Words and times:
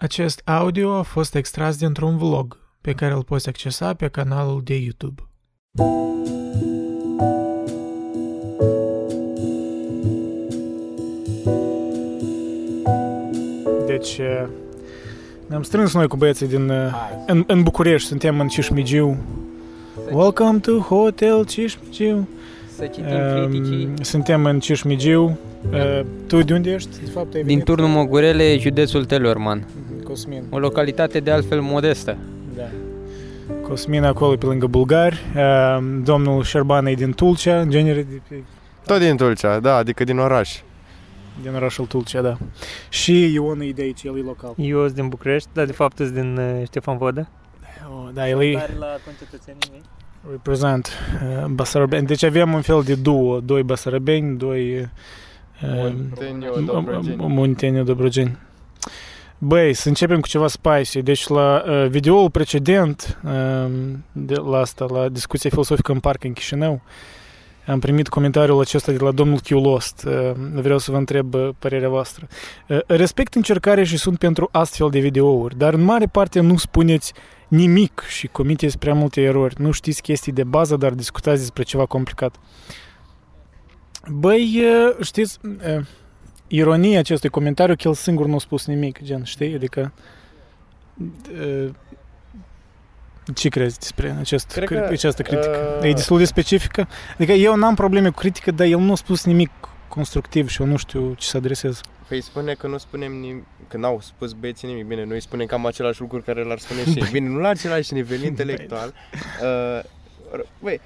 Acest 0.00 0.40
audio 0.44 0.92
a 0.94 1.02
fost 1.02 1.34
extras 1.34 1.76
dintr-un 1.76 2.16
vlog 2.16 2.58
pe 2.80 2.92
care 2.92 3.12
îl 3.14 3.24
poți 3.24 3.48
accesa 3.48 3.94
pe 3.94 4.08
canalul 4.08 4.60
de 4.64 4.74
YouTube. 4.74 5.22
Deci, 13.86 14.18
eh, 14.18 14.46
ne-am 15.46 15.62
strâns 15.62 15.94
noi 15.94 16.06
cu 16.08 16.16
băieții 16.16 16.46
din, 16.48 16.68
eh, 16.68 16.92
în, 17.26 17.44
în 17.46 17.62
București, 17.62 18.08
suntem 18.08 18.40
în 18.40 18.48
Cismigiu. 18.48 19.16
Welcome 20.12 20.58
to 20.58 20.78
Hotel 20.78 21.44
Cismigiu. 21.44 22.28
Să 22.76 22.84
citim 22.86 23.04
Um, 23.04 23.48
criticii. 23.50 23.88
Suntem 24.00 24.44
în 24.44 24.60
Cismigiu. 24.60 25.38
Uh, 25.72 26.00
Tu 26.26 26.42
de 26.42 26.52
unde 26.54 26.70
ești? 26.70 26.88
De 27.04 27.10
fapt, 27.10 27.26
ai 27.34 27.40
Din 27.40 27.46
venit? 27.46 27.64
turnul 27.64 27.88
Mogurele, 27.88 28.56
județul 28.58 29.04
Telorman. 29.04 29.66
Mhm, 30.10 30.18
Cosmin. 30.18 30.42
O 30.50 30.58
localitate 30.58 31.20
de 31.20 31.30
altfel 31.30 31.60
modestă. 31.60 32.16
Da. 32.56 32.62
Cosmin 33.62 34.04
acolo 34.04 34.36
pe 34.36 34.46
lângă 34.46 34.66
bulgari. 34.66 35.20
Uh, 35.36 35.78
Domnul 36.04 36.42
Șerban 36.42 36.86
e 36.86 36.92
din 36.94 37.12
Tulcea, 37.12 37.60
în 37.60 37.70
genere 37.70 38.02
de 38.02 38.20
pe, 38.28 38.42
Tot 38.86 38.98
din 38.98 39.16
Tulcea, 39.16 39.60
da, 39.60 39.76
adică 39.76 40.04
din 40.04 40.18
oraș. 40.18 40.60
din 41.42 41.54
orașul 41.54 41.86
Tulcea, 41.86 42.20
da. 42.20 42.36
Și 42.88 43.32
Ion 43.32 43.60
e 43.60 43.70
de 43.70 43.82
aici, 43.82 44.02
el 44.02 44.18
e 44.18 44.20
local. 44.22 44.52
Eu 44.56 44.82
sunt 44.82 44.94
din 44.94 45.08
București, 45.08 45.48
dar 45.52 45.64
de 45.66 45.72
fapt 45.72 45.96
sunt 45.96 46.10
din 46.10 46.36
uh, 46.36 46.62
Ștefan 46.66 46.96
Vodă. 46.98 47.28
Oh, 47.92 48.08
da, 48.14 48.28
el 48.28 48.42
e 48.42 48.52
la 48.78 48.86
concetățenii 49.04 49.58
mei. 49.70 49.82
reprezent 50.30 50.88
uh, 51.38 51.44
Basarabeni. 51.46 52.06
Deci 52.06 52.22
avem 52.22 52.52
un 52.54 52.60
fel 52.60 52.82
de 52.84 52.94
duo, 52.94 53.40
doi 53.40 53.62
Basarabeni, 53.62 54.36
doi 54.36 54.78
uh, 54.80 54.88
Munteniu, 55.94 56.60
Dobrogeni. 56.64 57.16
M- 57.16 57.26
Munteniu, 57.26 57.82
Dobrogeni. 57.82 58.36
Băi, 59.42 59.74
să 59.74 59.88
începem 59.88 60.20
cu 60.20 60.28
ceva 60.28 60.48
spicy. 60.48 61.02
Deci 61.02 61.26
la 61.26 61.64
uh, 61.66 61.86
videoul 61.88 62.30
precedent 62.30 63.18
uh, 63.24 63.70
de 64.12 64.34
la 64.34 64.58
asta, 64.58 64.86
la 64.92 65.08
discuția 65.08 65.50
filosofică 65.50 65.92
în 65.92 66.00
parc 66.00 66.24
în 66.24 66.32
Chișinău, 66.32 66.80
am 67.66 67.78
primit 67.78 68.08
comentariul 68.08 68.60
acesta 68.60 68.92
de 68.92 68.98
la 68.98 69.10
domnul 69.10 69.40
Chiulost. 69.40 70.04
Uh, 70.06 70.30
vreau 70.52 70.78
să 70.78 70.90
vă 70.90 70.96
întreb 70.96 71.34
uh, 71.34 71.48
părerea 71.58 71.88
voastră. 71.88 72.26
Uh, 72.68 72.78
respect 72.86 73.34
încercarea 73.34 73.84
și 73.84 73.96
sunt 73.96 74.18
pentru 74.18 74.48
astfel 74.52 74.88
de 74.90 74.98
videouri, 74.98 75.58
dar 75.58 75.74
în 75.74 75.82
mare 75.82 76.06
parte 76.06 76.40
nu 76.40 76.56
spuneți 76.56 77.12
nimic 77.48 78.02
și 78.08 78.26
comiteți 78.26 78.78
prea 78.78 78.94
multe 78.94 79.20
erori. 79.20 79.60
Nu 79.60 79.70
știți 79.70 80.02
chestii 80.02 80.32
de 80.32 80.44
bază, 80.44 80.76
dar 80.76 80.92
discutați 80.92 81.40
despre 81.40 81.62
ceva 81.62 81.86
complicat. 81.86 82.34
Băi, 84.08 84.62
uh, 84.62 85.04
știți, 85.04 85.38
uh, 85.44 85.86
ironia 86.52 86.98
acestui 86.98 87.28
comentariu 87.28 87.74
că 87.76 87.88
el 87.88 87.94
singur 87.94 88.26
nu 88.26 88.34
a 88.34 88.38
spus 88.38 88.66
nimic, 88.66 89.02
gen, 89.02 89.24
știi? 89.24 89.54
Adică 89.54 89.92
uh, 91.32 91.68
ce 93.34 93.48
crezi 93.48 93.78
despre 93.78 94.16
acest, 94.18 94.50
Cred 94.52 94.64
cri- 94.68 94.86
că, 94.86 94.88
această 94.92 95.22
critică? 95.22 95.76
uh, 95.80 95.88
E 95.88 95.92
destul 95.92 96.18
de 96.18 96.24
specifică? 96.24 96.88
Adică 97.14 97.32
eu 97.32 97.56
n-am 97.56 97.74
probleme 97.74 98.08
cu 98.08 98.18
critică, 98.18 98.50
dar 98.50 98.66
el 98.66 98.78
nu 98.78 98.92
a 98.92 98.94
spus 98.94 99.24
nimic 99.24 99.50
constructiv 99.88 100.48
și 100.48 100.60
eu 100.60 100.66
nu 100.66 100.76
știu 100.76 101.14
ce 101.14 101.26
să 101.26 101.36
adresez. 101.36 101.80
Păi 102.08 102.20
spune 102.20 102.52
că 102.52 102.66
nu 102.66 102.78
spunem 102.78 103.12
nimic, 103.12 103.44
că 103.68 103.76
n-au 103.76 104.00
spus 104.02 104.32
băieții 104.32 104.68
nimic. 104.68 104.84
Bine, 104.86 105.04
noi 105.04 105.20
spunem 105.20 105.46
cam 105.46 105.66
același 105.66 106.00
lucruri 106.00 106.22
care 106.24 106.42
l-ar 106.44 106.58
spune 106.58 106.82
și 106.84 106.98
ei. 106.98 107.08
Bine, 107.12 107.28
nu 107.28 107.38
la 107.38 107.48
același 107.48 107.92
nivel 107.94 108.22
intelectual. 108.22 108.94
Uh, 109.42 109.80
r- 110.40 110.46
Băi, 110.60 110.80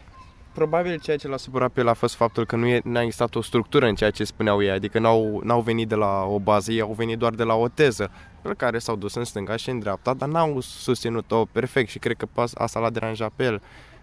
probabil 0.54 0.98
ceea 0.98 1.16
ce 1.16 1.28
l-a 1.28 1.36
supărat 1.36 1.70
pe 1.70 1.80
el 1.80 1.88
a 1.88 1.92
fost 1.92 2.14
faptul 2.14 2.46
că 2.46 2.56
nu 2.56 2.66
e, 2.66 2.80
n-a 2.84 3.02
existat 3.02 3.34
o 3.34 3.42
structură 3.42 3.86
în 3.86 3.94
ceea 3.94 4.10
ce 4.10 4.24
spuneau 4.24 4.62
ei, 4.62 4.70
adică 4.70 4.98
n-au, 4.98 5.40
n-au 5.44 5.60
venit 5.60 5.88
de 5.88 5.94
la 5.94 6.22
o 6.24 6.38
bază, 6.38 6.72
ei 6.72 6.80
au 6.80 6.92
venit 6.92 7.18
doar 7.18 7.32
de 7.32 7.42
la 7.42 7.54
o 7.54 7.68
teză, 7.68 8.10
pe 8.42 8.52
care 8.56 8.78
s-au 8.78 8.96
dus 8.96 9.14
în 9.14 9.24
stânga 9.24 9.56
și 9.56 9.70
în 9.70 9.78
dreapta, 9.78 10.14
dar 10.14 10.28
n-au 10.28 10.60
susținut-o 10.60 11.44
perfect 11.44 11.88
și 11.88 11.98
cred 11.98 12.16
că 12.16 12.26
pas- 12.32 12.54
asta 12.54 12.80
l-a 12.80 12.90
deranjat 12.90 13.32
pe 13.36 13.44
el. 13.44 13.62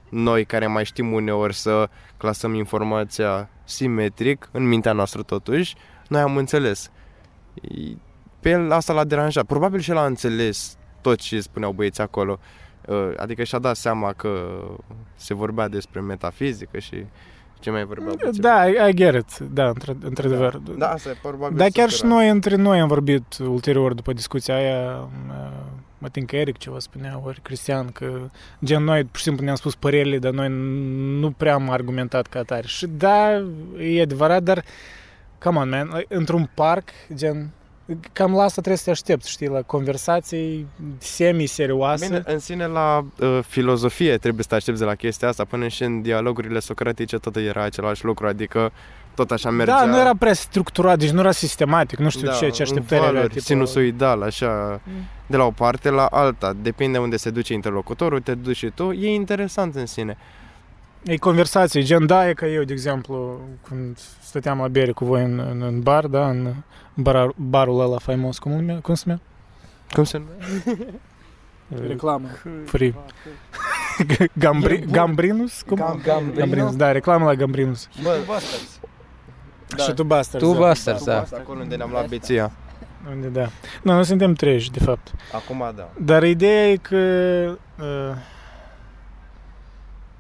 Noi 0.09 0.45
care 0.45 0.67
mai 0.67 0.85
știm 0.85 1.13
uneori 1.13 1.53
să 1.53 1.89
clasăm 2.17 2.53
informația 2.53 3.49
simetric, 3.63 4.49
în 4.51 4.67
mintea 4.67 4.91
noastră 4.93 5.21
totuși, 5.21 5.75
noi 6.07 6.21
am 6.21 6.37
înțeles. 6.37 6.91
E- 7.61 7.97
Pe 8.39 8.49
el 8.49 8.71
asta 8.71 8.93
l-a 8.93 9.03
deranjat. 9.03 9.45
Probabil 9.45 9.79
și 9.79 9.89
el 9.89 9.97
a 9.97 10.05
înțeles 10.05 10.77
tot 11.01 11.19
ce 11.19 11.39
spuneau 11.39 11.71
băieții 11.71 12.03
acolo. 12.03 12.39
Uh, 12.91 13.13
Adică 13.17 13.43
și-a 13.43 13.59
dat 13.59 13.75
seama 13.75 14.13
că 14.13 14.61
se 15.15 15.33
vorbea 15.33 15.67
despre 15.67 15.99
metafizică 15.99 16.79
și 16.79 17.05
ce 17.59 17.69
mai 17.69 17.83
vorbeau 17.83 18.15
băieții. 18.19 18.41
Da, 18.41 18.67
I, 18.67 18.89
I 18.89 18.93
get 18.93 19.13
it, 19.15 19.37
da, 19.37 19.71
într- 19.73 20.03
într-adevăr. 20.03 20.57
Da, 20.57 20.91
asta 20.91 21.09
e 21.09 21.17
probabil 21.21 21.57
Dar 21.57 21.69
chiar 21.73 21.89
și 21.89 21.95
supărat. 21.95 22.17
noi, 22.17 22.29
între 22.29 22.55
noi 22.55 22.79
am 22.79 22.87
vorbit 22.87 23.37
ulterior 23.37 23.93
după 23.93 24.13
discuția 24.13 24.55
aia, 24.55 25.09
uh, 25.27 25.51
mă 25.97 26.09
tin 26.09 26.25
că 26.25 26.35
Eric 26.35 26.57
ceva 26.57 26.79
spunea, 26.79 27.21
ori 27.25 27.39
Cristian, 27.41 27.87
că 27.87 28.29
gen 28.63 28.83
noi 28.83 29.03
pur 29.03 29.17
și 29.17 29.23
simplu 29.23 29.43
ne-am 29.43 29.55
spus 29.55 29.75
părerile, 29.75 30.17
dar 30.17 30.31
noi 30.31 30.47
nu 31.19 31.31
prea 31.31 31.53
am 31.53 31.69
argumentat 31.69 32.27
ca 32.27 32.39
atare. 32.39 32.67
Și 32.67 32.87
da, 32.87 33.31
e 33.79 34.01
adevărat, 34.01 34.43
dar 34.43 34.63
come 35.39 35.57
on, 35.59 35.69
man, 35.69 35.91
like, 35.93 36.15
într-un 36.15 36.49
parc, 36.53 36.89
gen, 37.13 37.49
cam 38.13 38.31
la 38.31 38.41
asta 38.43 38.61
trebuie 38.61 38.77
să 38.77 38.83
te 38.83 38.91
aștepți, 38.91 39.29
știi, 39.29 39.47
la 39.47 39.61
conversații 39.61 40.67
semi-serioase. 40.97 42.05
Bine, 42.05 42.23
în 42.25 42.39
sine 42.39 42.65
la 42.65 43.05
uh, 43.19 43.39
filozofie 43.47 44.17
trebuie 44.17 44.43
să 44.43 44.49
te 44.49 44.55
aștepți 44.55 44.79
de 44.79 44.85
la 44.85 44.95
chestia 44.95 45.27
asta, 45.27 45.45
până 45.45 45.67
și 45.67 45.83
în 45.83 46.01
dialogurile 46.01 46.59
socratice 46.59 47.17
tot 47.17 47.35
era 47.35 47.63
același 47.63 48.05
lucru, 48.05 48.27
adică 48.27 48.71
tot 49.15 49.31
așa 49.31 49.49
mergea... 49.49 49.79
Da, 49.79 49.85
nu 49.85 49.99
era 49.99 50.15
prea 50.15 50.33
structurat, 50.33 50.99
deci 50.99 51.09
nu 51.09 51.19
era 51.19 51.31
sistematic, 51.31 51.99
nu 51.99 52.09
știu 52.09 52.27
da, 52.27 52.33
ce, 52.33 52.49
ce 52.49 52.61
în 52.61 52.67
așteptări 52.67 52.99
avea. 53.01 53.11
valuri, 53.11 53.33
Tipo, 53.33 53.45
sinusoidal, 53.45 54.21
așa, 54.21 54.81
de 55.27 55.37
la 55.37 55.43
o 55.43 55.51
parte 55.51 55.89
la 55.89 56.05
alta. 56.05 56.53
Depinde 56.61 56.97
unde 56.97 57.17
se 57.17 57.29
duce 57.29 57.53
interlocutorul, 57.53 58.19
te 58.19 58.33
duci 58.33 58.55
și 58.55 58.71
tu. 58.75 58.91
E 58.91 59.13
interesant 59.13 59.75
în 59.75 59.85
sine. 59.85 60.17
E 61.03 61.17
conversație, 61.17 61.81
gen, 61.81 62.05
da, 62.05 62.29
e 62.29 62.33
ca 62.33 62.47
eu, 62.47 62.63
de 62.63 62.73
exemplu, 62.73 63.39
când 63.67 63.97
stăteam 64.31 64.57
la 64.59 64.67
bere 64.67 64.91
cu 64.91 65.05
voi 65.05 65.23
în, 65.23 65.39
în, 65.39 65.61
în 65.61 65.81
bar, 65.81 66.07
da, 66.07 66.29
în 66.29 66.53
bar, 66.93 67.31
barul 67.35 67.79
ăla 67.81 67.97
faimos, 67.97 68.37
cum, 68.39 68.51
nume, 68.51 68.73
cum 68.73 68.93
se 68.93 69.03
numea? 69.05 69.21
Cum 69.93 70.03
se 70.03 70.17
numește? 70.17 70.99
Reclamă. 71.87 72.27
Free. 72.65 72.93
Gambri, 74.43 74.79
Gambrinus? 74.91 75.61
Cum? 75.61 75.77
Gam- 75.77 76.03
Gambrino? 76.03 76.33
Gambrinus, 76.39 76.75
da, 76.75 76.91
reclamă 76.91 77.25
la 77.25 77.33
Gambrinus. 77.35 77.89
Bă, 78.03 78.17
Da. 79.75 79.83
Și 79.83 79.93
tu 79.93 80.03
Bastards. 80.03 80.45
Tu 80.47 80.53
da. 80.53 80.59
Bastards, 80.59 81.03
da. 81.03 81.19
Asta 81.19 81.37
acolo 81.39 81.59
unde 81.59 81.75
ne-am 81.75 81.89
luat 81.89 82.07
beția. 82.07 82.51
Unde, 83.11 83.27
da. 83.27 83.49
Nu, 83.83 83.93
noi 83.93 84.05
suntem 84.05 84.33
treji, 84.33 84.71
de 84.71 84.79
fapt. 84.79 85.11
Acum 85.33 85.71
da. 85.75 85.89
Dar 86.01 86.23
ideea 86.23 86.67
e 86.69 86.75
că... 86.75 86.97
Uh, 87.79 88.15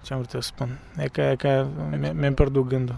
ce 0.01 0.13
am 0.13 0.19
vrut 0.19 0.29
să 0.29 0.39
spun? 0.39 0.79
E 0.97 1.07
că, 1.07 1.21
e 1.21 1.35
că 1.35 1.67
mi- 1.99 2.11
mi-am 2.15 2.33
pierdut 2.33 2.67
gândul. 2.67 2.95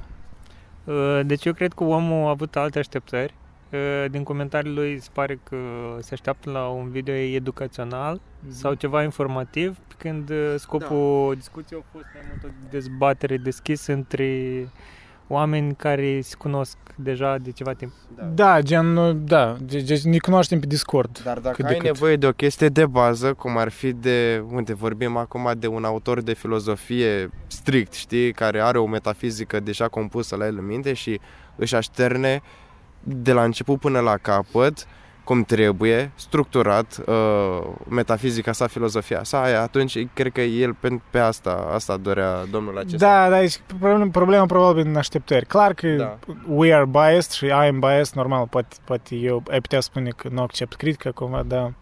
Uh, 0.84 1.20
Deci 1.26 1.46
eu 1.46 1.54
cred 1.54 1.74
că 1.74 1.84
omul 1.84 2.26
a 2.26 2.30
avut 2.30 2.56
alte 2.56 2.80
așteptări. 2.80 3.34
Uh, 3.72 4.06
Din 4.10 4.24
comentariile 4.24 4.82
lui 4.82 5.00
se 5.00 5.10
pare 5.14 5.40
că 5.44 5.58
se 6.00 6.14
așteaptă 6.14 6.50
la 6.52 6.68
un 6.68 6.90
video 6.90 7.14
educațional 7.14 8.22
sau 8.48 8.74
ceva 8.74 9.04
informativ, 9.04 9.78
pe 9.88 9.94
când 9.98 10.30
uh, 10.30 10.54
scopul 10.58 11.36
discuției 11.36 11.80
a 11.84 11.90
fost 11.92 12.06
mai 12.14 12.24
mult 12.30 12.44
o 12.44 12.48
dezbatere 12.70 13.38
deschisă 13.38 13.94
între 13.94 14.68
oameni 15.28 15.76
care 15.76 16.22
se 16.22 16.36
cunosc 16.38 16.78
deja 16.96 17.38
de 17.38 17.52
ceva 17.52 17.74
timp. 17.74 17.92
Da, 18.34 18.62
gen, 18.62 18.86
nu- 18.86 19.14
da, 19.14 19.56
deci 19.62 19.84
deci 19.84 20.02
ne 20.02 20.18
cunoaștem 20.18 20.60
pe 20.60 20.66
Discord. 20.66 21.22
Dar 21.24 21.40
dacă 21.40 21.56
Cât 21.56 21.66
de 21.66 21.72
ai 21.72 21.78
cât. 21.78 21.86
nevoie 21.92 22.16
de 22.16 22.26
o 22.28 22.32
chestie 22.32 22.68
de 22.68 22.86
bază, 22.86 23.34
cum 23.34 23.58
ar 23.58 23.70
fi 23.70 23.92
de, 23.94 24.44
unde 24.52 24.74
vorbim 24.74 25.18
acum 25.18 25.52
de 25.58 25.68
un 25.68 25.84
autor 25.84 26.22
de 26.22 26.34
filozofie 26.34 27.30
strict, 27.48 27.94
știi, 27.94 28.34
care 28.34 28.62
are 28.62 28.78
o 28.78 28.86
metafizică 28.88 29.60
deja 29.60 29.88
compusă 29.88 30.36
la 30.36 30.46
el 30.46 30.58
în 30.58 30.66
minte 30.66 30.94
și 30.94 31.20
își 31.56 31.76
așterne 31.76 32.42
de 33.04 33.32
la 33.34 33.44
început 33.44 33.80
până 33.80 34.00
la 34.00 34.18
capăt, 34.18 34.88
cum 35.24 35.44
trebuie, 35.44 36.12
structurat, 36.16 36.98
uh, 37.08 37.64
metafizica 37.90 38.52
sa, 38.52 38.68
filozofia 38.68 39.24
sa, 39.24 39.42
aia, 39.44 39.62
atunci 39.62 40.08
cred 40.14 40.32
că 40.32 40.42
el 40.42 40.74
pe, 40.74 41.00
pe 41.10 41.20
asta, 41.20 41.70
asta 41.74 41.98
dorea 41.98 42.46
domnul 42.52 42.78
acesta. 42.78 42.98
Da, 42.98 43.30
da, 43.30 43.40
deci 43.40 43.60
problema, 43.68 44.08
problema 44.12 44.46
probabil 44.46 44.86
în 44.88 44.96
așteptări. 44.96 45.46
Clar 45.46 45.74
că 45.74 45.88
Da. 45.88 46.18
we 46.48 46.74
are 46.74 46.86
biased 46.86 47.32
și 47.32 47.46
I 47.46 47.52
am 47.52 47.80
biased, 47.80 48.14
normal, 48.16 48.48
poate, 48.50 48.76
poate 48.84 49.16
eu 49.16 49.44
ai 49.52 49.62
putea 49.62 49.80
spune 49.80 50.10
că 50.10 50.28
nu 50.32 50.42
accept 50.42 50.74
critica 50.76 51.12
cumva, 51.12 51.44
dar 51.44 51.74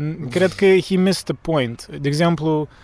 n- 0.00 0.30
cred 0.30 0.52
că 0.52 0.64
he 0.66 0.96
missed 0.96 1.24
the 1.24 1.34
point. 1.40 1.86
De 1.86 2.08
exemplu, 2.08 2.68
e 2.68 2.76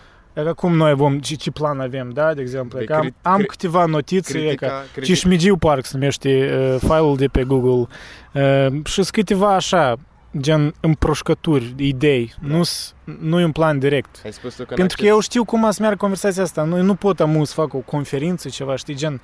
ca 0.43 0.53
cum 0.53 0.75
noi 0.75 0.93
vom, 0.93 1.19
ce, 1.19 1.35
ce 1.35 1.51
plan 1.51 1.79
avem, 1.79 2.09
da, 2.09 2.33
de 2.33 2.41
exemplu, 2.41 2.77
e 2.79 2.81
Pe 2.81 2.85
că 2.87 2.93
am, 2.95 3.01
crit- 3.01 3.15
am 3.21 3.41
cri- 3.41 3.45
câteva 3.45 3.85
notițe, 3.85 4.37
e 4.37 4.41
Critica, 4.41 4.67
ca 4.67 4.73
critica, 4.93 5.05
Cismigiu 5.05 5.57
Park 5.57 5.85
se 5.85 5.91
numește 5.97 6.49
uh, 6.73 6.79
file-ul 6.79 7.17
de 7.17 7.27
pe 7.27 7.43
Google 7.43 7.87
uh, 8.33 8.85
și 8.85 8.93
sunt 8.93 9.09
câteva 9.09 9.55
așa, 9.55 9.95
gen 10.39 10.73
împroșcături, 10.79 11.73
idei, 11.77 12.33
nu, 12.39 12.61
nu 13.19 13.39
e 13.39 13.43
un 13.43 13.51
plan 13.51 13.79
direct. 13.79 14.21
ai 14.25 14.33
spus 14.33 14.55
tu 14.55 14.63
că 14.65 14.73
Pentru 14.73 14.97
că 14.97 15.03
n-accepti- 15.03 15.07
eu 15.07 15.19
știu 15.19 15.43
cum 15.43 15.71
să 15.71 15.77
meargă 15.79 15.97
conversația 15.97 16.43
asta. 16.43 16.63
Nu, 16.63 16.81
nu 16.81 16.95
pot 16.95 17.19
amu 17.19 17.43
să 17.43 17.53
fac 17.53 17.73
o 17.73 17.77
conferință, 17.77 18.49
ceva, 18.49 18.75
știi, 18.75 18.95
gen... 18.95 19.21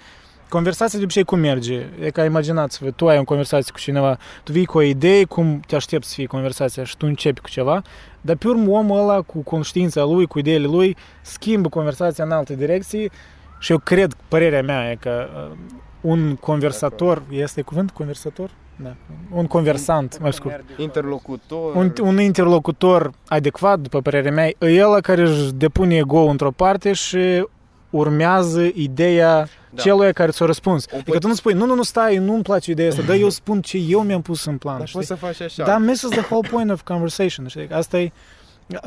conversația 0.50 0.98
de 1.00 1.04
obicei 1.04 1.24
cum 1.24 1.40
merge? 1.40 1.86
E 2.02 2.10
ca 2.10 2.24
imaginați-vă, 2.26 2.92
tu 2.92 3.08
ai 3.08 3.18
o 3.18 3.24
conversație 3.24 3.72
cu 3.72 3.80
cineva, 3.80 4.18
tu 4.44 4.52
vii 4.52 4.66
cu 4.66 4.78
o 4.78 4.82
idee, 4.82 5.24
cum 5.24 5.60
te 5.68 5.76
aștepți 5.76 6.08
să 6.10 6.14
fie 6.16 6.26
conversația 6.26 6.84
și 6.84 6.98
tu 6.98 7.06
începi 7.06 7.40
cu 7.42 7.50
ceva, 7.50 7.82
dar 8.25 8.36
pe 8.36 8.48
urmă 8.48 8.69
omul 8.69 9.00
ăla 9.00 9.22
cu 9.22 9.39
conștiința 9.39 10.04
lui, 10.04 10.25
cu 10.25 10.39
ideile 10.39 10.68
lui, 10.68 10.98
schimbă 11.22 11.69
conversația 11.69 12.24
în 12.24 12.31
alte 12.31 12.56
direcții 12.56 13.12
și 13.60 13.72
eu 13.72 13.77
cred, 13.77 14.16
părerea 14.27 14.62
mea 14.62 14.92
e 14.92 14.95
că 14.95 15.27
uh, 15.51 15.57
un 16.01 16.36
conversator, 16.36 17.24
este 17.30 17.62
cuvânt 17.62 17.92
conversator? 17.92 18.50
Da. 18.75 18.95
Un 19.31 19.45
conversant, 19.48 20.19
mai 20.22 20.33
scurt. 20.33 20.63
Interlocutor. 20.77 21.75
Un, 21.75 21.94
un 22.01 22.19
interlocutor 22.19 23.12
adecvat, 23.27 23.80
după 23.80 24.01
părerea 24.01 24.31
mea, 24.31 24.48
e 24.48 24.56
el 24.60 25.01
care 25.01 25.21
își 25.21 25.54
depune 25.54 25.95
ego 25.95 26.19
într-o 26.19 26.51
parte 26.51 26.94
și 26.94 27.48
urmează 27.97 28.62
ideea 28.74 29.47
Da. 29.69 29.81
celui 29.81 30.13
care 30.13 30.31
ți-a 30.31 30.45
răspuns. 30.45 30.86
O 30.86 30.95
Adică 30.95 31.09
poți- 31.12 31.21
tu 31.21 31.27
nu 31.27 31.33
spui, 31.33 31.53
nu, 31.53 31.65
nu, 31.65 31.75
nu, 31.75 31.83
stai, 31.83 32.18
nu-mi 32.18 32.44
place 32.44 32.71
ideea 32.71 32.89
asta, 32.89 33.01
dar 33.01 33.15
eu 33.15 33.30
spun 33.30 33.62
ce 33.62 33.77
eu 33.77 34.01
mi-am 34.01 34.21
pus 34.21 34.45
în 34.45 34.57
plan. 34.57 34.77
Dar 34.77 34.88
știi? 34.88 35.00
poți 35.00 35.12
să 35.12 35.15
faci 35.25 35.42
așa. 35.42 35.63
Dar 35.63 35.80
misses 35.80 36.09
the 36.09 36.19
whole 36.30 36.47
point 36.51 36.71
of 36.71 36.81
conversation, 36.83 37.47
știi? 37.47 37.68
Asta 37.71 38.00
e, 38.00 38.12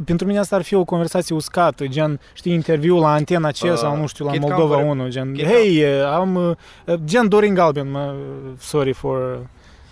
pentru 0.04 0.26
mine 0.26 0.38
asta 0.38 0.56
ar 0.56 0.62
fi 0.62 0.74
o 0.74 0.84
conversație 0.84 1.34
uscată, 1.34 1.86
gen, 1.86 2.20
știi, 2.32 2.52
interviul 2.52 3.00
la 3.00 3.12
Antena 3.12 3.50
C 3.50 3.62
Uh, 3.62 3.72
sau, 3.74 3.96
nu 3.96 4.06
știu, 4.06 4.24
la 4.24 4.30
Kit 4.30 4.40
Moldova 4.40 4.76
Camper- 4.76 4.88
1, 4.90 5.08
gen, 5.08 5.32
Kit 5.32 5.46
hei, 5.46 5.82
uh, 5.82 6.04
am, 6.04 6.34
uh, 6.34 6.94
gen 7.04 7.28
Dorin 7.28 7.54
Galben, 7.54 7.90
mă, 7.90 8.14
sorry 8.58 8.92
for, 8.92 9.38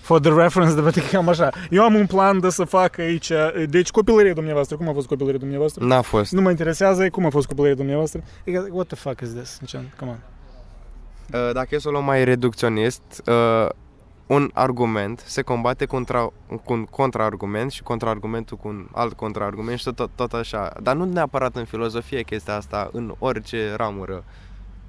for 0.07 0.21
the 0.21 0.33
reference, 0.33 0.75
dar 0.75 0.83
poate 0.83 1.03
cam 1.11 1.29
așa. 1.29 1.51
Eu 1.71 1.83
am 1.83 1.95
un 1.95 2.07
plan 2.07 2.41
de 2.41 2.51
să 2.51 2.65
fac 2.65 2.99
aici, 2.99 3.33
deci 3.69 3.91
copilăria 3.91 4.33
dumneavoastră, 4.33 4.77
cum 4.77 4.89
a 4.89 4.93
fost 4.93 5.07
copilăria 5.07 5.39
dumneavoastră? 5.39 5.85
N-a 5.85 6.01
fost. 6.01 6.33
Nu 6.33 6.41
mă 6.41 6.51
interesează 6.51 7.09
cum 7.09 7.27
a 7.27 7.31
fost 7.31 7.47
copilăria 7.47 7.77
dumneavoastră. 7.77 8.23
Adică, 8.41 8.69
what 8.71 8.87
the 8.87 8.97
fuck 8.97 9.21
is 9.21 9.33
this? 9.35 9.61
Gen, 9.65 9.93
come 9.99 10.11
on. 10.11 10.19
Uh, 11.41 11.53
Dacă 11.53 11.75
e 11.75 11.79
să 11.79 11.89
o 11.89 11.91
luăm 11.91 12.05
mai 12.05 12.25
reducționist, 12.25 13.03
uh, 13.27 13.69
un 14.27 14.51
argument 14.55 15.23
se 15.27 15.43
combate 15.43 15.85
contra, 15.85 16.33
cu 16.65 16.73
un 16.73 16.85
contraargument 16.85 17.71
și 17.71 17.83
contraargumentul 17.83 18.57
cu 18.57 18.69
un 18.69 18.87
alt 18.93 19.13
contraargument 19.13 19.79
și 19.79 19.93
tot, 19.95 20.11
tot 20.15 20.33
așa. 20.33 20.73
Dar 20.83 20.97
nu 20.97 21.05
neapărat 21.05 21.57
în 21.57 21.65
filozofie 21.65 22.23
chestia 22.23 22.57
asta, 22.57 22.89
în 22.93 23.15
orice 23.19 23.75
ramură, 23.77 24.25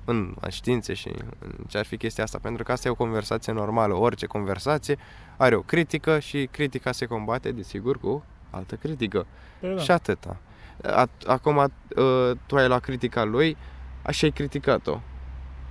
în 0.08 0.34
științe 0.50 0.94
și 0.94 1.08
în 1.40 1.52
ce 1.68 1.78
ar 1.78 1.86
fi 1.86 1.98
chestia 1.98 2.24
asta, 2.24 2.40
pentru 2.42 2.64
că 2.64 2.72
asta 2.72 2.88
e 2.88 2.92
o 2.92 2.96
conversație 2.96 3.54
normală. 3.54 3.94
Orice 3.94 4.26
conversație 4.26 4.98
are 5.38 5.56
o 5.56 5.60
critică 5.62 6.20
și 6.20 6.48
critica 6.52 6.92
se 6.92 7.06
combate, 7.06 7.52
desigur, 7.52 7.98
cu 8.00 8.24
altă 8.50 8.76
critică. 8.76 9.26
Păi 9.60 9.76
da. 9.76 9.82
Și 9.82 9.92
atâta. 9.92 10.38
A- 10.84 11.10
Acum 11.26 11.58
uh, 11.58 12.32
tu 12.46 12.56
ai 12.56 12.68
luat 12.68 12.82
critica 12.82 13.24
lui, 13.24 13.58
așa 14.02 14.26
ai 14.26 14.32
criticat-o. 14.32 15.00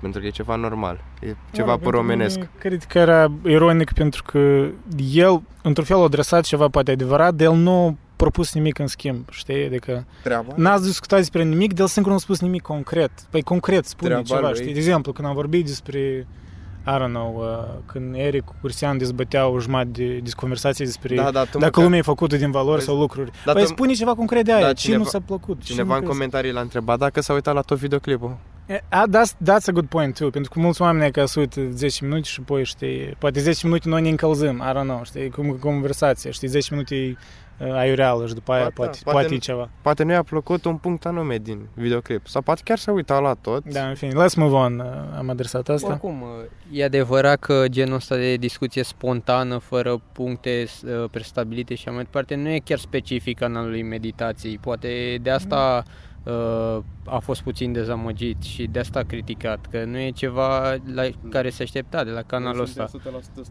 Pentru 0.01 0.21
că 0.21 0.27
e 0.27 0.31
ceva 0.31 0.55
normal. 0.55 1.05
E 1.21 1.27
ceva 1.27 1.37
Mă 1.53 1.57
rog, 1.57 1.67
pentru 1.67 1.79
păromenesc. 1.91 2.37
mine, 2.37 2.51
Cred 2.59 2.85
că 2.85 2.99
era 2.99 3.33
ironic 3.45 3.93
pentru 3.93 4.23
că 4.23 4.69
el, 5.13 5.43
într-un 5.63 5.85
fel, 5.85 5.97
a 5.97 6.03
adresat 6.03 6.45
ceva 6.45 6.69
poate 6.69 6.91
adevărat, 6.91 7.35
dar 7.35 7.47
el 7.47 7.55
nu 7.55 7.87
a 7.87 7.95
propus 8.17 8.55
nimic 8.55 8.79
în 8.79 8.87
schimb, 8.87 9.29
știi? 9.31 9.65
Adică 9.65 10.07
Treaba? 10.23 10.53
n-ați 10.57 10.85
discutat 10.85 11.19
despre 11.19 11.43
nimic, 11.43 11.73
dar 11.73 11.81
el 11.81 11.87
singur 11.87 12.11
nu 12.11 12.17
a 12.17 12.21
spus 12.21 12.41
nimic 12.41 12.63
concret. 12.63 13.11
Păi 13.31 13.43
concret 13.43 13.85
spune 13.87 14.09
Treaba 14.11 14.27
ceva, 14.27 14.41
lui. 14.49 14.55
știi? 14.61 14.73
De 14.73 14.79
exemplu, 14.79 15.13
când 15.13 15.29
am 15.29 15.35
vorbit 15.35 15.67
despre 15.67 16.27
I 16.89 16.99
don't 16.99 17.09
know, 17.09 17.37
uh, 17.39 17.75
când 17.87 18.15
Eric 18.15 18.45
cu 18.45 18.55
Cristian 18.63 18.99
dezbăteau 18.99 19.55
o 19.55 19.61
jumătate 19.61 19.89
de, 19.93 20.17
de 20.19 20.31
conversație 20.37 20.85
despre 20.85 21.15
Da, 21.15 21.31
da, 21.31 21.41
tu 21.45 21.47
dacă 21.59 21.65
măcar- 21.65 21.83
lumea 21.83 21.99
e 21.99 22.03
făcută 22.03 22.37
din 22.37 22.51
valori 22.51 22.77
Păi, 22.77 22.85
sau 22.87 22.97
lucruri. 22.99 23.31
dar 23.45 23.55
păi 23.55 23.63
tu- 23.65 23.69
spune 23.69 23.93
ceva 23.93 24.15
concret 24.15 24.45
de 24.45 24.53
aia, 24.53 24.61
da, 24.67 24.73
ce 24.73 24.83
cineva- 24.85 25.03
nu 25.03 25.09
s-a 25.09 25.21
plăcut? 25.21 25.61
ce 25.63 25.73
Cineva 25.73 25.89
nu 25.89 25.95
în 25.95 25.99
crezi? 26.01 26.13
comentarii 26.13 26.53
l-a 26.53 26.61
întrebat 26.61 26.99
dacă 26.99 27.21
s-a 27.21 27.33
uitat 27.33 27.55
la 27.55 27.61
tot 27.61 27.79
videoclipul. 27.79 28.37
E, 28.67 28.81
a, 28.89 29.03
that's, 29.09 29.33
that's 29.33 29.67
a 29.67 29.73
good 29.73 29.87
point 29.87 30.15
too, 30.19 30.31
pentru 30.31 30.51
că 30.51 30.61
mulți 30.61 30.83
oameni 30.83 31.13
că 31.13 31.25
se 31.25 31.41
uită 31.41 31.61
10 31.73 32.05
minute 32.05 32.23
și 32.29 32.39
apoi, 32.41 32.65
știi, 32.65 33.15
poate 33.19 33.41
10 33.41 33.67
minute 33.67 33.89
noi 33.89 34.03
ne 34.03 34.09
încălzim, 34.09 34.63
I 34.67 34.71
don't 34.79 34.83
know, 34.83 35.01
știi, 35.05 35.31
cum 35.31 35.51
conversație, 35.61 36.31
știi, 36.31 36.49
10 36.49 36.69
minute 36.71 36.95
e 36.95 37.09
uh, 37.11 37.17
aiureală 37.61 38.27
și 38.27 38.35
după 38.35 38.53
aia 38.53 38.61
Poate, 38.61 38.75
poate, 38.77 38.99
poate 39.03 39.19
poate, 39.19 39.29
nu- 39.29 39.35
e 39.35 39.39
ceva. 39.39 39.69
Poate 39.83 40.03
nu 40.03 40.13
i-a 40.13 40.23
plăcut 40.23 40.65
un 40.65 40.77
punct 40.77 41.07
anume 41.07 41.39
din 41.39 41.69
videoclip. 41.75 42.27
Sau 42.27 42.43
poate 42.43 42.61
chiar 42.65 42.79
s-a 42.79 42.93
uitat 42.93 43.23
la 43.23 43.35
tot. 43.41 43.65
Da, 43.73 43.89
în 43.89 43.95
fine, 43.95 44.13
let's 44.13 44.35
move 44.35 44.55
on, 44.55 44.79
uh, 44.79 44.87
am 45.19 45.31
adresat 45.31 45.69
asta. 45.69 45.89
Oricum, 45.89 46.25
e 46.73 46.85
adevărat 46.85 47.39
că 47.39 47.65
genul 47.69 47.95
ăsta 47.95 48.17
de 48.17 48.35
discuție 48.35 48.83
spontană, 48.83 49.59
fără 49.59 50.01
puncte 50.13 50.67
uh, 50.85 51.05
prestabilite 51.11 51.75
și 51.75 51.83
așa 51.87 51.95
mai 51.95 52.05
departe, 52.05 52.35
nu 52.35 52.49
e 52.49 52.59
chiar 52.65 52.79
specific 52.79 53.39
canalului 53.39 53.83
meditației. 53.83 54.59
Poate 54.59 55.19
de 55.23 55.31
asta 55.31 55.85
uh, 55.87 55.93
a 57.05 57.19
fost 57.19 57.43
puțin 57.43 57.73
dezamăgit 57.73 58.43
și 58.43 58.69
de 58.73 58.79
asta 58.79 58.99
a 58.99 59.03
criticat, 59.03 59.67
că 59.71 59.85
nu 59.85 59.99
e 59.99 60.11
ceva 60.11 60.77
la 60.95 61.03
care 61.31 61.51
se 61.51 61.63
aștepta 61.63 62.05
de 62.05 62.11
la 62.11 62.23
canalul 62.23 62.63
ăsta. 62.63 62.89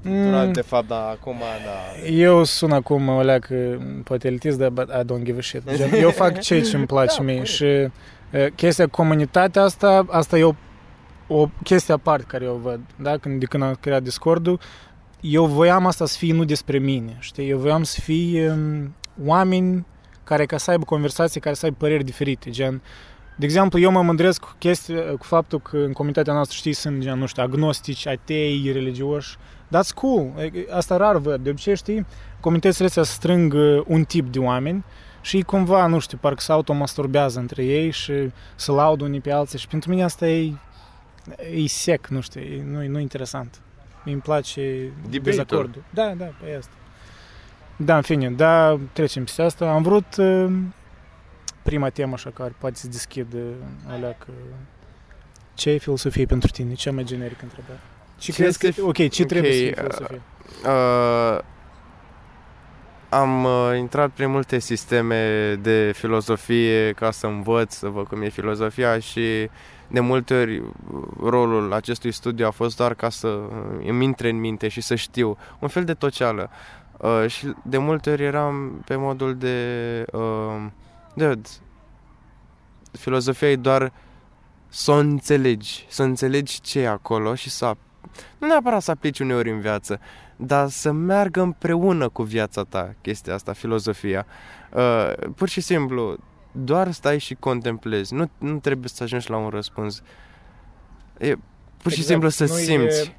Mm. 0.02 0.52
de 0.52 0.62
fapt, 0.62 0.88
dar 0.88 1.10
acum, 1.10 1.38
da. 1.40 2.08
Eu 2.08 2.44
sun 2.44 2.72
acum 2.72 3.08
o 3.08 3.22
leacă, 3.22 3.56
poate 4.04 4.28
elitist, 4.28 4.58
dar 4.58 4.70
but 4.70 4.90
I 4.90 5.04
don't 5.04 5.24
give 5.24 5.38
a 5.38 5.42
shit. 5.42 5.76
Gen, 5.76 5.94
eu 5.94 6.10
fac 6.10 6.40
ce 6.42 6.62
ce 6.62 6.76
îmi 6.76 6.86
place 6.86 7.24
mie 7.24 7.44
și 7.44 7.64
uh, 7.64 7.90
chestia 8.56 8.88
comunitatea 8.88 9.62
asta, 9.62 10.06
asta 10.10 10.38
e 10.38 10.44
o, 10.44 10.54
o 11.28 11.50
chestie 11.64 11.94
aparte 11.94 12.26
care 12.28 12.44
eu 12.44 12.60
văd, 12.64 12.80
da? 12.96 13.18
Când, 13.18 13.40
de 13.40 13.46
când 13.46 13.64
am 13.64 13.78
creat 13.80 14.04
Discord-ul, 14.04 14.60
eu 15.20 15.46
voiam 15.46 15.86
asta 15.86 16.06
să 16.06 16.18
fie 16.18 16.34
nu 16.34 16.44
despre 16.44 16.78
mine, 16.78 17.18
știi? 17.20 17.50
Eu 17.50 17.58
voiam 17.58 17.84
să 17.84 18.00
fie 18.02 18.52
um, 18.52 18.96
oameni 19.26 19.86
care 20.26 20.46
ca 20.46 20.58
să 20.58 20.72
aibă 20.72 20.84
conversații, 20.86 21.40
care 21.42 21.56
să 21.56 21.66
aibă 21.66 21.78
păreri 21.80 22.04
diferite, 22.04 22.50
gen 22.50 22.82
de 23.38 23.46
exemplu, 23.46 23.80
eu 23.80 23.92
mă 23.92 24.02
mândresc 24.02 24.40
cu, 24.42 24.56
chestia, 24.60 25.02
cu 25.02 25.24
faptul 25.26 25.60
că 25.60 25.78
în 25.78 25.92
comunitatea 25.94 26.34
noastră, 26.34 26.58
știi, 26.58 26.74
sunt, 26.74 27.00
gen, 27.02 27.18
nu 27.18 27.26
știu, 27.26 27.44
agnostici, 27.44 28.08
atei, 28.08 28.70
religioși. 28.74 29.36
That's 29.68 29.94
cool. 29.96 30.32
E- 30.38 30.52
Asta 30.72 30.98
rar 30.98 31.18
văd. 31.18 31.44
De 31.44 31.50
obicei, 31.50 31.76
știi, 31.76 32.06
comunitățile 32.40 32.86
astea 32.86 33.04
strâng 33.04 33.54
uh, 33.54 33.82
un 33.88 34.04
tip 34.04 34.32
de 34.32 34.40
oameni 34.40 34.84
și 35.22 35.42
cumva, 35.42 35.86
nu 35.88 36.00
știu, 36.00 36.18
parcă 36.22 36.42
se 36.42 36.52
automasturbează 36.52 37.40
între 37.40 37.64
ei 37.66 37.90
și 37.92 38.14
se 38.56 38.72
laudă 38.72 39.04
unii 39.04 39.22
pe 39.22 39.32
alții 39.32 39.60
și 39.60 39.68
pentru 39.68 39.90
mine 39.90 40.04
asta 40.04 40.28
e, 40.28 40.54
e 41.54 41.68
sec, 41.68 42.08
nu 42.08 42.22
știu, 42.22 42.42
e, 42.42 42.64
nu, 42.72 42.84
e- 42.84 42.88
nu 42.88 42.98
e 43.00 43.02
interesant. 43.02 43.62
Îmi 44.06 44.22
place 44.22 44.62
Debate-ul. 45.10 45.22
dezacordul. 45.24 45.84
Da, 45.94 46.14
da, 46.18 46.26
pe 46.26 46.56
asta. 46.58 46.74
Da, 47.78 47.96
în 47.96 48.02
fine, 48.02 48.30
da, 48.30 48.80
trecem 48.94 49.24
peste 49.24 49.42
asta. 49.42 49.72
Am 49.72 49.82
vrut 49.82 50.16
uh, 50.18 50.52
prima 51.64 51.90
temă 51.90 52.14
așa 52.14 52.30
care 52.30 52.56
poate 52.58 52.76
să 52.76 52.88
deschidă 52.88 53.38
alea 53.88 54.16
că 54.20 54.32
ce 55.54 55.70
e 55.70 55.78
filosofie 55.78 56.26
pentru 56.26 56.50
tine? 56.50 56.74
Cea 56.74 56.92
mai 56.92 57.04
generică 57.04 57.40
întrebare. 57.44 57.80
Ce, 58.18 58.32
Ce 58.32 58.42
crezi 58.42 58.58
că, 58.60 58.68
este- 58.68 58.82
ok, 58.82 59.10
ce 59.10 59.26
trebuie 59.26 59.52
să 59.54 59.58
fie 59.60 59.70
ok, 59.70 59.76
filosofie? 59.78 60.22
Uh, 60.66 61.40
am 63.10 63.44
uh, 63.44 63.72
intrat 63.78 64.10
prin 64.10 64.30
multe 64.30 64.60
sisteme 64.60 65.54
de 65.62 65.92
filozofie 65.96 66.92
ca 66.94 67.12
să 67.12 67.28
învăț, 67.28 67.74
să 67.74 67.88
văd 67.88 68.08
cum 68.08 68.22
e 68.22 68.30
filozofia 68.30 69.00
și 69.00 69.50
de 69.88 70.00
multe 70.00 70.34
ori 70.34 70.58
uh, 70.58 70.68
rolul 71.24 71.74
acestui 71.74 72.12
studiu 72.12 72.46
a 72.46 72.50
fost 72.52 72.78
doar 72.78 72.94
ca 72.94 73.10
să 73.10 73.28
uh, 73.28 73.86
îmi 73.88 74.04
intre 74.04 74.30
în 74.30 74.40
minte 74.40 74.68
și 74.68 74.82
să 74.82 74.96
știu. 74.96 75.38
Un 75.60 75.68
fel 75.68 75.84
de 75.84 75.94
toceală. 75.94 76.50
Uh, 77.06 77.30
și 77.30 77.54
de 77.64 77.78
multe 77.78 78.12
ori 78.12 78.24
eram 78.24 78.82
pe 78.86 78.96
modul 78.96 79.36
de... 79.36 80.06
Uh, 80.12 80.66
de 81.14 81.40
filozofia 82.92 83.52
e 83.52 83.56
doar 83.56 83.92
să 84.68 84.92
o 84.92 84.96
înțelegi, 84.96 85.86
să 85.90 86.04
înțelegi 86.04 86.62
ce 86.62 86.80
e 86.80 86.88
acolo 86.88 87.36
și 87.36 87.50
să 87.50 87.74
ap- 87.74 88.10
nu 88.38 88.48
neapărat 88.48 88.82
să 88.82 88.92
aplici 88.92 89.20
uneori 89.20 89.52
în 89.52 89.60
viață, 89.60 90.00
dar 90.36 90.70
să 90.70 90.92
meargă 90.92 91.42
împreună 91.42 92.10
cu 92.10 92.24
viața 92.24 92.64
ta 92.64 92.94
chestia 93.02 93.34
asta, 93.34 93.54
filozofia. 93.54 94.26
Uh, 94.74 95.14
pur 95.36 95.50
și 95.50 95.62
simplu, 95.62 96.18
doar 96.52 96.92
stai 96.92 97.20
și 97.20 97.36
contemplezi. 97.36 98.14
Nu, 98.14 98.30
nu 98.38 98.60
trebuie 98.60 98.90
să 98.90 99.04
ajungi 99.04 99.30
la 99.30 99.38
un 99.38 99.50
răspuns. 99.50 100.02
E 101.18 101.36
pur 101.82 101.92
și 101.92 102.00
Exact, 102.00 102.06
simplu 102.08 102.30
să 102.30 102.46
nu 102.46 102.60
e- 102.60 102.64
simți. 102.64 103.16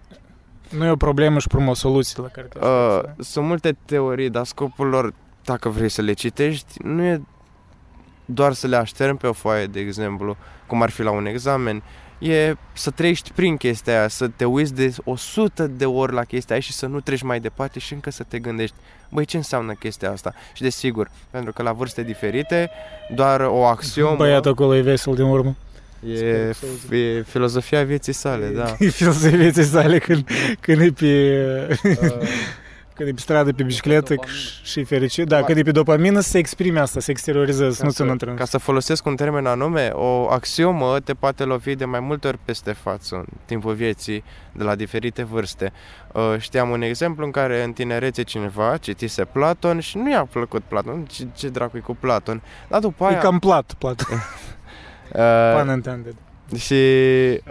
Nu 0.69 0.85
e 0.85 0.91
o 0.91 0.97
problemă 0.97 1.39
și 1.39 1.47
promă 1.47 1.71
o 1.71 1.75
soluție 1.75 2.23
la 2.23 2.29
care 2.29 2.47
te 2.47 2.59
Uh, 2.59 2.65
aștepți, 2.65 3.17
da? 3.17 3.23
sunt 3.23 3.47
multe 3.47 3.77
teorii, 3.85 4.31
dar 4.31 4.45
scopul 4.45 4.87
lor, 4.87 5.15
dacă 5.45 5.69
vrei 5.69 5.89
să 5.89 6.03
le 6.03 6.13
citești, 6.13 6.83
nu 6.83 7.03
e 7.03 7.23
doar 8.25 8.53
să 8.53 8.67
le 8.67 8.77
așterni 8.77 9.17
pe 9.17 9.27
o 9.27 9.33
foaie, 9.33 9.67
de 9.67 9.81
exemplu, 9.81 10.37
cum 10.67 10.83
ar 10.83 10.91
fi 10.91 11.03
la 11.03 11.11
un 11.11 11.27
examen, 11.27 11.83
e 12.19 12.55
să 12.73 12.91
treci 12.91 13.33
prin 13.35 13.57
chestia 13.57 13.99
aia, 13.99 14.09
să 14.09 14.29
te 14.29 14.45
uiți 14.45 14.75
de 14.75 14.95
100 15.05 15.67
de 15.67 15.87
ori 15.87 16.13
la 16.13 16.25
chestia 16.25 16.55
aia 16.55 16.65
și 16.65 16.73
să 16.73 16.87
nu 16.87 17.01
treci 17.01 17.23
mai 17.23 17.41
departe 17.41 17.79
și 17.79 17.93
încă 17.93 18.11
să 18.11 18.23
te 18.23 18.39
gândești, 18.39 18.77
băi, 19.09 19.25
ce 19.25 19.37
înseamnă 19.37 19.73
chestia 19.73 20.11
asta? 20.11 20.35
Și 20.53 20.63
desigur, 20.63 21.11
pentru 21.31 21.53
că 21.53 21.63
la 21.63 21.73
vârste 21.73 22.03
diferite, 22.03 22.71
doar 23.15 23.41
o 23.41 23.65
axiomă 23.65 24.17
Băiatul 24.17 24.51
acolo 24.51 24.77
e 24.77 24.81
vesel 24.81 25.15
din 25.15 25.25
urmă. 25.25 25.57
E, 26.01 26.97
e 26.97 27.23
filozofia 27.23 27.83
vieții 27.85 28.13
sale, 28.13 28.47
da. 28.49 28.77
E 28.79 28.89
filosofia 28.89 29.37
vieții 29.37 29.65
sale 29.65 29.99
când, 29.99 30.29
când 30.61 30.81
e 30.81 30.91
pe... 30.91 31.79
Uh, 31.85 32.29
Când 32.99 33.09
e 33.09 33.13
pe 33.13 33.21
stradă, 33.21 33.53
pe 33.53 33.63
bicicletă 33.63 34.15
Dopamină. 34.15 34.37
și 34.63 34.81
e 34.81 34.85
fericit. 34.85 35.27
Da, 35.27 35.43
când 35.43 35.59
e 35.59 35.63
pe 35.63 35.71
dopamină, 35.71 36.21
să 36.21 36.29
se 36.29 36.39
exprime 36.39 36.79
asta, 36.81 37.01
să 37.01 37.11
exteriorizeze, 37.11 37.71
să 37.71 37.79
Ca 37.81 37.85
nu 37.85 37.91
să- 37.91 37.97
țină 38.01 38.11
într-un... 38.13 38.35
Ca 38.35 38.45
să 38.45 38.59
folosesc 38.59 39.07
un 39.07 39.17
termen 39.17 39.47
anume, 39.47 39.91
o 39.93 40.29
axiomă 40.31 41.01
te 41.05 41.15
poate 41.15 41.45
lovi 41.45 41.75
de 41.75 41.85
mai 41.85 42.01
multe 42.01 42.27
ori 42.29 42.39
peste 42.45 42.73
față 42.73 43.15
în 43.15 43.25
timpul 43.45 43.75
vieții, 43.75 44.25
de 44.53 44.65
la 44.65 44.75
diferite 44.75 45.23
vârste. 45.25 45.73
Uh, 46.13 46.35
Știam 46.39 46.71
un 46.71 46.83
exemplu 46.83 47.25
în 47.25 47.31
care 47.31 47.63
în 47.63 47.73
tinerețe 47.73 48.23
cineva 48.23 48.77
citise 48.77 49.25
Platon 49.25 49.81
și 49.81 49.97
nu 49.97 50.11
i-a 50.11 50.29
plăcut 50.33 50.63
Platon, 50.69 51.05
ce, 51.05 51.27
ce 51.37 51.49
dracu 51.49 51.79
cu 51.85 51.97
Platon. 52.01 52.43
Dar 52.69 52.81
după 52.81 53.05
E 53.05 53.09
aia... 53.09 53.19
cam 53.19 53.39
plat, 53.39 53.75
plat. 53.79 54.07
uh, 55.17 55.61
Pun 55.63 55.73
intended. 55.75 56.15
și... 56.57 56.75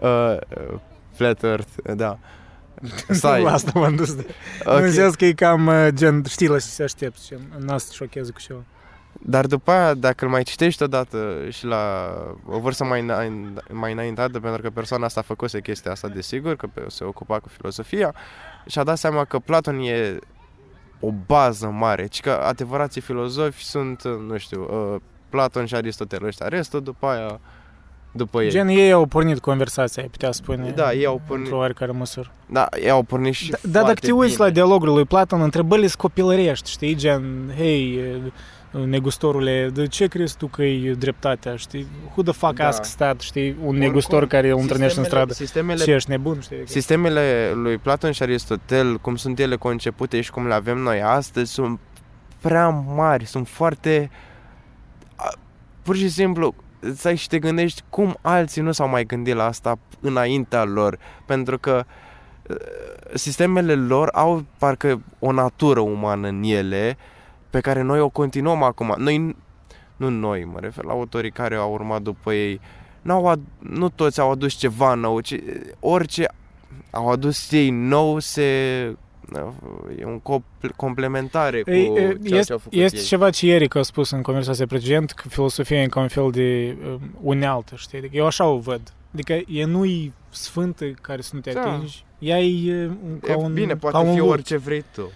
Uh, 0.02 0.38
Flat 1.14 1.44
Earth, 1.44 1.70
da. 1.96 2.18
Stai. 3.10 3.42
La 3.42 3.52
asta 3.54 3.72
m-am 3.80 3.96
dus. 3.96 4.16
De... 4.16 4.26
Ok. 4.66 4.80
În 4.80 4.92
sens 4.92 5.16
că 5.16 5.26
e 5.26 5.34
cam 5.34 5.68
uh, 5.68 5.88
gen, 5.90 6.24
știi 6.24 6.48
la 6.48 6.56
ce 6.60 6.66
se 6.66 6.84
aștepți 6.84 7.26
și 7.26 7.34
n-a 7.58 7.78
să 7.78 7.86
te 7.90 7.94
șocheze 7.94 8.32
cu 8.32 8.40
ceva. 8.40 8.60
Dar 9.22 9.46
după 9.46 9.72
aia, 9.72 9.94
dacă 9.94 10.26
îl 10.26 10.32
mai 10.32 10.44
citești 10.44 10.84
odată 10.84 11.38
și 11.50 11.66
la 11.66 12.14
o 12.46 12.60
vârstă 12.60 12.84
mai, 12.84 13.02
îna- 13.06 13.64
mai 13.72 13.92
înaintată, 13.92 14.40
pentru 14.40 14.62
că 14.62 14.70
persoana 14.70 15.06
asta 15.06 15.20
a 15.20 15.24
făcuse 15.24 15.62
chestia 15.62 15.92
asta, 15.92 16.08
desigur, 16.08 16.56
că 16.56 16.68
pe- 16.74 16.86
se 16.88 17.04
ocupa 17.04 17.40
cu 17.40 17.48
filozofia, 17.50 18.16
și-a 18.66 18.84
dat 18.84 18.98
seama 18.98 19.26
că 19.26 19.40
Platon 19.40 19.80
e 19.80 20.20
o 21.00 21.12
bază 21.26 21.68
mare, 21.68 22.06
ci 22.08 22.22
că 22.22 22.32
adevărații 22.32 23.02
filozofi 23.02 23.64
sunt, 23.64 24.04
nu 24.04 24.38
știu, 24.38 24.62
uh, 24.94 25.02
Platon 25.30 25.66
și 25.66 25.76
Aristotel 25.76 26.24
ăștia, 26.26 26.48
restul 26.48 26.82
după 26.84 27.06
aia, 27.08 27.40
după 28.16 28.42
ei. 28.44 28.50
Gen, 28.50 28.68
ei 28.68 28.92
au 28.92 29.06
pornit 29.06 29.40
conversația, 29.40 30.04
ai 30.04 30.10
putea 30.10 30.32
spune. 30.32 30.70
Da, 30.76 30.92
ei 30.94 31.06
au 31.06 31.22
pornit- 31.28 31.44
Într-o 31.44 31.58
oarecare 31.58 31.92
măsură. 31.92 32.32
Da, 32.46 32.68
ei 32.84 32.90
au 32.90 33.04
pornit 33.04 33.34
și 33.34 33.50
Da, 33.50 33.58
dar 33.70 33.84
dacă 33.84 34.00
te 34.00 34.12
uiți 34.12 34.40
la 34.40 34.50
dialogul 34.50 34.94
lui 34.94 35.06
Platon, 35.06 35.42
întrebările 35.42 35.88
sunt 35.88 36.00
copilărești, 36.02 36.70
știi? 36.70 36.96
Gen, 36.96 37.52
hei, 37.58 38.00
negustorule, 38.86 39.70
de 39.74 39.88
ce 39.88 40.08
crezi 40.08 40.38
tu 40.38 40.48
că 40.48 40.64
e 40.64 40.94
dreptatea, 40.94 41.56
știi? 41.56 41.88
Who 42.12 42.22
the 42.24 42.32
fuck 42.34 42.56
Da. 42.56 42.68
asks 42.68 42.96
that, 42.96 43.20
știi? 43.20 43.50
Un 43.50 43.56
Oricum, 43.58 43.76
negustor 43.78 44.28
care 44.28 44.50
îl 44.50 44.58
întâlnești 44.60 44.98
în 44.98 45.04
stradă. 45.04 45.34
Sistemele 45.34 45.84
Ce 45.84 45.92
ești 45.92 46.10
nebun, 46.10 46.40
știi? 46.40 46.58
Sistemele 46.66 47.52
lui 47.54 47.78
Platon 47.78 48.12
și 48.12 48.24
Aristotel, 48.24 48.98
cum 48.98 49.16
sunt 49.16 49.40
ele 49.40 49.56
concepute 49.56 50.22
și 50.22 50.32
cum 50.32 50.48
le 50.48 50.54
avem 50.54 50.78
noi 50.78 51.02
astăzi, 51.02 51.52
sunt 51.52 51.80
prea 52.42 52.70
mari, 52.70 53.26
sunt 53.26 53.48
foarte... 53.48 54.10
a- 55.16 55.34
Pur 55.82 55.96
și 55.96 56.10
simplu, 56.10 56.56
stai 56.94 57.16
și 57.16 57.28
te 57.28 57.40
gândești 57.40 57.82
cum 57.90 58.18
alții 58.22 58.62
nu 58.62 58.72
s-au 58.72 58.88
mai 58.88 59.06
gândit 59.06 59.36
la 59.36 59.46
asta 59.46 59.80
înaintea 60.02 60.64
lor, 60.64 61.00
pentru 61.26 61.60
că 61.60 61.86
uh, 62.50 62.56
sistemele 63.14 63.76
lor 63.76 64.10
au 64.14 64.46
parcă 64.58 65.02
o 65.20 65.32
natură 65.32 65.80
umană 65.80 66.28
în 66.28 66.44
ele 66.44 66.98
pe 67.50 67.60
care 67.60 67.82
noi 67.82 68.00
o 68.00 68.10
continuăm 68.10 68.64
acum. 68.64 68.96
Noi, 68.98 69.36
nu 69.96 70.10
noi, 70.10 70.44
mă 70.44 70.60
refer 70.60 70.84
la 70.84 70.92
autorii 70.92 71.32
care 71.32 71.56
au 71.56 71.72
urmat 71.72 72.02
după 72.02 72.34
ei, 72.34 72.60
n-au 73.02 73.36
ad- 73.36 73.60
nu 73.60 73.90
toți 73.90 74.20
au 74.20 74.32
adus 74.32 74.54
ceva 74.54 74.94
nou, 74.94 75.20
ci 75.20 75.36
orice 75.80 76.28
au 76.92 77.10
adus 77.10 77.52
ei 77.52 77.70
nou 77.70 78.20
se 78.20 78.98
e 80.00 80.06
un 80.06 80.20
cop- 80.22 80.76
complementare 80.76 81.62
cu 81.62 81.70
Ei, 81.72 81.86
e, 81.96 82.00
ceea 82.00 82.14
ce 82.24 82.36
este, 82.36 82.52
au 82.52 82.58
făcut 82.58 82.80
este 82.80 82.98
ei. 82.98 83.04
ceva 83.04 83.30
ce 83.30 83.52
Eric 83.52 83.76
a 83.76 83.82
spus 83.82 84.10
în 84.12 84.22
conversația 84.22 84.66
precedentă, 84.66 85.14
că 85.16 85.28
filosofia 85.30 85.82
e 85.82 85.88
ca 85.88 86.00
un 86.00 86.08
fel 86.08 86.32
de 86.32 86.76
um, 86.88 87.00
unealtă, 87.22 87.74
știi? 87.78 87.98
Adică 87.98 88.16
eu 88.16 88.26
așa 88.26 88.46
o 88.48 88.58
văd. 88.58 88.82
Adică 89.14 89.34
e 89.48 89.66
nu-i 89.66 90.14
sfântă 90.30 90.86
care 91.02 91.22
să 91.22 91.32
nu 91.34 91.40
te 91.40 91.52
Da. 91.52 91.62
atingi, 91.62 92.06
ea 92.20 92.40
e 92.40 92.86
um, 92.86 93.20
ca 93.22 93.32
E, 93.32 93.36
un 93.36 93.54
bine, 93.54 93.72
ca 93.74 93.76
poate 93.90 93.98
un 94.08 94.14
fi 94.14 94.20
lut. 94.20 94.30
orice 94.30 94.58
vrei 94.58 94.84
tu. 94.94 95.12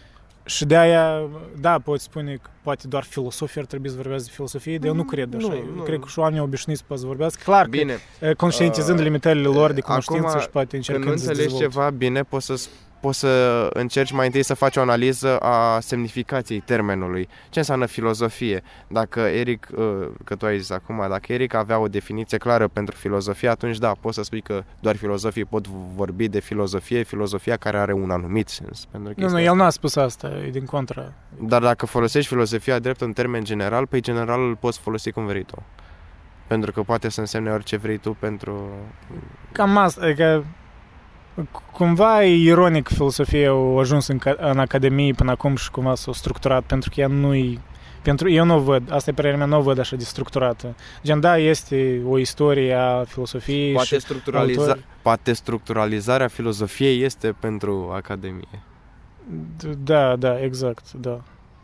Și 0.45 0.65
de 0.65 0.77
aia, 0.77 1.21
da, 1.59 1.79
poți 1.79 2.03
spune 2.03 2.33
că 2.41 2.49
poate 2.63 2.87
doar 2.87 3.03
filosofii 3.03 3.59
ar 3.61 3.67
trebui 3.67 3.89
să 3.89 3.95
vorbească 3.95 4.25
de 4.27 4.33
filosofie, 4.35 4.77
dar 4.77 4.87
eu 4.87 4.93
nu 4.95 5.01
Mm, 5.01 5.07
cred 5.07 5.35
așa. 5.35 5.47
nu, 5.47 5.53
Eu 5.55 5.63
nu. 5.75 5.81
cred 5.81 5.99
că 5.99 6.07
și 6.07 6.19
oamenii 6.19 6.41
obișnuiți 6.43 6.83
poate 6.85 7.01
să 7.01 7.07
vorbească. 7.07 7.41
Clar 7.43 7.63
că 7.63 7.69
Bine, 7.69 7.97
eh, 8.19 8.35
conștientizând 8.35 8.97
uh, 8.99 9.03
limitările 9.05 9.47
lor 9.47 9.71
de 9.71 9.79
acum, 9.83 9.95
cunoștință 10.05 10.39
și 10.39 10.49
poate 10.49 10.67
când 10.69 10.83
nu 10.87 10.93
încercând 10.95 11.19
să 11.19 11.27
înțelegi 11.27 11.41
dezvolte. 11.53 11.65
ceva, 11.73 11.89
bine, 11.89 12.21
poți 12.23 12.45
să 12.45 12.67
poți 12.99 13.19
să 13.19 13.69
încerci 13.73 14.11
mai 14.11 14.25
întâi 14.25 14.43
să 14.43 14.53
faci 14.53 14.75
o 14.75 14.81
analiză 14.81 15.37
a 15.37 15.79
semnificației 15.79 16.59
termenului. 16.59 17.29
Ce 17.49 17.59
înseamnă 17.59 17.85
filozofie? 17.85 18.63
Dacă 18.87 19.19
Eric, 19.19 19.67
uh, 19.75 20.07
că 20.23 20.35
tu 20.35 20.45
ai 20.45 20.59
zis 20.59 20.69
acum, 20.69 21.05
dacă 21.09 21.33
Eric 21.33 21.53
avea 21.53 21.79
o 21.79 21.87
definiție 21.87 22.37
clară 22.37 22.67
pentru 22.67 22.95
filozofie, 22.95 23.49
atunci 23.49 23.77
da, 23.77 23.91
poți 23.99 24.15
să 24.15 24.23
spui 24.23 24.41
că 24.41 24.63
doar 24.79 24.95
filozofii 24.95 25.45
pot 25.45 25.67
vorbi 25.95 26.27
de 26.27 26.39
filozofie, 26.39 27.03
filozofia 27.03 27.57
care 27.57 27.77
are 27.77 27.93
un 27.93 28.11
anumit 28.11 28.47
sens. 28.47 28.85
Pentru 28.91 29.13
Nu, 29.15 29.23
nu, 29.23 29.27
chestia 29.27 29.43
el 29.43 29.55
n-a 29.55 29.69
spus 29.69 29.95
asta, 29.95 30.31
e 30.45 30.49
din 30.49 30.65
contra. 30.65 31.13
Dar 31.41 31.61
dacă 31.61 31.85
folosești 31.85 32.29
filozofia 32.29 32.79
drept 32.79 33.01
în 33.01 33.13
termen 33.13 33.43
general, 33.43 33.87
pe 33.87 33.99
general 33.99 34.47
îl 34.47 34.55
poți 34.55 34.79
folosi 34.79 35.11
cum 35.11 35.25
vrei 35.25 35.43
tu. 35.43 35.63
Pentru 36.47 36.71
că 36.71 36.81
poate 36.81 37.09
să 37.09 37.19
însemne 37.19 37.51
orice 37.51 37.77
vrei 37.77 37.97
tu 37.97 38.13
pentru... 38.19 38.69
Cam 39.51 39.77
asta, 39.77 40.05
adică 40.05 40.45
cumva 41.71 42.23
e 42.23 42.35
ironic 42.35 42.87
filosofia 42.87 43.51
a 43.51 43.79
ajuns 43.79 44.07
în, 44.07 44.17
ca- 44.17 44.35
în 44.39 44.59
academie 44.59 45.13
până 45.13 45.31
acum 45.31 45.55
și 45.55 45.71
cumva 45.71 45.95
s-a 45.95 46.11
structurat, 46.13 46.63
pentru 46.63 46.89
că 46.93 46.99
ea 47.01 47.07
nu 47.07 47.57
pentru 48.01 48.29
eu 48.29 48.45
nu 48.45 48.55
o 48.55 48.59
văd, 48.59 48.91
asta 48.91 49.09
e 49.09 49.13
părerea 49.13 49.37
mea, 49.37 49.45
nu 49.45 49.57
o 49.57 49.61
văd 49.61 49.79
așa 49.79 49.95
de 49.95 50.03
structurată. 50.03 50.75
Gen, 51.03 51.19
da, 51.19 51.37
este 51.37 52.01
o 52.07 52.17
istorie 52.17 52.73
a 52.73 53.03
filosofiei 53.03 53.73
Poate, 53.73 53.87
și 53.87 53.99
structuraliza... 53.99 54.61
autori. 54.61 54.85
poate 55.01 55.33
structuralizarea 55.33 56.27
filozofiei 56.27 57.03
este 57.03 57.35
pentru 57.39 57.91
academie. 57.93 58.63
D- 59.57 59.77
Da, 59.83 60.15
da, 60.15 60.39
exact, 60.43 60.91
da. 60.91 61.21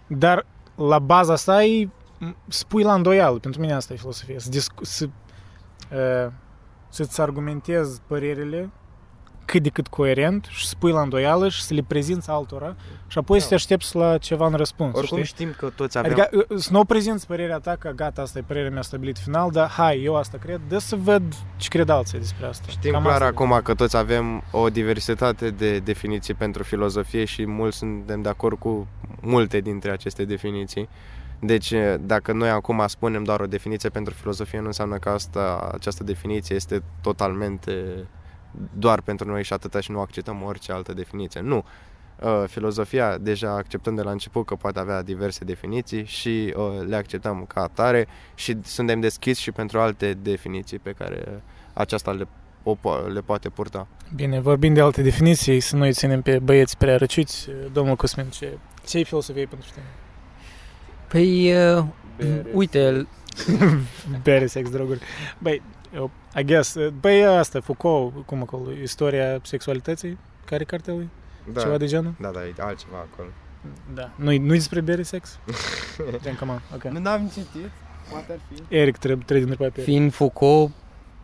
Dar 0.08 0.46
la 0.76 1.00
baza 1.00 1.36
sa 1.36 1.64
e 1.64 1.90
m, 2.20 2.36
spui 2.48 2.84
la 2.84 2.94
îndoială, 2.94 3.38
pentru 3.38 3.62
mine 3.62 3.74
asta 3.74 3.94
e 3.94 3.98
filosofia, 3.98 4.40
să, 4.40 4.50
discu- 4.50 4.86
să, 4.86 5.06
uh, 6.26 6.32
să-ți 6.90 7.22
argumentezi 7.22 8.02
părerile 8.08 8.70
cât 9.56 9.64
de 9.64 9.70
cât 9.70 9.88
coerent 9.88 10.46
și 10.50 10.68
spui 10.68 10.92
la 10.92 11.02
îndoială 11.02 11.50
și 11.50 11.62
să 11.62 11.74
le 11.74 11.84
prezinți 11.88 12.30
altora 12.30 12.76
și 13.08 13.18
apoi 13.18 13.38
Da. 13.38 13.44
să 13.44 13.50
te 13.50 13.56
aștepți 13.56 13.96
la 13.96 14.18
ceva 14.18 14.46
în 14.46 14.54
răspuns, 14.54 14.96
Oricum 14.98 15.18
știi? 15.18 15.30
știm 15.30 15.54
că 15.58 15.70
toți 15.76 15.98
avem... 15.98 16.12
Adică 16.12 16.30
uh, 16.50 16.60
să 16.60 16.72
nu 16.72 16.86
prezinți 16.86 17.28
părerea 17.28 17.60
ta 17.60 17.76
că 17.80 17.90
gata, 17.90 18.22
asta 18.22 18.40
e 18.40 18.42
părerea 18.42 18.70
mea 18.70 18.82
stabilit 18.82 19.18
final, 19.18 19.52
dar 19.52 19.70
hai, 19.70 20.02
eu 20.04 20.16
asta 20.16 20.38
cred, 20.38 20.62
dă 20.68 20.78
să 20.78 20.96
văd 20.96 21.24
ce 21.58 21.68
cred 21.68 21.90
alții 21.90 22.20
despre 22.20 22.46
asta. 22.46 22.66
Știm 22.70 22.92
Cam 22.92 23.02
clar 23.02 23.14
asta 23.14 23.26
e. 23.26 23.28
acum 23.28 23.62
că 23.64 23.74
toți 23.74 23.98
avem 23.98 24.44
o 24.52 24.70
diversitate 24.70 25.50
de 25.50 25.80
definiții 25.80 26.34
pentru 26.34 26.64
filozofie 26.64 27.26
și 27.26 27.46
mulți 27.46 27.78
suntem 27.78 28.22
de 28.22 28.30
acord 28.30 28.58
cu 28.60 28.88
multe 29.22 29.60
dintre 29.60 29.92
aceste 29.92 30.26
definiții. 30.26 30.90
Deci, 31.40 31.74
dacă 32.00 32.34
noi 32.34 32.50
acum 32.50 32.84
spunem 32.88 33.24
doar 33.24 33.40
o 33.40 33.46
definiție 33.46 33.90
pentru 33.90 34.14
filozofie, 34.14 34.60
nu 34.60 34.66
înseamnă 34.66 34.98
că 34.98 35.10
asta, 35.10 35.70
această 35.74 36.04
definiție 36.04 36.56
este 36.56 36.84
totalmente 37.02 38.06
doar 38.74 39.02
pentru 39.02 39.28
noi 39.28 39.44
și 39.44 39.54
atâta 39.54 39.80
și 39.80 39.92
nu 39.92 40.00
acceptăm 40.00 40.44
orice 40.44 40.72
altă 40.72 40.94
definiție. 40.94 41.42
Nu. 41.42 41.66
Uh, 42.22 42.44
Filozofia, 42.48 43.18
deja 43.18 43.52
acceptăm 43.52 43.96
de 43.96 44.02
la 44.02 44.12
început 44.12 44.46
că 44.46 44.56
poate 44.56 44.80
avea 44.80 45.02
diverse 45.02 45.44
definiții 45.44 46.06
și 46.06 46.54
uh, 46.56 46.88
le 46.88 46.96
acceptăm 46.96 47.46
ca 47.48 47.62
atare 47.62 48.08
și 48.36 48.58
suntem 48.64 49.00
deschiși 49.00 49.42
și 49.42 49.52
pentru 49.52 49.80
alte 49.80 50.14
definiții 50.14 50.80
pe 50.80 50.92
care 50.92 51.44
aceasta 51.74 52.12
le, 52.12 52.28
o, 52.64 52.76
po- 52.76 53.08
le 53.08 53.22
poate 53.22 53.50
purta. 53.50 53.88
Bine, 54.16 54.40
vorbind 54.40 54.76
de 54.76 54.82
alte 54.82 55.02
definiții, 55.02 55.60
să 55.60 55.76
nu-i 55.76 55.94
ținem 55.94 56.22
pe 56.22 56.40
băieți 56.40 56.78
prea 56.78 56.98
răciți, 56.98 57.50
domnul 57.74 57.96
Cosmin, 57.96 58.30
ce, 58.30 58.58
ce 58.86 58.98
e 59.00 59.04
filosofie 59.04 59.46
pentru 59.46 59.70
tine? 59.74 59.86
Păi, 61.08 61.54
uh, 61.54 61.86
uite, 62.54 63.08
Bere, 64.24 64.46
sex, 64.46 64.70
droguri. 64.70 65.00
Băi, 65.38 65.62
eu, 65.96 66.12
I 66.38 66.44
guess, 66.44 66.78
băi, 67.00 67.26
asta, 67.26 67.60
Foucault, 67.62 68.26
cum 68.26 68.42
acolo, 68.42 68.72
istoria 68.82 69.40
sexualității, 69.44 70.18
care 70.46 70.62
e 70.62 70.66
cartea 70.66 70.94
lui? 70.94 71.10
Da, 71.54 71.62
Ceva 71.62 71.78
de 71.78 71.86
genul? 71.86 72.14
da, 72.20 72.30
da, 72.30 72.46
e 72.46 72.54
altceva 72.60 72.98
acolo. 73.12 73.28
Da. 73.94 74.12
Nu-i, 74.16 74.38
nu-i 74.38 74.58
despre 74.58 74.82
bere, 74.82 75.02
sex? 75.02 75.40
Gen, 76.24 76.36
come 76.36 76.52
on, 76.52 76.62
ok. 76.76 76.84
Nu 76.84 77.00
n-am 77.00 77.32
citit, 77.34 77.70
poate 78.10 78.32
ar 78.32 78.38
fi. 78.50 78.76
Eric, 78.76 78.98
trebuie, 78.98 79.26
trebuie 79.26 79.48
întreba 79.50 79.72
pe 79.74 79.82
fiind 79.82 80.14
Foucault, 80.14 80.72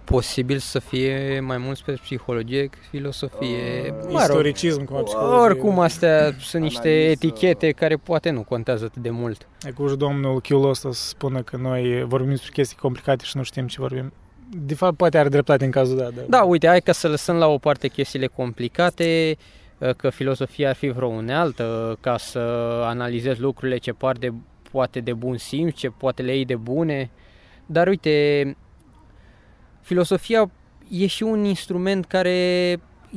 posibil 0.04 0.58
să 0.58 0.80
fie 0.80 1.40
mai 1.40 1.58
mult 1.58 1.78
spre 1.78 1.94
psihologie, 1.94 2.70
filosofie, 2.90 3.82
Uh, 3.88 3.96
mă 4.04 4.08
rog, 4.10 4.20
Istoricism, 4.20 4.84
cum 4.84 4.96
a 4.96 5.02
psihologie. 5.02 5.40
oricum 5.40 5.80
astea 5.80 6.36
sunt 6.40 6.64
niște 6.64 6.88
Analiză. 6.88 7.12
etichete 7.12 7.72
care 7.72 7.98
poate 7.98 8.30
nu 8.30 8.44
contează 8.44 8.86
atât 8.86 9.02
de 9.02 9.10
mult. 9.10 9.48
E 9.64 9.72
cu 9.72 9.96
domnul 9.96 10.42
Chiul 10.42 10.70
ăsta 10.70 10.92
să 10.92 11.04
spună 11.08 11.42
că 11.42 11.58
noi 11.58 12.04
vorbim 12.04 12.30
despre 12.30 12.52
chestii 12.54 12.78
complicate 12.78 13.24
și 13.24 13.38
nu 13.38 13.44
știm 13.44 13.68
ce 13.68 13.80
vorbim. 13.80 14.14
De 14.54 14.76
fapt, 14.76 14.98
poate 14.98 15.18
are 15.18 15.30
dreptate 15.30 15.66
în 15.66 15.72
cazul 15.72 15.98
dat. 15.98 16.26
Da, 16.28 16.44
uite, 16.44 16.68
hai 16.68 16.80
ca 16.80 16.92
să 16.92 17.08
lăsăm 17.08 17.36
la 17.36 17.48
o 17.48 17.58
parte 17.58 17.88
chestiile 17.88 18.28
complicate, 18.28 19.38
că 19.98 20.10
filosofia 20.10 20.70
ar 20.70 20.76
fi 20.76 20.88
vreo 20.88 21.08
unealtă, 21.08 21.98
ca 22.02 22.18
să 22.18 22.40
analizezi 22.86 23.40
lucrurile 23.40 23.78
ce 23.78 23.92
par 23.92 24.18
de, 24.18 24.34
poate 24.72 25.00
de 25.00 25.14
bun 25.14 25.38
simț, 25.38 25.76
ce 25.76 25.90
poate 25.90 26.22
le 26.22 26.36
iei 26.36 26.46
de 26.46 26.56
bune. 26.56 27.12
Dar 27.66 27.88
uite, 27.88 28.58
filosofia 29.82 30.52
e 30.90 31.06
și 31.06 31.24
un 31.24 31.44
instrument 31.44 32.06
care 32.06 32.30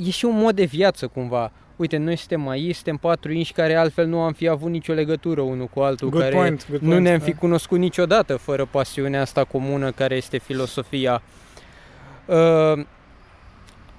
e 0.03 0.09
și 0.09 0.25
un 0.25 0.37
mod 0.37 0.55
de 0.55 0.65
viață 0.65 1.07
cumva. 1.07 1.51
Uite, 1.75 1.97
noi 1.97 2.15
suntem 2.15 2.47
aici, 2.47 2.73
suntem 2.75 2.97
patru 2.97 3.31
inși 3.31 3.53
care 3.53 3.75
altfel 3.75 4.07
nu 4.07 4.21
am 4.21 4.33
fi 4.33 4.47
avut 4.47 4.69
nicio 4.69 4.93
legătură 4.93 5.41
unul 5.41 5.67
cu 5.67 5.79
altul, 5.79 6.09
Good 6.09 6.21
care 6.21 6.35
point, 6.35 6.67
good 6.69 6.81
nu 6.81 6.87
point, 6.89 7.03
ne-am 7.03 7.17
da. 7.17 7.23
fi 7.23 7.33
cunoscut 7.33 7.77
niciodată 7.79 8.35
fără 8.35 8.65
pasiunea 8.71 9.21
asta 9.21 9.43
comună 9.43 9.91
care 9.91 10.15
este 10.15 10.37
filosofia. 10.37 11.21
Uh, 12.25 12.35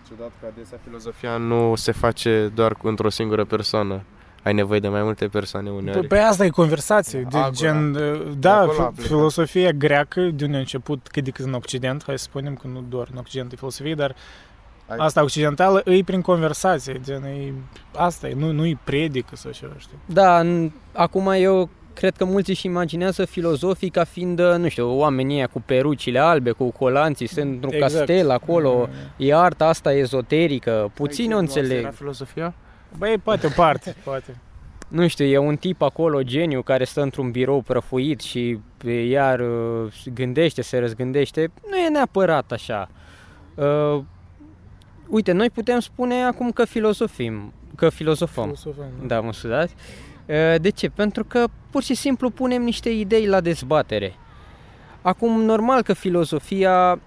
Ciudat 0.08 0.30
că 0.40 0.46
adesea 0.52 0.78
filozofia 0.84 1.36
nu 1.36 1.74
se 1.74 1.92
face 1.92 2.50
doar 2.54 2.72
cu 2.74 2.88
într-o 2.88 3.08
singură 3.10 3.44
persoană. 3.44 4.02
Ai 4.42 4.54
nevoie 4.54 4.80
de 4.80 4.88
mai 4.88 5.02
multe 5.02 5.28
persoane 5.28 5.70
uneori. 5.70 5.98
Păi, 5.98 6.06
Păi 6.08 6.18
asta 6.18 6.44
e 6.44 6.48
conversație, 6.48 7.20
de 7.30 7.36
Agora. 7.36 7.50
gen, 7.50 7.94
uh, 7.94 8.22
De 8.24 8.34
da, 8.38 8.56
acolo 8.60 8.70
a 8.70 8.86
fi- 8.86 8.92
plecat. 8.92 9.04
filosofia 9.06 9.70
greacă, 9.70 10.20
de 10.20 10.44
unde 10.44 10.56
a 10.56 10.58
început 10.58 11.08
cât 11.10 11.24
de 11.24 11.30
cât 11.30 11.44
în 11.44 11.52
Occident, 11.52 12.02
hai 12.06 12.18
să 12.18 12.24
spunem 12.24 12.54
că 12.54 12.66
nu 12.66 12.84
doar 12.88 13.08
în 13.12 13.18
Occident 13.18 13.52
e 13.52 13.56
filosofie, 13.56 13.94
dar 13.94 14.10
Ai- 14.10 14.16
asta 14.86 15.22
occidentală 15.22 15.82
e 15.84 16.02
prin 16.04 16.20
conversație, 16.20 17.00
gen, 17.04 17.22
e, 17.24 17.52
asta 17.96 18.28
e, 18.28 18.34
nu, 18.34 18.52
nu-i 18.52 18.78
predică 18.84 19.36
sau 19.36 19.50
ceva, 19.52 19.72
știi? 19.78 19.96
Da, 20.06 20.42
n- 20.44 20.70
acum 20.92 21.26
eu 21.36 21.68
cred 21.94 22.16
că 22.16 22.24
mulți 22.24 22.50
își 22.50 22.66
imaginează 22.66 23.24
filozofii 23.24 23.90
ca 23.90 24.04
fiind, 24.04 24.40
nu 24.40 24.68
știu, 24.68 24.98
oamenii 24.98 25.36
ăia 25.36 25.46
cu 25.46 25.62
perucile 25.66 26.18
albe, 26.18 26.50
cu 26.50 26.70
colanții, 26.70 27.26
sunt 27.26 27.52
într-un 27.52 27.72
Exact. 27.72 27.92
castel 27.94 28.30
acolo, 28.30 28.76
Mm. 28.88 28.94
e 29.16 29.34
arta 29.34 29.66
asta 29.66 29.92
ezoterică, 29.92 30.90
puțin 30.94 31.32
o 31.32 31.36
Aici 31.38 31.46
nu 31.48 31.52
Era 31.58 31.60
înțeleg. 31.68 31.92
filozofia? 31.94 32.54
Băi, 32.98 33.18
poate 33.22 33.46
o 33.46 33.50
parte, 33.56 33.94
poate. 34.04 34.36
Nu 34.88 35.06
știu, 35.08 35.24
e 35.24 35.38
un 35.38 35.56
tip 35.56 35.82
acolo, 35.82 36.22
geniu, 36.22 36.62
care 36.62 36.84
stă 36.84 37.02
într-un 37.02 37.30
birou 37.30 37.60
prăfuit 37.62 38.20
și 38.20 38.58
e, 38.84 39.06
iar 39.08 39.40
uh, 39.40 39.92
gândește, 40.14 40.62
se 40.62 40.78
răzgândește. 40.78 41.50
Nu 41.70 41.76
e 41.76 41.88
neapărat 41.88 42.52
așa. 42.52 42.88
Uh, 45.06 45.12
uite, 45.14 45.32
noi 45.32 45.50
putem 45.50 45.78
spune 45.78 46.22
acum 46.24 46.50
că 46.50 46.64
filozofim, 46.64 47.52
că 47.76 47.88
filozofăm. 47.88 48.44
Filosofăm, 48.44 49.06
Da, 49.06 49.20
mă 49.20 49.32
scuzați. 49.32 49.74
Uh, 50.26 50.60
De 50.60 50.68
ce? 50.70 50.88
Pentru 50.88 51.24
că 51.24 51.44
pur 51.70 51.82
și 51.82 51.94
simplu 51.94 52.30
punem 52.30 52.62
niște 52.62 52.88
idei 52.88 53.26
la 53.26 53.40
dezbatere. 53.40 54.14
Acum, 55.02 55.40
normal 55.40 55.82
că 55.82 55.92
filozofia 55.92 57.00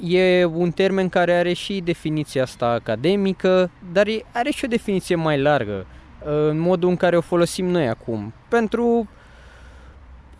e 0.00 0.44
un 0.44 0.70
termen 0.70 1.08
care 1.08 1.32
are 1.32 1.52
și 1.52 1.80
definiția 1.80 2.42
asta 2.42 2.66
academică, 2.66 3.70
dar 3.92 4.06
e- 4.06 4.24
are 4.32 4.50
și 4.50 4.64
o 4.64 4.68
definiție 4.68 5.14
mai 5.14 5.40
largă, 5.40 5.86
uh, 6.26 6.48
în 6.48 6.58
modul 6.58 6.88
în 6.88 6.96
care 6.96 7.16
o 7.16 7.20
folosim 7.20 7.66
noi 7.66 7.88
acum. 7.88 8.32
Pentru, 8.48 9.08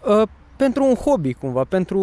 uh, 0.06 0.22
pentru 0.56 0.84
un 0.84 0.94
hobby, 0.94 1.32
cumva, 1.32 1.64
pentru 1.64 2.00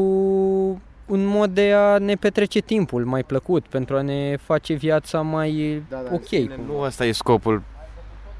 un 1.12 1.26
mod 1.26 1.50
de 1.50 1.74
a 1.74 1.98
ne 1.98 2.16
petrece 2.16 2.60
timpul 2.60 3.06
mai 3.06 3.24
plăcut, 3.24 3.66
pentru 3.68 3.96
a 3.96 4.02
ne 4.02 4.38
face 4.42 4.74
viața 4.74 5.22
mai 5.22 5.84
Da, 5.90 6.04
ok. 6.12 6.30
Bine, 6.30 6.56
cumva. 6.56 6.74
nu 6.74 6.80
ăsta 6.80 7.06
e 7.06 7.12
scopul 7.12 7.64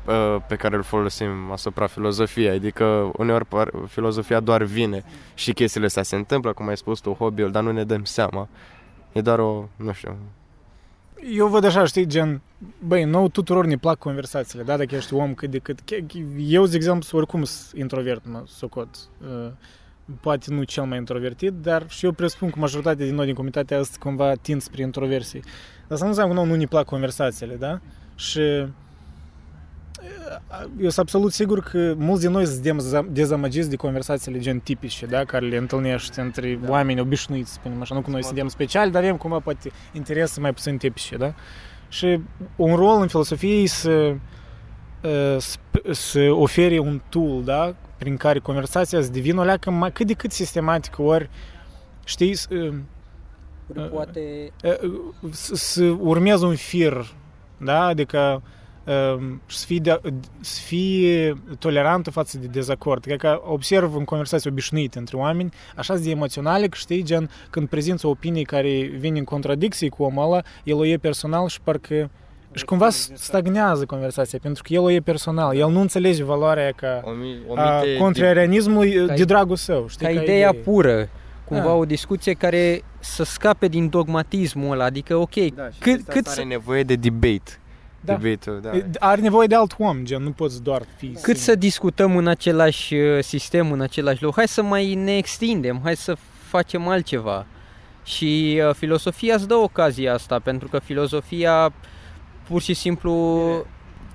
uh, 0.06 0.36
pe 0.48 0.56
care 0.56 0.76
îl 0.76 0.82
folosim 0.84 1.52
asupra 1.52 1.88
filozofiei, 1.88 2.50
adică 2.50 3.12
uneori 3.18 3.46
par, 3.46 3.72
filozofia 3.88 4.40
doar 4.40 4.64
vine 4.64 5.04
și 5.34 5.54
chestiile 5.54 5.86
astea 5.86 6.04
se 6.04 6.16
întâmplă, 6.16 6.54
cum 6.54 6.68
ai 6.68 6.78
spus 6.78 7.00
tu, 7.00 7.12
hobby-ul, 7.12 7.52
dar 7.52 7.64
nu 7.64 7.72
ne 7.72 7.84
dăm 7.84 8.04
seama. 8.04 8.48
E 9.12 9.22
doar 9.22 9.40
o, 9.40 9.68
nu 9.76 9.92
știu, 9.92 10.18
Eu 11.36 11.48
văd 11.48 11.64
așa, 11.64 11.86
știi, 11.86 12.06
gen, 12.06 12.42
băi, 12.88 13.04
nou 13.04 13.28
tuturor 13.28 13.66
ne 13.66 13.78
plac 13.78 13.98
conversațiile, 13.98 14.64
da, 14.64 14.78
dacă 14.78 14.96
ești 14.96 15.14
om 15.14 15.34
cât 15.34 15.50
de 15.50 15.58
cât. 15.58 15.80
Eu, 16.38 16.66
de 16.66 16.76
exemplu, 16.76 17.18
oricum 17.18 17.44
sunt 17.44 17.80
introvert, 17.80 18.22
mă 18.26 18.44
socot. 18.46 18.90
Uh, 20.10 20.16
Poate 20.22 20.54
nu 20.54 20.64
cel 20.64 20.84
mai 20.84 20.98
introvertit, 20.98 21.54
dar 21.54 21.86
și 21.90 22.06
eu 22.06 22.12
presupun 22.12 22.50
că 22.50 22.60
majoritatea 22.60 23.06
din 23.06 23.16
noi 23.16 23.26
din 23.26 23.34
comunitatea 23.34 23.80
asta 23.80 23.98
cumva 24.00 24.34
tind 24.34 24.62
spre 24.62 24.82
introversie. 24.82 25.40
Dar 25.44 25.92
asta 25.92 26.04
nu 26.04 26.10
înseamnă 26.10 26.34
că 26.34 26.40
nouă 26.40 26.52
nu 26.54 26.60
ne 26.60 26.66
plac 26.66 26.86
conversațiile, 26.86 27.56
da? 27.56 27.80
Și 28.16 28.40
uh, 28.40 28.68
eu 30.82 30.90
sunt 30.90 30.98
absolut 30.98 31.34
sigur 31.34 31.60
că 31.60 31.94
mulți 31.98 32.22
din 32.22 32.32
noi 32.32 32.46
suntem 32.46 32.80
deza- 32.80 33.12
dezamăgiți 33.12 33.70
de 33.70 33.76
conversațiile 33.76 34.40
gen 34.40 34.60
tipice, 34.60 35.06
da, 35.06 35.24
care 35.24 35.48
le 35.48 35.58
întâlnești 35.58 36.20
între 36.20 36.60
da. 36.64 36.70
oameni 36.70 37.00
obișnuiți, 37.00 37.50
să 37.50 37.54
spunem 37.54 37.82
așa, 37.82 37.96
nu 37.96 38.02
că 38.02 38.10
noi 38.10 38.24
suntem 38.24 38.48
speciali, 38.48 38.92
dar 38.92 39.02
avem 39.02 39.18
cumva 39.18 39.40
poate 39.40 39.72
interese 39.94 40.40
mai 40.40 40.54
puțin 40.54 40.78
tipice, 40.78 41.18
da? 41.18 41.34
Și 41.90 42.20
un 42.56 42.76
rol 42.76 43.02
în 43.02 43.08
filosofie 43.08 43.62
e 43.62 43.68
să, 43.68 44.16
uh, 45.04 45.38
sp- 45.38 45.92
să 45.92 46.20
ofere 46.20 46.80
un 46.80 47.02
tool, 47.10 47.44
da, 47.44 47.76
prin 48.02 48.18
care 48.18 48.40
conversația 48.40 49.02
să 49.02 49.12
devină 49.12 49.40
o 49.42 49.44
leacă 49.44 49.72
mai, 49.72 49.92
cât 49.92 50.08
de 50.08 50.14
cât 50.14 50.32
sistematică, 50.32 51.02
ori, 51.02 51.30
știi, 52.04 52.34
s- 52.34 52.48
uh, 52.50 52.74
Poate 53.92 54.52
uh, 54.64 54.92
să, 55.32 55.56
să 55.56 55.84
urmezi 56.00 56.44
un 56.44 56.56
fir, 56.56 57.14
da, 57.58 57.84
adică 57.86 58.42
um, 59.16 59.42
și 59.48 59.58
să 59.58 59.66
fii, 59.66 59.80
de, 59.80 60.00
să 60.40 60.62
fii 60.62 61.34
tolerantă 61.60 62.12
față 62.12 62.38
de 62.38 62.48
dezacord. 62.48 63.04
Cred 63.04 63.20
că 63.20 63.42
observ 63.46 63.96
în 63.96 64.04
conversații 64.04 64.50
obișnuite 64.50 65.00
între 65.00 65.18
oameni, 65.18 65.54
așa 65.76 65.96
de 65.96 66.10
emoționale, 66.10 66.68
că 66.68 66.76
știi, 66.78 67.04
gen, 67.04 67.30
când 67.50 67.68
prezinți 67.70 68.06
o 68.06 68.10
opinie 68.10 68.44
care 68.44 68.82
vine 68.82 69.18
în 69.20 69.24
contradicție 69.26 69.90
cu 69.90 70.04
omul 70.04 70.24
ăla, 70.24 70.42
el 70.64 70.76
o 70.78 70.86
e 70.86 70.98
personal 70.98 71.48
și 71.48 71.62
parcă 71.62 72.10
și 72.54 72.66
cumva 72.66 72.90
stagnează 73.14 73.86
conversația, 73.86 74.40
pentru 74.42 74.64
că 74.64 74.74
el 74.74 74.80
o 74.80 74.92
e 74.92 75.00
personal, 75.00 75.56
el 75.56 75.70
nu 75.70 75.80
înțelege 75.80 76.24
valoarea 76.24 76.72
ca 76.76 77.02
omi, 77.04 77.38
a 77.56 77.78
omite 77.80 77.98
contrarianismului 77.98 79.06
Ca 79.06 79.14
de 79.14 79.24
dragul 79.24 79.56
său, 79.56 79.88
știi? 79.88 80.06
ca 80.06 80.12
ideea 80.12 80.50
idee. 80.50 80.62
pură, 80.62 81.10
cumva 81.46 81.64
Da. 81.64 81.74
o 81.74 81.86
discuție 81.86 82.34
care 82.34 82.82
să 83.00 83.24
scape 83.24 83.68
din 83.68 83.90
dogmatismul 83.90 84.72
ăla, 84.72 84.84
adică 84.84 85.16
ok, 85.16 85.34
da, 85.36 85.70
și 85.70 85.80
cât, 85.80 85.94
chestia 85.94 86.14
cât, 86.14 86.26
asta 86.26 86.32
să, 86.32 86.40
are 86.40 86.50
nevoie 86.50 86.84
de 86.84 86.96
debate. 86.96 87.52
Da. 88.04 88.16
Debate-ul, 88.16 88.60
da. 88.62 88.70
Are 89.00 89.22
nevoie 89.22 89.48
de 89.48 89.56
alt 89.56 89.76
om, 89.78 90.04
gen, 90.04 90.24
nu 90.24 90.32
poți 90.32 90.64
doar 90.64 90.82
fi 90.98 91.06
cât 91.08 91.18
singur. 91.18 91.36
să 91.36 91.56
discutăm 91.56 92.18
în 92.18 92.28
același 92.28 92.96
uh, 92.96 93.24
sistem, 93.24 93.72
în 93.72 93.82
același 93.82 94.24
loc, 94.24 94.36
hai 94.36 94.48
să 94.48 94.64
mai 94.64 94.94
ne 94.94 95.18
extindem, 95.18 95.80
hai 95.84 95.96
să 95.96 96.16
facem 96.48 96.88
altceva. 96.88 97.46
Și 98.04 98.62
uh, 98.68 98.74
filosofia 98.76 99.36
îți 99.36 99.48
dă 99.48 99.56
ocazia 99.56 100.14
asta, 100.14 100.40
pentru 100.40 100.68
că 100.68 100.80
filozofia 100.80 101.74
pur 102.48 102.62
și 102.62 102.74
simplu 102.74 103.12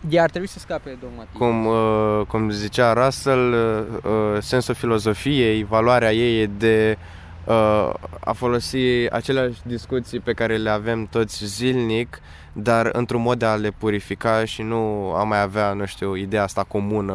ea 0.09 0.23
ar 0.23 0.31
trebui 0.31 0.49
să 0.49 0.59
scape 0.59 0.89
de 0.89 0.97
dogmatism. 1.01 1.39
Cum, 1.39 1.67
uh, 1.67 2.27
cum 2.29 2.51
zicea 2.51 2.93
Russell, 2.93 3.53
uh, 3.53 4.11
uh, 4.11 4.37
sensul 4.41 4.75
filozofiei, 4.75 5.65
valoarea 5.65 6.13
ei 6.13 6.43
e 6.43 6.47
de 6.47 6.99
uh, 7.45 7.93
a 8.21 8.33
folosi 8.33 8.79
aceleași 9.11 9.59
discuții 9.65 10.21
pe 10.21 10.33
care 10.33 10.57
le 10.57 10.71
avem 10.71 11.07
toți 11.11 11.45
zilnic, 11.45 12.21
dar 12.53 12.89
într-un 12.93 13.23
mod 13.23 13.39
de 13.39 13.45
a 13.45 13.55
le 13.55 13.71
purifica 13.71 14.45
și 14.45 14.63
nu 14.63 15.13
a 15.17 15.23
mai 15.23 15.41
avea, 15.41 15.73
nu 15.73 15.85
știu, 15.85 16.15
ideea 16.15 16.43
asta 16.43 16.65
comună. 16.69 17.13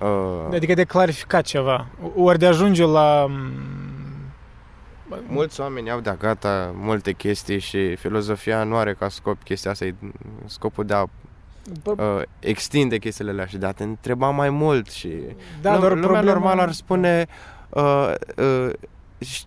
Uh, 0.00 0.54
Adică 0.54 0.74
de 0.74 0.84
clarificat 0.84 1.44
ceva. 1.44 1.86
Ori 2.16 2.38
de 2.38 2.46
ajunge 2.46 2.84
la... 2.84 3.30
Mulți 5.26 5.60
oameni 5.60 5.90
au 5.90 6.00
de 6.00 6.16
gata 6.18 6.72
multe 6.74 7.12
chestii 7.12 7.58
și 7.58 7.96
filozofia 7.96 8.64
nu 8.64 8.76
are 8.76 8.94
ca 8.94 9.08
scop 9.08 9.42
chestia 9.42 9.70
asta, 9.70 9.84
e 9.84 9.94
scopul 10.44 10.84
de 10.84 10.94
a 10.94 11.02
uh, 11.84 12.22
extinde 12.38 12.98
chestiile 12.98 13.30
alea 13.30 13.46
și 13.46 13.56
de 13.58 13.66
a 13.66 13.72
te 13.72 13.82
întreba 13.82 14.30
mai 14.30 14.50
mult 14.50 14.90
și 14.90 15.08
Da, 15.62 15.70
Lum- 15.72 15.80
doar 15.80 15.92
lumea 15.92 16.08
problema... 16.08 16.32
normal 16.32 16.58
ar 16.58 16.72
spune 16.72 17.26
uh, 17.68 18.14
uh, 18.36 18.70
ș- 19.24 19.46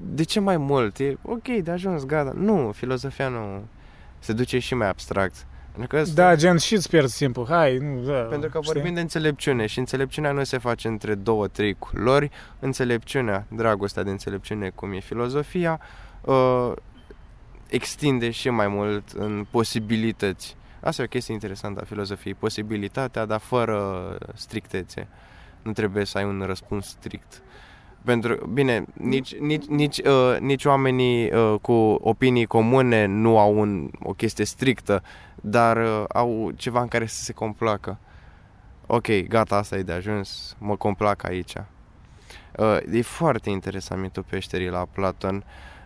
de 0.00 0.22
ce 0.22 0.40
mai 0.40 0.56
mult? 0.56 0.98
E 0.98 1.16
ok, 1.22 1.44
de 1.62 1.70
ajuns, 1.70 2.04
gata. 2.06 2.32
Nu, 2.36 2.72
filozofia 2.74 3.28
nu 3.28 3.64
se 4.18 4.32
duce 4.32 4.58
și 4.58 4.74
mai 4.74 4.88
abstract. 4.88 5.46
Pentru 5.78 5.96
că, 5.96 6.10
Da, 6.14 6.36
gen, 6.36 6.56
și 6.56 6.74
îți 6.74 6.88
pierzi 6.88 7.16
timpul. 7.16 7.46
Hai, 7.48 7.76
nu, 7.76 8.00
da. 8.00 8.12
pentru 8.12 8.50
că 8.50 8.58
știi? 8.62 8.72
vorbim 8.72 8.94
de 8.94 9.00
înțelepciune 9.00 9.66
și 9.66 9.78
înțelepciunea 9.78 10.32
nu 10.32 10.44
se 10.44 10.58
face 10.58 10.88
între 10.88 11.14
două, 11.14 11.48
trei 11.48 11.74
culori. 11.74 12.30
Înțelepciunea, 12.58 13.46
dragostea 13.48 14.02
de 14.02 14.10
înțelepciune, 14.10 14.70
cum 14.74 14.92
e 14.92 15.00
filozofia, 15.00 15.80
uh, 16.20 16.72
extinde 17.68 18.30
și 18.30 18.50
mai 18.50 18.68
mult 18.68 19.10
în 19.10 19.46
posibilități. 19.50 20.56
Asta 20.80 21.02
e 21.02 21.04
o 21.04 21.08
chestie 21.08 21.34
interesantă 21.34 21.80
a 21.80 21.84
filozofiei, 21.84 22.34
posibilitatea, 22.34 23.24
dar 23.24 23.40
fără 23.40 24.18
strictețe. 24.34 25.08
Nu 25.62 25.72
trebuie 25.72 26.04
să 26.04 26.18
ai 26.18 26.24
un 26.24 26.42
răspuns 26.46 26.86
strict. 26.86 27.42
Pentru, 28.08 28.46
bine, 28.52 28.84
nici, 28.92 29.34
nici, 29.34 29.64
nici, 29.64 29.98
uh, 29.98 30.36
nici 30.40 30.64
oamenii 30.64 31.32
uh, 31.32 31.54
cu 31.60 31.72
opinii 32.00 32.46
comune 32.46 33.06
nu 33.06 33.38
au 33.38 33.58
un, 33.58 33.90
o 34.02 34.12
chestie 34.12 34.44
strictă, 34.44 35.02
dar 35.34 35.76
uh, 35.76 36.04
au 36.08 36.50
ceva 36.56 36.80
în 36.80 36.88
care 36.88 37.06
să 37.06 37.22
se 37.22 37.32
complacă. 37.32 37.98
Ok, 38.86 39.06
gata, 39.28 39.56
asta 39.56 39.76
e 39.76 39.82
de 39.82 39.92
ajuns, 39.92 40.56
mă 40.58 40.76
complac 40.76 41.24
aici. 41.24 41.52
Uh, 42.56 42.76
e 42.92 43.02
foarte 43.02 43.50
interesant 43.50 44.00
mitul 44.00 44.24
peșterii 44.28 44.68
la 44.68 44.86
Platon. 44.92 45.36
Uh, 45.36 45.42
e 45.42 45.77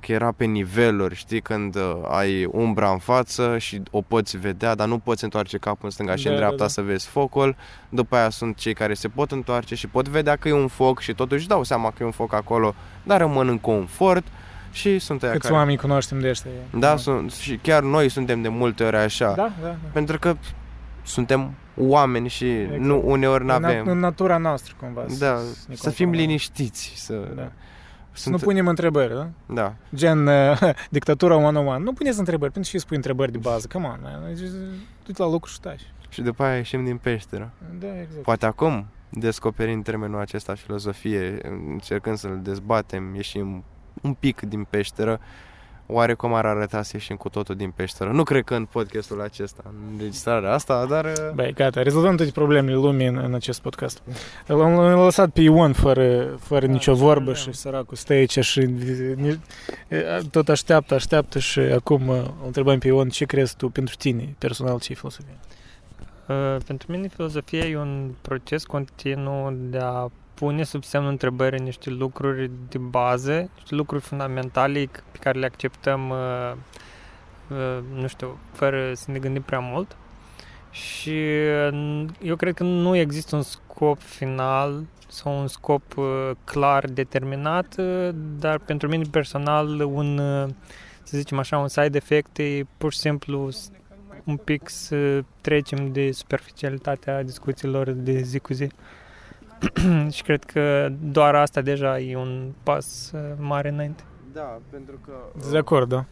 că 0.00 0.12
era 0.12 0.32
pe 0.36 0.44
niveluri, 0.44 1.14
știi, 1.14 1.40
când 1.40 1.76
uh, 1.76 1.96
ai 2.08 2.44
umbra 2.44 2.90
în 2.90 2.98
față 2.98 3.58
și 3.58 3.82
o 3.90 4.00
poți 4.00 4.36
vedea, 4.38 4.74
dar 4.74 4.86
nu 4.88 4.98
poți 4.98 5.24
întoarce 5.24 5.58
capul 5.58 5.84
în 5.84 5.90
stânga 5.90 6.16
și 6.16 6.24
Da, 6.24 6.30
în 6.30 6.34
da, 6.36 6.40
dreapta 6.40 6.62
da. 6.64 6.68
să 6.68 6.82
vezi 6.82 7.06
focul. 7.06 7.56
După 7.88 8.16
aia 8.16 8.30
sunt 8.30 8.56
cei 8.56 8.74
care 8.74 8.94
se 8.94 9.08
pot 9.08 9.32
întoarce 9.32 9.74
și 9.74 9.86
pot 9.86 10.08
vedea 10.08 10.36
că 10.36 10.48
e 10.48 10.52
un 10.52 10.68
foc 10.68 11.00
și 11.00 11.14
totuși 11.14 11.46
dau 11.48 11.62
seama 11.62 11.88
că 11.90 11.96
e 12.00 12.04
un 12.04 12.10
foc 12.10 12.34
acolo, 12.34 12.74
dar 13.02 13.20
rămân 13.20 13.48
în 13.48 13.58
confort. 13.58 14.26
Și 14.72 14.98
sunt 14.98 15.22
aia 15.22 15.32
Câți 15.32 15.42
care... 15.44 15.54
oameni 15.54 15.76
cunoaștem 15.76 16.20
de 16.20 16.28
ăștia? 16.28 16.50
Da, 16.78 16.96
sunt, 16.96 17.32
și 17.32 17.56
chiar 17.56 17.82
noi 17.82 18.08
suntem 18.08 18.42
de 18.42 18.48
multe 18.48 18.84
ori 18.84 18.96
așa. 18.96 19.32
Da, 19.36 19.52
da. 19.62 19.66
da. 19.66 19.76
Pentru 19.92 20.18
că 20.18 20.36
suntem 21.02 21.50
oameni 21.76 22.28
și 22.28 22.44
Exact. 22.50 22.80
nu 22.80 23.02
uneori 23.04 23.44
nu 23.44 23.54
În, 23.54 23.64
avem. 23.64 23.86
în 23.86 23.98
natura 23.98 24.36
noastră, 24.36 24.74
cumva. 24.80 25.04
Da, 25.18 25.32
ne 25.68 25.74
să 25.74 25.90
fim 25.90 26.06
conformăm. 26.06 26.12
liniștiți, 26.14 26.92
să... 26.96 27.14
Da. 27.36 27.52
Să 28.12 28.22
Sunt, 28.22 28.34
nu 28.34 28.40
punem 28.40 28.66
întrebări, 28.66 29.14
da? 29.14 29.28
da. 29.46 29.74
Gen 29.94 30.26
uh, 30.26 30.60
dictatura 30.90 31.36
one-on-one. 31.36 31.84
Nu 31.84 31.92
puneți 31.92 32.18
întrebări, 32.18 32.52
pentru 32.52 32.70
ce 32.70 32.78
spui 32.78 32.96
întrebări 32.96 33.32
de 33.32 33.38
bază? 33.38 33.66
Come 33.72 33.86
on, 33.86 33.98
man. 34.02 34.34
Deci, 34.34 34.48
Du-te 35.06 35.22
la 35.22 35.28
lucru 35.28 35.50
și 35.50 35.60
taci. 35.60 35.92
Și 36.08 36.22
după 36.22 36.42
aia 36.42 36.56
ieșim 36.56 36.84
din 36.84 36.96
peșteră. 36.96 37.50
Da, 37.78 38.00
exact. 38.00 38.22
Poate 38.22 38.46
acum 38.46 38.86
descoperim 39.08 39.82
termenul 39.82 40.20
acesta 40.20 40.54
filozofie, 40.54 41.38
încercând 41.70 42.16
să-l 42.16 42.40
dezbatem, 42.42 43.14
ieșim 43.14 43.64
un 44.02 44.14
pic 44.14 44.40
din 44.40 44.64
peșteră, 44.64 45.20
oare 45.92 46.14
cum 46.14 46.34
ar 46.34 46.46
arăta 46.46 46.82
să 46.82 46.90
ieșim 46.94 47.16
cu 47.16 47.28
totul 47.28 47.54
din 47.56 47.70
peșteră? 47.70 48.10
Nu 48.10 48.22
cred 48.22 48.44
că 48.44 48.54
în 48.54 48.64
podcastul 48.64 49.20
acesta, 49.20 49.62
în 49.66 49.74
înregistrarea 49.92 50.52
asta, 50.52 50.86
dar... 50.86 51.04
uh, 51.04 51.12
Băi, 51.34 51.52
gata, 51.52 51.82
rezolvăm 51.82 52.16
toate 52.16 52.30
problemele 52.30 52.74
lumii 52.76 53.06
în, 53.06 53.16
în 53.16 53.34
acest 53.34 53.60
podcast. 53.60 54.02
L-am, 54.46 54.58
l-am 54.74 55.00
lăsat 55.04 55.30
pe 55.30 55.40
Ion 55.40 55.72
fără, 55.72 56.36
fără 56.40 56.66
Da, 56.66 56.72
nicio 56.72 56.90
nicio 56.92 57.04
vorbă 57.04 57.30
problemă. 57.30 57.52
și 57.52 57.52
săracul 57.58 57.96
stă 57.96 58.12
aici 58.12 58.38
și 58.38 58.60
ni- 59.16 59.40
tot 60.30 60.48
așteaptă, 60.48 60.94
așteaptă 60.94 61.38
și 61.38 61.58
acum 61.58 62.08
uh, 62.08 62.16
îl 62.16 62.32
întrebăm 62.46 62.78
pe 62.78 62.86
Ion 62.86 63.08
ce 63.08 63.24
crezi 63.24 63.56
tu 63.56 63.68
pentru 63.68 63.94
tine, 63.96 64.34
personal, 64.38 64.78
ce 64.80 64.92
e 64.92 64.94
filosofie? 64.94 65.38
Uh, 66.28 66.56
pentru 66.66 66.92
mine 66.92 67.08
filozofia 67.08 67.66
e 67.66 67.76
un 67.76 68.10
proces 68.20 68.64
continuu 68.64 69.50
de 69.60 69.78
a 69.78 70.10
pune 70.40 70.62
sub 70.62 70.84
semnul 70.84 71.10
întrebării 71.10 71.60
niște 71.60 71.90
lucruri 71.90 72.50
de 72.68 72.78
bază, 72.78 73.50
niște 73.54 73.74
lucruri 73.74 74.02
fundamentale 74.02 74.88
pe 75.12 75.18
care 75.20 75.38
le 75.38 75.46
acceptăm, 75.46 76.10
uh, 76.10 76.52
uh, 77.48 77.78
nu 77.94 78.06
știu, 78.06 78.38
fără 78.52 78.94
să 78.94 79.10
ne 79.10 79.18
gândim 79.18 79.42
prea 79.42 79.58
mult. 79.58 79.96
Și 80.70 81.14
uh, 81.72 82.04
eu 82.22 82.36
cred 82.36 82.54
că 82.54 82.62
nu 82.62 82.96
există 82.96 83.36
un 83.36 83.42
scop 83.42 84.00
final 84.00 84.82
sau 85.08 85.40
un 85.40 85.46
scop 85.46 85.96
uh, 85.96 86.30
clar 86.44 86.84
determinat, 86.86 87.74
uh, 87.78 88.08
dar 88.38 88.58
pentru 88.58 88.88
mine 88.88 89.04
personal 89.10 89.80
un, 89.80 90.18
uh, 90.18 90.48
să 91.02 91.16
zicem 91.16 91.38
așa, 91.38 91.58
un 91.58 91.68
side 91.68 91.96
effect 91.96 92.38
e 92.38 92.66
pur 92.76 92.92
și 92.92 92.98
simplu 92.98 93.50
s- 93.50 93.70
un 94.24 94.36
pic 94.36 94.68
să 94.68 95.24
trecem 95.40 95.92
de 95.92 96.12
superficialitatea 96.12 97.22
discuțiilor 97.22 97.90
de 97.90 98.20
zi 98.20 98.38
cu 98.38 98.52
zi. 98.52 98.68
și 100.14 100.22
cred 100.22 100.44
că 100.44 100.88
doar 101.00 101.34
asta 101.34 101.60
deja 101.60 101.98
e 101.98 102.16
un 102.16 102.52
pas 102.62 103.10
uh, 103.14 103.20
mare 103.38 103.68
înainte. 103.68 104.02
Da, 104.32 104.58
pentru 104.70 104.98
că... 105.04 105.12
De 105.50 105.58
acord, 105.58 105.88
da? 105.88 106.04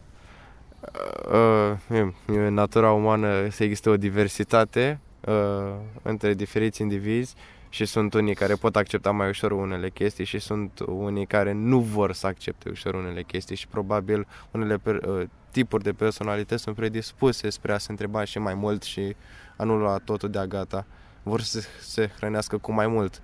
Uh, 1.31 1.97
e, 1.97 2.33
e 2.33 2.49
natura 2.49 2.91
umană 2.91 3.49
să 3.49 3.63
existe 3.63 3.89
o 3.89 3.97
diversitate 3.97 4.99
uh, 5.27 5.73
între 6.01 6.33
diferiți 6.33 6.81
indivizi 6.81 7.35
și 7.69 7.85
sunt 7.85 8.13
unii 8.13 8.35
care 8.35 8.53
pot 8.53 8.75
accepta 8.75 9.11
mai 9.11 9.29
ușor 9.29 9.51
unele 9.51 9.89
chestii 9.89 10.25
și 10.25 10.39
sunt 10.39 10.79
unii 10.85 11.25
care 11.25 11.51
nu 11.51 11.79
vor 11.79 12.13
să 12.13 12.27
accepte 12.27 12.69
ușor 12.69 12.93
unele 12.93 13.23
chestii 13.23 13.55
și 13.55 13.67
probabil 13.67 14.27
unele 14.51 14.77
per, 14.77 14.95
uh, 14.95 15.27
tipuri 15.51 15.83
de 15.83 15.91
personalități 15.91 16.63
sunt 16.63 16.75
predispuse 16.75 17.49
spre 17.49 17.73
a 17.73 17.77
se 17.77 17.91
întreba 17.91 18.23
și 18.23 18.39
mai 18.39 18.53
mult 18.53 18.83
și 18.83 19.15
a 19.57 19.63
nu 19.63 19.77
lua 19.77 19.97
totul 20.03 20.29
de-a 20.29 20.45
gata. 20.45 20.85
Vor 21.23 21.41
să 21.41 21.63
se 21.81 22.09
hrănească 22.17 22.57
cu 22.57 22.71
mai 22.71 22.87
mult. 22.87 23.21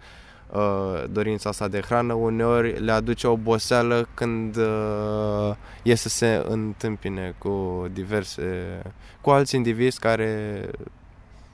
Uh, 0.51 1.03
dorința 1.11 1.49
asta 1.49 1.67
de 1.67 1.81
hrană 1.81 2.13
uneori 2.13 2.79
le 2.79 2.91
aduce 2.91 3.27
oboseală 3.27 4.07
când 4.13 4.55
uh, 4.55 5.55
e 5.83 5.95
să 5.95 6.09
se 6.09 6.45
întâmpine 6.47 7.35
cu 7.37 7.85
diverse, 7.93 8.81
cu 9.21 9.29
alți 9.29 9.55
indivizi 9.55 9.99
care 9.99 10.61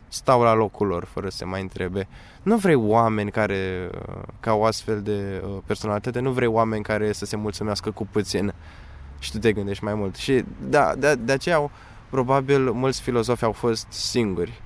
stau 0.08 0.42
la 0.42 0.54
locul 0.54 0.88
lor 0.88 1.06
fără 1.06 1.30
să 1.30 1.38
se 1.38 1.46
mai 1.46 1.62
întrebe. 1.62 2.08
Nu 2.44 2.58
vrei 2.58 2.76
oameni 2.76 3.32
care, 3.32 3.90
uh, 3.94 4.24
ca 4.40 4.54
o 4.54 4.66
astfel 4.66 5.02
de 5.02 5.44
uh, 5.46 5.58
personalitate, 5.66 6.20
nu 6.20 6.32
vrei 6.32 6.48
oameni 6.48 6.84
care 6.84 7.12
să 7.12 7.26
se 7.26 7.36
mulțumească 7.36 7.92
cu 7.92 8.06
puțin 8.12 8.54
și 9.20 9.32
tu 9.32 9.38
te 9.38 9.54
gândești 9.54 9.84
mai 9.84 9.94
mult. 9.94 10.16
Și 10.16 10.44
da, 10.70 10.94
de, 10.98 11.16
de 11.16 11.32
aceea 11.32 11.56
au- 11.56 11.72
probabil 12.10 12.72
mulți 12.72 13.02
filozofi 13.02 13.44
au 13.44 13.52
fost 13.52 13.88
singuri. 13.90 14.62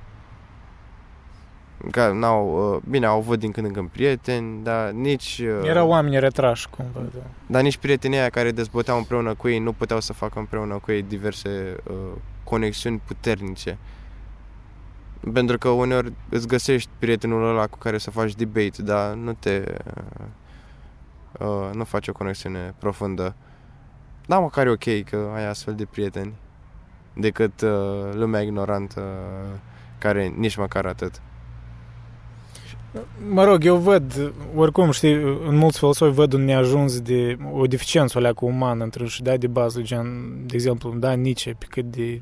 Că 1.91 2.11
n-au, 2.11 2.73
uh, 2.73 2.81
bine, 2.89 3.05
au 3.05 3.17
avut 3.17 3.39
din 3.39 3.51
când 3.51 3.67
în 3.67 3.73
când 3.73 3.89
prieteni, 3.89 4.63
dar 4.63 4.89
nici... 4.91 5.41
uh, 5.61 5.67
Erau 5.67 5.89
oameni 5.89 6.19
retrași, 6.19 6.69
cumva, 6.69 6.99
da. 6.99 7.19
dar 7.47 7.61
nici 7.61 7.77
prietenii 7.77 8.17
aia 8.17 8.29
care 8.29 8.51
dezbăteau 8.51 8.97
împreună 8.97 9.33
cu 9.33 9.47
ei 9.47 9.59
nu 9.59 9.73
puteau 9.73 9.99
să 9.99 10.13
facă 10.13 10.39
împreună 10.39 10.79
cu 10.83 10.91
ei 10.91 11.01
diverse 11.01 11.75
uh, 11.89 11.95
conexiuni 12.43 13.01
puternice. 13.05 13.77
Pentru 15.33 15.57
că 15.57 15.69
uneori 15.69 16.13
îți 16.29 16.47
găsești 16.47 16.89
prietenul 16.99 17.49
ăla 17.49 17.67
cu 17.67 17.77
care 17.77 17.97
să 17.97 18.11
faci 18.11 18.35
debate, 18.35 18.81
dar 18.81 19.13
nu 19.13 19.33
te... 19.33 19.63
Uh, 19.97 20.25
uh, 21.39 21.69
nu 21.73 21.83
faci 21.83 22.07
o 22.07 22.11
conexiune 22.11 22.73
profundă. 22.79 23.35
Da, 24.25 24.39
măcar 24.39 24.67
e 24.67 24.69
ok 24.69 25.03
că 25.09 25.31
ai 25.35 25.47
astfel 25.47 25.75
de 25.75 25.85
prieteni 25.85 26.33
decât 27.13 27.61
uh, 27.61 28.13
lumea 28.13 28.41
ignorantă 28.41 29.01
uh, 29.01 29.59
care 29.97 30.27
nici 30.27 30.55
măcar 30.55 30.85
atât. 30.85 31.21
Mă 33.29 33.43
rog, 33.43 33.65
eu 33.65 33.75
văd, 33.75 34.33
oricum, 34.55 34.91
știi, 34.91 35.13
în 35.47 35.55
mulți 35.55 35.77
filosofi 35.77 36.13
văd 36.13 36.33
un 36.33 36.45
neajuns 36.45 37.01
de 37.01 37.37
o 37.53 37.65
deficiență 37.65 38.17
o 38.17 38.21
leacă 38.21 38.45
umană 38.45 38.83
între 38.83 39.05
și 39.05 39.21
da 39.21 39.37
de 39.37 39.47
bază, 39.47 39.81
gen, 39.81 40.05
de 40.45 40.53
exemplu, 40.55 40.93
da, 40.97 41.11
Nietzsche, 41.13 41.55
pe 41.59 41.65
cât 41.69 41.85
de 41.85 42.21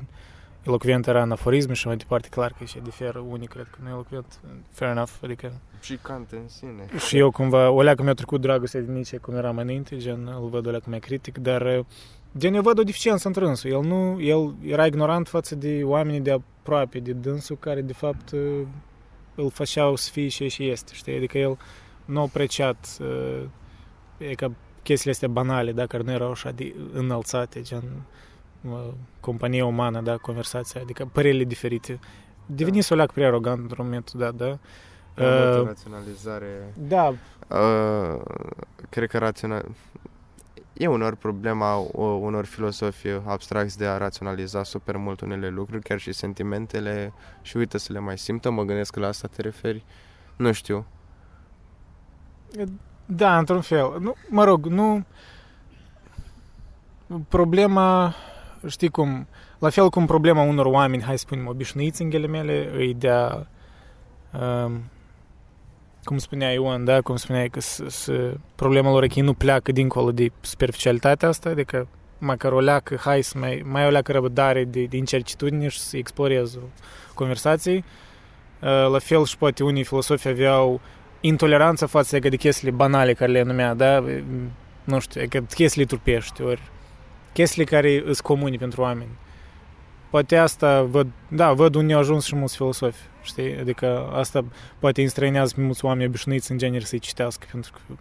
elocvent 0.66 1.06
era 1.06 1.22
în 1.22 1.30
aforisme 1.30 1.72
și 1.74 1.86
mai 1.86 1.96
departe, 1.96 2.28
clar 2.30 2.54
că 2.58 2.64
și 2.64 2.78
diferă, 2.82 3.24
unii 3.28 3.46
cred 3.46 3.66
că 3.70 3.78
nu 3.82 3.88
e 3.88 3.92
elocvent, 3.92 4.40
fair 4.70 4.90
enough, 4.90 5.10
adică 5.22 5.52
Și 5.80 5.98
Kant 6.02 6.30
în 6.30 6.48
sine. 6.48 6.98
și 7.06 7.18
eu 7.18 7.30
cumva, 7.30 7.70
o 7.70 7.82
leacă 7.82 8.02
mi-a 8.02 8.14
trecut 8.14 8.40
dragostea 8.40 8.80
de 8.80 8.92
Nietzsche 8.92 9.16
cum 9.16 9.34
eram 9.34 9.56
înainte, 9.56 9.96
gen, 9.96 10.30
îl 10.40 10.48
văd 10.48 10.66
o 10.66 10.70
leacă 10.70 10.86
mai 10.88 10.98
critic, 10.98 11.38
dar 11.38 11.84
gen, 12.38 12.54
eu 12.54 12.62
văd 12.62 12.78
o 12.78 12.82
deficiență 12.82 13.26
între 13.26 13.46
însul, 13.46 13.70
el 13.70 13.80
nu, 13.80 14.20
el 14.20 14.54
era 14.66 14.86
ignorant 14.86 15.28
față 15.28 15.54
de 15.54 15.80
oamenii 15.84 16.20
de 16.20 16.30
aproape 16.30 16.98
de 16.98 17.12
dânsul 17.12 17.56
care, 17.60 17.80
de 17.80 17.92
fapt, 17.92 18.32
îl 19.34 19.50
făceau 19.50 19.96
să 19.96 20.10
fie 20.10 20.28
și 20.28 20.48
și 20.48 20.68
este, 20.68 20.92
știi? 20.94 21.16
Adică 21.16 21.38
el 21.38 21.58
nu 22.04 22.18
a 22.20 22.22
apreciat 22.22 22.98
uh, 23.00 23.42
e 24.18 24.34
ca 24.34 24.52
chestiile 24.82 25.12
astea 25.12 25.28
banale, 25.28 25.72
da, 25.72 25.86
care 25.86 26.02
nu 26.02 26.12
erau 26.12 26.30
așa 26.30 26.50
de 26.50 26.74
înălțate, 26.92 27.60
gen 27.60 27.82
uh, 28.62 28.92
companie 29.20 29.62
umană, 29.62 30.00
da, 30.00 30.16
conversația, 30.16 30.80
adică 30.80 31.08
părerile 31.12 31.44
diferite. 31.44 31.98
Devenise 32.46 32.94
o 32.94 32.96
leacă 32.96 33.12
prea 33.14 33.26
arogant 33.26 33.60
într-un 33.60 33.84
moment, 33.84 34.12
da, 34.12 34.30
da. 34.30 34.46
Uh, 34.46 34.58
Uh, 35.16 35.64
raționalizare 35.64 36.74
da, 36.78 37.14
Uh, 37.48 38.20
cred 38.88 39.08
că 39.08 39.18
rațional... 39.18 39.64
E 40.76 40.86
unor 40.86 41.14
problema 41.14 41.76
uh, 41.76 41.88
unor 42.20 42.44
filosofi 42.44 43.08
abstracți 43.08 43.78
de 43.78 43.86
a 43.86 43.96
raționaliza 43.96 44.62
super 44.62 44.96
mult 44.96 45.20
unele 45.20 45.48
lucruri, 45.48 45.82
chiar 45.82 45.98
și 45.98 46.12
sentimentele 46.12 47.12
și 47.42 47.56
uite 47.56 47.78
să 47.78 47.92
le 47.92 47.98
mai 47.98 48.18
simtă, 48.18 48.50
mă 48.50 48.62
gândesc 48.62 48.92
că 48.92 49.00
la 49.00 49.06
asta 49.06 49.28
te 49.28 49.42
referi. 49.42 49.84
Nu 50.36 50.52
știu. 50.52 50.86
Da, 53.06 53.38
într-un 53.38 53.60
fel. 53.60 53.96
Nu, 54.00 54.14
mă 54.28 54.44
rog, 54.44 54.66
nu... 54.66 55.04
Problema, 57.28 58.14
știi 58.66 58.88
cum, 58.88 59.26
la 59.58 59.70
fel 59.70 59.90
cum 59.90 60.06
problema 60.06 60.42
unor 60.42 60.66
oameni, 60.66 61.02
hai 61.02 61.18
să 61.18 61.24
spunem, 61.26 61.46
obișnuiți 61.46 62.02
în 62.02 62.08
ghilimele, 62.08 62.70
îi 62.74 62.94
de 62.94 63.10
a, 63.10 63.46
um, 64.40 64.82
cum 66.04 66.18
spunea 66.18 66.52
Ion, 66.52 66.84
da, 66.84 67.00
cum 67.00 67.16
spunea 67.16 67.46
că 67.48 67.60
s- 67.60 67.82
s- 67.88 68.08
problema 68.54 68.90
lor 68.90 69.02
e 69.02 69.06
că 69.06 69.14
ei 69.16 69.24
nu 69.24 69.34
pleacă 69.34 69.72
dincolo 69.72 70.12
de 70.12 70.28
superficialitatea 70.40 71.28
asta, 71.28 71.48
adică 71.48 71.88
măcar 72.18 72.52
o 72.52 72.60
leacă, 72.60 72.96
hai 73.00 73.22
să 73.22 73.38
mai, 73.38 73.62
mai 73.66 73.86
o 73.86 73.90
leacă 73.90 74.12
răbdare 74.12 74.64
de, 74.64 74.84
de 74.84 74.96
incertitudine 74.96 75.68
și 75.68 75.78
să 75.78 75.96
exploreze 75.96 76.58
conversații. 77.14 77.76
Uh, 78.60 78.68
La 78.90 78.98
fel 78.98 79.24
și 79.24 79.36
poate 79.36 79.62
unii 79.64 79.84
filosofi 79.84 80.28
aveau 80.28 80.80
intoleranță 81.20 81.86
față 81.86 82.18
de 82.18 82.36
chestiile 82.36 82.74
banale 82.74 83.12
care 83.14 83.30
le 83.32 83.42
numea, 83.42 83.74
da? 83.74 84.04
Nu 84.84 84.98
știu, 85.00 85.20
e 85.20 85.26
că 85.26 85.38
chestiile 85.40 85.86
trupești, 85.86 86.42
ori 86.42 86.62
chestiile 87.32 87.64
care 87.64 88.02
sunt 88.04 88.20
comune 88.20 88.56
pentru 88.56 88.80
oameni. 88.82 89.10
Poate 90.14 90.36
asta 90.36 90.82
văd, 90.82 91.06
da, 91.28 91.52
văd 91.52 91.74
unde 91.74 91.92
au 91.92 91.98
ajuns 91.98 92.24
și 92.24 92.36
mulți 92.36 92.56
filosofi, 92.56 93.00
știi? 93.22 93.58
Adică 93.58 94.10
asta 94.12 94.44
poate 94.78 95.02
înstrăinează 95.02 95.52
pe 95.54 95.60
mulți 95.60 95.84
oameni 95.84 96.06
obișnuiți 96.08 96.50
în 96.50 96.58
genere 96.58 96.84
să-i 96.84 96.98
citească, 96.98 97.46
pentru 97.50 97.72
că 97.72 97.94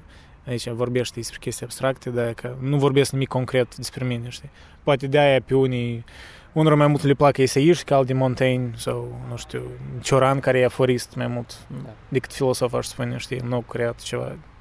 aici 0.48 0.70
vorbește 0.70 1.14
despre 1.16 1.38
chestii 1.40 1.66
abstracte, 1.66 2.10
dar 2.10 2.34
că 2.34 2.56
nu 2.60 2.78
vorbesc 2.78 3.12
nimic 3.12 3.28
concret 3.28 3.76
despre 3.76 4.06
mine, 4.06 4.30
știi? 4.30 4.50
Poate 4.84 5.08
de 5.08 5.20
aia 5.20 5.42
pe 5.42 5.56
unii 5.56 6.04
unor 6.52 6.76
mai 6.76 6.88
mult 6.88 7.04
le 7.04 7.14
plac 7.14 7.38
eseiști 7.38 7.84
ca 7.84 7.96
al 7.96 8.06
de 8.06 8.14
Montaigne 8.14 8.72
sau, 8.76 9.22
nu 9.30 9.38
știu, 9.38 9.62
Cioran, 10.02 10.40
care 10.40 10.60
e 10.60 10.66
aforist 10.66 11.16
mai 11.16 11.28
mult 11.28 11.58
Da. 11.84 11.90
decât 12.10 12.34
filosof, 12.34 12.74
aș 12.74 12.86
spune, 12.86 13.18
știi, 13.18 13.42
nu 13.44 13.54
au 13.54 13.62
creat 13.62 14.02
ceva 14.02 14.24
Adică 14.24 14.53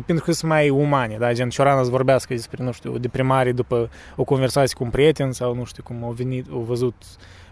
pentru 0.00 0.24
că 0.24 0.32
sunt 0.32 0.50
mai 0.50 0.70
umane, 0.70 1.16
da? 1.18 1.32
Gen 1.32 1.48
Ciorana 1.48 1.82
să 1.82 1.90
vorbească 1.90 2.34
despre, 2.34 2.64
nu 2.64 2.72
știu, 2.72 2.92
o 2.92 2.98
deprimare 2.98 3.52
după 3.52 3.90
o 4.16 4.24
conversație 4.24 4.76
cu 4.76 4.84
un 4.84 4.90
prieten 4.90 5.32
sau, 5.32 5.54
nu 5.54 5.64
știu, 5.64 5.82
cum 5.82 6.04
au 6.04 6.10
venit, 6.10 6.46
au 6.50 6.60
văzut 6.60 6.94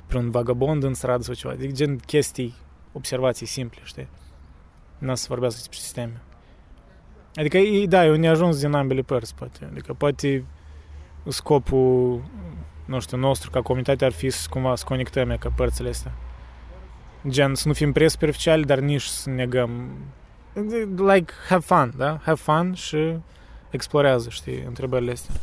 pe 0.06 0.16
un 0.16 0.30
vagabond 0.30 0.82
în 0.82 0.94
stradă 0.94 1.22
sau 1.22 1.34
ceva. 1.34 1.52
Adică 1.52 1.72
gen 1.72 1.96
chestii, 1.96 2.54
observații 2.92 3.46
simple, 3.46 3.80
știi? 3.84 4.08
Nu 4.98 5.14
să 5.14 5.26
vorbească 5.28 5.58
despre 5.58 5.78
sisteme. 5.78 6.20
Adică, 7.34 7.58
e, 7.58 7.86
da, 7.86 8.04
e 8.04 8.10
un 8.10 8.20
neajuns 8.20 8.60
din 8.60 8.72
ambele 8.72 9.02
părți, 9.02 9.34
poate. 9.34 9.68
Adică, 9.70 9.92
poate 9.92 10.44
scopul, 11.28 12.22
nu 12.84 13.00
știu, 13.00 13.16
nostru 13.16 13.50
ca 13.50 13.62
comunitate 13.62 14.04
ar 14.04 14.12
fi 14.12 14.30
să, 14.30 14.46
cumva 14.50 14.74
să 14.74 14.84
conectăm 14.86 15.36
ca 15.38 15.52
părțile 15.56 15.88
astea. 15.88 16.12
Gen, 17.28 17.54
să 17.54 17.68
nu 17.68 17.74
fim 17.74 17.92
prea 17.92 18.08
superficiali, 18.08 18.64
dar 18.64 18.78
nici 18.78 19.02
să 19.02 19.30
negăm. 19.30 19.90
Like, 20.96 21.32
have 21.48 21.62
fun, 21.64 21.92
da? 21.96 22.18
Have 22.22 22.38
fun 22.42 22.74
și 22.74 23.16
explorează, 23.70 24.28
știi, 24.30 24.62
întrebările 24.66 25.10
astea. 25.10 25.34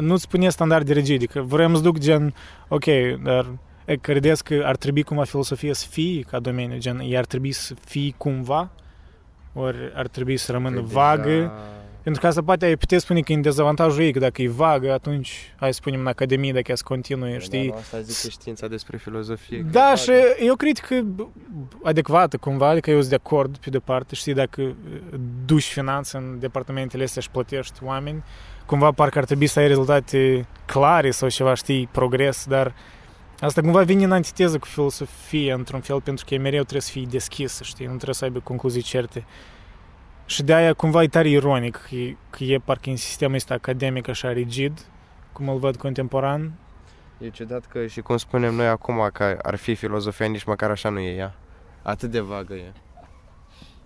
Nu-ți 0.00 0.28
pune 0.28 0.48
standarde 0.48 0.92
rigide, 0.92 1.24
că 1.26 1.40
vrem 1.40 1.74
să 1.74 1.80
duc 1.82 1.98
gen, 1.98 2.34
ok, 2.68 2.84
dar 3.22 3.46
e, 3.84 3.96
credeți 3.96 4.44
că 4.44 4.62
ar 4.64 4.76
trebui 4.76 5.02
cumva 5.02 5.24
filosofia 5.24 5.72
să 5.72 5.86
fie 5.90 6.20
ca 6.20 6.38
domeniu, 6.38 6.78
gen, 6.78 7.00
ea 7.04 7.18
ar 7.18 7.24
trebui 7.24 7.52
să 7.52 7.74
fie 7.84 8.14
cumva, 8.16 8.70
ori 9.52 9.76
ar 9.94 10.06
trebui 10.06 10.36
să 10.36 10.52
rămână 10.52 10.74
Că 10.76 10.80
vagă, 10.82 11.22
deja- 11.30 11.52
pentru 12.06 12.24
că 12.24 12.30
asta 12.30 12.42
poate 12.42 12.64
ai 12.64 12.76
putea 12.76 12.98
spune 12.98 13.20
că 13.20 13.32
e 13.32 13.34
în 13.34 13.42
dezavantajul 13.42 14.02
ei, 14.02 14.12
că 14.12 14.18
dacă 14.18 14.42
e 14.42 14.48
vagă, 14.48 14.92
atunci, 14.92 15.54
hai 15.56 15.72
să 15.72 15.78
spunem, 15.80 16.00
în 16.00 16.06
academie, 16.06 16.52
dacă 16.52 16.64
ea 16.68 16.76
să 16.76 16.82
continue, 16.86 17.38
știi? 17.38 17.66
Da, 17.68 17.74
nu, 17.74 17.80
asta 17.80 18.00
zice 18.00 18.30
știința 18.30 18.66
despre 18.66 18.96
filozofie. 18.96 19.58
că 19.58 19.66
Da, 19.70 19.92
e 19.92 19.96
și 19.96 20.10
vagă. 20.10 20.22
eu 20.38 20.54
cred 20.54 20.78
că 20.78 21.00
adecvată 21.82 22.36
cumva, 22.36 22.68
adică 22.68 22.90
eu 22.90 22.98
sunt 22.98 23.08
de 23.08 23.14
acord 23.14 23.56
pe 23.56 23.70
de 23.70 23.78
parte, 23.78 24.14
știi, 24.14 24.34
dacă 24.34 24.62
uh, 24.62 24.74
duci 25.46 25.64
finanțe 25.64 26.16
în 26.16 26.38
departamentele 26.38 27.04
astea 27.04 27.22
și 27.22 27.30
plătești 27.30 27.78
oameni, 27.82 28.24
cumva 28.66 28.90
parcă 28.90 29.18
ar 29.18 29.24
trebui 29.24 29.46
să 29.46 29.58
ai 29.58 29.66
rezultate 29.66 30.46
clare 30.66 31.10
sau 31.10 31.28
ceva, 31.28 31.54
știi, 31.54 31.88
progres, 31.92 32.44
dar 32.48 32.74
asta 33.38 33.60
cumva 33.60 33.82
vine 33.82 34.04
în 34.04 34.12
antiteză 34.12 34.58
cu 34.58 34.66
filosofia 34.66 35.54
într-un 35.54 35.80
fel, 35.80 36.00
pentru 36.00 36.24
că 36.28 36.34
ea 36.34 36.40
mereu 36.40 36.62
trebuie 36.62 36.82
să 36.82 36.90
fie 36.90 37.06
deschisă, 37.10 37.64
știi, 37.64 37.84
nu 37.84 37.92
trebuie 37.94 38.14
să 38.14 38.24
aibă 38.24 38.38
concluzii 38.38 38.82
certe. 38.82 39.24
Și 40.26 40.42
de 40.42 40.54
aia 40.54 40.72
cumva 40.72 41.02
e 41.02 41.08
tare 41.08 41.28
ironic 41.28 41.76
că 41.88 41.94
e, 41.94 42.16
că 42.30 42.44
e 42.44 42.58
parcă 42.58 42.90
în 42.90 42.96
sistemul 42.96 43.34
ăsta 43.34 43.54
academic 43.54 44.08
așa 44.08 44.32
rigid, 44.32 44.80
cum 45.32 45.48
îl 45.48 45.58
văd 45.58 45.76
contemporan, 45.76 46.52
E 47.18 47.28
ciudat 47.28 47.66
că 47.66 47.86
și 47.86 48.00
cum 48.00 48.16
spunem 48.16 48.54
noi 48.54 48.66
acum 48.66 49.10
că 49.12 49.38
ar 49.42 49.54
fi 49.54 49.74
filozofia, 49.74 50.26
nici 50.26 50.44
măcar 50.44 50.70
așa 50.70 50.88
nu 50.88 50.98
e 50.98 51.14
ea. 51.14 51.34
Atât 51.82 52.10
de 52.10 52.20
vagă 52.20 52.54
e. 52.54 52.72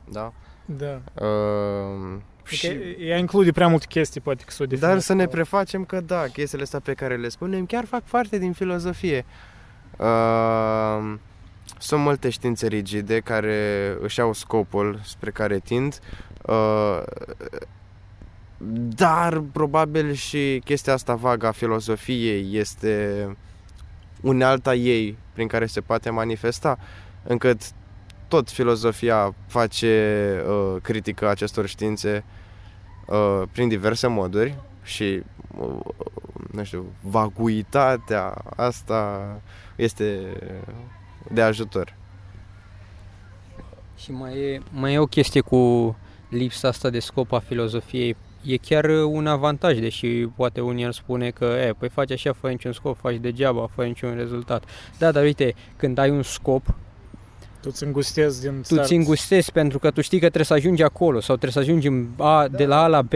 Da? 0.04 0.32
da. 0.64 1.24
Uh, 1.24 2.18
Și... 2.44 2.56
și... 2.56 2.96
Ea 2.98 3.16
include 3.16 3.52
prea 3.52 3.68
multe 3.68 3.86
chestii, 3.88 4.20
poate 4.20 4.44
că 4.44 4.50
s-o 4.50 4.64
Dar 4.64 4.78
definesc 4.78 5.06
să 5.06 5.12
ne 5.14 5.24
ca- 5.24 5.30
prefacem 5.30 5.84
că 5.84 6.00
da, 6.00 6.26
chestiile 6.26 6.62
astea 6.62 6.80
pe 6.80 6.94
care 6.94 7.16
le 7.16 7.28
spunem 7.28 7.66
chiar 7.66 7.84
fac 7.84 8.02
parte 8.02 8.38
din 8.38 8.52
filozofie. 8.52 9.24
Uh, 9.96 11.14
sunt 11.80 12.00
multe 12.00 12.28
științe 12.28 12.66
rigide 12.66 13.20
care 13.20 13.96
își 14.00 14.20
au 14.20 14.32
scopul 14.32 15.00
spre 15.04 15.30
care 15.30 15.58
tind, 15.58 15.98
uh, 16.42 17.02
dar 18.96 19.38
probabil 19.52 20.12
și 20.12 20.62
chestia 20.64 20.92
asta 20.92 21.14
vagă 21.14 21.46
a 21.46 21.50
filozofiei 21.50 22.56
este 22.56 23.26
unealta 24.20 24.74
ei 24.74 25.18
prin 25.32 25.46
care 25.46 25.66
se 25.66 25.80
poate 25.80 26.10
manifesta, 26.10 26.78
încât 27.22 27.60
tot 28.28 28.50
filozofia 28.50 29.34
face 29.46 30.34
uh, 30.46 30.76
critică 30.82 31.28
acestor 31.28 31.66
științe 31.66 32.24
uh, 33.06 33.42
prin 33.52 33.68
diverse 33.68 34.06
moduri 34.06 34.58
și 34.82 35.22
uh, 35.58 35.78
nu 36.50 36.64
știu, 36.64 36.86
vaguitatea 37.00 38.42
asta 38.56 39.40
este 39.76 40.18
de 41.32 41.42
ajutor. 41.42 41.94
Și 43.96 44.12
mai 44.12 44.38
e, 44.38 44.60
mai 44.72 44.92
e 44.94 44.98
o 44.98 45.06
chestie 45.06 45.40
cu 45.40 45.96
lipsa 46.28 46.68
asta 46.68 46.90
de 46.90 46.98
scop 46.98 47.32
a 47.32 47.38
filozofiei. 47.38 48.16
E 48.44 48.56
chiar 48.56 48.84
un 48.88 49.26
avantaj, 49.26 49.78
deși 49.78 50.08
poate 50.36 50.60
unii 50.60 50.84
ar 50.84 50.92
spune 50.92 51.30
că, 51.30 51.44
e, 51.44 51.72
păi 51.78 51.88
faci 51.88 52.10
așa, 52.10 52.32
fără 52.32 52.52
niciun 52.52 52.72
scop, 52.72 52.98
faci 53.00 53.16
degeaba, 53.16 53.68
fără 53.74 53.86
niciun 53.86 54.14
rezultat. 54.16 54.64
Da, 54.98 55.12
dar 55.12 55.22
uite, 55.22 55.54
când 55.76 55.98
ai 55.98 56.10
un 56.10 56.22
scop, 56.22 56.74
Tu 57.60 57.68
îți 57.72 57.84
îngustezi 57.84 58.40
din 58.40 58.56
tu 58.56 58.62
start. 58.74 58.86
ți 58.86 58.94
îngustezi 58.94 59.52
pentru 59.52 59.78
că 59.78 59.90
tu 59.90 60.00
știi 60.00 60.18
că 60.18 60.24
trebuie 60.24 60.44
să 60.44 60.54
ajungi 60.54 60.82
acolo 60.82 61.20
sau 61.20 61.36
trebuie 61.36 61.64
să 61.64 61.70
ajungi 61.70 61.86
în 61.86 62.08
A, 62.18 62.48
de 62.48 62.66
la 62.66 62.82
A 62.82 62.86
la 62.86 63.02
B. 63.02 63.12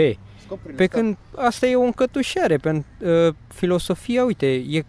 Pe 0.76 0.86
când 0.86 1.16
asta 1.36 1.66
e 1.66 1.76
o 1.76 1.82
încătușare, 1.82 2.56
pentru 2.56 2.86
uh, 3.00 3.34
filosofia, 3.48 4.24
uite, 4.24 4.46
e 4.54 4.84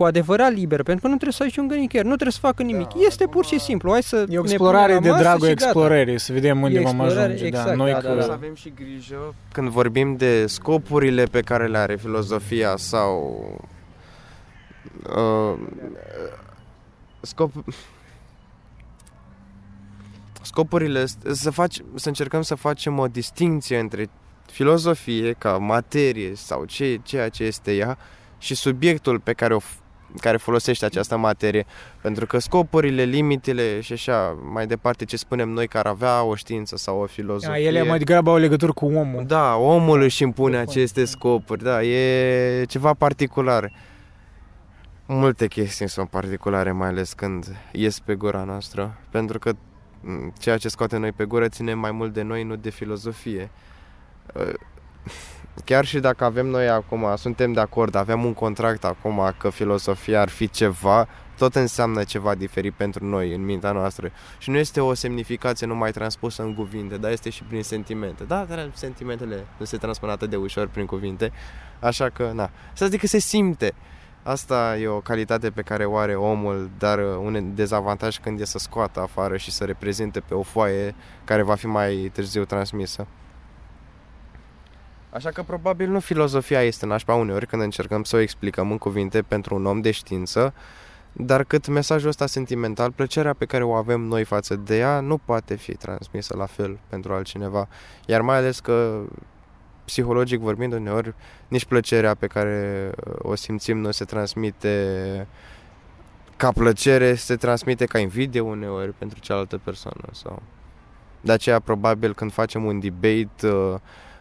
cu 0.00 0.06
adevărat 0.06 0.52
liberă, 0.52 0.82
pentru 0.82 1.02
că 1.02 1.08
nu 1.08 1.16
trebuie 1.18 1.32
să 1.32 1.42
ajungă 1.42 1.74
nicăieri, 1.74 2.08
nu 2.08 2.14
trebuie 2.14 2.32
să 2.32 2.38
facă 2.40 2.62
nimic. 2.62 2.88
Da, 2.88 3.00
este 3.06 3.26
pur 3.26 3.44
și 3.44 3.54
acum- 3.54 3.64
simplu, 3.64 3.90
hai 3.90 4.02
să 4.02 4.16
E 4.16 4.20
o 4.20 4.24
ne 4.24 4.26
punem 4.26 4.44
explorare 4.44 4.94
la 4.94 5.00
de 5.00 5.08
masă 5.10 5.22
dragul 5.22 5.46
și 5.48 5.54
gata. 5.54 5.64
explorării, 5.64 6.18
să 6.18 6.32
vedem 6.32 6.62
unde 6.62 6.78
E 6.78 6.82
vom 6.82 6.86
explorare, 7.00 7.22
ajunge. 7.22 7.44
exact, 7.46 7.68
da. 7.68 7.74
Noi 7.74 7.92
da, 7.92 7.98
că... 7.98 8.08
da, 8.14 8.20
Să 8.20 8.26
da. 8.28 8.32
avem 8.34 8.54
și 8.54 8.72
grijă 8.74 9.34
când 9.52 9.68
vorbim 9.68 10.16
de 10.16 10.46
scopurile 10.46 11.24
pe 11.24 11.40
care 11.40 11.66
le 11.66 11.78
are 11.78 11.96
filozofia 11.96 12.74
sau 12.76 13.44
uh, 15.16 15.58
scop 17.20 17.52
scopurile 20.42 21.04
să 21.32 21.50
faci 21.50 21.78
să 21.94 22.08
încercăm 22.08 22.42
să 22.42 22.54
facem 22.54 22.98
o 22.98 23.06
distinție 23.06 23.78
între 23.78 24.10
filozofie 24.52 25.32
ca 25.32 25.56
materie 25.58 26.34
sau 26.34 26.64
ce, 26.64 27.00
ceea 27.02 27.28
ce 27.28 27.44
este 27.44 27.72
ea 27.74 27.98
și 28.38 28.54
subiectul 28.54 29.18
pe 29.20 29.32
care 29.32 29.54
o 29.54 29.60
f- 29.60 29.78
care 30.20 30.36
folosește 30.36 30.84
această 30.84 31.16
materie. 31.16 31.66
Pentru 32.00 32.26
că 32.26 32.38
scopurile, 32.38 33.02
limitele 33.02 33.80
și 33.80 33.92
așa 33.92 34.38
mai 34.52 34.66
departe 34.66 35.04
ce 35.04 35.16
spunem 35.16 35.48
noi 35.48 35.68
că 35.68 35.78
ar 35.78 35.86
avea 35.86 36.22
o 36.22 36.34
știință 36.34 36.76
sau 36.76 37.00
o 37.00 37.06
filozofie. 37.06 37.54
A, 37.54 37.58
ele 37.58 37.82
mai 37.82 37.98
degrabă 37.98 38.30
au 38.30 38.36
legătură 38.36 38.72
cu 38.72 38.86
omul. 38.86 39.24
Da, 39.26 39.56
omul 39.56 40.00
își 40.00 40.22
impune 40.22 40.52
Corect. 40.52 40.70
aceste 40.70 41.04
scopuri, 41.04 41.62
da, 41.62 41.82
e 41.82 42.64
ceva 42.64 42.94
particular. 42.94 43.72
Multe 45.06 45.46
chestiuni 45.46 45.90
sunt 45.90 46.08
particulare, 46.08 46.72
mai 46.72 46.88
ales 46.88 47.12
când 47.12 47.56
ies 47.72 48.00
pe 48.00 48.14
gura 48.14 48.44
noastră, 48.44 48.98
pentru 49.10 49.38
că 49.38 49.52
m, 50.00 50.32
ceea 50.38 50.56
ce 50.56 50.68
scoate 50.68 50.96
noi 50.96 51.12
pe 51.12 51.24
gură 51.24 51.48
ține 51.48 51.74
mai 51.74 51.90
mult 51.90 52.12
de 52.12 52.22
noi, 52.22 52.42
nu 52.42 52.56
de 52.56 52.70
filozofie. 52.70 53.50
Uh, 55.54 55.62
Chiar 55.64 55.84
și 55.84 55.98
dacă 55.98 56.24
avem 56.24 56.46
noi 56.46 56.68
acum, 56.68 57.16
suntem 57.16 57.52
de 57.52 57.60
acord, 57.60 57.94
avem 57.94 58.24
un 58.24 58.34
contract 58.34 58.84
acum 58.84 59.34
că 59.38 59.50
filozofia 59.50 60.20
ar 60.20 60.28
fi 60.28 60.50
ceva, 60.50 61.08
tot 61.38 61.54
înseamnă 61.54 62.04
ceva 62.04 62.34
diferit 62.34 62.72
pentru 62.72 63.04
noi 63.04 63.34
în 63.34 63.44
mintea 63.44 63.72
noastră. 63.72 64.10
Și 64.38 64.50
nu 64.50 64.56
este 64.56 64.80
o 64.80 64.94
semnificație 64.94 65.66
numai 65.66 65.90
transpusă 65.90 66.42
în 66.42 66.54
cuvinte, 66.54 66.96
dar 66.96 67.10
este 67.10 67.30
și 67.30 67.42
prin 67.42 67.62
sentimente. 67.62 68.24
Da, 68.24 68.44
dar 68.48 68.70
sentimentele 68.74 69.46
nu 69.56 69.64
se 69.64 69.76
transpun 69.76 70.08
atât 70.08 70.30
de 70.30 70.36
ușor 70.36 70.68
prin 70.68 70.86
cuvinte, 70.86 71.32
așa 71.80 72.08
că, 72.08 72.30
na. 72.34 72.50
Să 72.72 72.86
zic 72.86 73.00
că 73.00 73.06
se 73.06 73.18
simte. 73.18 73.74
Asta 74.22 74.76
e 74.80 74.86
o 74.86 75.00
calitate 75.00 75.50
pe 75.50 75.62
care 75.62 75.84
o 75.84 75.96
are 75.96 76.14
omul, 76.14 76.70
dar 76.78 76.98
uh, 76.98 77.04
un 77.04 77.54
dezavantaj 77.54 78.18
când 78.18 78.40
e 78.40 78.44
să 78.44 78.58
scoată 78.58 79.00
afară 79.00 79.36
și 79.36 79.50
să 79.50 79.64
reprezinte 79.64 80.20
pe 80.20 80.34
o 80.34 80.42
foaie 80.42 80.94
care 81.24 81.42
va 81.42 81.54
fi 81.54 81.66
mai 81.66 82.10
târziu 82.12 82.44
transmisă. 82.44 83.06
Așa 85.12 85.30
că 85.30 85.42
probabil 85.42 85.88
nu 85.88 86.00
filozofia 86.00 86.62
este 86.62 86.86
nașpa 86.86 87.14
uneori 87.14 87.46
când 87.46 87.62
încercăm 87.62 88.02
să 88.02 88.16
o 88.16 88.18
explicăm 88.18 88.70
în 88.70 88.78
cuvinte 88.78 89.22
pentru 89.22 89.54
un 89.54 89.66
om 89.66 89.80
de 89.80 89.90
știință, 89.90 90.54
dar 91.12 91.44
cât 91.44 91.66
mesajul 91.66 92.08
ăsta 92.08 92.26
sentimental, 92.26 92.90
plăcerea 92.90 93.32
pe 93.32 93.44
care 93.44 93.64
o 93.64 93.72
avem 93.72 94.00
noi 94.00 94.24
față 94.24 94.56
de 94.56 94.78
ea 94.78 95.00
nu 95.00 95.18
poate 95.18 95.54
fi 95.54 95.74
transmisă 95.74 96.36
la 96.36 96.46
fel 96.46 96.78
pentru 96.88 97.12
altcineva. 97.12 97.68
Iar 98.06 98.20
mai 98.20 98.36
ales 98.36 98.60
că 98.60 99.00
psihologic 99.84 100.40
vorbind 100.40 100.72
uneori, 100.72 101.14
nici 101.48 101.64
plăcerea 101.64 102.14
pe 102.14 102.26
care 102.26 102.90
uh, 103.06 103.12
o 103.18 103.34
simțim 103.34 103.78
nu 103.78 103.90
se 103.90 104.04
transmite 104.04 105.26
ca 106.36 106.50
plăcere, 106.52 107.14
se 107.14 107.36
transmite 107.36 107.84
ca 107.84 107.98
invidie 107.98 108.40
uneori 108.40 108.92
pentru 108.92 109.18
cealaltă 109.18 109.58
persoană. 109.58 110.04
Sau... 110.12 110.42
De 111.20 111.32
aceea, 111.32 111.60
probabil, 111.60 112.14
când 112.14 112.32
facem 112.32 112.64
un 112.64 112.80
debate, 112.80 113.46
uh, 113.46 113.74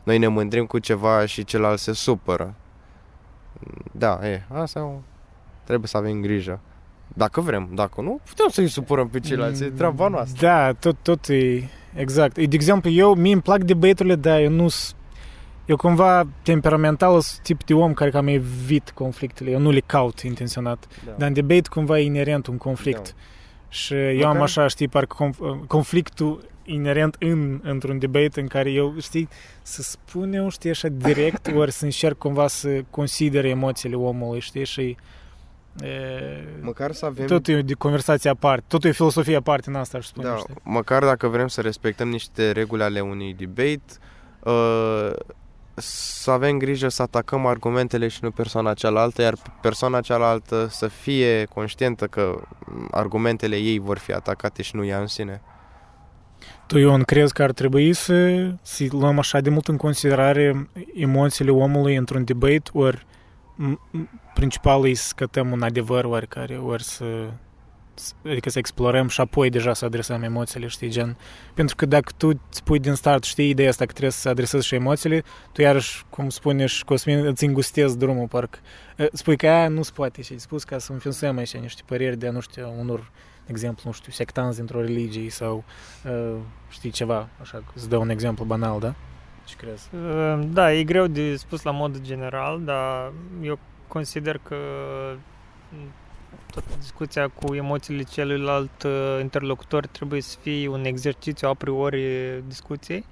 noi 0.09 0.17
ne 0.17 0.27
mândrim 0.27 0.65
cu 0.65 0.79
ceva 0.79 1.25
și 1.25 1.43
celălalt 1.43 1.79
se 1.79 1.93
supără. 1.93 2.55
Da, 3.91 4.19
e, 4.23 4.41
asta 4.53 4.83
o- 4.83 5.01
trebuie 5.63 5.87
să 5.87 5.97
avem 5.97 6.21
grijă. 6.21 6.59
Dacă 7.13 7.41
vrem, 7.41 7.69
dacă 7.73 8.01
nu, 8.01 8.19
putem 8.27 8.47
să-i 8.49 8.67
supărăm 8.67 9.07
pe 9.09 9.19
ceilalți, 9.19 9.63
e 9.63 9.69
treaba 9.69 10.07
noastră. 10.07 10.47
Da, 10.47 10.73
tot, 10.73 10.95
tot 11.01 11.27
e 11.27 11.63
exact. 11.95 12.37
E, 12.37 12.45
De 12.45 12.55
exemplu, 12.55 12.89
eu, 12.89 13.13
mie 13.15 13.33
îmi 13.33 13.41
plac 13.41 13.59
debate-urile, 13.63 14.15
dar 14.15 14.39
eu 14.39 14.49
nu 14.49 14.67
s- 14.67 14.95
eu 15.65 15.75
cumva 15.75 16.23
temperamental 16.43 17.21
sunt 17.21 17.41
tip 17.41 17.63
de 17.63 17.73
om 17.73 17.93
care 17.93 18.09
cam 18.09 18.27
evit 18.27 18.91
conflictele. 18.91 19.49
Eu 19.51 19.59
nu 19.59 19.69
le 19.71 19.79
caut 19.79 20.19
intenționat. 20.19 20.87
Da. 21.05 21.11
Dar 21.17 21.27
în 21.27 21.33
debate 21.33 21.69
cumva 21.69 21.99
e 21.99 22.03
inerent 22.03 22.47
un 22.47 22.57
conflict. 22.57 23.15
Și 23.67 23.93
eu 23.93 24.27
am 24.27 24.31
Măcar- 24.37 24.41
așa, 24.41 24.67
știi, 24.67 24.87
parcă 24.87 25.15
conf- 25.25 25.67
conflictul 25.67 26.47
inerent 26.69 27.15
în, 27.19 27.59
într-un 27.63 27.99
debate 27.99 28.39
în 28.39 28.47
care 28.47 28.71
eu, 28.71 28.93
știi, 28.99 29.29
să 29.61 29.81
spun 29.81 30.33
eu, 30.33 30.49
știi, 30.49 30.69
așa 30.69 30.87
direct, 30.87 31.51
ori 31.57 31.71
să 31.71 31.83
încerc 31.83 32.17
cumva 32.17 32.47
să 32.47 32.81
consider 32.89 33.45
emoțiile 33.45 33.95
omului, 33.95 34.39
știi, 34.39 34.65
și 34.65 34.97
e, 35.81 35.87
Măcar 36.61 36.91
să 36.91 37.05
avem... 37.05 37.25
totul 37.27 37.53
e 37.53 37.61
de 37.61 37.73
conversație 37.73 38.29
aparte, 38.29 38.65
totul 38.67 38.89
e 38.89 38.93
filosofie 38.93 39.35
aparte 39.35 39.69
în 39.69 39.75
asta, 39.75 39.97
aș 39.97 40.05
spune, 40.05 40.27
Da, 40.27 40.35
știi? 40.35 40.55
măcar 40.63 41.03
dacă 41.03 41.27
vrem 41.27 41.47
să 41.47 41.61
respectăm 41.61 42.09
niște 42.09 42.51
reguli 42.51 42.83
ale 42.83 42.99
unui 42.99 43.33
debate, 43.33 43.81
uh, 44.43 45.11
să 45.81 46.31
avem 46.31 46.57
grijă 46.57 46.87
să 46.87 47.01
atacăm 47.01 47.45
argumentele 47.45 48.07
și 48.07 48.19
nu 48.21 48.31
persoana 48.31 48.73
cealaltă, 48.73 49.21
iar 49.21 49.33
persoana 49.61 50.01
cealaltă 50.01 50.67
să 50.69 50.87
fie 50.87 51.45
conștientă 51.53 52.05
că 52.05 52.41
argumentele 52.91 53.55
ei 53.55 53.79
vor 53.79 53.97
fi 53.97 54.13
atacate 54.13 54.61
și 54.61 54.75
nu 54.75 54.85
ea 54.85 54.99
în 54.99 55.07
sine. 55.07 55.41
Tu, 56.69 56.77
Ion, 56.77 57.03
crezi 57.03 57.33
că 57.33 57.43
ar 57.43 57.51
trebui 57.51 57.93
să, 57.93 58.49
să 58.61 58.83
luăm 58.91 59.19
așa 59.19 59.39
de 59.39 59.49
mult 59.49 59.67
în 59.67 59.77
considerare 59.77 60.69
emoțiile 60.93 61.51
omului 61.51 61.95
într-un 61.95 62.23
debate, 62.23 62.61
ori 62.73 63.05
m- 63.55 63.97
m- 63.99 64.33
principalul 64.33 64.87
e 64.89 64.93
să 64.93 65.07
scătăm 65.07 65.51
un 65.51 65.61
adevăr 65.61 66.03
oarecare, 66.03 66.55
ori 66.57 66.83
să, 66.83 67.05
să- 67.93 68.13
adică 68.25 68.49
să 68.49 68.59
explorăm 68.59 69.07
și 69.07 69.21
apoi 69.21 69.49
deja 69.49 69.73
să 69.73 69.85
adresăm 69.85 70.23
emoțiile, 70.23 70.67
știi, 70.67 70.89
gen. 70.89 71.17
Pentru 71.53 71.75
că 71.75 71.85
dacă 71.85 72.11
tu 72.17 72.27
îți 72.49 72.63
pui 72.63 72.79
din 72.79 72.93
start, 72.93 73.23
știi, 73.23 73.49
ideea 73.49 73.69
asta 73.69 73.85
că 73.85 73.91
trebuie 73.91 74.11
să 74.11 74.29
adresezi 74.29 74.67
și 74.67 74.75
emoțiile, 74.75 75.23
tu 75.51 75.61
iarăși, 75.61 76.03
cum 76.09 76.29
spune 76.29 76.65
și 76.65 76.83
Cosmin, 76.85 77.25
îți 77.25 77.45
îngustezi 77.45 77.97
drumul, 77.97 78.27
parcă. 78.27 78.59
Eh, 78.95 79.07
Spui 79.13 79.37
că 79.37 79.47
aia 79.47 79.67
nu 79.67 79.81
se 79.83 79.91
poate 79.95 80.21
și 80.21 80.31
ai 80.31 80.39
spus 80.39 80.63
ca 80.63 80.77
să 80.77 80.91
înființăm 80.91 81.37
aici 81.37 81.57
niște 81.57 81.81
păreri 81.85 82.17
de, 82.17 82.29
nu 82.29 82.39
știu, 82.39 82.73
unor 82.79 82.99
de 82.99 83.05
exemplu, 83.51 83.81
nu 83.85 83.91
știu, 83.91 84.11
sectanți 84.11 84.57
dintr-o 84.57 84.81
religie 84.81 85.29
sau 85.29 85.63
uh, 86.05 86.35
știi 86.69 86.91
ceva, 86.91 87.27
așa, 87.41 87.57
că 87.57 87.71
îți 87.75 87.89
dă 87.89 87.97
un 87.97 88.09
exemplu 88.09 88.45
banal, 88.45 88.79
da? 88.79 88.93
Ce 89.45 89.55
crezi? 89.55 89.89
Uh, 89.95 90.39
Da, 90.53 90.73
e 90.73 90.83
greu 90.83 91.07
de 91.07 91.35
spus 91.35 91.61
la 91.61 91.71
mod 91.71 92.01
general, 92.01 92.61
dar 92.63 93.11
eu 93.41 93.59
consider 93.87 94.37
că 94.43 94.55
mm, 95.69 95.91
toată 96.51 96.67
discuția 96.79 97.27
cu 97.27 97.55
emoțiile 97.55 98.03
celuilalt 98.03 98.83
uh, 98.83 99.17
interlocutor 99.21 99.85
trebuie 99.85 100.21
să 100.21 100.37
fie 100.41 100.67
un 100.67 100.85
exercițiu 100.85 101.47
a 101.47 101.53
priori 101.53 102.03
discuției. 102.47 103.05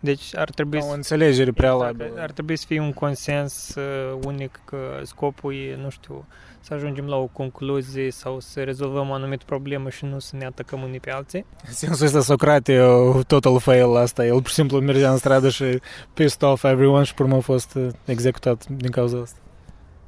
Deci 0.00 0.36
ar 0.36 0.50
trebui 0.50 0.78
Ca 0.78 0.84
o 0.84 0.88
să 0.88 0.94
înțelegere 0.94 1.48
Exact, 1.48 1.56
prealabilă. 1.56 2.20
ar 2.20 2.30
trebui 2.30 2.56
să 2.56 2.64
fie 2.66 2.80
un 2.80 2.92
consens 2.92 3.74
uh, 3.74 4.18
unic 4.24 4.60
că 4.64 5.00
scopul 5.02 5.54
e, 5.54 5.76
nu 5.82 5.90
știu, 5.90 6.26
să 6.60 6.74
ajungem 6.74 7.06
la 7.06 7.16
o 7.16 7.26
concluzie 7.26 8.10
sau 8.10 8.40
să 8.40 8.62
rezolvăm 8.62 9.08
o 9.08 9.12
anumită 9.12 9.42
problemă 9.46 9.88
și 9.90 10.04
nu 10.04 10.18
să 10.18 10.36
ne 10.36 10.44
atacăm 10.44 10.82
unii 10.82 11.00
pe 11.00 11.10
alții. 11.10 11.44
În 11.66 11.72
sensul 11.72 12.06
ăsta 12.06 12.20
Socrate 12.20 12.72
e 12.72 12.80
o 12.80 13.22
total 13.22 13.58
fail 13.60 13.86
la 13.88 14.00
asta. 14.00 14.26
El 14.26 14.34
pur 14.34 14.48
și 14.48 14.54
simplu 14.54 14.80
mergea 14.80 15.10
în 15.10 15.16
stradă 15.16 15.48
și 15.48 15.80
pissed 16.14 16.42
off 16.42 16.64
everyone 16.64 17.02
și 17.04 17.14
pe 17.14 17.22
urmă 17.22 17.36
a 17.36 17.40
fost 17.40 17.74
uh, 17.74 17.88
executat 18.04 18.66
din 18.68 18.90
cauza 18.90 19.18
asta. 19.20 19.38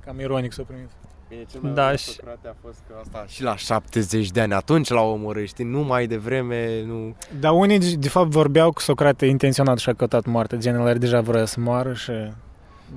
Cam 0.05 0.21
ironic 0.21 0.53
s-a 0.53 0.63
primit. 0.67 0.89
Bine, 1.29 1.45
cel 1.51 1.61
mai 1.63 1.73
Da, 1.73 1.83
mare 1.83 1.97
și- 1.97 2.05
Socrate 2.05 2.49
a 2.49 2.55
fost 2.63 2.79
că 2.89 2.95
asta 3.03 3.25
și 3.29 3.43
la 3.43 3.57
70 3.57 4.31
de 4.31 4.41
ani, 4.41 4.53
atunci 4.53 4.89
l-au 4.89 5.11
omorât, 5.13 5.47
știi, 5.47 5.65
nu 5.65 5.81
mai 5.81 6.07
devreme, 6.07 6.83
nu... 6.87 7.17
Dar 7.41 7.53
unii, 7.53 7.79
de 7.79 8.09
fapt, 8.09 8.29
vorbeau 8.31 8.71
că 8.73 8.83
Socrate 8.83 9.27
intenționat 9.27 9.79
și-a 9.79 9.95
căutat 9.95 10.25
moarte. 10.27 10.59
Gen, 10.59 10.75
el 10.75 10.99
deja 10.99 11.21
vrea 11.21 11.45
să 11.45 11.61
moară 11.61 11.93
și... 11.95 12.11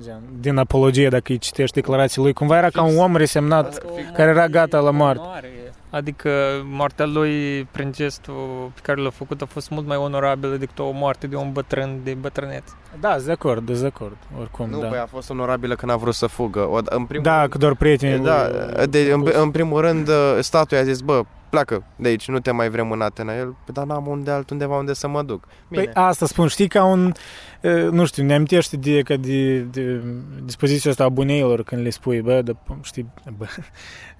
Gen, 0.02 0.20
din 0.40 0.56
apologie, 0.56 1.08
dacă 1.08 1.32
îi 1.32 1.38
citești 1.38 1.74
declarațiile 1.74 2.24
lui, 2.24 2.32
cumva 2.32 2.56
era 2.56 2.68
ca 2.68 2.82
un 2.82 2.98
om 2.98 3.16
resemnat 3.16 3.78
care 4.14 4.30
era 4.30 4.48
gata 4.48 4.78
la 4.80 4.90
moarte. 4.90 5.22
Adică 5.90 6.30
moartea 6.64 7.06
lui 7.06 7.64
prin 7.70 7.92
gestul 7.92 8.70
pe 8.74 8.80
care 8.82 9.00
l-a 9.00 9.10
făcut 9.10 9.42
a 9.42 9.44
fost 9.44 9.70
mult 9.70 9.86
mai 9.86 9.96
onorabilă 9.96 10.56
decât 10.56 10.78
o 10.78 10.90
moarte 10.90 11.26
de 11.26 11.36
un 11.36 11.52
bătrân 11.52 12.00
de 12.04 12.14
bătrânețe. 12.20 12.72
Da, 13.00 13.12
sunt 13.12 13.24
de 13.24 13.32
acord, 13.32 13.66
sunt 13.68 13.80
de 13.80 13.86
acord, 13.86 14.16
oricum, 14.38 14.68
Nu, 14.70 14.80
da. 14.80 14.88
băi, 14.88 14.98
a 14.98 15.06
fost 15.06 15.30
onorabilă 15.30 15.74
când 15.74 15.92
a 15.92 15.96
vrut 15.96 16.14
să 16.14 16.26
fugă. 16.26 16.60
O, 16.60 16.78
în 16.84 17.04
primul 17.04 17.24
Da, 17.24 17.38
rând, 17.38 17.50
că 17.50 17.58
doar 17.58 17.74
prietenii 17.74 18.18
Da, 18.24 18.48
lui- 18.76 18.86
de, 18.86 19.10
în, 19.12 19.28
în 19.42 19.50
primul 19.50 19.80
rând, 19.80 20.08
uh, 20.08 20.14
statul 20.40 20.76
i-a 20.76 20.82
zis, 20.82 21.00
bă, 21.00 21.20
pleacă 21.54 21.84
de 21.96 22.08
aici, 22.08 22.28
nu 22.28 22.40
te 22.40 22.50
mai 22.50 22.68
vrem 22.68 22.90
în 22.90 23.00
Atena. 23.00 23.36
El, 23.36 23.56
"Păi, 23.64 23.74
dar 23.74 23.84
n-am 23.84 24.06
unde 24.06 24.30
altundeva 24.30 24.76
unde 24.76 24.92
să 24.92 25.08
mă 25.08 25.22
duc. 25.22 25.48
Păi 25.68 25.90
asta 25.94 26.26
spun, 26.26 26.46
știi, 26.48 26.68
ca 26.68 26.84
un, 26.84 27.12
e, 27.60 27.70
nu 27.82 28.04
știu, 28.04 28.24
ne 28.24 28.34
amintește 28.34 28.76
de, 28.76 29.02
ca 29.02 29.16
de, 29.16 29.58
de 29.60 30.02
dispoziția 30.44 30.90
asta 30.90 31.04
a 31.04 31.08
buneilor 31.08 31.62
când 31.62 31.82
le 31.82 31.90
spui, 31.90 32.20
bă, 32.20 32.42
de, 32.42 32.56
știi, 32.82 33.06
bă, 33.36 33.46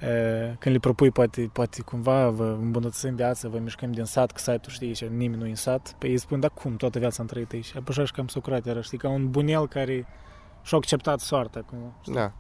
e, 0.07 0.57
când 0.59 0.75
le 0.75 0.81
propui, 0.81 1.11
poate, 1.11 1.51
poate 1.53 1.83
cumva 1.83 2.29
vă 2.31 2.57
îmbunătățim 2.61 3.15
viața, 3.15 3.49
vă 3.49 3.59
mișcăm 3.59 3.93
din 3.93 4.05
sat, 4.05 4.31
că 4.33 4.39
satul, 4.39 4.73
știi, 4.73 4.95
și 4.95 5.07
nimeni 5.17 5.41
nu 5.41 5.47
e 5.47 5.49
în 5.51 5.55
sat, 5.55 5.95
pe 5.99 6.09
ei 6.09 6.19
spun, 6.19 6.41
da 6.41 6.49
cum, 6.49 6.77
toată 6.77 6.99
viața 6.99 7.17
am 7.21 7.27
trăit 7.27 7.53
aici. 7.53 7.73
Așa 7.89 8.05
și 8.05 8.13
cam 8.13 8.27
Socrate 8.27 8.71
era, 8.71 8.81
știi, 8.81 8.99
ca 8.99 9.09
un 9.09 9.31
bunel 9.31 9.69
care 9.69 10.07
și-a 10.63 10.79
acceptat 10.79 11.21
soarta, 11.21 11.61
cum, 11.61 11.79
știi, 12.03 12.15
Da. 12.15 12.33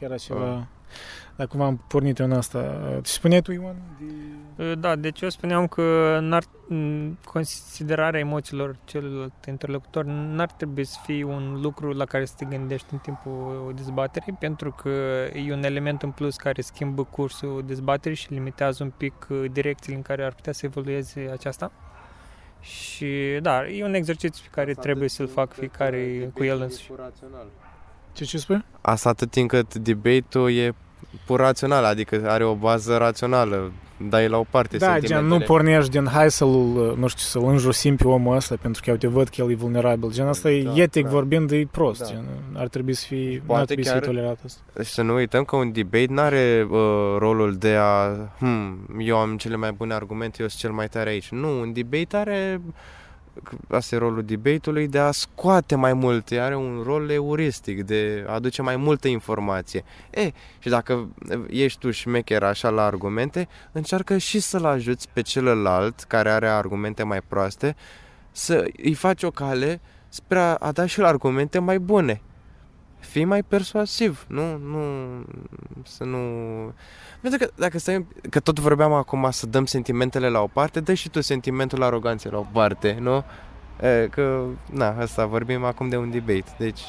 Era 0.00 0.16
ceva... 0.16 0.66
Dar 1.36 1.46
cum 1.46 1.60
am 1.60 1.84
pornit 1.88 2.18
eu 2.18 2.26
în 2.26 2.32
asta. 2.32 2.60
Ce 3.02 3.10
spuneai 3.10 3.40
tu, 3.40 3.52
Ion? 3.52 3.76
De... 4.56 4.74
Da, 4.74 4.96
deci 4.96 5.20
eu 5.20 5.28
spuneam 5.28 5.66
că 5.66 6.18
n-ar, 6.22 6.42
m, 6.68 7.18
considerarea 7.24 8.20
emoțiilor 8.20 8.76
celuilalt 8.84 9.44
interlocutor 9.48 10.04
n-ar 10.04 10.50
trebui 10.52 10.84
să 10.84 10.98
fie 11.04 11.24
un 11.24 11.60
lucru 11.60 11.92
la 11.92 12.04
care 12.04 12.24
să 12.24 12.34
te 12.36 12.44
gândești 12.44 12.86
în 12.92 12.98
timpul 12.98 13.72
dezbaterii, 13.76 14.36
pentru 14.38 14.72
că 14.72 14.88
e 15.34 15.52
un 15.52 15.64
element 15.64 16.02
în 16.02 16.10
plus 16.10 16.36
care 16.36 16.60
schimbă 16.60 17.04
cursul 17.04 17.62
dezbaterii 17.66 18.16
și 18.16 18.32
limitează 18.32 18.82
un 18.82 18.92
pic 18.96 19.26
uh, 19.30 19.44
direcțiile 19.52 19.96
în 19.96 20.02
care 20.02 20.24
ar 20.24 20.32
putea 20.32 20.52
să 20.52 20.66
evolueze 20.66 21.28
aceasta. 21.32 21.72
Și 22.60 23.38
da, 23.42 23.68
e 23.68 23.84
un 23.84 23.94
exercițiu 23.94 24.42
pe 24.44 24.50
care 24.60 24.74
trebuie 24.74 25.08
să-l 25.08 25.28
fac 25.28 25.52
fiecare 25.52 26.30
cu 26.34 26.44
el 26.44 26.60
însuși. 26.60 26.92
Ce 28.12 28.24
ce 28.24 28.38
spui? 28.38 28.64
Asta 28.80 29.08
atât 29.08 29.30
timp 29.30 29.48
cât 29.48 29.74
debate-ul 29.74 30.50
e 30.52 30.74
pur 31.26 31.40
rațional, 31.40 31.84
adică 31.84 32.22
are 32.26 32.44
o 32.44 32.54
bază 32.54 32.96
rațională, 32.96 33.72
dai 34.08 34.28
la 34.28 34.38
o 34.38 34.44
parte 34.50 34.76
Da, 34.76 34.86
gen, 34.86 35.00
sentimentele. 35.00 35.38
nu 35.38 35.44
pornești 35.44 35.90
din 35.90 36.06
hai 36.06 36.30
să-l, 36.30 36.48
nu 36.98 37.06
știu, 37.06 37.40
să-l 37.40 37.44
înjosim 37.52 37.96
pe 37.96 38.08
omul 38.08 38.36
ăsta 38.36 38.56
pentru 38.62 38.82
că 38.84 38.90
eu 38.90 38.96
te 38.96 39.06
văd 39.06 39.28
că 39.28 39.42
el 39.42 39.50
e 39.50 39.54
vulnerabil. 39.54 40.10
Gen, 40.12 40.26
asta 40.26 40.50
e 40.50 40.62
Da, 40.62 40.72
etic 40.76 41.04
da. 41.04 41.10
vorbind, 41.10 41.50
e 41.50 41.66
prost. 41.70 42.00
Da. 42.00 42.06
Gen, 42.06 42.24
ar 42.54 42.68
trebui 42.68 42.94
să 42.94 43.04
fie, 43.08 43.36
nu 43.36 43.42
Poate 43.46 43.60
ar 43.60 43.66
trebui 43.66 43.84
să 43.84 43.90
fie 43.90 44.00
chiar- 44.00 44.08
tolerat 44.08 44.38
asta. 44.44 44.82
Și 44.82 44.90
să 44.90 45.02
nu 45.02 45.14
uităm 45.14 45.44
că 45.44 45.56
un 45.56 45.72
debate 45.72 46.06
nu 46.08 46.20
are 46.20 46.66
uh, 46.70 46.78
rolul 47.18 47.56
de 47.56 47.74
a 47.78 48.06
hmm, 48.38 48.78
eu 48.98 49.16
am 49.16 49.36
cele 49.36 49.56
mai 49.56 49.72
bune 49.72 49.94
argumente, 49.94 50.36
eu 50.42 50.48
sunt 50.48 50.60
cel 50.60 50.70
mai 50.72 50.88
tare 50.88 51.10
aici. 51.10 51.28
Nu, 51.30 51.60
un 51.60 51.72
debate 51.72 52.16
are 52.16 52.60
asta 53.68 53.94
e 53.94 53.98
rolul 53.98 54.22
debate-ului 54.22 54.88
de 54.88 54.98
a 54.98 55.10
scoate 55.10 55.74
mai 55.74 55.92
multe, 55.92 56.38
are 56.38 56.56
un 56.56 56.82
rol 56.84 57.10
euristic 57.10 57.84
de 57.84 58.24
a 58.28 58.32
aduce 58.32 58.62
mai 58.62 58.76
multă 58.76 59.08
informație. 59.08 59.84
E, 60.10 60.30
și 60.58 60.68
dacă 60.68 61.08
ești 61.48 61.78
tu 61.78 61.90
șmecher 61.90 62.42
așa 62.42 62.68
la 62.68 62.84
argumente, 62.84 63.48
încearcă 63.72 64.18
și 64.18 64.40
să-l 64.40 64.64
ajuți 64.64 65.08
pe 65.12 65.20
celălalt 65.20 66.00
care 66.00 66.30
are 66.30 66.48
argumente 66.48 67.02
mai 67.02 67.20
proaste 67.28 67.76
să 68.32 68.70
îi 68.82 68.94
faci 68.94 69.22
o 69.22 69.30
cale 69.30 69.80
spre 70.08 70.38
a, 70.38 70.54
a 70.54 70.72
da 70.72 70.86
și 70.86 71.00
el 71.00 71.06
argumente 71.06 71.58
mai 71.58 71.78
bune. 71.78 72.20
Fii 73.00 73.24
mai 73.24 73.42
persuasiv, 73.42 74.24
nu, 74.28 74.56
nu, 74.56 74.78
să 75.82 76.04
nu... 76.04 76.18
Pentru 77.20 77.38
că 77.38 77.52
dacă 77.56 77.78
stai, 77.78 78.06
că 78.30 78.40
tot 78.40 78.58
vorbeam 78.58 78.92
acum 78.92 79.30
să 79.30 79.46
dăm 79.46 79.64
sentimentele 79.64 80.28
la 80.28 80.40
o 80.40 80.46
parte, 80.46 80.80
dă 80.80 80.94
și 80.94 81.08
tu 81.08 81.20
sentimentul 81.20 81.82
aroganței 81.82 82.30
la 82.30 82.38
o 82.38 82.46
parte, 82.52 82.96
nu? 83.00 83.24
E, 83.80 84.08
că, 84.10 84.44
na, 84.70 84.96
asta 84.98 85.26
vorbim 85.26 85.64
acum 85.64 85.88
de 85.88 85.96
un 85.96 86.10
debate, 86.10 86.54
deci 86.58 86.80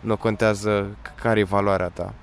nu 0.00 0.16
contează 0.16 0.96
care 1.20 1.40
e 1.40 1.44
valoarea 1.44 1.88
ta. 1.88 2.14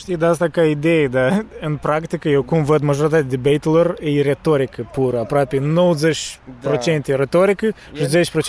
Știi, 0.00 0.16
de 0.16 0.24
asta 0.24 0.48
ca 0.48 0.64
idee, 0.64 1.06
dar 1.08 1.44
în 1.68 1.76
practică 1.76 2.28
eu 2.28 2.42
cum 2.42 2.64
văd 2.64 2.80
majoritatea 2.80 3.38
debatelor 3.38 3.96
e 4.00 4.22
retorică 4.22 4.88
pură, 4.92 5.18
aproape 5.18 5.58
90% 5.58 7.06
e 7.06 7.14
retorică 7.14 7.66
și 7.92 8.04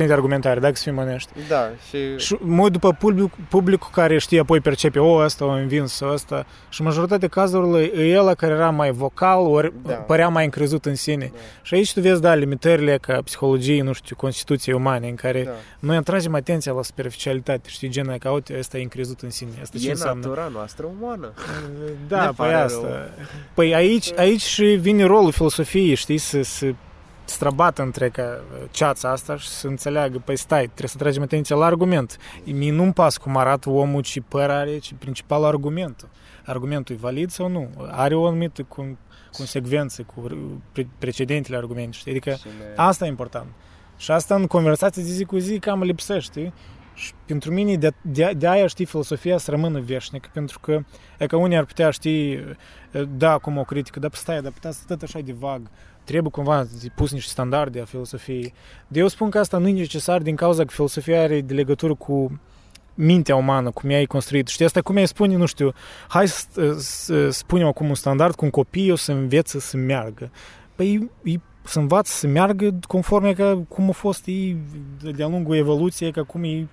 10% 0.08 0.10
argumentare, 0.10 0.60
dacă 0.60 0.76
să 0.76 0.84
fim 0.84 0.98
onești. 0.98 1.32
Da, 1.48 1.70
și... 1.90 2.18
Și 2.26 2.38
mă 2.40 2.62
uit 2.62 2.72
după 2.72 2.94
public, 2.94 3.34
publicul 3.50 3.90
care 3.92 4.18
știe 4.18 4.40
apoi 4.40 4.60
percepe, 4.60 5.00
o, 5.00 5.16
ăsta 5.16 5.46
a 5.46 5.56
învins 5.56 6.00
ăsta. 6.00 6.46
Și 6.70 6.82
majoritatea 6.82 7.28
cazurilor 7.28 7.80
e 7.82 8.08
el 8.08 8.34
care 8.34 8.54
era 8.54 8.70
mai 8.70 8.92
vocal, 8.92 9.40
ori 9.40 9.74
Da. 9.86 9.94
părea 9.94 10.28
mai 10.28 10.44
încrezut 10.44 10.86
în 10.86 10.96
sine. 10.96 11.30
Da. 11.34 11.40
Și 11.62 11.74
aici 11.74 11.94
tu 11.94 12.00
vezi, 12.00 12.22
da, 12.22 12.34
limitările 12.34 12.98
ca 12.98 13.22
psihologie, 13.24 13.82
nu 13.84 13.94
știu, 13.94 14.16
constituției 14.16 14.76
umane, 14.76 15.08
în 15.08 15.16
care 15.16 15.44
Da. 15.44 15.52
noi 15.80 15.96
atragem 15.96 16.36
atenția 16.36 16.72
la 16.72 16.82
superficialitate, 16.84 17.70
știi, 17.70 17.90
genul 17.90 18.16
că, 18.20 18.30
uite, 18.30 18.56
ăsta 18.60 18.78
e 18.78 18.82
încrezut 18.82 19.20
în 19.22 19.30
sine. 19.30 19.52
Asta 19.62 19.78
ce 19.82 19.90
înseamnă? 19.90 20.26
natura 20.28 20.50
noastră 20.54 20.88
umană. 21.00 21.34
Da, 22.08 22.20
Ne 22.20 22.26
păi 22.26 22.34
pare 22.36 22.54
asta. 22.54 23.10
Păi 23.54 23.76
aici, 23.76 24.12
aici 24.18 24.42
și 24.42 24.64
vine 24.64 25.04
rolul 25.04 25.32
filosofiei, 25.32 25.96
știi, 25.96 26.18
să, 26.18 26.42
să, 26.42 26.74
străbată 27.26 27.82
între 27.82 28.10
ca 28.10 28.42
ceața 28.72 29.10
asta 29.12 29.38
și 29.38 29.48
să 29.48 29.68
înțeleagă, 29.68 30.22
păi 30.26 30.38
stai, 30.38 30.64
trebuie 30.64 30.90
să 30.90 30.98
tragem 30.98 31.22
atenția 31.22 31.56
la 31.56 31.66
argument. 31.66 32.18
Mie 32.44 32.72
nu-mi 32.72 32.94
pas 32.94 33.18
cum 33.18 33.38
arată 33.38 33.70
omul, 33.70 34.02
ci 34.02 34.22
păr 34.28 34.50
are, 34.50 34.78
ci 34.78 34.94
principalul 35.00 35.46
argumentul. 35.46 36.10
Argumentul 36.46 36.96
e 36.96 36.98
valid 37.02 37.30
sau 37.30 37.48
nu? 37.48 37.70
Are 37.92 38.16
o 38.16 38.26
anumită 38.26 38.64
cum, 38.64 38.98
consecvență 39.32 40.04
cu 40.04 40.22
pre- 40.72 40.88
precedentele 40.98 41.58
argumente, 41.58 41.98
știi? 41.98 42.12
Adică 42.12 42.38
asta 42.76 43.06
e 43.06 43.08
important. 43.08 43.48
Și 43.98 44.12
asta 44.12 44.36
în 44.36 44.48
conversații 44.48 45.04
de 45.04 45.10
zi 45.10 45.26
cu 45.26 45.38
zi 45.38 45.60
cam 45.60 45.84
lipsește. 45.84 46.54
Și 47.02 47.12
pentru 47.26 47.52
mine 47.52 47.76
de, 47.76 47.92
de, 48.02 48.32
de 48.38 48.48
aia, 48.48 48.68
știi, 48.68 48.86
filosofia 48.86 49.38
să 49.38 49.52
rămână 49.52 49.80
veșnică, 49.80 50.30
pentru 50.34 50.60
că 50.60 50.84
e 51.20 51.26
că 51.26 51.36
unii 51.36 51.58
ar 51.58 51.66
putea, 51.66 51.90
știi, 51.90 52.40
da, 53.18 53.38
cum 53.38 53.58
o 53.58 53.64
critică, 53.64 54.00
dar 54.00 54.14
stai, 54.14 54.42
dar 54.42 54.52
putea 54.52 54.72
să 54.72 54.84
tot 54.88 55.02
așa 55.02 55.20
de 55.20 55.36
vag. 55.40 55.62
Trebuie 56.04 56.32
cumva 56.32 56.68
pus 56.96 57.12
niște 57.12 57.30
standarde 57.30 57.82
a 57.82 57.86
filosofiei. 57.86 58.54
De 58.88 59.00
eu 59.00 59.08
spun 59.08 59.30
că 59.30 59.40
asta 59.40 59.58
nu 59.58 59.68
e 59.68 59.72
necesar 59.72 60.22
din 60.22 60.36
cauza 60.36 60.64
că 60.64 60.70
filosofia 60.72 61.22
are 61.22 61.42
de 61.42 61.54
legătură 61.54 61.94
cu 61.94 62.40
mintea 62.94 63.36
umană, 63.36 63.72
cum 63.72 63.90
ea 63.90 64.02
e 64.02 64.06
construit. 64.06 64.48
Știi, 64.48 64.66
asta 64.66 64.82
cum 64.82 64.98
ea 64.98 65.06
spune, 65.06 65.36
nu 65.36 65.46
știu, 65.46 65.74
hai 66.08 66.28
să, 66.28 66.76
să 66.78 67.30
spunem 67.30 67.68
acum 67.68 67.88
un 67.88 67.96
standard 67.96 68.36
cum 68.36 68.50
copiii 68.50 68.92
o 68.92 68.96
să 68.96 69.12
învețe 69.12 69.60
să 69.60 69.78
meargă. 69.78 70.32
Păi 70.76 71.10
e 71.24 71.34
să 71.64 71.80
învață 71.80 72.12
să 72.14 72.28
meargă 72.28 72.80
conform 72.88 73.34
ca 73.34 73.64
cum 73.68 73.90
a 73.90 73.92
fost 73.92 74.26
ei 74.26 74.58
de-a 75.16 75.28
lungul 75.28 75.56
evoluției, 75.56 76.12
ca 76.12 76.24
cum 76.24 76.44
e, 76.44 76.48
e 76.48 76.68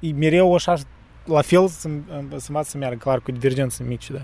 mereu 0.00 0.54
așa 0.54 0.76
la 1.24 1.40
fel 1.40 1.68
să, 1.68 1.88
să 2.36 2.46
învață 2.48 2.70
să 2.70 2.78
meargă, 2.78 2.96
clar, 2.96 3.20
cu 3.20 3.32
divergențe 3.32 3.84
mici, 3.84 4.10
da. 4.10 4.18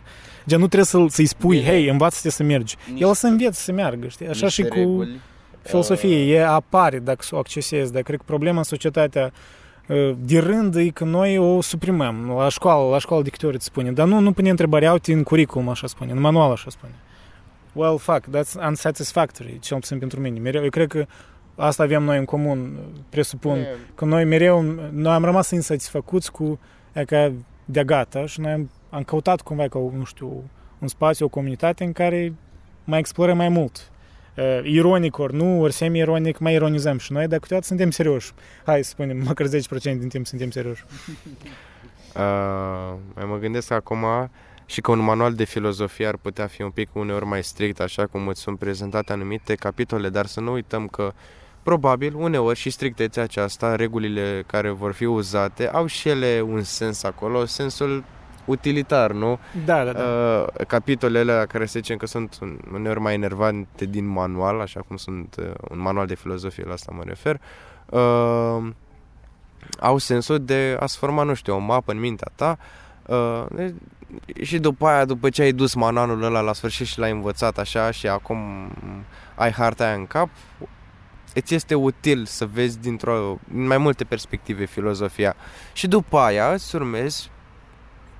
Gen, 0.46 0.58
nu 0.60 0.66
trebuie 0.66 0.84
să, 0.84 1.04
să-i 1.08 1.26
spui, 1.26 1.58
Bine. 1.58 1.68
hei, 1.70 1.88
învață-te 1.88 2.30
să 2.30 2.42
mergi. 2.42 2.76
Niște, 2.90 3.04
El 3.06 3.14
să 3.14 3.26
învețe 3.26 3.60
să 3.60 3.72
meargă, 3.72 4.08
știi? 4.08 4.28
Așa 4.28 4.48
și 4.48 4.62
cu 4.62 4.74
reguli, 4.74 5.20
filosofie, 5.62 6.16
uh... 6.16 6.30
e 6.30 6.46
apare 6.46 6.98
dacă 6.98 7.22
să 7.22 7.34
o 7.34 7.38
accesezi, 7.38 7.92
dar 7.92 8.02
cred 8.02 8.18
că 8.18 8.24
problema 8.26 8.58
în 8.58 8.64
societatea 8.64 9.32
de 10.18 10.38
rând 10.38 10.74
e 10.74 10.88
că 10.88 11.04
noi 11.04 11.38
o 11.38 11.60
suprimăm. 11.60 12.34
La 12.36 12.48
școală, 12.48 12.90
la 12.90 12.98
școală 12.98 13.22
de 13.22 13.30
câte 13.30 13.46
ori 13.46 13.54
îți 13.54 13.64
spune. 13.64 13.92
Dar 13.92 14.06
nu, 14.06 14.18
nu 14.18 14.32
pune 14.32 14.50
întrebarea, 14.50 14.92
uite, 14.92 15.12
în 15.12 15.22
curriculum 15.22 15.68
așa 15.68 15.86
spune, 15.86 16.12
în 16.12 16.20
manual 16.20 16.50
așa 16.50 16.70
spune. 16.70 16.92
Well, 17.72 17.98
fuck, 17.98 18.24
that's 18.28 18.66
unsatisfactory, 18.66 19.58
cel 19.60 19.78
puțin 19.78 19.98
pentru 19.98 20.20
mine. 20.20 20.38
Mereu, 20.38 20.62
eu 20.62 20.70
cred 20.70 20.88
că 20.88 21.06
asta 21.56 21.82
avem 21.82 22.02
noi 22.02 22.18
în 22.18 22.24
comun, 22.24 22.78
presupun, 23.08 23.56
yeah. 23.56 23.68
că 23.94 24.04
noi 24.04 24.24
mereu, 24.24 24.62
noi 24.90 25.12
am 25.12 25.24
rămas 25.24 25.50
insatisfăcuți 25.50 26.32
cu 26.32 26.58
ca 27.06 27.32
de 27.64 27.84
gata 27.84 28.26
și 28.26 28.40
noi 28.40 28.52
am, 28.52 28.70
am 28.90 29.02
căutat 29.02 29.40
cumva 29.40 29.68
ca, 29.68 29.78
nu 29.78 30.04
știu, 30.04 30.50
un 30.78 30.88
spațiu, 30.88 31.24
o 31.24 31.28
comunitate 31.28 31.84
în 31.84 31.92
care 31.92 32.34
mai 32.84 32.98
explorăm 32.98 33.36
mai 33.36 33.48
mult. 33.48 33.90
Uh, 34.36 34.60
ironic 34.62 35.18
ori 35.18 35.34
nu, 35.34 35.60
ori 35.60 35.72
semi-ironic, 35.72 36.38
mai 36.38 36.52
ironizăm 36.54 36.98
și 36.98 37.12
noi, 37.12 37.26
dar 37.26 37.38
câteodată 37.38 37.68
suntem 37.68 37.90
serioși. 37.90 38.32
Hai 38.64 38.82
să 38.84 38.90
spunem, 38.90 39.16
măcar 39.16 39.46
10% 39.46 39.50
din 39.82 40.08
timp 40.08 40.26
suntem 40.26 40.50
serioși. 40.50 40.84
Uh, 42.16 42.94
mă 43.26 43.38
gândesc 43.40 43.70
acum 43.70 44.04
și 44.66 44.80
că 44.80 44.90
un 44.90 44.98
manual 44.98 45.34
de 45.34 45.44
filozofie 45.44 46.06
ar 46.06 46.16
putea 46.16 46.46
fi 46.46 46.62
un 46.62 46.70
pic 46.70 46.94
uneori 46.94 47.24
mai 47.24 47.42
strict, 47.42 47.80
așa 47.80 48.06
cum 48.06 48.28
îți 48.28 48.40
sunt 48.40 48.58
prezentate 48.58 49.12
anumite 49.12 49.54
capitole, 49.54 50.08
dar 50.08 50.26
să 50.26 50.40
nu 50.40 50.52
uităm 50.52 50.86
că 50.86 51.12
probabil 51.66 52.14
uneori 52.16 52.58
și 52.58 52.70
strictețea 52.70 53.22
aceasta, 53.22 53.76
regulile 53.76 54.44
care 54.46 54.70
vor 54.70 54.92
fi 54.92 55.04
uzate, 55.04 55.68
au 55.68 55.86
și 55.86 56.08
ele 56.08 56.44
un 56.48 56.62
sens 56.62 57.02
acolo, 57.02 57.44
sensul 57.44 58.04
utilitar, 58.44 59.12
nu? 59.12 59.38
Da, 59.64 59.84
da, 59.84 59.92
da. 59.92 60.02
Uh, 60.02 60.66
capitolele 60.66 61.32
la 61.32 61.46
care 61.46 61.64
se 61.64 61.78
zicem 61.78 61.96
că 61.96 62.06
sunt 62.06 62.38
uneori 62.72 63.00
mai 63.00 63.14
enervante 63.14 63.84
din 63.84 64.06
manual, 64.06 64.60
așa 64.60 64.80
cum 64.80 64.96
sunt 64.96 65.36
uh, 65.38 65.44
un 65.70 65.78
manual 65.78 66.06
de 66.06 66.14
filozofie, 66.14 66.64
la 66.66 66.72
asta 66.72 66.92
mă 66.96 67.02
refer, 67.04 67.40
uh, 67.90 68.68
au 69.80 69.98
sensul 69.98 70.44
de 70.44 70.76
a-ți 70.80 70.96
forma, 70.96 71.22
nu 71.22 71.34
știu, 71.34 71.54
o 71.54 71.58
mapă 71.58 71.92
în 71.92 71.98
mintea 71.98 72.30
ta 72.34 72.58
uh, 73.06 73.44
și 74.42 74.58
după 74.58 74.86
aia, 74.86 75.04
după 75.04 75.30
ce 75.30 75.42
ai 75.42 75.52
dus 75.52 75.74
manualul 75.74 76.22
ăla 76.22 76.40
la 76.40 76.52
sfârșit 76.52 76.86
și 76.86 76.98
l-ai 76.98 77.10
învățat 77.10 77.58
așa 77.58 77.90
și 77.90 78.08
acum 78.08 78.38
ai 79.34 79.50
harta 79.50 79.84
aia 79.84 79.94
în 79.94 80.06
cap, 80.06 80.28
îți 81.40 81.54
este 81.54 81.74
util 81.74 82.24
să 82.24 82.46
vezi 82.46 82.78
dintr-o, 82.78 83.38
din 83.52 83.66
mai 83.66 83.78
multe 83.78 84.04
perspective 84.04 84.64
filozofia. 84.64 85.36
Și 85.72 85.86
după 85.86 86.18
aia 86.18 86.52
îți 86.52 86.74
urmezi, 86.74 87.30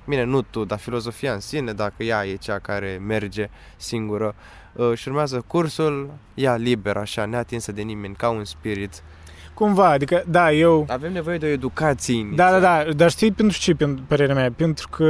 bine, 0.05 0.23
nu 0.23 0.41
tu, 0.41 0.65
dar 0.65 0.79
filozofia 0.79 1.33
în 1.33 1.39
sine, 1.39 1.73
dacă 1.73 2.03
ea 2.03 2.25
e 2.25 2.35
cea 2.35 2.59
care 2.59 2.99
merge 3.05 3.49
singură, 3.77 4.35
uh, 4.73 4.93
și 4.93 5.07
urmează 5.07 5.43
cursul, 5.47 6.13
ea 6.33 6.55
liber, 6.55 6.97
așa, 6.97 7.25
neatinsă 7.25 7.71
de 7.71 7.81
nimeni, 7.81 8.15
ca 8.15 8.29
un 8.29 8.45
spirit, 8.45 9.03
Cumva, 9.57 9.89
adică, 9.89 10.23
da, 10.27 10.51
eu... 10.51 10.85
Avem 10.89 11.11
nevoie 11.11 11.37
de 11.37 11.45
o 11.45 11.49
educație 11.49 12.29
Da, 12.35 12.51
da, 12.51 12.59
da, 12.59 12.91
dar 12.95 13.09
știi 13.09 13.31
pentru 13.31 13.57
ce, 13.59 13.73
pentru 13.73 14.03
părerea 14.07 14.35
mea? 14.35 14.51
Pentru 14.51 14.87
că, 14.87 15.03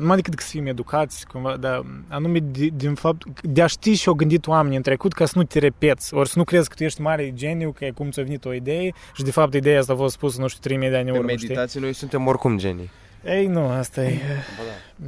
numai 0.00 0.16
decât 0.16 0.40
să 0.40 0.46
fim 0.50 0.66
educați, 0.66 1.26
cumva, 1.26 1.56
dar 1.56 1.84
anume 2.08 2.38
de, 2.38 2.68
din 2.74 2.94
fapt, 2.94 3.40
de 3.42 3.62
a 3.62 3.66
ști 3.66 3.92
și-au 3.92 4.14
gândit 4.14 4.46
oamenii 4.46 4.76
în 4.76 4.82
trecut 4.82 5.12
ca 5.12 5.24
să 5.24 5.32
nu 5.36 5.42
te 5.42 5.58
repeți, 5.58 6.14
ori 6.14 6.28
să 6.28 6.38
nu 6.38 6.44
crezi 6.44 6.68
că 6.68 6.74
tu 6.74 6.84
ești 6.84 7.00
mare 7.00 7.32
geniu, 7.34 7.72
că 7.72 7.84
e 7.84 7.90
cum 7.90 8.10
ți-a 8.10 8.22
venit 8.22 8.44
o 8.44 8.52
idee 8.52 8.92
și 9.14 9.22
de 9.22 9.30
fapt 9.30 9.54
ideea 9.54 9.78
asta 9.78 9.92
a 9.92 9.96
fost 9.96 10.14
spusă, 10.14 10.40
nu 10.40 10.46
știu, 10.46 10.60
3000 10.62 10.88
de 10.88 10.96
ani 10.96 11.08
în 11.08 11.14
urmă, 11.14 11.26
meditație 11.26 11.80
noi 11.80 11.92
suntem 11.92 12.26
oricum 12.26 12.58
genii. 12.58 12.90
Ei, 13.24 13.46
nu, 13.46 13.68
asta 13.68 14.02
e... 14.02 14.18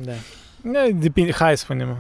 Da. 0.05 0.13
da. 0.63 0.81
Depinde, 0.93 1.33
hai 1.33 1.57
să 1.57 1.65
spunem, 1.65 1.97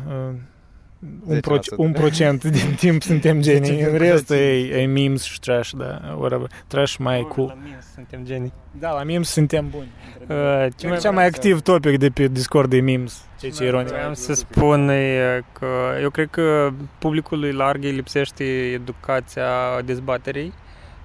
un, 1.27 1.41
proc- 1.41 1.77
un 1.77 1.93
procent 1.93 2.45
din 2.59 2.75
timp 2.75 3.03
suntem 3.03 3.41
genii, 3.41 3.81
în 3.81 3.97
rest 3.99 4.31
e, 4.31 4.59
e 4.59 4.87
memes 4.87 5.23
și 5.23 5.41
trash, 5.41 5.71
da, 5.77 6.17
whatever. 6.19 6.51
Trash 6.67 6.97
mai 6.97 7.21
Bun, 7.21 7.29
cool. 7.29 7.47
La 7.47 7.55
memes 7.55 7.93
suntem 7.95 8.25
genii. 8.25 8.53
Da, 8.79 8.91
la 8.91 9.03
memes 9.03 9.29
suntem 9.29 9.69
buni. 9.71 9.89
Uh, 10.29 10.67
ce 10.77 10.89
mai 10.89 10.99
cea 10.99 11.11
mai 11.11 11.27
activ 11.27 11.61
topic 11.61 11.99
de 11.99 12.09
pe 12.09 12.27
Discord 12.27 12.73
e 12.73 12.81
memes, 12.81 13.25
ce 13.41 13.49
ce 13.49 13.65
ironic. 13.65 13.89
Vreau 13.89 14.15
să 14.15 14.35
spun 14.35 14.89
e 14.89 15.43
că 15.53 15.67
eu 16.01 16.11
cred 16.11 16.29
că 16.31 16.71
publicului 16.99 17.53
larg 17.53 17.85
îi 17.85 17.93
lipsește 17.93 18.45
educația 18.75 19.81
dezbaterii. 19.85 20.53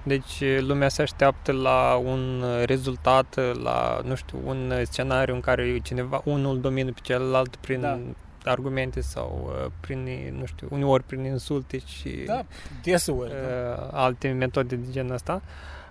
Deci 0.02 0.42
lumea 0.60 0.88
se 0.88 1.02
așteaptă 1.02 1.52
la 1.52 2.00
un 2.04 2.44
rezultat, 2.64 3.40
la, 3.62 4.00
nu 4.04 4.14
știu, 4.14 4.38
un 4.44 4.72
scenariu 4.82 5.34
în 5.34 5.40
care 5.40 5.78
cineva, 5.82 6.20
unul 6.24 6.60
domină 6.60 6.90
pe 6.90 7.00
celălalt 7.02 7.56
prin 7.56 7.80
da 7.80 7.98
argumente 8.44 9.00
sau 9.00 9.50
uh, 9.64 9.70
prin, 9.80 10.08
nu 10.38 10.46
știu, 10.46 10.68
uneori 10.70 11.02
prin 11.02 11.24
insulte 11.24 11.78
și 11.78 12.10
da, 12.26 12.44
deseori, 12.82 13.30
uh, 13.30 13.76
da. 13.76 13.88
alte 13.92 14.28
metode 14.28 14.76
de 14.76 14.90
genul 14.90 15.14
ăsta. 15.14 15.42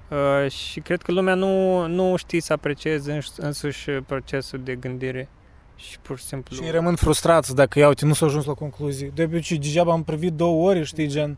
Uh, 0.09 0.51
și 0.51 0.79
cred 0.79 1.01
că 1.01 1.11
lumea 1.11 1.33
nu, 1.33 1.85
nu 1.87 2.15
știe 2.15 2.41
să 2.41 2.53
aprecieze 2.53 3.19
însuși 3.37 3.91
procesul 3.91 4.59
de 4.63 4.75
gândire 4.75 5.29
și 5.75 5.99
pur 5.99 6.17
și 6.17 6.23
simplu... 6.23 6.55
Și 6.55 6.69
rămân 6.71 6.95
frustrați 6.95 7.55
dacă, 7.55 7.79
iau, 7.79 7.93
nu 7.99 8.13
s-a 8.13 8.25
ajuns 8.25 8.45
la 8.45 8.53
concluzie. 8.53 9.11
De 9.15 9.23
obicei, 9.23 9.57
degeaba 9.57 9.91
am 9.91 10.03
privit 10.03 10.33
două 10.33 10.69
ori, 10.69 10.83
știi, 10.83 11.07
gen... 11.07 11.37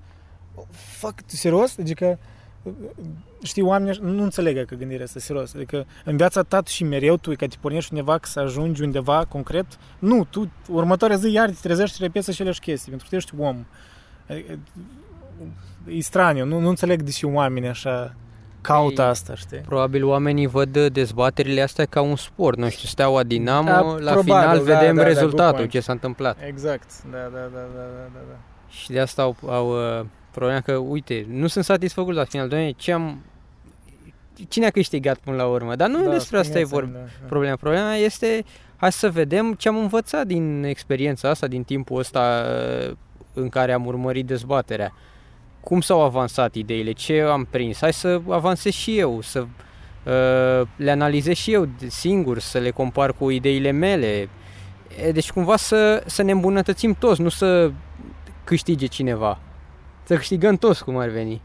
Fac, 0.72 1.14
serios? 1.26 1.78
Adică 1.78 2.20
știi, 3.44 3.62
oamenii 3.62 4.00
nu 4.02 4.24
înțeleg 4.24 4.66
că 4.66 4.76
gândirea 4.76 5.06
asta 5.06 5.20
serios. 5.20 5.54
Adică 5.56 5.86
în 6.06 6.18
viața 6.18 6.42
ta 6.42 6.62
și 6.66 6.84
mereu 6.84 7.18
tu, 7.18 7.36
ca 7.36 7.48
te 7.48 7.56
pornești 7.60 7.94
undeva 7.94 8.18
că 8.18 8.28
să 8.28 8.40
ajungi 8.40 8.84
undeva 8.84 9.26
concret, 9.26 9.66
nu, 10.00 10.28
tu 10.30 10.52
următoarea 10.68 11.18
zi 11.18 11.32
iar 11.32 11.50
te 11.50 11.58
trezești 11.62 11.96
și 11.96 12.02
repeți 12.02 12.30
aceleași 12.30 12.60
chestii, 12.60 12.90
pentru 12.90 13.08
că 13.10 13.16
tu 13.16 13.22
ești 13.22 13.34
om. 13.38 13.66
Adică, 14.30 14.60
e 15.88 16.02
straniu, 16.02 16.46
nu, 16.46 16.60
nu 16.60 16.70
înțeleg 16.70 17.02
de 17.02 17.12
ce 17.12 17.26
oamenii 17.26 17.70
așa 17.70 18.16
caută 18.62 19.04
asta, 19.04 19.36
știi? 19.36 19.58
Probabil 19.58 20.06
oamenii 20.06 20.48
văd 20.48 20.88
dezbaterile 20.88 21.62
astea 21.62 21.86
ca 21.86 22.02
un 22.02 22.16
sport, 22.16 22.58
nu 22.58 22.70
știu, 22.70 22.88
Steaua 22.88 23.24
Dinamo, 23.24 23.68
da, 23.68 23.82
la 23.82 24.12
probabil, 24.12 24.22
final 24.24 24.58
da, 24.58 24.64
vedem 24.64 24.96
da, 24.96 25.04
rezultatul, 25.04 25.64
da, 25.64 25.70
ce 25.70 25.80
s-a 25.80 25.92
întâmplat. 25.92 26.38
Exact, 26.48 27.04
da, 27.12 27.18
da, 27.18 27.50
da, 27.54 27.68
da, 27.76 27.82
da, 28.14 28.20
da. 28.30 28.38
Și 28.70 28.90
de 28.90 29.00
asta 29.00 29.22
au, 29.22 29.36
au 29.46 29.70
uh, 30.00 30.06
Problema 30.32 30.60
că, 30.60 30.76
uite, 30.76 31.26
nu 31.30 31.48
sunt 31.48 31.66
satisfăcut 31.66 32.14
la 32.14 32.24
final, 32.24 32.48
doamne, 32.48 32.72
ce 32.72 32.92
am... 32.92 33.24
Cine 34.48 34.66
a 34.66 34.70
câștigat 34.70 35.18
până 35.18 35.36
la 35.36 35.46
urmă? 35.46 35.76
Dar 35.76 35.90
nu 35.90 36.04
da, 36.04 36.10
despre 36.10 36.38
asta 36.38 36.60
e 36.60 36.64
vorba. 36.64 36.92
Da, 36.92 37.00
da. 37.00 37.26
Problema. 37.28 37.56
Problema 37.56 37.96
este, 37.96 38.44
hai 38.76 38.92
să 38.92 39.10
vedem 39.10 39.54
ce 39.54 39.68
am 39.68 39.78
învățat 39.78 40.28
din 40.28 40.64
experiența 40.64 41.30
asta, 41.30 41.48
din 41.48 41.64
timpul 41.64 42.00
ăsta 42.00 42.46
uh, 42.88 42.96
în 43.34 43.50
care 43.50 43.72
am 43.72 43.86
urmărit 43.86 44.26
dezbaterea. 44.26 44.94
Cum 45.60 45.82
s-au 45.82 46.02
avansat 46.02 46.56
ideile, 46.56 46.92
ce 46.92 47.22
am 47.22 47.48
prins, 47.50 47.78
hai 47.80 47.94
să 47.94 48.22
avansez 48.30 48.72
și 48.72 48.98
eu, 48.98 49.22
să 49.22 49.40
uh, 49.40 50.68
le 50.76 50.92
analizez 50.92 51.36
și 51.36 51.54
eu 51.54 51.70
singur, 51.88 52.40
să 52.40 52.58
le 52.58 52.70
compar 52.70 53.14
cu 53.14 53.30
ideile 53.30 53.72
mele. 53.72 54.30
Deci 55.12 55.32
cumva 55.32 55.56
să, 55.56 56.04
să 56.06 56.22
ne 56.22 56.32
îmbunătățim 56.32 56.94
toți, 56.94 57.22
nu 57.22 57.30
să 57.30 57.72
câștige 58.44 58.86
cineva. 58.86 59.40
Să 60.10 60.16
câștigăm 60.16 60.56
toți 60.56 60.84
cum 60.84 60.98
ar 60.98 61.10
veni. 61.10 61.42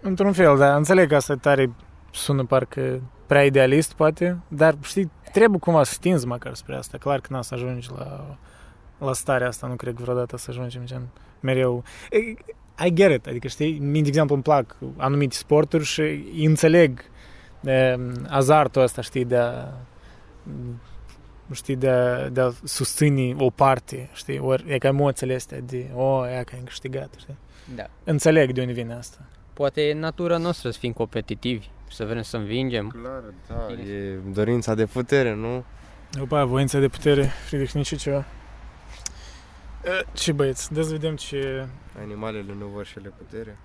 Într-un 0.00 0.32
fel, 0.32 0.56
da. 0.56 0.76
Înțeleg 0.76 1.08
că 1.08 1.14
asta 1.14 1.36
tare 1.36 1.72
sună 2.10 2.44
parcă 2.44 3.00
prea 3.26 3.44
idealist, 3.44 3.92
poate, 3.92 4.38
dar 4.48 4.76
știi, 4.82 5.10
trebuie 5.32 5.58
cumva 5.58 5.82
să 5.82 5.92
stinzi 5.92 6.26
măcar 6.26 6.54
spre 6.54 6.76
asta. 6.76 6.98
Clar 6.98 7.20
că 7.20 7.28
n-a 7.30 7.42
să 7.42 7.54
ajungi 7.54 7.88
la, 7.96 8.36
la 8.98 9.12
starea 9.12 9.46
asta, 9.46 9.66
nu 9.66 9.74
cred 9.74 9.94
vreodată 9.94 10.36
să 10.36 10.46
ajungem 10.50 10.82
gen 10.84 11.08
mereu. 11.40 11.84
I 12.84 12.92
get 12.92 13.10
it, 13.10 13.26
adică 13.26 13.48
știi, 13.48 13.78
mie, 13.78 14.02
de 14.02 14.08
exemplu, 14.08 14.34
îmi 14.34 14.44
plac 14.44 14.76
anumite 14.96 15.34
sporturi 15.36 15.84
și 15.84 16.24
înțeleg 16.44 17.00
e, 17.64 17.96
azartul 18.28 18.82
ăsta, 18.82 19.02
știi, 19.02 19.24
de 19.24 19.36
a, 19.36 19.68
știi, 21.52 21.76
de 21.76 21.88
a, 21.88 22.28
de 22.28 22.40
a 22.40 22.50
susține 22.64 23.34
o 23.38 23.50
parte, 23.50 24.10
știi, 24.12 24.38
ori 24.38 24.64
e 24.66 24.78
ca 24.78 24.88
emoțiile 24.88 25.34
astea 25.34 25.60
de, 25.60 25.90
o, 25.94 26.02
oh, 26.02 26.26
ea 26.30 26.42
că 26.42 26.54
ai 26.54 26.62
câștigat, 26.64 27.14
știi? 27.18 27.36
Da. 27.74 27.86
Înțeleg 28.04 28.52
de 28.52 28.60
unde 28.60 28.72
vine 28.72 28.94
asta. 28.94 29.18
Poate 29.52 29.82
e 29.82 29.94
natura 29.94 30.36
noastră 30.36 30.70
să 30.70 30.78
fim 30.78 30.92
competitivi, 30.92 31.68
să 31.90 32.04
vrem 32.04 32.22
să 32.22 32.36
învingem. 32.36 32.88
Clar, 32.88 33.22
da, 33.48 33.72
e 33.92 34.18
dorința 34.32 34.74
de 34.74 34.86
putere, 34.86 35.34
nu? 35.34 35.64
După 36.10 36.34
aia, 36.34 36.44
voința 36.44 36.78
de 36.78 36.88
putere, 36.88 37.30
Friedrich 37.46 37.72
Nietzsche 37.72 37.96
ceva. 37.96 38.24
E, 39.84 40.04
Ce 40.12 40.32
băieți, 40.32 40.72
dă 40.72 40.82
să 40.82 40.90
vedem 40.90 41.16
ce... 41.16 41.66
Animalele 42.02 42.54
nu 42.58 42.66
vor 42.74 42.86
și 42.86 42.98
ele 42.98 43.12
putere. 43.16 43.58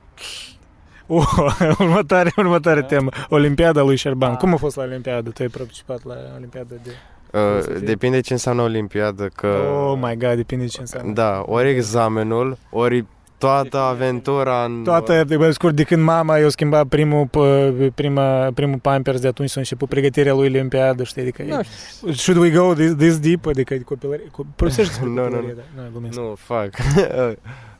Uh, 1.05 1.57
următoare, 1.79 2.31
următoare 2.37 2.81
temă. 2.81 3.09
Olimpiada 3.29 3.81
lui 3.81 3.95
Șerban. 3.95 4.31
Da. 4.31 4.37
Cum 4.37 4.53
a 4.53 4.57
fost 4.57 4.75
la 4.75 4.83
Olimpiadă? 4.83 5.29
Tu 5.29 5.41
ai 5.41 5.47
participat 5.47 6.03
la 6.03 6.15
Olimpiada 6.35 6.75
de... 6.83 6.89
Uh, 7.31 7.61
să 7.61 7.69
fie. 7.69 7.79
depinde 7.79 8.19
ce 8.19 8.33
înseamnă 8.33 8.61
olimpiadă, 8.61 9.27
că... 9.27 9.47
Oh 9.47 9.97
my 10.01 10.15
god, 10.17 10.35
depinde 10.35 10.63
de 10.63 10.69
ce 10.69 10.79
înseamnă. 10.79 11.13
Da, 11.13 11.43
ori 11.45 11.69
examenul, 11.69 12.57
ori 12.69 13.05
toată 13.37 13.77
aventura 13.77 14.63
în... 14.63 14.83
Toată, 14.83 15.23
de 15.23 15.37
pe 15.37 15.51
scurt, 15.51 15.75
de 15.75 15.83
când 15.83 16.03
mama 16.03 16.37
i-a 16.37 16.49
schimbat 16.49 16.85
primul, 16.87 17.25
p- 17.27 17.93
prima, 17.95 18.51
primul 18.53 18.79
Pampers, 18.79 19.19
de 19.19 19.27
atunci 19.27 19.49
s-a 19.49 19.59
început 19.59 19.89
pregătirea 19.89 20.33
lui 20.33 20.45
Olimpiadă, 20.47 21.03
știi? 21.03 21.21
Adică, 21.21 21.43
Nu 21.43 21.61
știu, 21.63 22.11
should 22.11 22.41
we 22.41 22.49
go 22.49 22.73
this, 22.73 22.95
this 22.95 23.19
deep? 23.19 23.45
Adică 23.45 23.75
copilărie... 23.75 24.25
Co- 24.25 24.55
Părăsești 24.55 24.89
despre 24.91 25.07
Nu, 25.09 25.13
nu, 25.13 25.21
copilărie, 25.21 25.53
da. 25.75 25.81
Nu, 25.81 25.89
glumesc. 25.91 26.17
Nu, 26.19 26.33
fac. 26.37 26.69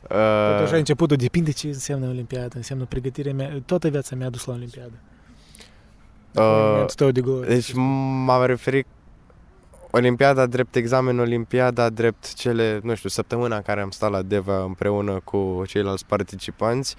Tot 0.08 0.60
așa 0.62 0.72
uh, 0.72 0.78
începutul 0.78 1.16
depinde 1.16 1.50
ce 1.50 1.66
înseamnă 1.66 2.08
Olimpiada, 2.08 2.54
înseamnă 2.54 2.84
pregătirea 2.88 3.32
mea, 3.32 3.50
toată 3.66 3.88
viața 3.88 4.16
mea 4.16 4.26
a 4.26 4.30
dus 4.30 4.44
la 4.44 4.52
Olimpiadă. 4.52 4.92
Uh, 6.34 6.42
Momentul 6.70 6.94
tău 6.94 7.10
de 7.10 7.20
glorie. 7.20 7.54
deci 7.54 7.72
m-am 8.24 8.46
referit 8.46 8.86
Olimpiada 9.90 10.46
drept 10.46 10.76
examen, 10.76 11.18
Olimpiada 11.18 11.90
drept 11.90 12.34
cele, 12.34 12.80
nu 12.82 12.94
știu, 12.94 13.08
săptămâna 13.08 13.56
în 13.56 13.62
care 13.62 13.80
am 13.80 13.90
stat 13.90 14.10
la 14.10 14.22
Deva 14.22 14.62
împreună 14.62 15.20
cu 15.24 15.62
ceilalți 15.66 16.06
participanți. 16.06 16.96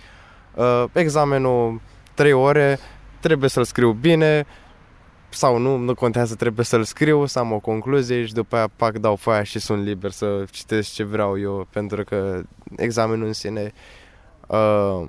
Uh, 0.55 0.83
examenul 0.93 1.81
3 2.13 2.31
ore, 2.31 2.79
trebuie 3.19 3.49
să-l 3.49 3.63
scriu 3.63 3.91
bine 3.91 4.45
sau 5.29 5.57
nu, 5.57 5.77
nu 5.77 5.93
contează, 5.93 6.35
trebuie 6.35 6.65
să-l 6.65 6.83
scriu, 6.83 7.25
să 7.25 7.39
am 7.39 7.51
o 7.51 7.59
concluzie 7.59 8.25
și 8.25 8.33
după 8.33 8.55
aia 8.55 8.69
pac, 8.75 8.97
dau 8.97 9.15
foaia 9.15 9.43
și 9.43 9.59
sunt 9.59 9.83
liber 9.83 10.11
să 10.11 10.43
citesc 10.51 10.93
ce 10.93 11.03
vreau 11.03 11.39
eu, 11.39 11.67
pentru 11.69 12.03
că 12.03 12.41
examenul 12.75 13.27
în 13.27 13.33
sine 13.33 13.71
uh, 14.47 15.07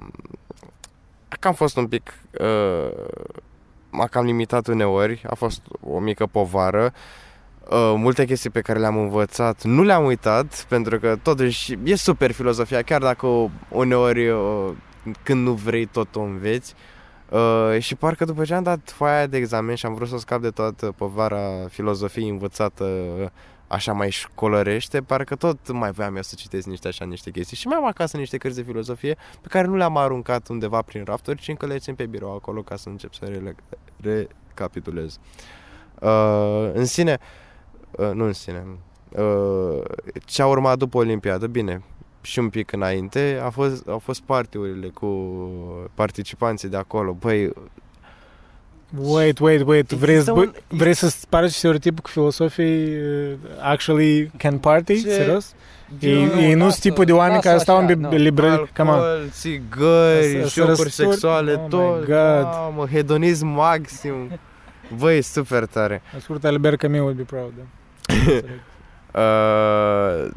cam 1.28 1.54
fost 1.54 1.76
un 1.76 1.86
pic 1.86 2.14
uh, 2.40 2.90
m-a 3.90 4.06
cam 4.06 4.24
limitat 4.24 4.66
uneori, 4.66 5.22
a 5.30 5.34
fost 5.34 5.62
o 5.80 5.98
mică 5.98 6.26
povară. 6.26 6.84
Uh, 6.84 7.28
multe 7.76 8.24
chestii 8.24 8.50
pe 8.50 8.60
care 8.60 8.78
le-am 8.78 8.96
învățat 8.96 9.64
nu 9.64 9.82
le-am 9.82 10.04
uitat, 10.04 10.66
pentru 10.68 10.98
că 10.98 11.16
totuși 11.22 11.78
e 11.84 11.94
super 11.94 12.32
filozofia, 12.32 12.82
chiar 12.82 13.00
dacă 13.00 13.26
uneori 13.68 14.28
uh, 14.28 14.70
când 15.22 15.46
nu 15.46 15.52
vrei 15.52 15.86
tot 15.86 16.16
o 16.16 16.20
înveți. 16.20 16.74
Uh, 17.28 17.78
și 17.78 17.94
parcă 17.94 18.24
după 18.24 18.44
ce 18.44 18.54
am 18.54 18.62
dat 18.62 18.90
foaia 18.90 19.26
de 19.26 19.36
examen 19.36 19.74
și 19.74 19.86
am 19.86 19.94
vrut 19.94 20.08
să 20.08 20.18
scap 20.18 20.40
de 20.40 20.50
toată 20.50 20.92
povara 20.96 21.40
filozofiei 21.68 22.28
învățată 22.28 22.84
uh, 22.84 23.28
așa 23.66 23.92
mai 23.92 24.10
școlărește, 24.10 25.00
parcă 25.00 25.34
tot 25.34 25.72
mai 25.72 25.90
voiam 25.90 26.16
eu 26.16 26.22
să 26.22 26.34
citesc 26.34 26.66
niște 26.66 26.88
așa 26.88 27.04
niște 27.04 27.30
chestii. 27.30 27.56
Și 27.56 27.66
mai 27.66 27.76
am 27.76 27.86
acasă 27.86 28.16
niște 28.16 28.36
cărți 28.36 28.56
de 28.56 28.62
filozofie 28.62 29.16
pe 29.40 29.48
care 29.48 29.66
nu 29.66 29.76
le-am 29.76 29.96
aruncat 29.96 30.48
undeva 30.48 30.82
prin 30.82 31.04
rafturi, 31.04 31.40
ci 31.40 31.48
încă 31.48 31.66
le 31.66 31.78
țin 31.78 31.94
pe 31.94 32.06
birou 32.06 32.34
acolo 32.34 32.62
ca 32.62 32.76
să 32.76 32.88
încep 32.88 33.14
să 33.14 33.24
rele- 33.24 33.54
recapitulez. 34.00 35.18
Uh, 36.00 36.70
în 36.72 36.84
sine, 36.84 37.18
uh, 37.20 37.49
nu 38.14 38.24
în 38.24 38.32
sine, 38.32 38.64
uh, 39.10 39.78
ce 40.24 40.42
a 40.42 40.46
urmat 40.46 40.78
după 40.78 40.98
Olimpiadă, 40.98 41.46
bine, 41.46 41.82
și 42.22 42.38
un 42.38 42.48
pic 42.48 42.72
înainte, 42.72 43.40
a 43.44 43.48
fost, 43.50 43.88
au 43.88 43.98
fost 43.98 44.20
partiurile 44.20 44.86
cu 44.88 45.06
participanții 45.94 46.68
de 46.68 46.76
acolo. 46.76 47.12
Băi, 47.20 47.52
Wait, 48.98 49.38
wait, 49.38 49.66
wait. 49.66 49.90
Vreți, 49.90 50.10
Există 50.12 50.32
bă, 50.32 50.40
un- 50.40 50.52
vrei 50.68 50.94
să 50.94 51.08
spargi 51.08 51.54
stereotipul 51.54 52.00
că 52.02 52.10
filosofii 52.10 52.96
uh, 52.96 53.32
actually 53.60 54.30
can 54.36 54.58
party? 54.58 55.02
Ce? 55.02 55.10
Serios? 55.10 55.54
Ei, 55.98 56.14
Nu, 56.24 56.40
ei 56.40 56.46
nu 56.46 56.50
sunt 56.50 56.58
lasă- 56.60 56.80
tipul 56.80 57.04
de 57.04 57.12
oameni 57.12 57.34
lasă 57.34 57.48
care 57.48 57.58
stau 57.60 57.76
în 57.78 57.84
așa, 57.84 57.94
bi- 57.94 57.98
nu. 58.00 58.10
librării. 58.16 58.70
Come 58.76 58.90
on. 58.90 58.94
alcool, 58.98 59.28
țigări, 59.30 60.40
Să- 60.42 60.48
să 60.48 60.60
jocuri 60.60 60.76
răstori- 60.88 60.90
sexuale, 61.10 61.52
Oh 61.52 61.60
my 61.62 61.68
tot. 61.68 61.98
God. 61.98 62.42
Mamă, 62.42 62.86
hedonism 62.86 63.46
maxim. 63.46 64.14
Băi, 64.98 65.22
super 65.22 65.66
tare. 65.66 66.02
Ascultă, 66.16 66.46
Albert 66.46 66.78
Camus 66.78 66.98
would 66.98 67.16
be 67.16 67.22
proud. 67.22 67.52
Da. 67.56 67.62
Uh, 69.14 70.30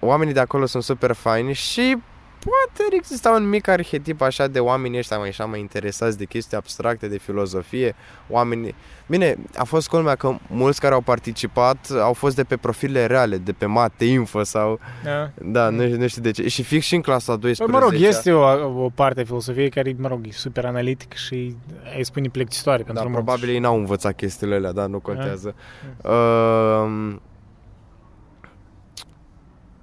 oamenii 0.00 0.32
de 0.32 0.40
acolo 0.40 0.66
sunt 0.66 0.82
super 0.82 1.12
faini 1.12 1.52
și 1.52 1.96
poate 2.44 2.96
exista 2.96 3.30
un 3.30 3.48
mic 3.48 3.68
arhetip 3.68 4.20
așa 4.20 4.46
de 4.46 4.58
oameni 4.60 4.98
ăștia 4.98 5.18
mai 5.18 5.28
așa 5.28 5.44
mai 5.44 5.60
interesați 5.60 6.18
de 6.18 6.24
chestii 6.24 6.56
abstracte, 6.56 7.08
de 7.08 7.18
filozofie, 7.18 7.94
oameni... 8.28 8.74
Bine, 9.06 9.36
a 9.56 9.64
fost 9.64 9.88
culmea 9.88 10.14
că 10.14 10.36
mulți 10.48 10.80
care 10.80 10.94
au 10.94 11.00
participat 11.00 11.90
au 12.00 12.12
fost 12.12 12.36
de 12.36 12.44
pe 12.44 12.56
profile 12.56 13.06
reale, 13.06 13.36
de 13.36 13.52
pe 13.52 13.66
mate, 13.66 14.04
info 14.04 14.42
sau... 14.42 14.78
Da. 15.04 15.30
Da, 15.42 15.68
nu, 15.68 15.88
nu 15.96 16.06
știu 16.06 16.22
de 16.22 16.30
ce. 16.30 16.48
Și 16.48 16.62
fix 16.62 16.84
și 16.84 16.94
în 16.94 17.00
clasa 17.00 17.36
12 17.36 17.62
Păi, 17.64 17.72
mă 17.72 17.78
rog, 17.78 18.08
este 18.08 18.32
o, 18.32 18.84
o 18.84 18.88
parte 18.94 19.20
a 19.20 19.24
filosofiei 19.24 19.70
care, 19.70 19.94
mă 19.98 20.08
rog, 20.08 20.26
e 20.26 20.30
super 20.32 20.64
analitic 20.64 21.12
și 21.14 21.56
îi 21.96 22.04
spune 22.04 22.28
plictisitoare 22.28 22.78
Da, 22.82 22.84
pentru 22.92 23.02
mulți. 23.08 23.24
probabil 23.24 23.48
ei 23.48 23.58
n-au 23.58 23.76
învățat 23.76 24.14
chestiile 24.16 24.54
alea, 24.54 24.72
dar 24.72 24.86
nu 24.86 24.98
contează. 24.98 25.54
Uh, 26.02 27.16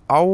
au, 0.05 0.29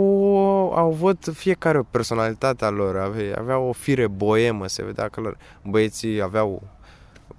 au 0.73 0.87
avut 0.87 1.31
fiecare 1.33 1.77
o 1.77 1.83
personalitate 1.83 2.65
a 2.65 2.69
lor, 2.69 2.97
avea, 2.97 3.37
avea 3.37 3.57
o 3.57 3.71
fire 3.71 4.07
boemă, 4.07 4.67
se 4.67 4.83
vedea 4.83 5.07
că 5.07 5.21
lor, 5.21 5.37
băieții 5.63 6.21
aveau 6.21 6.63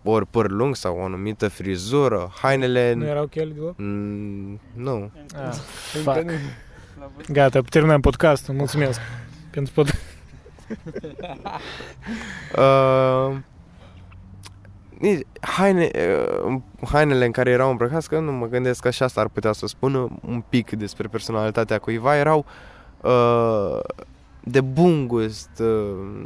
ori 0.02 0.26
păr 0.26 0.50
lung 0.50 0.76
sau 0.76 0.96
o 0.98 1.04
anumită 1.04 1.48
frizură, 1.48 2.32
hainele... 2.40 2.92
Nu 2.92 3.06
erau 3.06 3.26
chele 3.26 3.52
de 3.52 3.60
lor? 3.60 3.74
Mm, 3.76 4.60
nu. 4.74 5.10
Ah, 5.34 5.54
fuck. 6.02 6.30
Gata, 7.28 7.60
terminăm 7.60 8.00
podcastul. 8.00 8.54
Mulțumesc 8.54 9.00
pentru 9.52 9.72
pod... 9.74 9.90
Uh, 12.56 13.36
nici- 15.02 15.26
haine, 15.40 15.90
uh, 16.46 16.54
hainele 16.88 17.24
în 17.24 17.30
care 17.30 17.50
erau 17.50 17.70
îmbrăcați, 17.70 18.08
că 18.08 18.18
nu 18.18 18.32
mă 18.32 18.46
gândesc 18.46 18.82
că 18.82 18.90
și 18.90 19.02
asta 19.02 19.20
ar 19.20 19.28
putea 19.28 19.52
să 19.52 19.66
spună 19.66 20.08
un 20.26 20.42
pic 20.48 20.70
despre 20.70 21.08
personalitatea 21.08 21.78
cuiva, 21.78 22.16
erau 22.16 22.44
uh, 23.00 23.78
de 24.44 24.60
bun 24.60 25.06
gust, 25.06 25.50
uh, 25.60 25.66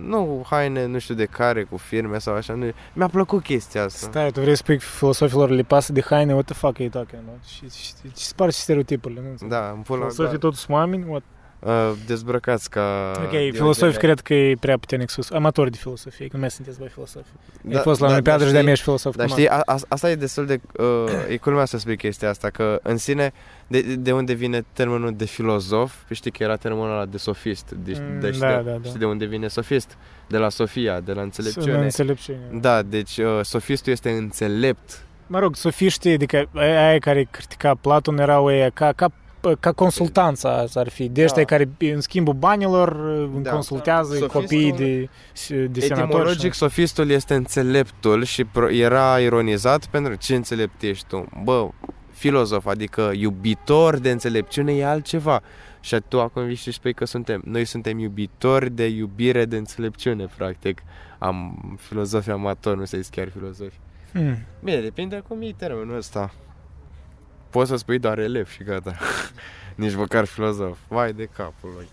nu 0.02 0.44
haine 0.50 0.86
nu 0.86 0.98
știu 0.98 1.14
de 1.14 1.24
care, 1.24 1.62
cu 1.62 1.76
firme 1.76 2.18
sau 2.18 2.34
așa, 2.34 2.54
nu, 2.54 2.66
mi-a 2.92 3.08
plăcut 3.08 3.42
chestia 3.42 3.84
asta. 3.84 4.06
Stai, 4.10 4.30
tu 4.30 4.40
vrei 4.40 4.56
să 4.56 4.62
spui 4.62 4.78
că 4.78 4.84
filosofilor 4.84 5.48
le 5.50 5.62
pasă 5.62 5.92
de 5.92 6.02
haine? 6.02 6.32
What 6.32 6.44
the 6.44 6.54
fuck 6.54 6.74
are 6.74 6.82
you 6.82 6.90
talking 6.92 7.22
about? 7.26 7.44
Și, 7.44 7.68
și, 7.78 7.92
și 8.16 8.24
spargi 8.24 8.56
stereotipurile, 8.56 9.20
nu 9.20 9.28
înțeleg. 9.30 9.52
Da, 9.52 9.70
îmi 9.74 9.82
pun 9.82 9.98
la 9.98 10.06
Filosofii 10.08 10.38
totuși 10.38 10.60
sunt 10.60 10.76
oameni? 10.76 11.04
What? 11.08 11.22
Uh, 11.58 11.92
dezbrăcați 12.06 12.70
ca... 12.70 13.12
Ok, 13.24 13.30
Diogen. 13.30 13.52
filosofi 13.52 13.96
cred 13.98 14.20
că 14.20 14.34
e 14.34 14.56
prea 14.60 14.78
puternic 14.78 15.08
sus. 15.10 15.30
Amatori 15.30 15.70
de 15.70 15.76
filosofie, 15.76 16.26
că 16.26 16.32
nu 16.34 16.40
mai 16.40 16.50
sunteți 16.50 16.78
voi 16.78 16.88
filosofi. 16.88 17.28
Da, 17.62 17.76
Ai 17.76 17.82
fost 17.82 18.00
la 18.00 18.06
da, 18.06 18.12
Olimpiadă 18.12 18.38
dar 18.38 18.46
și 18.46 18.52
de-a 18.52 18.60
știi- 18.60 18.64
mea 18.64 18.72
ești 18.72 18.84
filosof. 18.84 19.16
Dar 19.16 19.26
come 19.26 19.38
știi, 19.40 19.52
a, 19.54 19.62
a, 19.64 19.76
asta 19.88 20.10
e 20.10 20.14
destul 20.14 20.46
de... 20.46 20.60
Uh, 20.78 20.84
e 21.28 21.36
culmea 21.36 21.64
să 21.64 21.78
spui 21.78 21.96
chestia 21.96 22.28
asta, 22.28 22.50
că 22.50 22.80
în 22.82 22.96
sine, 22.96 23.32
de, 23.66 23.80
de 23.80 24.12
unde 24.12 24.32
vine 24.32 24.64
termenul 24.72 25.12
de 25.16 25.24
filozof? 25.24 25.94
Păi 26.06 26.16
Știi 26.16 26.30
că 26.30 26.42
era 26.42 26.56
termenul 26.56 26.90
ăla 26.90 27.04
de 27.04 27.16
sofist. 27.18 27.70
De, 27.70 27.92
Mm, 28.00 28.20
de, 28.20 28.26
știi, 28.26 28.40
da, 28.40 28.56
de, 28.56 28.70
da, 28.70 28.76
da. 28.76 28.78
știi 28.84 28.98
de 28.98 29.04
unde 29.06 29.24
vine 29.24 29.48
sofist? 29.48 29.96
De 30.28 30.36
la 30.36 30.48
Sofia, 30.48 31.00
de 31.00 31.12
la 31.12 31.18
on? 31.18 31.24
înțelepciune. 31.24 31.76
Înțelepciune. 31.82 32.38
Da, 32.52 32.82
deci 32.82 33.16
uh, 33.16 33.40
sofistul 33.42 33.92
este 33.92 34.10
înțelept. 34.10 35.04
Mă 35.26 35.38
rog, 35.38 35.56
sofiștii, 35.56 36.12
adică 36.12 36.48
aia 36.54 36.98
care 36.98 37.28
critica 37.30 37.74
Platon 37.80 38.18
erau 38.18 38.46
aia 38.46 38.70
ca, 38.70 38.92
ca 38.92 39.12
ca 39.60 39.72
consultanța 39.72 40.64
ar 40.74 40.88
fi, 40.88 41.08
de 41.08 41.22
ăștia 41.24 41.42
Da. 41.44 41.56
care 41.56 41.68
în 41.94 42.00
schimbul 42.00 42.34
banilor 42.34 42.96
îi 43.34 43.42
Da. 43.42 43.50
consultează 43.50 44.14
Sofistul- 44.14 44.40
copiii 44.40 44.72
de, 44.72 45.08
de 45.66 45.80
senatori. 45.80 46.10
Etimologic, 46.10 46.52
și- 46.52 46.58
sofistul 46.58 47.10
este 47.10 47.34
înțeleptul 47.34 48.24
și 48.24 48.44
pro- 48.44 48.70
era 48.70 49.18
ironizat 49.18 49.86
pentru 49.86 50.14
ce 50.14 50.34
înțelept 50.34 50.82
ești 50.82 51.06
tu? 51.08 51.26
Bă, 51.44 51.68
filozof, 52.10 52.66
adică 52.66 53.10
iubitor 53.14 53.98
de 53.98 54.10
înțelepciune 54.10 54.72
e 54.72 54.86
altceva. 54.86 55.40
Și 55.80 55.96
tu 56.08 56.20
acum 56.20 56.44
vii 56.46 56.54
și 56.54 56.72
spui 56.72 56.94
că 56.94 57.04
suntem, 57.04 57.42
noi 57.44 57.64
suntem 57.64 57.98
iubitori 57.98 58.70
de 58.70 58.86
iubire 58.86 59.44
de 59.44 59.56
înțelepciune, 59.56 60.26
practic. 60.36 60.82
Am 61.18 61.58
filozofi 61.80 62.30
amatori, 62.30 62.78
nu 62.78 62.84
se 62.84 63.00
chiar 63.10 63.28
filozofi. 63.28 63.76
Hmm. 64.12 64.36
Bine, 64.64 64.80
depinde 64.80 65.22
cum 65.28 65.42
e 65.42 65.50
termenul 65.56 65.96
ăsta. 65.96 66.30
Poți 67.50 67.70
să 67.70 67.76
spui 67.76 67.98
doar 67.98 68.18
elev 68.18 68.48
și 68.48 68.62
gata. 68.62 68.96
Nici 69.74 69.94
măcar 69.94 70.24
filozof. 70.24 70.78
Vai 70.88 71.12
de 71.12 71.28
capul 71.36 71.70
lui. 71.76 71.88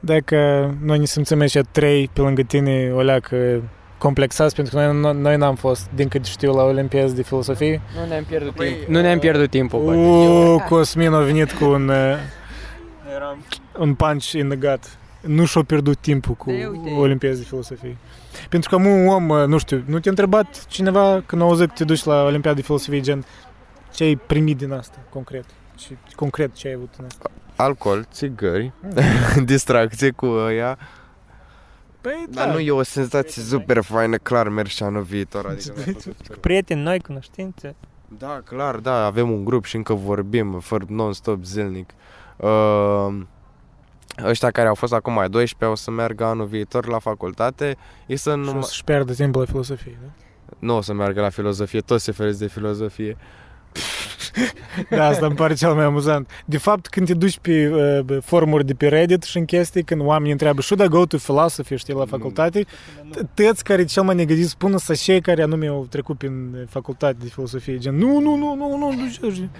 Dacă 0.00 0.36
noi 0.82 0.98
ne 0.98 1.04
simțim 1.04 1.40
aici 1.40 1.58
trei 1.70 2.10
pe 2.12 2.20
lângă 2.20 2.42
tine, 2.42 2.92
o 2.94 3.00
leacă 3.00 3.62
complexați, 3.98 4.54
pentru 4.54 4.76
că 4.76 4.90
noi, 4.92 5.16
noi 5.16 5.36
n-am 5.36 5.54
fost, 5.54 5.88
din 5.94 6.08
cât 6.08 6.24
știu, 6.24 6.52
la 6.54 6.62
Olimpiaz 6.62 7.12
de 7.12 7.22
filosofie. 7.22 7.80
Nu 8.00 8.08
ne-am 8.08 8.24
pierdut 8.24 8.54
Păi, 8.54 8.68
timp. 8.72 8.88
Nu 8.88 9.00
ne-am 9.00 9.18
pierdut 9.18 9.50
timpul. 9.50 9.84
bă. 9.84 9.92
Uuu, 9.92 10.58
Cosmin 10.68 11.12
a 11.12 11.20
venit 11.20 11.52
cu 11.52 11.64
un, 11.64 11.88
uh, 11.88 12.16
un 13.84 13.94
punch 13.94 14.30
in 14.30 14.48
the 14.48 14.56
gut. 14.56 14.80
Nu 15.20 15.44
și-a 15.44 15.62
pierdut 15.62 15.98
timpul 15.98 16.34
cu 16.34 16.50
Da, 16.50 16.68
uite. 16.68 16.90
Olimpiaz 16.90 17.38
de 17.38 17.44
filosofie. 17.44 17.96
Pentru 18.48 18.68
că 18.68 18.74
am 18.74 18.86
un 18.86 19.08
om, 19.08 19.28
uh, 19.28 19.46
nu 19.46 19.58
știu, 19.58 19.82
nu 19.86 19.98
te-a 19.98 20.10
întrebat 20.10 20.66
cineva 20.68 21.22
când 21.26 21.42
a 21.42 21.44
auzit 21.44 21.66
că 21.68 21.72
te 21.76 21.84
duci 21.84 22.04
la 22.04 22.22
Olimpiada 22.22 22.56
de 22.56 22.62
filosofie, 22.62 23.00
gen, 23.00 23.24
ce 23.98 24.04
ai 24.04 24.16
primit 24.16 24.56
din 24.56 24.72
asta, 24.72 24.98
concret? 25.08 25.44
Ce, 25.74 25.96
concret, 26.16 26.52
ce 26.54 26.68
ai 26.68 26.74
avut 26.74 26.94
în 26.98 27.04
asta? 27.04 27.30
Alcool, 27.56 28.06
țigări, 28.12 28.72
distracție 29.44 30.10
cu 30.10 30.26
ăia. 30.26 30.78
Păi, 32.00 32.26
Dar 32.30 32.48
nu 32.52 32.58
e 32.58 32.70
o 32.70 32.82
senzație 32.82 33.42
super 33.42 33.82
faină, 33.82 34.16
clar 34.16 34.48
merg 34.48 34.68
și 34.68 34.82
anul 34.82 35.02
viitor. 35.02 35.46
Adică 35.46 35.72
mi-a 35.74 35.82
plăcut 35.82 36.00
super 36.00 36.26
mult. 36.28 36.40
Prieteni 36.40 36.82
noi, 36.82 37.00
cunoștințe. 37.00 37.74
Da, 38.18 38.40
clar, 38.44 38.76
da, 38.76 39.04
avem 39.04 39.30
un 39.30 39.44
grup 39.44 39.64
și 39.64 39.76
încă 39.76 39.94
vorbim 39.94 40.60
fără 40.60 40.84
non-stop 40.88 41.44
zilnic. 41.44 41.90
Uh, 42.36 43.20
ăștia 44.24 44.50
care 44.50 44.68
au 44.68 44.74
fost 44.74 44.92
acum 44.92 45.18
ai 45.18 45.28
12 45.28 45.78
o 45.78 45.82
să 45.82 45.90
meargă 45.90 46.24
anul 46.24 46.46
viitor 46.46 46.86
la 46.86 46.98
facultate. 46.98 47.76
E 48.06 48.16
să 48.16 48.30
Și 48.30 48.36
nu, 48.36 48.58
o 48.58 48.60
să-și 48.60 48.84
pierdă 48.84 49.12
timpul 49.12 49.40
la 49.40 49.46
filosofie, 49.46 49.98
da? 50.02 50.10
nu 50.58 50.76
o 50.76 50.80
să 50.80 50.92
meargă 50.92 51.20
la 51.20 51.28
filozofie, 51.28 51.80
toți 51.80 52.04
se 52.04 52.12
feresc 52.12 52.38
de 52.38 52.46
filozofie. 52.46 53.16
Pfft. 53.74 54.07
Da, 54.90 55.06
asta 55.06 55.26
îmi 55.26 55.34
pare 55.34 55.54
cel 55.54 55.74
mai 55.74 55.84
amuzant. 55.84 56.30
De 56.44 56.58
fapt, 56.58 56.86
când 56.86 57.06
te 57.06 57.14
duci 57.14 57.38
pe 57.38 57.68
uh, 58.08 58.16
forumuri 58.22 58.66
de 58.66 58.74
pe 58.74 58.88
Reddit 58.88 59.22
și 59.22 59.38
în 59.38 59.44
chestii, 59.44 59.82
când 59.82 60.00
oamenii 60.00 60.32
întreabă 60.32 60.60
should 60.62 60.84
I 60.84 60.88
go 60.88 61.06
to 61.06 61.16
philosophy, 61.16 61.76
știi, 61.76 61.94
la 61.94 62.04
facultate, 62.04 62.66
tăți 63.34 63.64
care 63.64 63.84
cel 63.84 64.02
mai 64.02 64.14
negativ 64.14 64.44
spună 64.44 64.78
să 64.78 64.94
cei 64.94 65.20
care 65.20 65.42
anume 65.42 65.66
au 65.66 65.86
trecut 65.90 66.18
prin 66.18 66.50
uh, 66.54 66.60
facultate 66.68 67.16
de 67.20 67.28
filosofie, 67.28 67.78
gen, 67.78 67.96
nu, 67.96 68.20
nu, 68.20 68.36
nu, 68.36 68.54
nu, 68.54 68.76
nu, 68.76 68.92
nu 68.92 69.10
știu, 69.10 69.50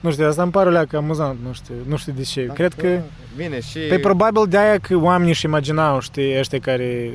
nu 0.00 0.10
știu, 0.10 0.26
asta 0.26 0.42
îmi 0.42 0.52
pare 0.52 0.68
o 0.68 0.72
leacă 0.72 0.96
amuzant, 0.96 1.38
nu 1.46 1.52
știu, 1.52 1.74
nu 1.86 1.96
știu 1.96 2.12
de 2.12 2.22
ce. 2.22 2.50
Cred 2.54 2.72
că, 2.74 3.00
Bine, 3.36 3.60
și... 3.60 3.78
pe 3.78 3.98
probabil 3.98 4.42
de 4.48 4.58
aia 4.58 4.78
că 4.78 4.96
oamenii 4.96 5.32
își 5.32 5.44
imaginau, 5.44 6.00
știi, 6.00 6.38
ăștia 6.38 6.58
care 6.58 6.84
e, 6.84 7.10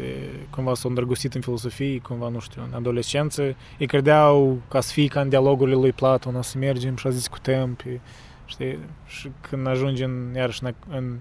cumva 0.49 0.73
s-au 0.73 0.89
îndrăgostit 0.89 1.33
în 1.33 1.41
filosofie, 1.41 1.99
cumva, 1.99 2.29
nu 2.29 2.39
știu, 2.39 2.61
în 2.69 2.75
adolescență, 2.75 3.55
ei 3.77 3.87
credeau 3.87 4.57
ca 4.69 4.81
să 4.81 4.91
fie 4.91 5.07
ca 5.07 5.21
în 5.21 5.29
dialogurile 5.29 5.75
lui 5.75 5.91
Platon, 5.91 6.35
o 6.35 6.41
să 6.41 6.57
mergem 6.89 6.95
și 6.95 7.01
să 7.01 7.09
discutăm, 7.09 7.73
pe, 7.73 7.99
știi, 8.45 8.79
și 9.05 9.31
când 9.41 9.67
ajungem 9.67 10.35
iarăși 10.35 10.63
în, 10.63 10.73
în 10.89 11.19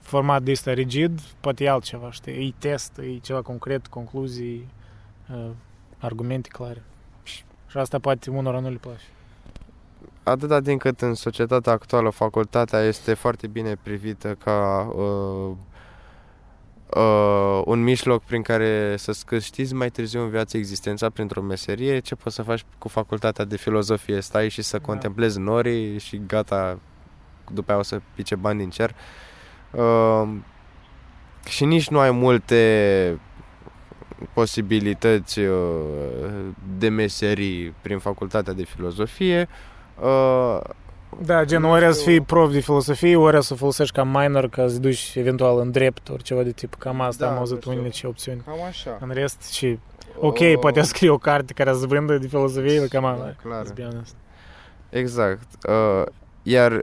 format 0.00 0.42
de 0.42 0.50
ăsta 0.50 0.72
rigid, 0.72 1.20
poate 1.20 1.64
e 1.64 1.70
altceva, 1.70 2.10
știi, 2.10 2.46
e 2.46 2.54
test, 2.58 2.98
e 2.98 3.18
ceva 3.18 3.42
concret, 3.42 3.86
concluzii, 3.86 4.68
uh, 5.34 5.50
argumente 5.98 6.48
clare. 6.48 6.82
Și 7.22 7.44
și 7.70 7.76
asta 7.76 7.98
poate 7.98 8.30
unora 8.30 8.60
nu 8.60 8.70
le 8.70 8.76
place. 8.76 9.04
atâta 10.22 10.60
din 10.60 10.78
cât 10.78 11.00
în 11.00 11.14
societatea 11.14 11.72
actuală 11.72 12.10
facultatea 12.10 12.80
este 12.80 13.14
foarte 13.14 13.46
bine 13.46 13.76
privită 13.82 14.34
ca 14.34 14.90
uh, 14.94 15.56
uh, 16.96 17.62
un 17.64 17.82
mijloc 17.82 18.22
prin 18.22 18.42
care 18.42 18.94
să-ți 18.96 19.26
câștizi 19.26 19.74
mai 19.74 19.90
târziu 19.90 20.22
în 20.22 20.28
viață 20.28 20.56
existența 20.56 21.10
printr-o 21.10 21.42
meserie, 21.42 21.98
ce 21.98 22.14
poți 22.14 22.34
să 22.34 22.42
faci 22.42 22.64
cu 22.78 22.88
facultatea 22.88 23.44
de 23.44 23.56
filozofie? 23.56 24.20
Stai 24.20 24.48
și 24.48 24.62
să 24.62 24.78
Da. 24.78 24.84
contemplezi 24.84 25.38
norii 25.38 25.98
și 25.98 26.20
gata, 26.26 26.78
după 27.52 27.70
aia 27.70 27.80
o 27.80 27.82
să 27.82 28.00
pice 28.14 28.34
bani 28.34 28.58
din 28.58 28.70
cer. 28.70 28.94
Uh, 29.70 30.28
și 31.48 31.64
nici 31.64 31.88
nu 31.88 31.98
ai 31.98 32.10
multe 32.10 33.20
posibilități 34.32 35.38
uh, 35.38 35.56
de 36.78 36.88
meserii 36.88 37.74
prin 37.80 37.98
facultatea 37.98 38.52
de 38.52 38.64
filozofie. 38.64 39.48
Uh, 40.02 40.60
Da, 41.18 41.44
gen, 41.44 41.64
ori 41.64 41.94
să 41.94 42.02
fii 42.02 42.20
prof 42.20 42.52
de 42.52 42.60
filosofie, 42.60 43.16
ori 43.16 43.44
să 43.44 43.54
folosești 43.54 43.94
ca 43.94 44.04
minor 44.04 44.48
ca 44.48 44.68
să 44.68 44.78
duci 44.78 45.12
eventual 45.14 45.58
în 45.58 45.70
drept, 45.70 46.08
ori 46.08 46.22
ceva 46.22 46.42
de 46.42 46.50
tip. 46.52 46.74
Cam 46.74 47.00
asta 47.00 47.24
Da, 47.24 47.30
am 47.32 47.38
auzit 47.38 47.54
nu 47.54 47.60
știu. 47.60 47.72
unele 47.72 47.88
ce 47.88 48.06
opțiuni. 48.06 48.42
Cam 48.46 48.62
așa. 48.68 48.98
În 49.00 49.10
rest, 49.12 49.42
și 49.52 49.78
ok, 50.16 50.38
poate 50.60 50.80
scrie 50.82 51.10
o 51.10 51.18
carte 51.18 51.52
care 51.52 51.72
să 51.74 51.86
vândă 51.86 52.18
de 52.18 52.26
filosofie, 52.26 52.86
cam 52.88 53.02
Da, 53.02 53.08
ala. 53.08 53.32
clar. 53.42 53.64
let's 53.66 53.74
be 53.74 53.82
honest. 53.82 54.14
Exact. 54.90 55.46
Uh, 55.68 56.06
iar 56.42 56.82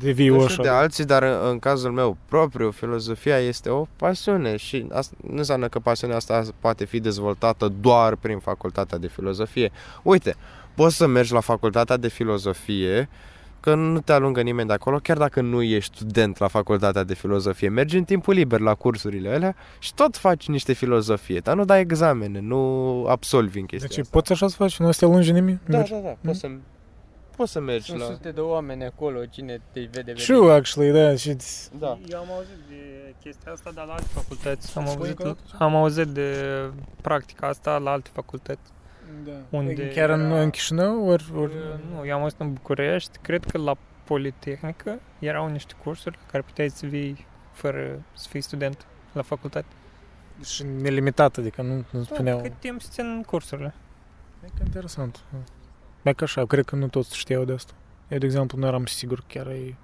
Devii 0.00 0.28
nu 0.28 0.36
ușa. 0.36 0.48
știu 0.48 0.62
de 0.62 0.68
alții, 0.68 1.04
dar 1.04 1.22
în, 1.22 1.38
în 1.48 1.58
cazul 1.58 1.90
meu 1.92 2.16
propriu, 2.28 2.70
filozofia 2.70 3.38
este 3.38 3.68
o 3.68 3.86
pasiune 3.96 4.56
și 4.56 4.86
asta 4.92 5.16
nu 5.30 5.36
înseamnă 5.36 5.68
că 5.68 5.78
pasiunea 5.78 6.16
asta 6.16 6.42
poate 6.58 6.84
fi 6.84 7.00
dezvoltată 7.00 7.72
doar 7.80 8.14
prin 8.16 8.38
facultatea 8.38 8.98
de 8.98 9.06
filozofie. 9.06 9.72
Uite, 10.02 10.34
poți 10.74 10.96
să 10.96 11.06
mergi 11.06 11.32
la 11.32 11.40
facultatea 11.40 11.96
de 11.96 12.08
filozofie 12.08 13.08
că 13.66 13.74
nu 13.74 14.00
te 14.00 14.12
alungă 14.12 14.40
nimeni 14.42 14.68
de 14.68 14.74
acolo, 14.74 14.98
chiar 14.98 15.16
dacă 15.16 15.40
nu 15.40 15.62
ești 15.62 15.96
student 15.96 16.38
la 16.38 16.48
facultatea 16.48 17.02
de 17.04 17.14
filozofie. 17.14 17.68
Mergi 17.68 17.96
în 17.96 18.04
timpul 18.04 18.34
liber 18.34 18.60
la 18.60 18.74
cursurile 18.74 19.30
alea 19.30 19.56
și 19.78 19.94
tot 19.94 20.16
faci 20.16 20.48
niște 20.48 20.72
filozofie, 20.72 21.38
dar 21.38 21.56
nu 21.56 21.64
dai 21.64 21.80
examene, 21.80 22.40
nu 22.40 22.60
absolvi 23.08 23.58
în 23.58 23.66
chestia 23.66 23.88
Deci 23.88 23.98
asta. 23.98 24.10
poți 24.18 24.32
așa 24.32 24.48
să 24.48 24.56
faci? 24.56 24.78
Nu 24.78 24.86
o 24.86 24.90
să 24.90 24.98
te 24.98 25.04
alungi 25.04 25.32
nimeni? 25.32 25.60
Da, 25.66 25.76
Mergi? 25.76 25.92
da, 25.92 25.98
da, 25.98 26.16
poți 26.24 26.38
să, 26.38 26.50
poți 27.36 27.52
să 27.52 27.60
mergi 27.60 27.84
Sunt 27.86 27.98
la... 28.00 28.04
sute 28.06 28.30
de 28.30 28.40
oameni 28.40 28.84
acolo, 28.84 29.24
cine 29.24 29.60
te 29.72 29.80
vede, 29.80 29.88
vede. 30.04 30.12
True, 30.12 30.52
actually, 30.52 30.92
da. 30.92 31.14
Și 31.16 31.36
Da. 31.78 31.98
Eu 32.08 32.18
am 32.18 32.26
auzit 32.36 32.58
de 32.68 33.14
chestia 33.22 33.52
asta, 33.52 33.70
dar 33.74 33.86
la 33.86 33.92
alte 33.92 34.08
facultăți. 34.12 34.78
Am 34.78 34.86
Spune 34.86 34.98
auzit, 34.98 35.18
încă 35.18 35.22
o 35.22 35.26
dată? 35.50 35.64
am 35.64 35.74
auzit 35.74 36.06
de 36.06 36.30
practica 37.00 37.46
asta 37.46 37.78
la 37.78 37.90
alte 37.90 38.10
facultăți. 38.12 38.74
Da. 39.24 39.56
Unde 39.56 39.88
Chiar 39.88 40.10
în, 40.10 40.20
era- 40.20 40.40
în 40.40 40.50
Chișinău? 40.50 41.06
Ori, 41.08 41.24
ori... 41.34 41.52
Uh, 41.52 41.60
Nu, 41.94 42.06
eu 42.06 42.14
am 42.14 42.22
auzit 42.22 42.40
în 42.40 42.52
București, 42.52 43.18
cred 43.22 43.44
că 43.44 43.58
la 43.58 43.76
Politehnică 44.04 45.00
erau 45.18 45.48
niște 45.48 45.74
cursuri 45.82 46.16
la 46.20 46.30
care 46.30 46.42
puteai 46.42 46.68
să 46.68 46.86
vii 46.86 47.26
fără 47.52 48.02
să 48.12 48.28
fii 48.28 48.40
student 48.40 48.86
la 49.12 49.22
facultate. 49.22 49.66
Și 50.44 50.62
nelimitat, 50.62 51.36
adică 51.36 51.62
nu, 51.62 51.84
nu 51.90 52.02
spuneau. 52.02 52.40
Cât 52.40 52.52
timp 52.58 52.80
se 52.82 52.88
țin 52.90 53.22
cursurile? 53.26 53.74
E 54.44 54.46
că 54.46 54.62
interesant. 54.64 55.20
Mai 56.02 56.14
că 56.14 56.24
așa, 56.24 56.46
cred 56.46 56.64
că 56.64 56.76
nu 56.76 56.88
toți 56.88 57.16
știau 57.16 57.44
de 57.44 57.52
asta. 57.52 57.72
Eu, 58.08 58.18
de 58.18 58.26
exemplu, 58.26 58.58
nu 58.58 58.66
eram 58.66 58.86
sigur 58.86 59.24
chiar 59.26 59.46
e... 59.46 59.76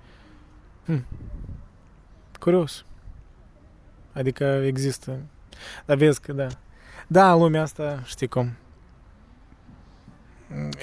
Hm. 0.84 1.06
Curios. 2.38 2.84
Adică 4.12 4.44
există. 4.44 5.18
Dar 5.86 5.96
vezi 5.96 6.20
că 6.20 6.32
da. 6.32 6.46
Da, 7.06 7.32
în 7.32 7.38
lumea 7.38 7.62
asta, 7.62 8.02
știi 8.04 8.26
cum. 8.26 8.52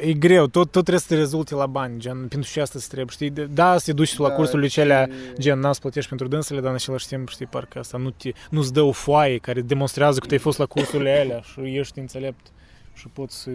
E 0.02 0.14
greu, 0.14 0.48
tot, 0.48 0.64
tot 0.64 0.72
trebuie 0.72 1.00
să 1.00 1.06
te 1.08 1.16
rezulte 1.16 1.56
la 1.56 1.66
bani, 1.66 2.00
gen, 2.00 2.18
pentru 2.28 2.50
și 2.50 2.60
asta 2.60 2.80
se 2.80 2.88
trebuie, 2.90 3.14
știi? 3.14 3.30
De- 3.30 3.46
Da, 3.46 3.78
să 3.78 3.86
te 3.86 3.94
duci 3.94 4.18
la 4.18 4.30
cursurile 4.30 4.68
celea, 4.68 5.10
gen, 5.40 5.60
n-ați 5.60 5.80
plătești 5.80 6.10
pentru 6.10 6.28
dânsele, 6.28 6.60
dar 6.60 6.70
în 6.70 6.76
același 6.76 7.08
timp, 7.08 7.30
știi, 7.30 7.46
parcă 7.46 7.80
asta 7.80 7.98
nu 7.98 8.10
te, 8.10 8.32
nu-ți 8.50 8.74
dă 8.74 8.82
o 8.82 8.92
foaie 8.92 9.38
care 9.38 9.62
demonstrează 9.62 10.20
că 10.20 10.26
tu 10.26 10.34
ai 10.34 10.40
fost 10.40 10.58
la 10.58 10.66
cursurile 10.66 11.20
alea 11.20 11.42
și 11.42 11.60
ești 11.78 12.00
înțelept 12.00 12.46
și 12.94 13.08
poți 13.08 13.42
să 13.42 13.50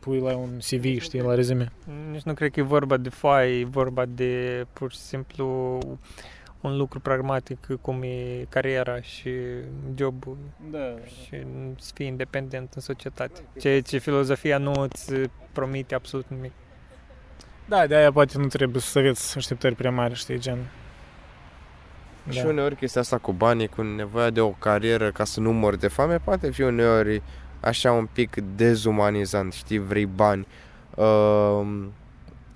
pui 0.00 0.18
la 0.20 0.36
un 0.36 0.50
CV, 0.58 1.00
știi, 1.00 1.20
la 1.20 1.34
rezume. 1.34 1.72
Nici 2.12 2.22
nu 2.22 2.34
cred 2.34 2.50
că 2.50 2.60
e 2.60 2.62
vorba 2.62 2.96
de 2.96 3.08
foaie, 3.08 3.58
e 3.60 3.64
vorba 3.64 4.04
de 4.06 4.64
pur 4.72 4.92
și 4.92 4.98
simplu 4.98 5.78
un 6.64 6.76
lucru 6.76 7.00
pragmatic 7.00 7.66
cum 7.80 8.02
e 8.02 8.46
cariera 8.48 9.00
și 9.00 9.30
jobul 9.96 10.36
Da. 10.70 10.94
și 11.06 11.46
să 11.78 11.90
fii 11.94 12.06
independent 12.06 12.72
în 12.74 12.80
societate. 12.80 13.40
Ceea 13.60 13.80
ce 13.82 13.98
filozofia 13.98 14.58
nu 14.58 14.72
îți 14.72 15.12
promite 15.52 15.94
absolut 15.94 16.26
nimic. 16.28 16.52
Da, 17.68 17.86
de 17.86 17.94
aia 17.96 18.12
poate 18.12 18.38
nu 18.38 18.46
trebuie 18.46 18.80
să 18.82 18.98
aveți 18.98 19.36
așteptări 19.36 19.74
prea 19.74 19.90
mari, 19.90 20.14
știi, 20.14 20.38
gen. 20.38 20.58
Și 22.30 22.42
Da. 22.42 22.48
uneori 22.48 22.76
chestia 22.76 23.00
asta 23.00 23.18
cu 23.18 23.32
banii, 23.32 23.68
cu 23.68 23.82
nevoia 23.82 24.30
de 24.30 24.40
o 24.40 24.50
carieră 24.50 25.10
ca 25.10 25.24
să 25.24 25.40
nu 25.40 25.52
mori 25.52 25.78
de 25.78 25.88
foame, 25.88 26.16
poate 26.18 26.50
fi 26.50 26.62
uneori 26.62 27.22
așa 27.60 27.92
un 27.92 28.06
pic 28.12 28.36
dezumanizant, 28.56 29.52
știi, 29.52 29.78
vrei 29.78 30.06
bani. 30.06 30.46
Uh, 30.94 31.66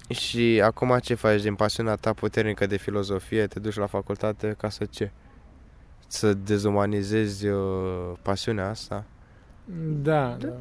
și 0.08 0.60
acum 0.64 0.98
ce 0.98 1.14
faci 1.14 1.42
din 1.42 1.54
pasiunea 1.54 1.94
ta 1.94 2.12
puternică 2.12 2.66
de 2.66 2.76
filozofie? 2.76 3.46
Te 3.46 3.60
duci 3.60 3.76
la 3.76 3.86
facultate 3.86 4.54
ca 4.58 4.68
să 4.68 4.84
ce? 4.84 5.10
Să 6.06 6.34
dezumanizezi 6.34 7.46
uh, 7.46 8.12
pasiunea 8.22 8.68
asta? 8.68 9.04
Da, 10.02 10.36
da. 10.40 10.52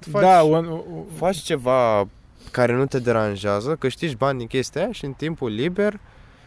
Tu 0.00 0.10
faci, 0.10 0.22
Da, 0.22 0.42
un, 0.42 0.66
un, 0.66 1.04
faci 1.14 1.36
ceva 1.36 2.08
care 2.50 2.72
nu 2.72 2.86
te 2.86 2.98
deranjează, 2.98 3.76
câștigi 3.76 4.16
bani 4.16 4.38
din 4.38 4.46
chestia 4.46 4.82
aia 4.82 4.92
și 4.92 5.04
în 5.04 5.12
timpul 5.12 5.50
liber 5.50 6.00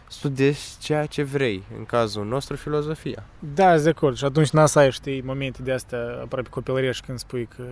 studiezi 0.08 0.76
ceea 0.80 1.06
ce 1.06 1.22
vrei. 1.22 1.62
În 1.78 1.84
cazul 1.84 2.26
nostru, 2.26 2.56
filozofia. 2.56 3.24
Da, 3.54 3.78
de 3.78 3.88
acord. 3.88 4.16
Și 4.16 4.24
atunci 4.24 4.50
n-a 4.50 4.66
să 4.66 4.78
ai, 4.78 4.90
știi, 4.90 5.22
momente 5.22 5.62
de 5.62 5.72
astea 5.72 5.98
aproape 6.22 6.48
copilărești 6.48 7.06
când 7.06 7.18
spui 7.18 7.48
că 7.56 7.64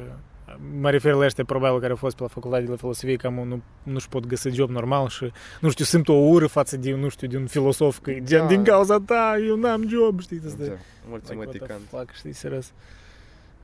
mă 0.81 0.91
refer 0.91 1.13
la 1.13 1.25
ăștia 1.25 1.45
probabil 1.45 1.79
care 1.81 1.91
au 1.91 1.97
fost 1.97 2.17
pe 2.17 2.23
la 2.23 2.29
facultate 2.29 2.65
de 2.65 2.71
la 2.71 2.77
filosofie, 2.77 3.17
că 3.17 3.31
mă, 3.31 3.43
nu, 3.43 3.63
nu-și 3.83 4.09
pot 4.09 4.27
găsi 4.27 4.49
job 4.49 4.71
normal 4.71 5.09
și, 5.09 5.33
nu 5.61 5.71
știu, 5.71 5.85
simt 5.85 6.09
o 6.09 6.13
ură 6.13 6.47
față 6.47 6.77
de, 6.77 6.95
nu 6.95 7.09
știu, 7.09 7.29
de 7.29 7.37
un 7.37 7.47
filosof, 7.47 7.99
că 7.99 8.13
gen, 8.13 8.41
Da. 8.41 8.47
din 8.47 8.65
cauza 8.65 8.99
ta, 9.07 9.37
eu 9.47 9.57
n-am 9.57 9.89
job, 9.89 10.21
știi, 10.21 10.41
asta. 10.47 10.65
Da, 10.65 10.73
mulți 11.09 11.31
Like, 11.33 11.37
what 11.45 11.49
the 11.49 11.57
emoticant. 11.59 11.81
fuck, 11.91 12.15
știi, 12.17 12.33
serios. 12.33 12.73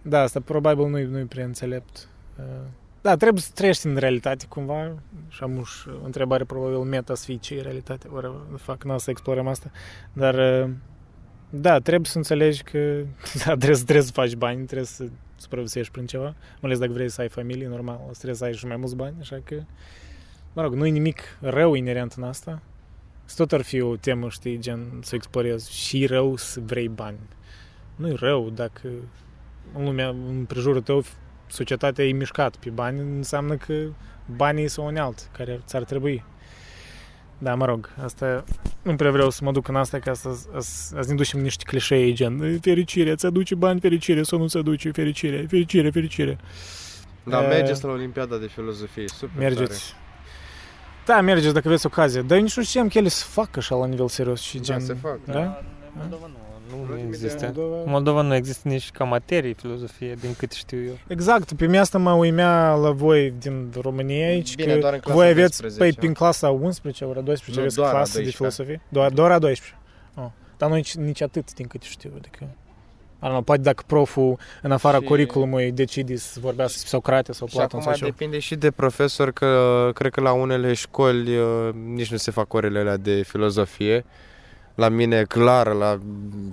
Da, 0.03 0.21
asta 0.21 0.41
probabil 0.41 0.87
nu-i, 0.89 1.05
nu-i 1.05 1.25
prea 1.25 1.45
înțelept. 1.45 2.09
Uh, 2.39 2.45
Da, 3.01 3.17
trebuie 3.17 3.43
să 3.43 3.51
trăiești 3.55 3.87
în 3.87 3.97
realitate 3.97 4.47
cumva 4.49 4.93
și 5.29 5.43
am 5.43 5.57
uși 5.57 5.89
o 6.03 6.05
întrebare 6.05 6.45
probabil 6.45 6.77
meta 6.79 7.15
să 7.15 7.25
fie 7.25 7.37
ce 7.37 7.55
e 7.55 7.61
realitate, 7.61 8.09
whatever 8.11 8.39
the 8.49 8.57
fuck, 8.57 8.85
n-o 8.85 8.99
să 8.99 9.11
explorăm 9.11 9.47
asta, 9.47 9.71
dar 10.13 10.35
uh, 10.35 10.71
da, 11.61 11.79
trebuie 11.79 12.05
să 12.11 12.17
înțelegi 12.17 12.63
că 12.63 12.79
da, 13.45 13.55
trebuie, 13.57 13.77
să- 13.77 13.83
trebuie 13.85 14.05
să 14.05 14.13
faci 14.13 14.35
bani, 14.35 14.65
trebuie 14.65 14.87
să 14.87 15.05
supraviețuiești 15.37 15.93
prin 15.93 16.07
ceva, 16.07 16.25
mai 16.25 16.35
ales 16.63 16.79
dacă 16.79 16.93
vrei 16.93 17.11
să 17.11 17.21
ai 17.21 17.29
familie, 17.29 17.69
normal, 17.69 18.01
o 18.09 18.13
să 18.13 18.15
trebuie 18.17 18.35
să 18.37 18.45
ai 18.45 18.55
și 18.55 18.67
mai 18.67 18.77
mulți 18.77 18.97
bani, 18.97 19.15
așa 19.21 19.41
că, 19.45 19.63
mă 20.53 20.63
rog, 20.63 20.75
nu 20.75 20.87
e 20.87 20.91
nimic 20.91 21.21
rău 21.41 21.75
inerent 21.75 22.13
în 22.13 22.23
asta, 22.23 22.63
să 23.25 23.35
tot 23.37 23.53
ar 23.53 23.63
fi 23.63 23.81
o 23.81 23.97
temă, 23.97 24.29
știi, 24.29 24.59
gen 24.59 24.87
să 25.03 25.15
explorezi 25.15 25.73
și 25.73 26.07
rău 26.07 26.37
să 26.37 26.61
vrei 26.61 26.89
bani. 26.89 27.19
Nu 27.97 28.09
e 28.09 28.15
rău 28.19 28.51
dacă 28.51 28.89
în 29.75 29.85
lumea, 29.85 30.09
în 30.09 30.45
prejurul 30.49 30.81
tău, 30.83 31.05
societatea 31.47 32.05
e 32.05 32.13
mișcat 32.13 32.57
pe 32.57 32.71
bani, 32.71 33.01
înseamnă 33.01 33.57
că 33.57 33.75
banii 34.37 34.69
sunt 34.69 34.87
unealtă 34.87 35.23
care 35.33 35.61
ți-ar 35.67 35.85
trebui. 35.85 36.25
Da, 37.39 37.55
mă 37.55 37.65
rog, 37.65 37.91
asta 38.05 38.45
nu 38.83 38.97
prea 38.97 39.11
vreau 39.11 39.31
să 39.31 39.45
mă 39.45 39.53
duc 39.53 39.69
în 39.69 39.77
asta 39.77 39.99
ca 39.99 40.15
să, 40.15 40.29
să, 40.59 40.61
să 41.01 41.05
ne 41.09 41.15
ducem 41.15 41.41
niște 41.41 41.65
clișee 41.67 42.13
gen 42.13 42.59
fericire, 42.61 43.15
ți 43.15 43.27
aduce 43.27 43.55
bani, 43.55 43.81
fericire 43.81 44.23
sau 44.23 44.39
nu 44.39 44.49
ți 44.49 44.57
aduce 44.57 44.91
fericire, 44.91 45.47
fericire, 45.49 45.91
fericire. 45.91 46.39
Da, 47.25 47.43
Eh, 47.43 47.49
mergeți 47.49 47.85
la 47.85 47.91
Olimpiada 47.91 48.37
de 48.37 48.47
Filozofie, 48.47 49.09
super 49.09 49.39
Mergeți. 49.39 49.95
Da, 51.07 51.21
mergeți 51.21 51.55
dacă 51.55 51.69
aveți 51.69 51.87
ocazie. 51.87 52.21
Dar 52.23 52.37
eu 52.37 52.43
nici 52.43 52.57
nu 52.57 52.63
știam 52.63 52.89
că 52.89 52.99
ele 52.99 53.09
se 53.09 53.25
fac 53.29 53.57
așa 53.57 53.75
la 53.77 53.87
nivel 53.87 54.09
serios 54.09 54.41
și 54.41 54.57
Da, 54.57 54.63
gen... 54.63 54.81
se 54.81 54.95
fac. 54.95 55.19
Da? 55.25 55.41
În 55.41 55.55
Moldova 55.97 56.31
nu, 56.71 56.77
nu, 56.77 56.81
Ultimii 56.81 57.03
nu 57.03 57.09
există. 57.09 57.45
Moldova- 57.47 57.83
În 57.85 57.91
Moldova 57.91 58.21
nu 58.23 58.35
există 58.35 58.69
nici 58.69 58.91
ca 58.91 59.05
materie 59.05 59.53
filozofie, 59.53 60.15
din 60.21 60.35
cât 60.39 60.53
știu 60.53 60.79
eu. 60.87 60.99
Exact, 61.07 61.53
pe 61.53 61.65
mine 61.67 61.79
asta 61.79 61.99
mă 61.99 62.13
uimea 62.13 62.75
la 62.75 62.91
voi 62.91 63.33
din 63.39 63.69
România 63.81 64.27
aici, 64.27 64.55
Bine, 64.55 64.73
că 64.73 64.79
doar 64.79 64.93
în 64.93 64.99
clasa 65.01 65.15
voi 65.17 65.27
aveți, 65.29 65.61
12. 65.61 65.79
păi, 65.81 65.93
prin 65.93 66.13
clasa 66.13 66.51
11, 66.51 67.05
ora 67.05 67.21
12, 67.21 67.55
Nu, 67.55 67.61
aveți 67.61 67.77
doar 67.77 67.89
a 67.89 67.91
clasă 67.97 68.19
de 68.19 68.23
12. 68.23 68.37
filosofie? 68.37 68.81
Doar, 68.89 69.11
doar 69.11 69.31
a 69.31 69.39
12. 69.39 69.79
Oh. 70.15 70.27
Dar 70.57 70.69
nu 70.69 70.75
nici, 70.75 70.95
nici 70.95 71.21
atât, 71.23 71.55
din 71.55 71.67
câte 71.67 71.87
știu, 71.89 72.11
adică... 72.17 72.39
I 73.23 73.27
don't 73.27 73.31
know, 73.31 73.43
poate 73.43 73.63
dacă 73.63 73.83
proful, 73.87 74.39
în 74.63 74.73
afara 74.73 74.99
Și- 74.99 75.05
curriculumului, 75.05 75.73
decide 75.73 76.17
să 76.17 76.39
vorbească 76.41 76.73
despre 76.73 76.89
Socrate 76.89 77.33
sau 77.33 77.47
Și 77.47 77.55
Platon 77.55 77.79
acum 77.81 77.91
sau 77.91 77.99
ceva. 77.99 78.11
depinde 78.17 78.39
și 78.39 78.55
de 78.55 78.71
profesor, 78.71 79.33
că 79.33 79.91
cred 79.95 80.13
că 80.13 80.21
la 80.21 80.33
unele 80.33 80.73
școli 80.73 81.37
uh, 81.37 81.69
nici 81.95 82.11
nu 82.11 82.17
se 82.17 82.31
fac 82.31 82.53
orele 82.53 82.79
alea 82.79 82.97
de 82.97 83.23
filozofie. 83.23 84.05
La 84.75 84.89
mine, 84.89 85.23
clar, 85.23 85.67
la 85.73 85.99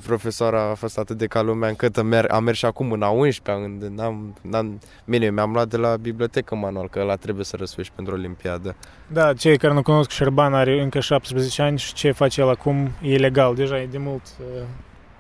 profesoara 0.06 0.70
a 0.70 0.74
fost 0.74 0.98
atât 0.98 1.18
de 1.18 1.26
ca 1.28 1.42
lumea 1.42 1.70
încât 1.70 1.98
am, 1.98 2.06
mer- 2.08 2.26
am 2.30 2.44
mers 2.44 2.58
și 2.58 2.66
acum 2.66 2.92
în 2.92 3.02
a 3.02 3.10
11 3.10 3.64
când 3.64 3.98
n-am, 4.00 4.36
n-am, 4.42 4.80
bine, 5.06 5.30
mi-am 5.30 5.52
luat 5.54 5.68
de 5.68 5.78
la 5.78 5.96
bibliotecă 5.98 6.56
manual, 6.56 6.90
că 6.90 7.04
la 7.04 7.16
trebuie 7.16 7.46
să 7.46 7.56
răsfești 7.56 7.94
pentru 7.96 8.14
Olimpiadă. 8.14 8.76
Da, 9.08 9.34
cei 9.34 9.58
care 9.58 9.74
nu 9.74 9.82
cunosc, 9.82 10.10
Șerban 10.10 10.54
are 10.54 10.82
încă 10.82 11.00
17 11.00 11.62
ani 11.62 11.78
și 11.78 11.94
ce 11.94 12.12
face 12.12 12.42
el 12.42 12.50
acum 12.50 12.90
e 13.02 13.16
legal. 13.18 13.56
Deja 13.56 13.82
e 13.82 13.86
de 13.86 13.98
mult 13.98 14.22
uh, 14.40 14.62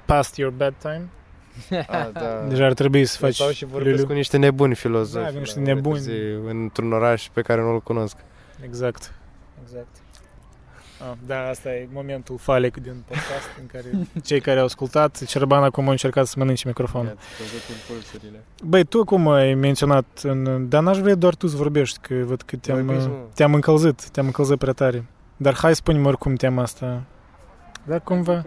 past 0.06 0.36
your 0.38 0.52
bedtime. 0.52 1.08
A, 1.88 2.10
da. 2.14 2.46
Deja 2.48 2.66
ar 2.66 2.74
trebui 2.74 3.06
să 3.06 3.18
Eu 3.22 3.28
faci 3.28 3.36
stau 3.36 3.50
și 3.52 3.66
vorbesc 3.66 3.96
lulu. 3.96 4.08
cu 4.08 4.14
niște 4.14 4.38
nebuni 4.38 4.76
filozofi. 4.76 5.26
Da, 5.26 5.32
cu 5.32 5.38
niște 5.38 5.60
la 5.60 5.64
ore 5.64 5.74
nebuni. 5.74 5.96
târzii, 5.96 6.40
într-un 6.48 6.92
oraș 6.92 7.30
pe 7.34 7.42
care 7.42 7.62
nu-l 7.62 7.82
cunosc. 7.82 8.18
Exact. 8.64 9.14
Exact. 9.64 9.88
Ah, 11.10 11.18
da, 11.26 11.48
asta 11.50 11.70
e 11.70 11.88
momentul 11.94 12.38
falec 12.38 12.78
din 12.78 13.04
podcast 13.08 13.50
în 13.60 13.66
care 13.66 13.86
cei 14.28 14.42
care 14.42 14.60
au 14.60 14.66
ascultat, 14.66 15.26
Cerban 15.26 15.64
acum 15.64 15.88
a 15.88 15.92
încercat 15.92 16.26
să 16.26 16.36
mănânce 16.38 16.68
microfonul. 16.68 17.08
Ia-ți 17.08 17.38
căzut 17.38 17.62
în 17.70 17.76
pulsurile. 17.96 18.44
Băi, 18.64 18.84
tu 18.84 19.04
cum 19.04 19.28
ai 19.28 19.54
menționat, 19.54 20.06
în, 20.24 20.70
dar 20.70 20.82
n-aș 20.84 20.98
vrea 20.98 21.16
doar 21.16 21.36
tu 21.36 21.48
să 21.48 21.56
vorbești, 21.56 22.00
că 22.02 22.14
văd 22.14 22.42
că 22.42 22.56
te-am, 22.56 22.86
Vorbiți, 22.86 23.08
mă. 23.08 23.14
te-am 23.34 23.54
încălzit, 23.54 24.10
te-am 24.10 24.26
încălzit 24.26 24.58
prea 24.58 24.74
tare. 24.74 25.06
Dar 25.38 25.56
hai 25.56 25.76
spune-mi 25.76 26.06
oricum 26.08 26.36
tema 26.36 26.62
asta. 26.62 27.04
Da, 27.84 28.00
cumva? 28.00 28.46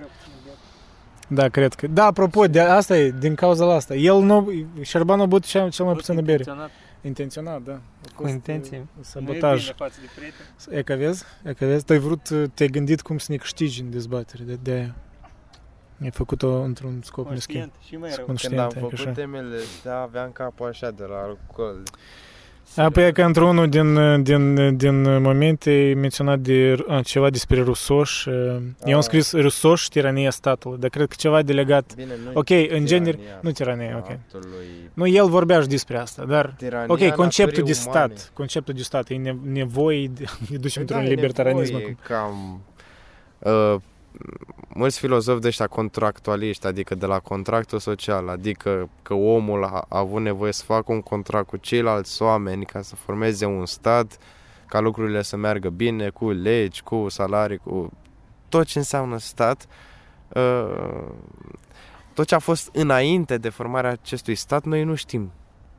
Da, 1.29 1.49
cred 1.49 1.75
că. 1.75 1.87
Da, 1.87 2.05
apropo, 2.05 2.47
de 2.47 2.61
asta 2.61 2.97
e, 2.99 3.11
din 3.11 3.35
cauza 3.35 3.65
la 3.65 3.75
asta. 3.75 3.95
El 3.95 4.21
nu, 4.21 4.53
Șerban 4.81 5.21
a 5.21 5.27
băut 5.27 5.45
cel, 5.45 5.71
cel 5.71 5.85
mai 5.85 5.95
puțin 5.95 6.25
bere. 6.25 6.45
Intenționat, 7.07 7.63
da. 7.63 7.73
A 7.73 7.81
Cu 8.15 8.23
fost, 8.23 8.33
intenție. 8.33 8.79
uh, 8.79 8.85
Nu 8.95 9.01
e 9.01 9.05
Sabotaj. 9.05 9.61
bine 9.63 9.75
față 9.77 9.99
de 10.01 10.07
prieteni. 10.17 10.79
E 10.79 10.83
că 10.83 10.95
vezi? 10.95 11.25
E 11.45 11.53
că 11.53 11.65
vezi? 11.67 11.85
Tu 11.85 11.93
ai 11.93 11.99
vrut, 11.99 12.29
uh, 12.29 12.45
te-ai 12.55 12.69
gândit 12.69 13.03
cum 13.03 13.19
să 13.19 13.27
ne 13.33 13.37
câștigi 13.37 13.81
în 13.81 13.91
dezbatere, 13.91 14.43
de, 14.43 14.59
de 14.63 14.71
aia. 14.73 14.95
Ai 16.03 16.11
făcut-o 16.11 16.61
într-un 16.61 17.01
scop 17.05 17.29
meschin. 17.31 17.59
Conștient 17.61 17.85
și 17.87 17.97
mai 17.97 18.09
rău. 18.15 18.25
Când 18.25 18.27
Conștient, 18.27 18.59
am 18.59 18.69
e 18.69 18.73
că 18.73 18.79
făcut 18.79 18.99
așa. 18.99 19.11
temele 19.11 19.57
astea, 19.57 19.97
aveam 20.01 20.31
capul 20.33 20.69
așa 20.69 20.91
de 20.91 21.05
la 21.05 21.17
alcool. 21.17 21.83
Apoi 22.77 23.07
e 23.07 23.13
că 23.13 23.23
într-unul 23.23 23.69
din, 23.69 24.23
din, 24.23 24.77
din 24.77 25.23
momente 25.23 25.71
ai 25.71 25.95
menționat 25.95 26.39
de, 26.39 26.77
a, 26.89 27.01
ceva 27.01 27.31
despre 27.31 27.61
rusoși. 27.63 28.29
uh, 28.29 28.35
Eu 28.85 28.93
am 28.93 28.99
Ah. 28.99 29.03
scris 29.03 29.33
rusoși, 29.33 29.89
tirania 29.89 30.31
statului, 30.31 30.79
dar 30.79 30.91
cred 30.91 31.07
că 31.07 31.15
ceva 31.19 31.43
de 31.43 31.53
legat. 31.53 31.95
Bine, 31.95 32.13
nu 32.25 32.31
Ok, 32.35 32.49
în 32.69 32.87
genere, 32.87 33.19
nu 33.41 33.51
tirania, 33.51 33.97
ok. 33.97 34.19
Statului. 34.29 34.67
Nu, 34.95 35.07
el 35.07 35.29
vorbea 35.29 35.61
și 35.61 35.67
despre 35.67 35.97
asta, 35.99 36.25
dar... 36.25 36.55
Tirania 36.59 36.87
Ok, 36.89 37.15
conceptul 37.15 37.65
de 37.65 37.71
naturii 37.73 37.91
umane. 37.95 38.15
stat, 38.15 38.31
conceptul 38.35 38.75
de 38.75 38.83
stat, 38.83 39.09
e 39.09 39.15
ne- 39.15 39.37
nevoie 39.53 40.07
de 40.15 40.25
ne 40.51 40.57
ducem 40.57 40.85
Păi 40.85 40.95
într-un 40.97 41.01
da, 41.01 41.07
e 41.07 41.09
libertarianism 41.15 41.73
nevoie, 41.73 41.97
acum. 42.09 42.17
Cam, 42.17 42.63
uh, 43.75 43.81
mulți 44.69 44.99
filozofi 44.99 45.41
de 45.41 45.49
ăștia 45.49 45.67
contractualiști, 45.67 46.67
adică 46.67 46.95
de 46.95 47.07
la 47.07 47.19
contractul 47.19 47.79
social, 47.79 48.29
adică 48.29 48.89
că 49.03 49.15
omul 49.15 49.65
a, 49.65 49.85
a 49.89 49.99
avut 49.99 50.23
nevoie 50.23 50.53
să 50.53 50.65
facă 50.65 50.93
un 50.93 51.01
contract 51.01 51.47
cu 51.47 51.57
ceilalți 51.57 52.23
oameni 52.23 52.65
ca 52.65 52.83
să 52.83 52.97
formeze 52.97 53.45
un 53.45 53.67
stat, 53.67 54.19
ca 54.67 54.81
lucrurile 54.81 55.23
să 55.23 55.37
meargă 55.37 55.69
bine, 55.69 56.09
cu 56.09 56.31
legi, 56.31 56.83
cu 56.83 57.09
salarii, 57.09 57.57
cu 57.57 57.93
tot 58.49 58.67
ce 58.67 58.79
înseamnă 58.79 59.19
stat. 59.19 59.67
Uh, 60.29 61.05
tot 62.15 62.27
ce 62.27 62.35
a 62.35 62.39
fost 62.39 62.71
înainte 62.73 63.39
de 63.39 63.49
formarea 63.49 63.91
acestui 63.91 64.35
stat, 64.35 64.65
noi 64.65 64.85
nu 64.85 64.95
știm 64.95 65.33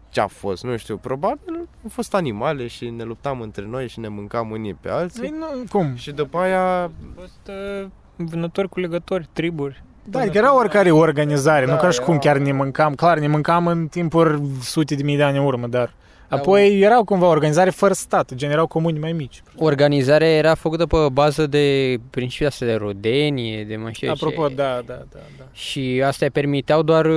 ce 0.10 0.22
a 0.22 0.28
fost, 0.28 0.64
nu 0.64 0.78
știu, 0.78 0.98
probabil 0.98 1.56
au 1.84 1.90
fost 1.90 2.14
animale 2.14 2.68
și 2.68 2.90
ne 2.90 3.04
luptam 3.04 3.42
între 3.42 3.66
noi 3.66 3.88
și 3.88 4.00
ne 4.00 4.08
mâncam 4.08 4.52
unii 4.52 4.74
pe 4.74 4.90
alții. 4.90 5.24
Ei, 5.24 5.30
nu, 5.30 5.64
cum? 5.70 5.96
Și 5.96 6.12
după 6.12 6.38
aia, 6.38 6.82
Au 6.82 6.92
fost 7.16 7.50
uh, 7.82 7.88
vânători 8.16 8.70
cu 8.70 8.80
legători, 8.80 9.28
triburi. 9.34 9.84
Da, 10.10 10.20
că 10.20 10.38
era 10.38 10.56
oricare 10.58 10.92
organizare, 10.92 11.66
Da, 11.66 11.72
nu 11.74 11.78
ca 11.80 11.90
și 11.90 12.00
cum 12.00 12.14
era- 12.14 12.24
chiar 12.24 12.38
ne 12.38 12.52
mâncam. 12.52 12.94
Clar, 12.94 13.18
ne 13.20 13.28
mâncam 13.28 13.68
în 13.68 13.88
timpuri 13.88 14.42
sute 14.62 14.96
de 14.96 15.04
mii 15.04 15.18
de 15.18 15.24
ani 15.24 15.38
în 15.38 15.44
urmă, 15.46 15.68
dar 15.68 15.94
Da, 16.30 16.36
apoi 16.36 16.80
erau 16.80 17.04
cumva 17.04 17.28
organizare 17.28 17.70
fără 17.70 17.94
stat, 17.94 18.34
gen 18.34 18.52
erau 18.52 18.68
comuni 18.68 19.00
mai 19.00 19.12
mici. 19.12 19.44
Organizarea 19.58 20.28
era 20.36 20.54
făcută 20.56 20.86
pe 20.86 20.98
bază 21.12 21.48
de 21.48 21.98
principiul 22.10 22.48
astea 22.50 22.68
de 22.68 22.74
rodenie, 22.74 23.64
de 23.64 23.76
mai 23.76 23.94
știu 23.94 24.08
eu 24.08 24.14
Apropo, 24.14 24.48
ce. 24.48 24.54
da, 24.56 24.82
da, 24.86 24.94
da, 24.94 25.20
da. 25.38 25.44
Și 25.52 26.02
astea 26.06 26.30
permiteau 26.34 26.82
doar 26.82 27.06
uh, 27.06 27.14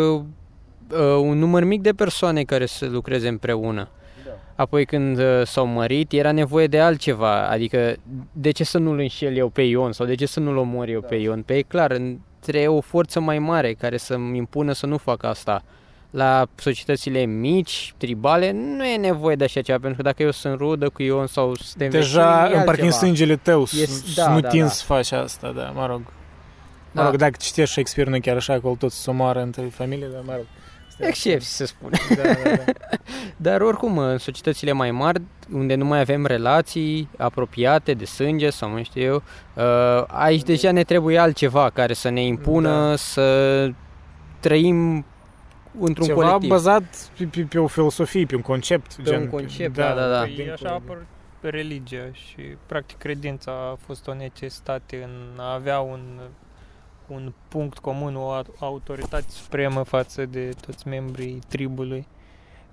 uh, 0.90 1.16
un 1.20 1.38
număr 1.38 1.64
mic 1.64 1.80
de 1.82 1.92
persoane 1.92 2.42
care 2.42 2.66
să 2.66 2.86
lucreze 2.90 3.28
împreună. 3.28 3.88
Apoi 4.58 4.84
când 4.84 5.18
uh, 5.18 5.42
s-au 5.44 5.66
mărit, 5.66 6.12
era 6.12 6.32
nevoie 6.32 6.66
de 6.66 6.80
altceva, 6.80 7.48
adică 7.48 7.96
de 8.32 8.50
ce 8.50 8.64
să 8.64 8.78
nu-l 8.78 8.98
înșel 8.98 9.36
eu 9.36 9.48
pe 9.48 9.62
Ion 9.62 9.92
sau 9.92 10.06
de 10.06 10.14
ce 10.14 10.26
să 10.26 10.40
nu-l 10.40 10.56
omor 10.56 10.88
eu 10.88 11.00
pe 11.00 11.14
Ion? 11.14 11.42
Pe 11.42 11.54
e 11.56 11.62
clar, 11.62 11.96
trebuie 12.40 12.66
o 12.68 12.80
forță 12.80 13.20
mai 13.20 13.38
mare 13.38 13.72
care 13.72 13.96
să-mi 13.96 14.36
impună 14.36 14.72
să 14.72 14.86
nu 14.86 14.96
fac 14.96 15.24
asta. 15.24 15.62
La 16.10 16.46
societățile 16.54 17.24
mici, 17.24 17.94
tribale, 17.96 18.50
nu 18.52 18.84
e 18.86 18.96
nevoie 18.96 19.36
de 19.36 19.44
așa 19.44 19.60
ceva, 19.60 19.78
pentru 19.78 19.96
că 19.96 20.08
dacă 20.08 20.22
eu 20.22 20.30
sunt 20.30 20.58
rudă 20.58 20.88
cu 20.88 21.02
Ion 21.02 21.26
sau 21.26 21.54
suntem 21.54 21.90
Deja 21.90 22.40
vecini, 22.40 22.54
e 22.54 22.58
în 22.58 22.64
parcă 22.64 22.80
în 22.80 22.86
altceva. 22.86 23.06
sângele 23.06 23.36
tău 23.36 23.64
să 23.64 23.76
Yes, 23.78 24.04
să 24.14 24.20
da, 24.22 24.32
nu 24.32 24.40
da, 24.40 24.48
tin 24.48 24.60
da. 24.62 24.68
să 24.68 24.84
faci 24.84 25.12
asta, 25.12 25.52
da, 25.56 25.72
mă 25.74 25.86
rog. 25.86 26.00
Mă 26.00 27.02
Da. 27.02 27.04
rog, 27.04 27.16
dacă 27.16 27.34
citești 27.40 27.72
Shakespeare, 27.72 28.10
nu 28.10 28.18
chiar 28.20 28.36
așa, 28.36 28.52
acolo 28.52 28.74
tot 28.78 28.92
se 28.92 29.10
omoară 29.10 29.40
între 29.42 29.62
familie, 29.62 30.06
dar 30.12 30.22
mă 30.26 30.32
rog. 30.36 30.44
Asta 31.00 31.04
e 31.04 31.08
Excepții, 31.08 31.48
să 31.48 31.66
spune. 31.66 31.98
Da, 32.16 32.22
da, 32.22 32.56
da. 32.56 32.72
Dar 33.36 33.60
oricum, 33.60 33.98
în 33.98 34.18
societățile 34.18 34.72
mai 34.72 34.90
mari, 34.90 35.20
unde 35.52 35.74
nu 35.74 35.84
mai 35.84 36.00
avem 36.00 36.26
relații 36.26 37.08
apropiate 37.18 37.94
de 37.94 38.04
sânge 38.04 38.50
sau 38.50 38.70
mai 38.70 38.82
știu 38.84 39.02
eu, 39.02 39.22
uh, 39.54 40.04
aici 40.06 40.42
deja 40.42 40.70
ne 40.72 40.82
trebuie 40.82 41.18
altceva 41.18 41.70
care 41.70 41.92
să 41.92 42.08
ne 42.08 42.22
impună 42.24 42.88
Da. 42.88 42.96
să 42.96 43.70
trăim 44.40 45.04
într-un 45.80 46.06
Ceva 46.06 46.22
colectiv. 46.22 46.48
bazat 46.48 47.10
pe, 47.18 47.24
pe, 47.24 47.40
pe 47.40 47.58
o 47.58 47.66
filosofie, 47.66 48.24
pe 48.26 48.34
un 48.34 48.42
concept. 48.42 48.94
Pe 48.94 49.02
gen, 49.02 49.20
un 49.20 49.28
concept, 49.28 49.74
da, 49.74 49.92
da, 49.94 50.08
da. 50.08 50.20
Păi 50.20 50.28
dincolo 50.34 50.52
așa 50.52 50.62
de- 50.68 50.74
apăr 50.74 51.06
religia 51.40 52.10
și 52.12 52.36
practic 52.66 52.98
credința 52.98 53.50
a 53.52 53.78
fost 53.86 54.06
o 54.08 54.14
necesitate 54.14 55.02
în 55.04 55.38
a 55.40 55.54
avea 55.54 55.78
un, 55.80 56.00
un 57.08 57.32
punct 57.48 57.78
comun, 57.78 58.16
o 58.16 58.30
au- 58.30 58.54
autoritate 58.58 59.24
supremă 59.28 59.82
față 59.82 60.26
de 60.26 60.50
toți 60.66 60.88
membrii 60.88 61.38
tribului. 61.48 62.06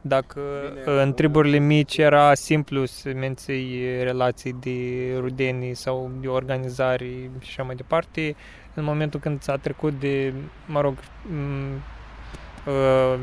Dacă 0.02 0.40
Bine, 0.84 1.02
în 1.02 1.14
triburile 1.14 1.58
mici 1.58 1.98
era 1.98 2.34
simplu 2.34 2.86
să 2.86 3.12
menții 3.16 3.86
relații 4.04 4.54
de 4.54 4.78
rudenii 5.20 5.74
sau 5.74 6.12
de 6.22 6.28
organizare 6.28 7.06
și 7.40 7.48
așa 7.50 7.64
mai 7.64 7.76
departe, 7.76 8.36
în 8.74 8.84
momentul 8.84 9.20
când 9.20 9.42
s-a 9.42 9.58
trecut 9.58 10.00
de, 10.00 10.34
mă 10.66 10.82
rog, 10.82 10.98
m- 10.98 11.82
uh, 12.68 13.20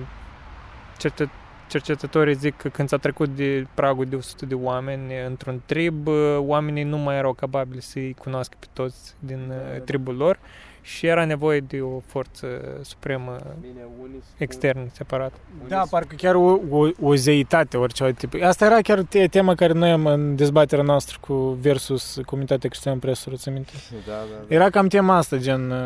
cercet- 0.98 1.30
cercetătorii 1.68 2.34
zic 2.34 2.56
că 2.56 2.68
când 2.68 2.88
s-a 2.88 2.96
trecut 2.96 3.28
de 3.28 3.66
pragul 3.74 4.04
de 4.04 4.16
100 4.16 4.46
de 4.46 4.54
oameni 4.54 5.12
într-un 5.26 5.62
trib, 5.66 6.06
uh, 6.06 6.36
oamenii 6.38 6.82
nu 6.84 6.98
mai 6.98 7.16
erau 7.16 7.32
capabili 7.32 7.82
să-i 7.82 8.14
cunoască 8.18 8.56
pe 8.60 8.66
toți 8.72 9.14
din 9.18 9.50
uh, 9.50 9.80
tribul 9.82 10.16
lor 10.16 10.38
și 10.84 11.06
era 11.06 11.24
nevoie 11.24 11.60
de 11.60 11.80
o 11.80 12.00
forță 12.06 12.46
supremă 12.82 13.36
Bine, 13.60 13.80
unii 14.02 14.18
spun- 14.22 14.34
externă, 14.38 14.84
separat. 14.92 15.32
Da, 15.68 15.82
parcă 15.90 16.14
chiar 16.14 16.34
o, 16.34 16.58
o, 16.70 16.88
o 17.00 17.14
zeitate, 17.14 17.76
orice 17.76 18.12
tip. 18.16 18.34
Asta 18.42 18.64
era 18.64 18.80
chiar 18.80 19.00
te, 19.02 19.26
tema 19.26 19.54
care 19.54 19.72
noi 19.72 19.90
am 19.90 20.06
în 20.06 20.36
dezbaterea 20.36 20.84
noastră 20.84 21.16
cu 21.20 21.34
versus 21.60 22.18
comunitatea 22.26 22.68
creștină 22.68 22.96
presă, 22.96 23.30
ți 23.34 23.48
minte? 23.50 23.72
Da, 24.06 24.12
da, 24.12 24.44
da. 24.48 24.54
Era 24.54 24.70
cam 24.70 24.86
tema 24.86 25.16
asta, 25.16 25.36
gen, 25.36 25.70
uh, 25.70 25.78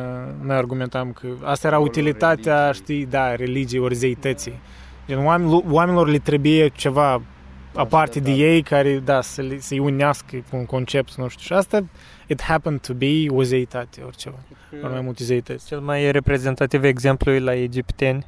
noi 0.43 0.57
argumentam 0.57 1.13
că 1.13 1.27
asta 1.43 1.67
era 1.67 1.77
Rolul 1.77 1.91
utilitatea, 1.91 2.55
religiei. 2.65 2.83
știi, 2.83 3.07
da, 3.07 3.35
religiei 3.35 3.81
ori 3.83 3.95
zeității. 3.95 4.61
Gen, 5.09 5.25
oamenilor, 5.25 5.63
oamenilor 5.71 6.09
le 6.09 6.19
trebuie 6.19 6.69
ceva 6.69 7.23
aparte 7.77 8.21
de 8.21 8.31
da. 8.31 8.37
ei 8.37 8.63
care, 8.63 8.99
da, 8.99 9.21
să 9.21 9.43
le, 9.43 9.59
să-i 9.61 9.79
unească 9.79 10.37
cu 10.51 10.57
un 10.57 10.67
concept, 10.67 11.15
nu 11.15 11.29
știu. 11.29 11.45
Și 11.45 11.53
asta, 11.53 11.85
it 12.27 12.43
happened 12.43 12.81
to 12.81 12.95
be 12.95 13.27
o 13.29 13.43
zeitate, 13.43 14.03
ori 14.03 14.17
ceva. 14.17 14.39
Ori 14.83 14.93
mai 14.93 15.01
multe 15.01 15.25
zeități. 15.25 15.67
Cel 15.67 15.81
mai 15.81 16.11
reprezentativ 16.11 16.85
exemplu 16.85 17.33
e 17.33 17.39
la 17.39 17.55
egipteni 17.55 18.27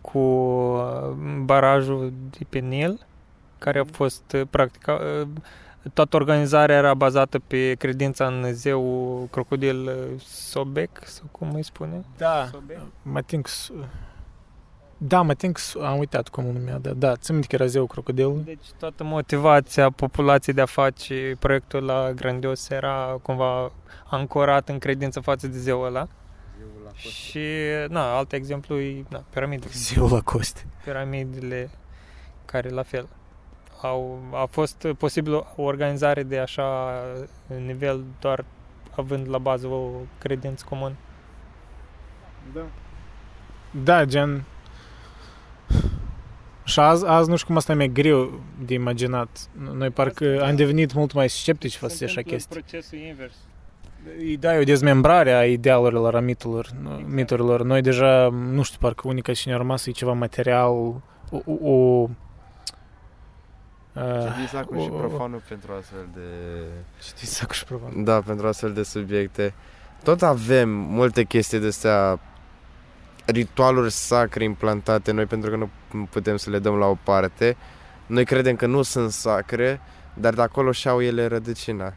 cu 0.00 0.18
uh, 0.18 1.10
barajul 1.44 2.12
de 2.30 2.46
pe 2.48 2.58
Nil, 2.58 3.06
care 3.58 3.78
a 3.78 3.84
fost 3.92 4.32
uh, 4.34 4.42
practic 4.50 4.86
uh, 4.86 5.28
toată 5.92 6.16
organizarea 6.16 6.76
era 6.76 6.94
bazată 6.94 7.38
pe 7.38 7.74
credința 7.74 8.26
în 8.26 8.52
zeul 8.52 9.28
crocodil 9.30 9.86
uh, 9.86 10.20
Sobek, 10.20 11.00
sau 11.04 11.26
cum 11.30 11.54
îi 11.54 11.64
spune? 11.64 12.04
Da, 12.16 12.48
Sobek? 12.52 12.78
mă 13.02 13.22
think... 13.22 13.46
s- 14.98 15.06
Da, 15.06 15.22
mă 15.22 15.34
think... 15.34 15.58
s- 15.58 15.74
Am 15.74 15.98
uitat 15.98 16.28
cum 16.28 16.46
îl 16.46 16.52
numea, 16.52 16.78
da. 16.78 16.90
Da, 16.90 17.16
țin 17.16 17.34
minte 17.34 17.48
că 17.48 17.54
era 17.62 17.66
zeu 17.70 17.86
crocodilul. 17.86 18.42
Deci 18.44 18.66
toată 18.78 19.04
motivația 19.04 19.90
populației 19.90 20.54
de 20.54 20.60
a 20.60 20.66
face 20.66 21.36
proiectul 21.38 21.84
la 21.84 22.12
grandios 22.12 22.68
era 22.68 23.18
cumva 23.22 23.72
ancorat 24.06 24.68
în 24.68 24.78
credință 24.78 25.20
față 25.20 25.46
de 25.46 25.58
zeul 25.58 25.86
ăla. 25.86 26.00
Eu 26.60 26.66
la 26.84 26.90
fost. 26.90 27.14
Și, 27.14 27.46
na, 27.88 28.16
alt 28.16 28.32
exemplu 28.32 28.80
e 28.80 29.04
na, 29.08 29.24
piramidele. 29.30 29.70
Zeul 29.92 30.10
la 30.12 30.20
coste. 30.20 30.66
piramidele 30.84 31.70
care 32.44 32.68
la 32.68 32.82
fel 32.82 33.08
au, 33.82 34.20
a 34.32 34.44
fost 34.50 34.86
posibil 34.98 35.32
o 35.34 35.62
organizare 35.62 36.22
de 36.22 36.38
așa 36.38 36.94
nivel 37.66 38.04
doar 38.20 38.44
având 38.96 39.28
la 39.28 39.38
bază 39.38 39.66
o 39.66 39.90
credință 40.18 40.64
comună. 40.68 40.94
Da. 42.54 42.60
Da, 43.84 44.04
gen... 44.04 44.44
Și 46.66 46.80
azi, 46.80 47.06
azi 47.06 47.28
nu 47.28 47.34
știu 47.36 47.46
cum 47.46 47.56
asta 47.56 47.72
e 47.72 47.74
mai 47.74 47.88
greu 47.88 48.40
de 48.64 48.74
imaginat. 48.74 49.48
Noi 49.72 49.90
parcă 49.90 50.42
am 50.44 50.56
devenit 50.56 50.92
mult 50.92 51.12
mai 51.12 51.28
sceptici 51.28 51.76
față 51.76 51.96
de 51.98 52.04
așa 52.04 52.22
chestii. 52.22 52.60
procesul 52.60 52.98
invers. 52.98 53.34
E, 54.32 54.36
Da, 54.36 54.56
e 54.56 54.60
o 54.60 54.64
dezmembrare 54.64 55.32
a 55.32 55.44
idealurilor, 55.44 56.14
a 56.14 56.20
miturilor, 56.20 56.70
miturilor. 57.06 57.62
Noi 57.62 57.80
deja, 57.82 58.28
nu 58.28 58.62
știu, 58.62 58.78
parcă 58.80 59.08
unica 59.08 59.32
ce 59.32 59.48
ne-a 59.48 59.56
rămas 59.58 59.86
e 59.86 59.90
ceva 59.90 60.12
material, 60.12 60.68
o... 60.68 60.94
o, 61.30 61.52
o 61.70 62.08
uh, 63.94 64.32
Știți 64.38 64.56
acum 64.56 64.80
și 64.80 64.88
o- 64.90 64.94
o- 64.94 64.98
profanul 64.98 65.42
pentru 65.48 65.72
astfel 65.78 66.08
de... 66.14 66.20
Știți, 67.02 67.34
sacu 67.34 67.52
și 67.52 67.64
probabil. 67.64 68.04
Da, 68.04 68.20
pentru 68.20 68.46
astfel 68.46 68.72
de 68.72 68.82
subiecte. 68.82 69.54
Tot 70.02 70.22
avem 70.22 70.68
multe 70.68 71.24
chestii 71.24 71.58
de 71.58 71.66
astea 71.66 72.20
ritualuri 73.26 73.90
sacre 73.90 74.44
implantate 74.44 75.12
noi 75.12 75.24
pentru 75.24 75.50
că 75.50 75.56
nu 75.56 75.70
putem 76.10 76.36
să 76.36 76.50
le 76.50 76.58
dăm 76.58 76.74
la 76.74 76.86
o 76.86 76.96
parte. 77.02 77.56
Noi 78.06 78.24
credem 78.24 78.56
că 78.56 78.66
nu 78.66 78.82
sunt 78.82 79.10
sacre, 79.10 79.80
dar 80.14 80.34
de 80.34 80.42
acolo 80.42 80.72
și-au 80.72 81.02
ele 81.02 81.26
rădăcina. 81.26 81.94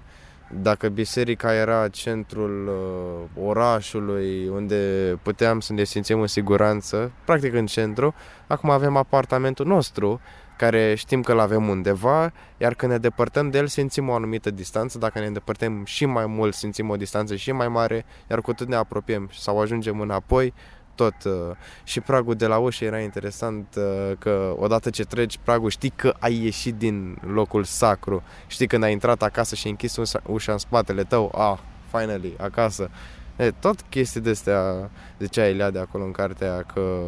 Dacă 0.52 0.90
biserica 0.90 1.54
era 1.54 1.88
centrul 1.88 2.68
uh, 2.68 3.46
orașului 3.46 4.48
unde 4.48 4.80
puteam 5.22 5.60
să 5.60 5.74
ne 5.74 5.84
simțim 5.84 6.22
în 6.22 6.28
siguranță, 6.28 7.12
practic 7.26 7.54
în 7.54 7.66
centru, 7.66 8.14
acum 8.48 8.70
avem 8.70 8.96
apartamentul 8.96 9.66
nostru 9.66 10.22
care 10.58 10.96
știm 10.96 11.22
că 11.22 11.34
l 11.34 11.40
avem 11.40 11.68
undeva, 11.68 12.32
iar 12.58 12.74
când 12.74 12.92
ne 12.92 12.98
depărtăm 12.98 13.50
de 13.50 13.58
el 13.58 13.68
simțim 13.68 14.10
o 14.10 14.14
anumită 14.14 14.52
distanță, 14.52 14.98
dacă 14.98 15.20
ne 15.20 15.26
îndepărtăm 15.26 15.86
și 15.86 16.06
mai 16.06 16.26
mult 16.26 16.54
simțim 16.54 16.90
o 16.90 16.96
distanță 16.96 17.36
și 17.36 17.52
mai 17.52 17.68
mare, 17.68 18.06
iar 18.30 18.42
cu 18.42 18.54
tot 18.54 18.68
ne 18.68 18.76
apropiem 18.76 19.30
sau 19.34 19.60
ajungem 19.60 20.00
înapoi, 20.00 20.54
tot. 21.00 21.24
uh, 21.24 21.56
Și 21.84 22.00
pragul 22.00 22.36
de 22.36 22.47
la 22.47 22.58
ușă 22.58 22.84
era 22.84 23.00
interesant 23.00 23.76
uh, 23.78 24.12
că 24.20 24.56
odată 24.58 24.89
ce 24.89 25.04
treci 25.04 25.39
pragul 25.43 25.70
știi 25.70 25.89
că 25.89 26.14
ai 26.20 26.43
ieșit 26.43 26.76
din 26.76 27.18
locul 27.34 27.64
sacru, 27.64 28.24
știi 28.47 28.68
când 28.68 28.84
ai 28.84 28.91
intrat 28.91 29.22
acasă 29.22 29.56
și 29.56 29.62
ai 29.66 29.72
închis 29.72 29.97
ușa- 29.97 30.24
ușa 30.26 30.52
în 30.52 30.58
spatele 30.58 31.04
tău, 31.04 31.32
ah, 31.36 31.58
finally, 31.91 32.34
acasă. 32.38 32.89
E, 33.36 33.52
tot 33.52 33.82
chestii 33.82 34.22
de 34.22 34.30
astea, 34.30 34.89
zicea 35.20 35.47
Elia 35.47 35.70
de 35.70 35.80
acolo 35.80 36.04
în 36.04 36.12
cartea 36.12 36.52
aia, 36.52 36.64
că 36.64 37.02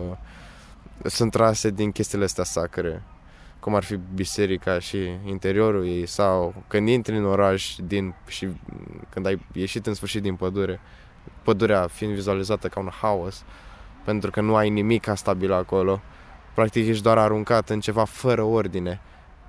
sunt 1.04 1.32
trase 1.32 1.70
din 1.70 1.92
chestiile 1.92 2.24
astea 2.24 2.44
sacre 2.44 3.02
cum 3.60 3.76
ar 3.76 3.84
fi 3.84 4.00
biserica 4.16 4.80
și 4.80 4.98
interiorul 5.26 5.86
ei 5.86 6.06
sau 6.06 6.54
când 6.68 6.88
intri 6.88 7.18
în 7.18 7.26
oraș 7.26 7.76
din, 7.84 8.14
și 8.28 8.48
când 9.10 9.26
ai 9.26 9.46
ieșit 9.54 9.88
în 9.88 9.94
sfârșit 9.94 10.22
din 10.22 10.36
pădure, 10.36 10.80
pădurea 11.44 11.88
fiind 11.88 12.14
vizualizată 12.14 12.68
ca 12.68 12.80
un 12.80 12.90
haos, 13.02 13.44
pentru 14.04 14.32
că 14.32 14.42
nu 14.42 14.56
ai 14.56 14.70
nimic 14.70 15.12
stabil 15.16 15.54
acolo, 15.54 16.02
practic 16.54 16.88
ești 16.88 17.04
doar 17.04 17.18
aruncat 17.18 17.70
în 17.70 17.80
ceva 17.80 18.04
fără 18.04 18.42
ordine. 18.42 19.00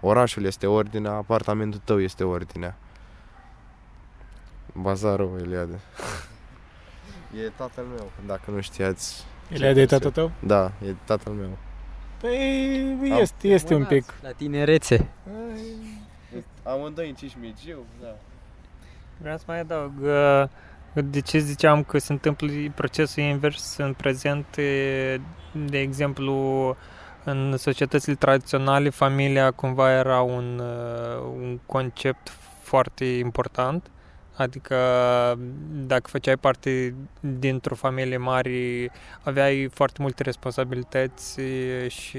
Orașul 0.00 0.44
este 0.44 0.66
ordinea, 0.66 1.12
apartamentul 1.12 1.80
tău 1.84 2.00
este 2.00 2.24
ordinea. 2.24 2.76
Bazarul, 4.72 5.40
Eliade. 5.44 5.80
E 7.44 7.50
tatăl 7.56 7.84
meu, 7.84 8.10
dacă 8.26 8.50
nu 8.50 8.60
știați. 8.60 9.24
El 9.52 9.74
de 9.74 9.86
tatăl 9.86 10.10
tău? 10.10 10.30
Da, 10.38 10.72
e 10.86 10.94
tatăl 11.04 11.32
meu. 11.32 11.58
Păi, 12.20 13.18
este, 13.20 13.48
este 13.48 13.74
un 13.74 13.84
pic. 13.84 14.14
La 14.22 14.30
tinerețe. 14.30 15.08
Amândoi 16.62 17.08
în 17.08 17.14
Cismigiu, 17.14 17.84
da. 18.00 18.14
Vreau 19.20 19.36
să 19.36 19.44
mai 19.46 19.60
adaug 19.60 19.92
uh, 20.00 20.44
de 20.94 21.20
ce 21.20 21.38
ziceam 21.38 21.82
că 21.82 21.98
se 21.98 22.12
întâmplă 22.12 22.48
procesul 22.74 23.22
invers 23.22 23.76
în 23.76 23.94
prezent, 23.94 24.56
e, 24.56 25.20
de 25.52 25.78
exemplu, 25.78 26.76
în 27.24 27.56
societățile 27.56 28.14
tradiționale, 28.14 28.88
familia 28.88 29.50
cumva 29.50 29.92
era 29.92 30.20
un, 30.20 30.58
uh, 30.58 31.22
un 31.36 31.58
concept 31.66 32.28
foarte 32.62 33.04
important. 33.04 33.90
Adică 34.36 34.76
dacă 35.70 36.08
făceai 36.08 36.36
parte 36.36 36.94
dintr-o 37.20 37.74
familie 37.74 38.16
mare, 38.16 38.90
aveai 39.22 39.68
foarte 39.72 40.02
multe 40.02 40.22
responsabilități 40.22 41.40
e, 41.40 41.88
și 41.88 42.18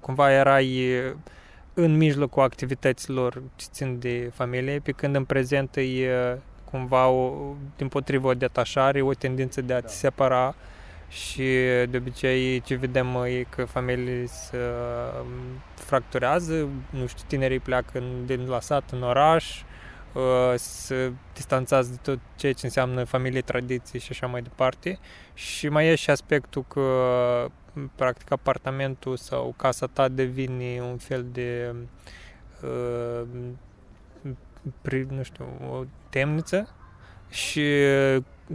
cumva 0.00 0.32
erai 0.32 0.90
în 1.74 1.96
mijlocul 1.96 2.42
activităților 2.42 3.42
ce 3.56 3.66
țin 3.70 3.98
de 3.98 4.30
familie, 4.34 4.78
pe 4.78 4.92
când 4.92 5.14
în 5.14 5.24
prezent 5.24 5.76
e 5.76 6.38
cumva 6.70 7.08
o, 7.08 7.54
din 7.76 7.88
potrivă 7.88 8.28
o 8.28 8.34
detașare, 8.34 9.02
o 9.02 9.12
tendință 9.14 9.60
de 9.60 9.74
a 9.74 9.80
te 9.80 9.88
separa 9.88 10.54
și 11.08 11.42
de 11.90 11.96
obicei 11.96 12.60
ce 12.60 12.74
vedem 12.74 13.22
e 13.24 13.42
că 13.48 13.64
familiile 13.64 14.26
se 14.26 14.58
fracturează, 15.74 16.68
nu 16.90 17.06
știu, 17.06 17.24
tinerii 17.26 17.58
pleacă 17.58 17.98
în- 17.98 18.26
din 18.26 18.48
la 18.48 18.60
sat 18.60 18.90
în 18.90 19.02
oraș, 19.02 19.62
uh, 20.12 20.54
se 20.56 21.12
distanțează 21.34 21.90
de 21.90 21.98
tot 22.02 22.18
ceea 22.36 22.52
ce 22.52 22.66
înseamnă 22.66 23.04
familie, 23.04 23.40
tradiții 23.40 23.98
și 23.98 24.08
așa 24.10 24.26
mai 24.26 24.42
departe. 24.42 24.98
Și 25.34 25.68
mai 25.68 25.86
e 25.86 25.94
și 25.94 26.10
aspectul 26.10 26.64
că 26.68 26.84
practic 27.94 28.30
apartamentul 28.32 29.16
sau 29.16 29.54
casa 29.56 29.86
ta 29.86 30.08
devine 30.08 30.80
un 30.90 30.96
fel 30.96 31.26
de 31.32 31.74
uh, 32.62 33.22
pri, 34.82 35.06
nu 35.10 35.22
știu, 35.22 35.44
o 35.70 35.84
temniță 36.10 36.68
și 37.28 37.64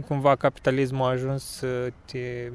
cumva 0.06 0.36
capitalismul 0.36 1.06
a 1.06 1.10
ajuns 1.10 1.44
să 1.44 1.92
te 2.04 2.50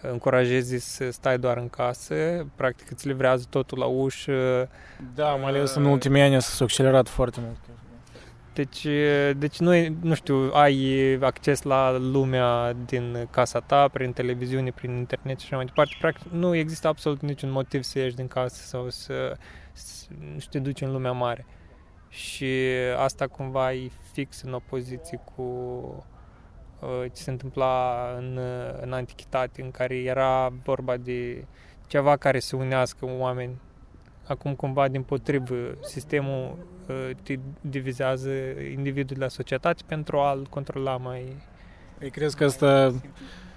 încurajezi 0.00 0.94
să 0.94 1.10
stai 1.10 1.38
doar 1.38 1.56
în 1.56 1.68
casă, 1.68 2.46
practic 2.56 2.90
îți 2.90 3.06
livrează 3.06 3.46
totul 3.50 3.78
la 3.78 3.86
ușă, 3.86 4.68
Da, 5.14 5.34
mai 5.34 5.48
ales 5.48 5.74
în 5.74 5.84
ultimii 5.84 6.22
ani 6.22 6.42
s-a 6.42 6.64
accelerat 6.64 7.08
foarte 7.08 7.40
mult. 7.40 7.56
Deci, 8.54 8.86
deci 9.36 9.58
nu, 9.58 9.96
nu 10.00 10.14
știu, 10.14 10.50
ai 10.52 11.18
acces 11.20 11.62
la 11.62 11.96
lumea 11.98 12.72
din 12.86 13.28
casa 13.30 13.60
ta, 13.60 13.88
prin 13.88 14.12
televiziune, 14.12 14.70
prin 14.70 14.90
internet 14.90 15.38
și 15.38 15.44
așa 15.44 15.56
mai 15.56 15.64
departe. 15.64 15.96
Practic, 16.00 16.32
nu 16.32 16.54
există 16.54 16.88
absolut 16.88 17.20
niciun 17.20 17.50
motiv 17.50 17.82
să 17.82 17.98
ieși 17.98 18.14
din 18.14 18.28
casă 18.28 18.62
sau 18.62 18.90
să, 18.90 19.36
să 19.72 20.06
nu 20.18 20.38
te 20.50 20.58
duci 20.58 20.80
în 20.80 20.92
lumea 20.92 21.12
mare. 21.12 21.46
Și 22.16 22.46
asta 22.96 23.26
cumva 23.26 23.72
e 23.72 23.90
fix 24.12 24.42
în 24.42 24.52
opoziție 24.52 25.20
cu 25.34 25.42
uh, 26.80 27.04
ce 27.12 27.22
se 27.22 27.30
întâmpla 27.30 27.96
în, 28.18 28.38
în 28.80 28.92
antichitate, 28.92 29.62
în 29.62 29.70
care 29.70 29.96
era 29.96 30.52
vorba 30.64 30.96
de 30.96 31.44
ceva 31.86 32.16
care 32.16 32.38
să 32.38 32.56
unească 32.56 33.06
oameni 33.18 33.60
Acum, 34.28 34.54
cumva, 34.54 34.88
din 34.88 35.02
potrivă, 35.02 35.54
sistemul 35.80 36.58
uh, 36.88 37.10
te 37.22 37.38
divizează 37.60 38.30
individul 38.76 39.16
la 39.18 39.28
societate 39.28 39.82
pentru 39.86 40.18
a-l 40.18 40.46
controla 40.50 40.96
mai... 40.96 41.36
Ei 42.00 42.10
crezi 42.10 42.36
că 42.36 42.44
asta 42.44 42.94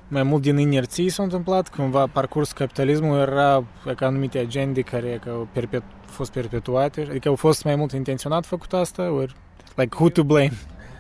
mai 0.08 0.24
mult 0.24 0.42
din 0.42 0.58
inerții 0.58 1.10
s-a 1.10 1.24
întâmplat? 1.24 1.70
Cumva 1.70 2.08
parcurs 2.08 2.52
capitalismul 2.52 3.20
era 3.20 3.64
ca 3.96 4.06
anumite 4.06 4.38
agende 4.38 4.82
care 4.82 5.20
că 5.24 5.30
au 5.30 5.48
perpetu- 5.54 5.94
fost 6.12 6.32
perpetuate? 6.32 7.06
Adică 7.10 7.30
au 7.30 7.36
fost 7.36 7.64
mai 7.64 7.76
mult 7.76 7.92
intenționat 7.92 8.46
făcut 8.46 8.74
asta? 8.74 9.12
Or, 9.12 9.36
like, 9.76 9.96
who 9.96 10.10
to 10.10 10.24
blame? 10.24 10.58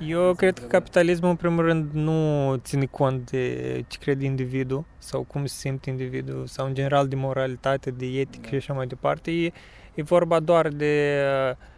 Eu 0.07 0.33
cred 0.33 0.59
că 0.59 0.65
capitalismul, 0.65 1.29
în 1.29 1.35
primul 1.35 1.63
rând, 1.63 1.89
nu 1.91 2.55
ține 2.55 2.85
cont 2.85 3.31
de 3.31 3.85
ce 3.87 3.97
crede 3.97 4.25
individul 4.25 4.85
sau 4.97 5.21
cum 5.21 5.45
se 5.45 5.55
simte 5.57 5.89
individul 5.89 6.45
sau, 6.47 6.65
în 6.65 6.73
general, 6.73 7.07
de 7.07 7.15
moralitate, 7.15 7.91
de 7.91 8.05
etică 8.05 8.41
da. 8.41 8.49
și 8.49 8.55
așa 8.55 8.73
mai 8.73 8.87
departe. 8.87 9.31
E, 9.31 9.51
e 9.93 10.01
vorba 10.01 10.39
doar 10.39 10.67
de... 10.67 11.23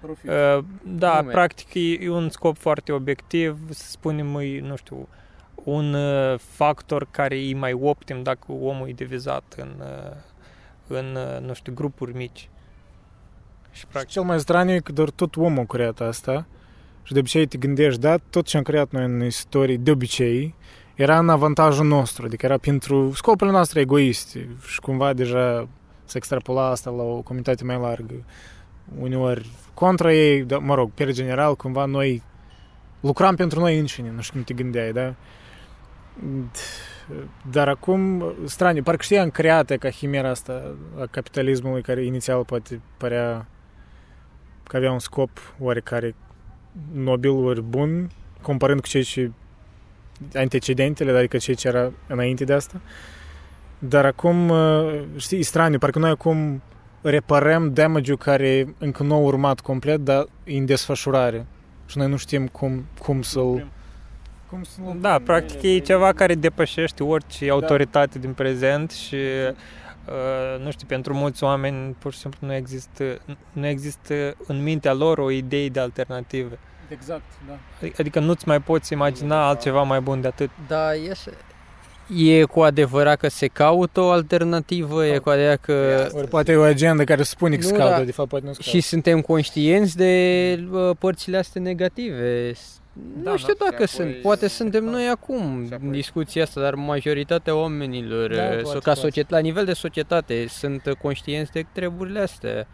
Profit. 0.01 0.29
Uh, 0.29 0.63
da, 0.83 1.19
Nume. 1.21 1.31
practic 1.31 1.73
e, 1.73 2.03
e 2.03 2.09
un 2.09 2.29
scop 2.29 2.57
foarte 2.57 2.91
obiectiv, 2.91 3.57
să 3.69 3.89
spunem, 3.89 4.35
e, 4.35 4.59
nu 4.59 4.75
știu, 4.75 5.07
un 5.63 5.93
uh, 5.93 6.39
factor 6.39 7.07
care 7.11 7.39
e 7.39 7.53
mai 7.53 7.73
optim 7.73 8.23
dacă 8.23 8.51
omul 8.51 8.87
e 8.87 8.91
divizat 8.91 9.55
în, 9.57 9.73
uh, 9.79 10.15
în 10.87 11.15
uh, 11.15 11.47
nu 11.47 11.53
știu, 11.53 11.73
grupuri 11.73 12.15
mici. 12.15 12.49
Și, 13.71 13.85
practic... 13.85 14.09
și 14.09 14.15
cel 14.15 14.23
mai 14.23 14.39
straniu 14.39 14.73
e 14.73 14.79
că 14.79 14.91
doar 14.91 15.09
tot 15.09 15.35
omul 15.35 15.65
creat 15.65 15.99
asta 15.99 16.45
și 17.03 17.13
de 17.13 17.19
obicei 17.19 17.45
te 17.45 17.57
gândești, 17.57 17.99
da, 17.99 18.17
tot 18.29 18.45
ce 18.45 18.57
am 18.57 18.63
creat 18.63 18.91
noi 18.91 19.03
în 19.03 19.23
istorie, 19.23 19.77
de 19.77 19.91
obicei, 19.91 20.55
era 20.95 21.19
în 21.19 21.29
avantajul 21.29 21.85
nostru, 21.85 22.25
adică 22.25 22.45
era 22.45 22.57
pentru 22.57 23.11
scopurile 23.13 23.55
noastre 23.55 23.79
egoiste 23.79 24.49
și 24.67 24.79
cumva 24.79 25.13
deja 25.13 25.67
se 26.05 26.17
extrapola 26.17 26.69
asta 26.69 26.89
la 26.89 27.03
o 27.03 27.21
comunitate 27.21 27.63
mai 27.63 27.79
largă. 27.79 28.13
Uneori 28.99 29.49
contra 29.73 30.13
ei, 30.13 30.43
da, 30.43 30.57
mă 30.57 30.75
rog, 30.75 30.91
pe 30.91 31.11
general, 31.11 31.55
cumva 31.55 31.85
noi 31.85 32.23
lucram 32.99 33.35
pentru 33.35 33.59
noi 33.59 33.79
înșine, 33.79 34.11
nu 34.15 34.21
știu 34.21 34.33
cum 34.33 34.43
te 34.43 34.53
gândeai, 34.53 34.91
da? 34.91 35.15
Dar 37.51 37.67
acum, 37.67 38.33
straniu, 38.45 38.83
parcă 38.83 39.01
știam 39.01 39.29
creată 39.29 39.77
ca 39.77 39.89
chimera 39.89 40.29
asta 40.29 40.75
a 40.99 41.05
capitalismului 41.05 41.81
care 41.81 42.05
inițial 42.05 42.45
poate 42.45 42.81
părea 42.97 43.47
că 44.71 44.77
avea 44.77 44.91
un 44.91 44.99
scop 44.99 45.29
oarecare 45.59 46.15
nobil 46.93 47.29
ori 47.29 47.61
bun, 47.61 48.09
comparând 48.41 48.81
cu 48.81 48.87
cei 48.87 49.03
ce 49.03 49.31
antecedentele, 50.33 51.17
adică 51.17 51.37
cei 51.37 51.55
ce 51.55 51.67
era 51.67 51.91
înainte 52.07 52.43
de 52.43 52.53
asta. 52.53 52.81
Dar 53.79 54.05
acum, 54.05 54.49
uh, 54.49 55.01
știi, 55.17 55.39
e 55.39 55.43
straniu, 55.43 55.77
parcă 55.77 55.99
noi 55.99 56.09
acum 56.09 56.61
reparăm 57.01 57.73
damage-ul 57.73 58.17
care 58.17 58.75
încă 58.77 59.03
nu 59.03 59.13
a 59.13 59.17
urmat 59.17 59.59
complet, 59.59 59.99
dar 59.99 60.25
e 60.43 60.57
în 60.57 60.65
desfășurare. 60.65 61.45
Și 61.85 61.97
noi 61.97 62.07
nu 62.07 62.17
știm 62.17 62.47
cum, 62.47 62.85
cum 62.99 63.21
să-l... 63.21 63.67
Cum 64.49 64.63
să 64.63 64.79
da, 65.01 65.19
practic 65.23 65.61
e 65.61 65.79
ceva 65.79 66.13
care 66.13 66.35
depășește 66.35 67.03
orice 67.03 67.45
da. 67.45 67.51
autoritate 67.51 68.19
din 68.19 68.33
prezent 68.33 68.91
și 68.91 69.15
Uh, 69.15 69.55
nu 70.63 70.71
știu, 70.71 70.87
pentru 70.87 71.13
mulți 71.13 71.43
oameni 71.43 71.95
pur 71.99 72.13
și 72.13 72.19
simplu 72.19 72.47
nu 72.47 72.53
există, 72.53 73.03
nu 73.51 73.67
există 73.67 74.35
în 74.47 74.63
mintea 74.63 74.93
lor 74.93 75.17
o 75.17 75.31
idee 75.31 75.69
de 75.69 75.79
alternativă. 75.79 76.57
Exact, 76.87 77.31
da. 77.47 77.57
Adică 77.99 78.19
nu-ți 78.19 78.47
mai 78.47 78.61
poți 78.61 78.93
imagina 78.93 79.47
altceva 79.47 79.81
mai 79.81 79.99
bun 79.99 80.21
de 80.21 80.27
atât. 80.27 80.49
Da, 80.67 80.93
este, 80.93 81.31
E 82.15 82.43
cu 82.43 82.61
adevărat 82.61 83.17
că 83.17 83.27
se 83.27 83.47
caută 83.47 84.01
o 84.01 84.09
alternativă, 84.09 85.05
e 85.05 85.17
cu 85.17 85.29
adevărat 85.29 85.59
că... 85.61 86.07
Ori 86.13 86.27
poate 86.27 86.51
e 86.51 86.55
o 86.55 86.61
agendă 86.61 87.03
care 87.03 87.23
spune 87.23 87.55
că 87.55 87.61
se 87.61 87.73
caută, 87.73 87.97
da. 87.97 88.03
de 88.03 88.11
fapt 88.11 88.29
poate 88.29 88.45
nu 88.45 88.53
se 88.53 88.61
Și 88.61 88.79
suntem 88.79 89.21
conștienți 89.21 89.97
de 89.97 90.67
părțile 90.99 91.37
astea 91.37 91.61
negative. 91.61 92.51
Da, 92.93 93.31
nu 93.31 93.37
știu 93.37 93.53
da, 93.59 93.65
dacă 93.69 93.85
sunt, 93.85 94.15
poate 94.15 94.47
suntem 94.47 94.83
noi 94.83 95.07
acum 95.07 95.67
în 95.81 95.91
discuția 95.91 96.43
asta, 96.43 96.61
dar 96.61 96.75
majoritatea 96.75 97.55
oamenilor, 97.55 98.35
da, 98.35 98.43
poate, 98.61 98.79
ca 98.79 98.93
societ- 98.93 99.29
la 99.29 99.39
nivel 99.39 99.65
de 99.65 99.73
societate, 99.73 100.47
sunt 100.47 100.97
conștienți 101.01 101.51
de 101.51 101.65
treburile 101.73 102.19
astea 102.19 102.67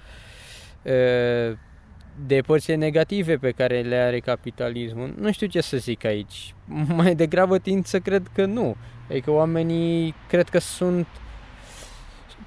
de 2.26 2.42
părțile 2.42 2.76
negative 2.76 3.36
pe 3.36 3.52
care 3.52 3.82
le 3.82 3.96
are 3.96 4.20
capitalismul. 4.20 5.14
Nu 5.18 5.32
știu 5.32 5.48
ce 5.48 5.62
să 5.62 5.78
zic 5.78 6.06
aici. 6.06 6.54
Mai 6.96 7.16
degrabă 7.16 7.58
tind 7.58 7.86
să 7.86 8.00
cred 8.00 8.28
că 8.34 8.46
nu. 8.46 8.76
Adică 9.10 9.32
oamenii 9.32 10.16
cred 10.28 10.50
că 10.50 10.60
sunt 10.60 11.08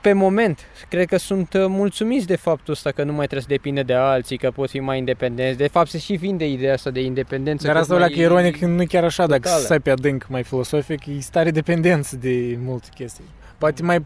pe 0.00 0.12
moment, 0.12 0.58
cred 0.88 1.06
că 1.06 1.16
sunt 1.16 1.52
uh, 1.52 1.64
mulțumiți 1.68 2.26
de 2.26 2.36
faptul 2.36 2.72
ăsta 2.72 2.90
că 2.90 3.02
nu 3.02 3.12
mai 3.12 3.26
trebuie 3.26 3.40
să 3.40 3.48
depinde 3.48 3.82
de 3.82 3.94
alții, 3.94 4.36
că 4.38 4.50
pot 4.50 4.70
fi 4.70 4.80
mai 4.80 4.98
independenți. 4.98 5.58
De 5.58 5.66
fapt, 5.66 5.88
se 5.88 5.98
și 5.98 6.14
vinde 6.14 6.48
ideea 6.48 6.72
asta 6.72 6.90
de 6.90 7.00
independență. 7.00 7.66
Dar 7.66 7.76
asta 7.76 7.98
mai... 7.98 8.10
că 8.10 8.20
ironic 8.20 8.56
nu 8.58 8.84
chiar 8.86 9.04
așa, 9.04 9.22
totală. 9.22 9.40
dacă 9.42 9.60
stai 9.60 9.80
pe 9.80 9.90
adânc 9.90 10.26
mai 10.28 10.42
filosofic, 10.42 11.06
e 11.06 11.20
stare 11.20 11.50
dependență 11.50 12.16
de 12.16 12.58
multe 12.64 12.88
chestii. 12.94 13.24
Poate 13.58 13.82
mai 13.82 14.04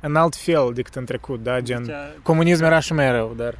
în 0.00 0.16
alt 0.16 0.36
fel 0.36 0.72
decât 0.74 0.94
în 0.94 1.04
trecut, 1.04 1.42
da, 1.42 1.60
gen, 1.60 1.82
Zicea... 1.82 2.14
comunism 2.22 2.64
era 2.64 2.80
și 2.80 2.92
mai 2.92 3.10
rău, 3.10 3.34
dar... 3.36 3.58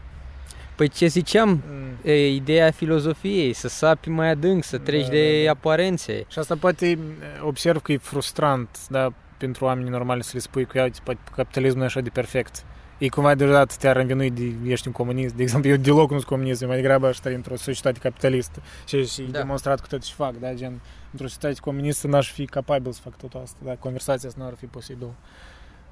Păi 0.75 0.89
ce 0.89 1.07
ziceam, 1.07 1.49
mm. 1.49 2.11
e, 2.11 2.29
ideea 2.29 2.70
filozofiei, 2.70 3.53
să 3.53 3.68
sapi 3.68 4.09
mai 4.09 4.31
adânc, 4.31 4.64
să 4.64 4.79
treci 4.79 5.05
da, 5.05 5.11
de 5.11 5.39
da, 5.39 5.45
da. 5.45 5.51
aparențe. 5.51 6.25
Și 6.29 6.39
asta 6.39 6.57
poate 6.57 6.99
observ 7.41 7.83
că 7.83 7.93
e 7.93 7.97
frustrant, 7.97 8.68
da, 8.89 9.12
pentru 9.37 9.64
oamenii 9.64 9.91
normali 9.91 10.22
să 10.22 10.30
le 10.35 10.39
spui 10.39 10.64
că 10.64 10.87
poate 11.05 11.20
capitalismul 11.35 11.82
e 11.82 11.87
așa 11.87 12.01
de 12.01 12.09
perfect. 12.09 12.64
E 12.99 13.09
cumva 13.09 13.35
deodată 13.35 13.74
te-ar 13.78 13.97
învinui 13.97 14.30
de 14.30 14.55
ești 14.64 14.87
un 14.87 14.93
comunist. 14.93 15.35
De 15.35 15.43
exemplu, 15.43 15.70
eu 15.70 15.76
deloc 15.76 16.11
nu 16.11 16.16
sunt 16.16 16.28
comunist, 16.28 16.66
mai 16.66 16.76
degrabă 16.76 17.07
aș 17.07 17.18
într-o 17.22 17.57
societate 17.57 17.99
capitalistă. 17.99 18.62
Și, 18.87 19.07
și 19.07 19.22
da. 19.22 19.39
demonstrat 19.39 19.80
cu 19.80 19.87
tot 19.87 20.01
ce 20.01 20.12
fac, 20.14 20.39
da, 20.39 20.55
gen, 20.55 20.80
într-o 21.11 21.26
societate 21.26 21.61
comunistă 21.61 22.07
n-aș 22.07 22.32
fi 22.32 22.45
capabil 22.45 22.93
să 22.93 23.01
fac 23.03 23.16
tot 23.16 23.35
asta, 23.43 23.59
da, 23.64 23.76
conversația 23.76 24.28
asta 24.28 24.43
n-ar 24.43 24.55
fi 24.59 24.66
posibil. 24.66 25.09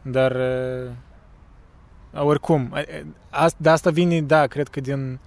Dar 0.03 0.37
oricum, 2.15 2.75
de 3.57 3.69
asta 3.69 3.91
vine, 3.91 4.21
da, 4.21 4.47
cred 4.47 4.69
că 4.69 4.81
din, 4.81 5.19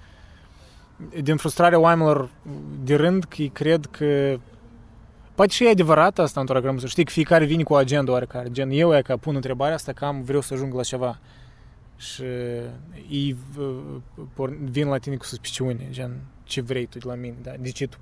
din 1.21 1.37
frustrarea 1.37 1.79
oamenilor 1.79 2.29
de 2.83 2.95
rând, 2.95 3.23
că 3.23 3.41
ei 3.41 3.49
cred 3.49 3.85
că 3.91 4.39
Poate 5.35 5.51
și 5.51 5.65
e 5.65 5.69
adevărat 5.69 6.19
asta 6.19 6.39
într-o 6.39 6.61
gramă, 6.61 6.79
să 6.79 6.87
știi 6.87 7.03
că 7.03 7.11
fiecare 7.11 7.45
vine 7.45 7.63
cu 7.63 7.73
o 7.73 7.75
agenda 7.75 8.11
oarecare. 8.11 8.51
Gen, 8.51 8.69
eu 8.69 8.95
e 8.97 9.01
că 9.01 9.17
pun 9.17 9.35
întrebarea 9.35 9.75
asta 9.75 9.93
că 9.93 10.05
am, 10.05 10.21
vreau 10.21 10.41
să 10.41 10.53
ajung 10.53 10.73
la 10.73 10.83
ceva. 10.83 11.19
Și 11.97 12.23
ei 13.09 13.35
vin 14.63 14.87
la 14.87 14.97
tine 14.97 15.15
cu 15.15 15.25
suspiciune, 15.25 15.87
gen, 15.89 16.21
ce 16.43 16.61
vrei 16.61 16.85
tu 16.85 16.97
de 16.97 17.07
la 17.07 17.15
mine, 17.15 17.35
da? 17.41 17.51
De 17.59 17.69
ce 17.69 17.87
tu, 17.87 17.97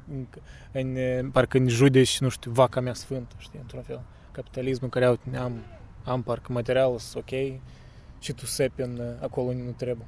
în, 0.72 1.30
parcă 1.32 1.58
în 1.58 1.68
judeci, 1.68 2.20
nu 2.20 2.30
știu, 2.30 2.52
vaca 2.52 2.80
mea 2.80 2.94
sfântă, 2.94 3.36
știi, 3.38 3.60
într-un 3.62 3.82
fel. 3.82 4.02
Capitalismul 4.32 4.90
care 4.90 5.06
am, 5.40 5.64
am 6.04 6.22
parcă 6.22 6.54
material, 6.54 7.00
ok, 7.14 7.30
și 8.20 8.34
tu 8.36 8.46
sepi 8.46 8.82
în, 8.82 9.02
acolo 9.22 9.48
unde 9.48 9.64
nu 9.64 9.72
trebuie. 9.72 10.06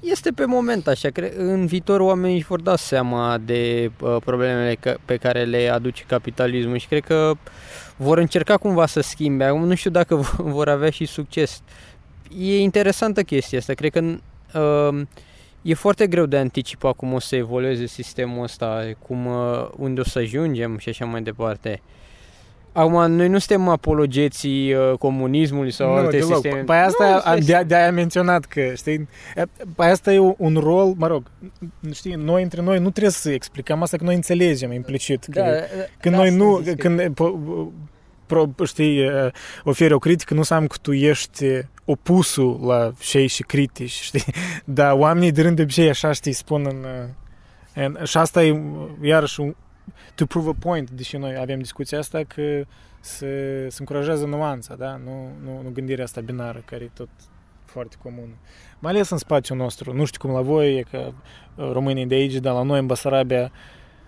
Este 0.00 0.30
pe 0.30 0.44
moment 0.44 0.86
așa, 0.86 1.08
cred, 1.08 1.32
în 1.36 1.66
viitor 1.66 2.00
oamenii 2.00 2.36
își 2.36 2.46
vor 2.46 2.60
da 2.60 2.76
seama 2.76 3.38
de 3.38 3.90
uh, 4.00 4.16
problemele 4.24 4.74
că, 4.74 4.96
pe 5.04 5.16
care 5.16 5.44
le 5.44 5.68
aduce 5.68 6.04
capitalismul 6.06 6.78
și 6.78 6.86
cred 6.86 7.04
că 7.04 7.32
vor 7.96 8.18
încerca 8.18 8.56
cumva 8.56 8.86
să 8.86 9.00
schimbe. 9.00 9.44
Acum 9.44 9.66
nu 9.66 9.74
știu 9.74 9.90
dacă 9.90 10.14
vor 10.56 10.68
avea 10.68 10.90
și 10.90 11.04
succes. 11.04 11.62
E 12.38 12.60
interesantă 12.60 13.22
chestia 13.22 13.58
asta, 13.58 13.72
cred 13.72 13.92
că 13.92 14.00
uh, 14.60 15.06
e 15.62 15.74
foarte 15.74 16.06
greu 16.06 16.26
de 16.26 16.36
anticipat 16.36 16.96
cum 16.96 17.12
o 17.12 17.18
să 17.18 17.36
evolueze 17.36 17.86
sistemul 17.86 18.42
ăsta, 18.42 18.90
cum, 18.98 19.26
uh, 19.26 19.68
unde 19.76 20.00
o 20.00 20.04
să 20.04 20.18
ajungem 20.18 20.78
și 20.78 20.88
așa 20.88 21.04
mai 21.04 21.22
departe. 21.22 21.82
Uh, 21.82 22.05
Acum, 22.76 23.12
noi 23.12 23.28
nu 23.28 23.38
suntem 23.38 23.68
apologeții 23.68 24.74
uh, 24.74 24.98
comunismului 24.98 25.70
sau 25.70 25.90
nu, 25.90 25.94
alte 25.94 26.18
deloc. 26.18 26.32
sisteme. 26.32 26.60
Păi 26.60 26.76
asta 26.76 27.22
nu, 27.26 27.44
de, 27.44 27.64
de 27.66 27.74
aia 27.74 27.90
menționat 27.90 28.44
că, 28.44 28.72
știi, 28.74 29.08
păi 29.74 29.86
asta 29.86 30.12
e 30.12 30.18
un 30.36 30.56
rol, 30.56 30.94
mă 30.96 31.06
rog, 31.06 31.30
știi, 31.92 32.14
noi 32.14 32.42
între 32.42 32.62
noi 32.62 32.78
nu 32.78 32.90
trebuie 32.90 33.10
să 33.12 33.30
explicăm 33.30 33.82
asta, 33.82 33.96
că 33.96 34.04
noi 34.04 34.14
înțelegem 34.14 34.72
implicit. 34.72 35.26
Da, 35.26 35.42
că, 35.42 35.50
da, 35.50 35.82
când 36.00 36.14
da, 36.14 36.20
noi 36.20 36.36
nu, 36.36 36.64
când, 36.78 37.14
po, 37.14 37.38
pro, 38.26 38.48
știi, 38.64 39.06
uh, 39.06 39.30
oferi 39.64 39.92
o 39.92 39.98
critică, 39.98 40.32
nu 40.32 40.40
înseamnă 40.40 40.66
că 40.66 40.76
tu 40.82 40.92
ești 40.92 41.44
opusul 41.84 42.60
la 42.66 42.92
cei 43.00 43.26
și 43.26 43.42
critici, 43.42 43.90
știi? 43.90 44.24
Dar 44.64 44.92
oamenii 44.92 45.32
de 45.32 45.42
rând 45.42 45.56
de 45.56 45.62
obicei 45.62 45.88
așa, 45.88 46.12
știi, 46.12 46.32
spun 46.32 46.66
în, 46.68 46.76
uh, 46.84 47.08
And, 47.76 48.06
și 48.06 48.16
asta 48.16 48.44
e 48.44 48.62
iarăși 49.02 49.40
un, 49.40 49.54
to 50.14 50.26
prove 50.26 50.48
a 50.48 50.54
point, 50.58 50.90
deși 50.90 51.16
noi 51.16 51.36
avem 51.38 51.58
discuția 51.58 51.98
asta, 51.98 52.22
că 52.24 52.64
se, 53.00 53.66
se 53.68 53.76
încurajează 53.78 54.26
nuanța, 54.26 54.74
da? 54.74 54.96
Nu, 55.04 55.28
nu, 55.44 55.62
nu 55.62 55.70
gândirea 55.72 56.04
asta 56.04 56.20
binară, 56.20 56.62
care 56.64 56.84
e 56.84 56.90
tot 56.94 57.08
foarte 57.64 57.96
comună. 58.02 58.32
Mai 58.78 58.92
ales 58.92 59.10
în 59.10 59.18
spațiul 59.18 59.58
nostru. 59.58 59.94
Nu 59.94 60.04
știu 60.04 60.28
cum 60.28 60.36
la 60.36 60.42
voi, 60.42 60.76
e 60.76 60.82
că 60.90 61.12
românii 61.56 62.06
de 62.06 62.14
aici, 62.14 62.34
dar 62.34 62.54
la 62.54 62.62
noi 62.62 62.78
în 62.78 62.86
Basarabia, 62.86 63.52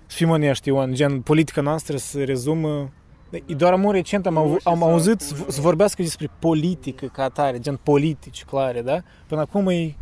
să 0.06 0.16
fim 0.16 0.30
onești, 0.30 0.68
Ion, 0.68 0.94
gen, 0.94 1.20
politica 1.20 1.60
noastră 1.60 1.96
se 1.96 2.24
rezumă 2.24 2.92
E 3.30 3.54
doar 3.54 3.72
amor 3.72 3.94
recent 3.94 4.26
am, 4.26 4.36
au, 4.36 4.58
am 4.62 4.82
auzit 4.82 5.20
să 5.48 5.60
vorbească 5.60 6.02
despre 6.02 6.30
politică 6.38 7.06
ca 7.06 7.22
atare, 7.22 7.58
gen 7.58 7.80
politici 7.82 8.44
clare, 8.44 8.82
da? 8.82 9.02
Până 9.26 9.40
acum 9.40 9.68
e 9.68 9.96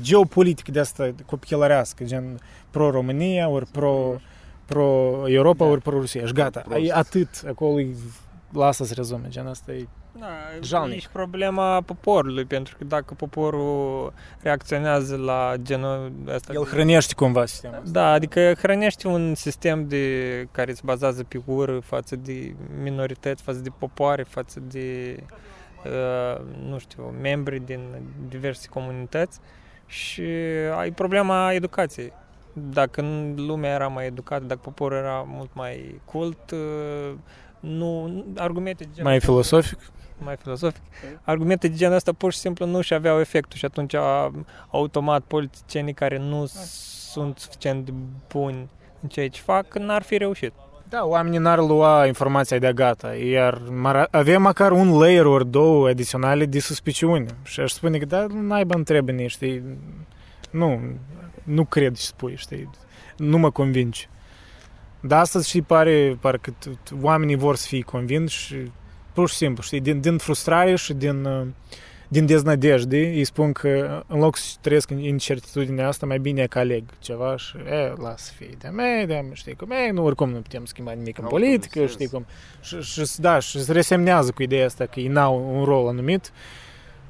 geopolitică 0.00 0.70
de 0.70 0.80
asta 0.80 1.14
copilărească, 1.26 2.04
gen 2.04 2.40
pro-România, 2.70 3.48
ori 3.48 3.66
pro, 3.66 4.20
pro-Europa, 4.72 5.64
da. 5.64 5.70
ori 5.70 5.80
pro-Rusia. 5.80 6.26
Și 6.26 6.32
gata, 6.32 6.64
e 6.82 6.92
atât, 6.92 7.28
acolo 7.48 7.80
e, 7.80 7.94
lasă 8.52 8.84
să 8.84 8.94
rezume, 8.94 9.26
gen 9.28 9.46
asta 9.46 9.72
e 9.72 9.86
da, 10.18 10.26
jalnic. 10.62 10.96
E 10.96 11.00
și 11.00 11.08
problema 11.08 11.80
poporului, 11.80 12.44
pentru 12.44 12.76
că 12.78 12.84
dacă 12.84 13.14
poporul 13.14 14.12
reacționează 14.40 15.16
la 15.16 15.54
genul 15.62 16.12
ăsta... 16.26 16.52
El 16.52 16.64
hrănește 16.64 17.14
cumva 17.14 17.46
sistemul 17.46 17.82
Da, 17.84 18.12
adică 18.12 18.52
hrănește 18.58 19.08
un 19.08 19.34
sistem 19.34 19.88
de, 19.88 20.46
care 20.50 20.72
se 20.72 20.80
bazează 20.84 21.24
pe 21.24 21.40
ură 21.44 21.78
față 21.78 22.16
de 22.16 22.54
minorități, 22.82 23.42
față 23.42 23.58
de 23.58 23.70
popoare, 23.78 24.22
față 24.22 24.60
de, 24.60 25.16
uh, 25.84 26.44
nu 26.68 26.78
știu, 26.78 27.14
membri 27.20 27.62
din 27.64 27.80
diverse 28.28 28.68
comunități 28.68 29.40
și 29.86 30.22
ai 30.76 30.90
problema 30.90 31.52
educației. 31.52 32.12
Dacă 32.52 33.04
lumea 33.36 33.72
era 33.72 33.88
mai 33.88 34.06
educată, 34.06 34.44
dacă 34.44 34.60
poporul 34.62 34.96
era 34.96 35.24
mult 35.26 35.50
mai 35.52 36.00
cult, 36.04 36.50
uh, 36.50 37.14
nu, 37.60 38.24
argumente 38.36 38.88
de 38.94 39.02
Mai 39.02 39.20
filosofic? 39.20 39.78
mai 40.24 40.36
filosofic, 40.36 40.82
argumente 41.22 41.68
de 41.68 41.74
genul 41.74 41.96
ăsta 41.96 42.12
pur 42.12 42.32
și 42.32 42.38
simplu 42.38 42.66
nu 42.66 42.80
și 42.80 42.94
aveau 42.94 43.20
efectul 43.20 43.58
și 43.58 43.64
atunci 43.64 43.94
automat 44.70 45.22
politicienii 45.22 45.94
care 45.94 46.18
nu 46.18 46.46
sunt 47.12 47.38
suficient 47.38 47.84
de 47.84 47.92
buni 48.32 48.68
în 49.02 49.08
ceea 49.08 49.28
ce 49.28 49.40
fac, 49.40 49.78
n-ar 49.78 50.02
fi 50.02 50.16
reușit. 50.16 50.52
Da, 50.88 51.04
oamenii 51.04 51.38
n-ar 51.38 51.58
lua 51.58 52.06
informația 52.06 52.58
de 52.58 52.72
gata, 52.72 53.14
iar 53.14 53.62
avea 54.10 54.38
măcar 54.38 54.72
un 54.72 54.98
layer 54.98 55.26
ori 55.26 55.50
două 55.50 55.88
adiționale 55.88 56.46
de 56.46 56.58
suspiciune. 56.58 57.26
Și 57.42 57.60
aș 57.60 57.72
spune 57.72 57.98
că, 57.98 58.04
da, 58.04 58.26
n-aibă 58.28 58.74
întrebe 58.74 59.26
știi, 59.26 59.62
nu, 60.50 60.80
nu 61.44 61.64
cred 61.64 61.96
ce 61.96 62.02
spui, 62.02 62.36
știi, 62.36 62.70
nu 63.16 63.38
mă 63.38 63.50
convingi. 63.50 64.08
Dar 65.00 65.20
astăzi 65.20 65.48
și 65.48 65.62
pare, 65.62 66.18
parcă 66.20 66.54
oamenii 67.00 67.36
vor 67.36 67.56
să 67.56 67.66
fie 67.66 67.80
convinși 67.80 68.46
și 68.46 68.70
pur 69.12 69.28
și 69.28 69.34
simplu, 69.34 69.62
știi, 69.62 69.80
din, 69.80 70.00
din 70.00 70.18
frustrare 70.18 70.76
și 70.76 70.92
din, 70.92 71.24
uh, 71.24 71.46
din 72.08 72.26
deznădejde, 72.26 72.98
îi 72.98 73.24
spun 73.24 73.52
că 73.52 74.02
în 74.06 74.18
loc 74.18 74.36
să 74.36 74.56
trăiesc 74.60 74.90
în 74.90 74.98
incertitudinea 74.98 75.88
asta, 75.88 76.06
mai 76.06 76.18
bine 76.18 76.46
că 76.46 76.58
aleg 76.58 76.84
ceva 76.98 77.36
și, 77.36 77.56
e, 77.56 77.92
las 78.02 78.30
fi 78.30 78.44
de 78.58 78.68
mei, 78.68 79.06
de 79.06 79.30
știi 79.32 79.54
cum, 79.54 79.70
e, 79.70 79.90
nu, 79.90 80.04
oricum 80.04 80.30
nu 80.30 80.40
putem 80.40 80.64
schimba 80.64 80.92
nimic 80.92 81.18
în 81.18 81.26
politică, 81.26 81.86
știi 81.86 82.08
cum, 82.08 82.26
și, 82.60 82.80
și, 82.80 83.20
da, 83.20 83.38
și 83.38 83.62
se 83.62 83.72
resemnează 83.72 84.30
cu 84.30 84.42
ideea 84.42 84.66
asta 84.66 84.86
că 84.86 85.00
ei 85.00 85.08
n-au 85.08 85.58
un 85.58 85.64
rol 85.64 85.88
anumit, 85.88 86.32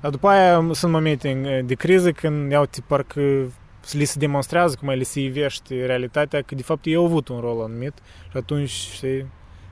dar 0.00 0.10
după 0.10 0.28
aia 0.28 0.68
sunt 0.72 0.92
momente 0.92 1.62
de 1.66 1.74
criză 1.74 2.12
când 2.12 2.50
iau 2.50 2.68
parcă 2.86 3.52
li 3.90 4.04
se 4.04 4.18
demonstrează, 4.18 4.76
cum 4.78 4.88
li 4.88 5.04
se 5.04 5.20
ivește 5.20 5.86
realitatea, 5.86 6.42
că 6.42 6.54
de 6.54 6.62
fapt 6.62 6.84
ei 6.84 6.94
au 6.94 7.04
avut 7.04 7.28
un 7.28 7.40
rol 7.40 7.62
anumit 7.62 7.94
și 8.30 8.36
atunci, 8.36 8.70
știi, 8.70 9.26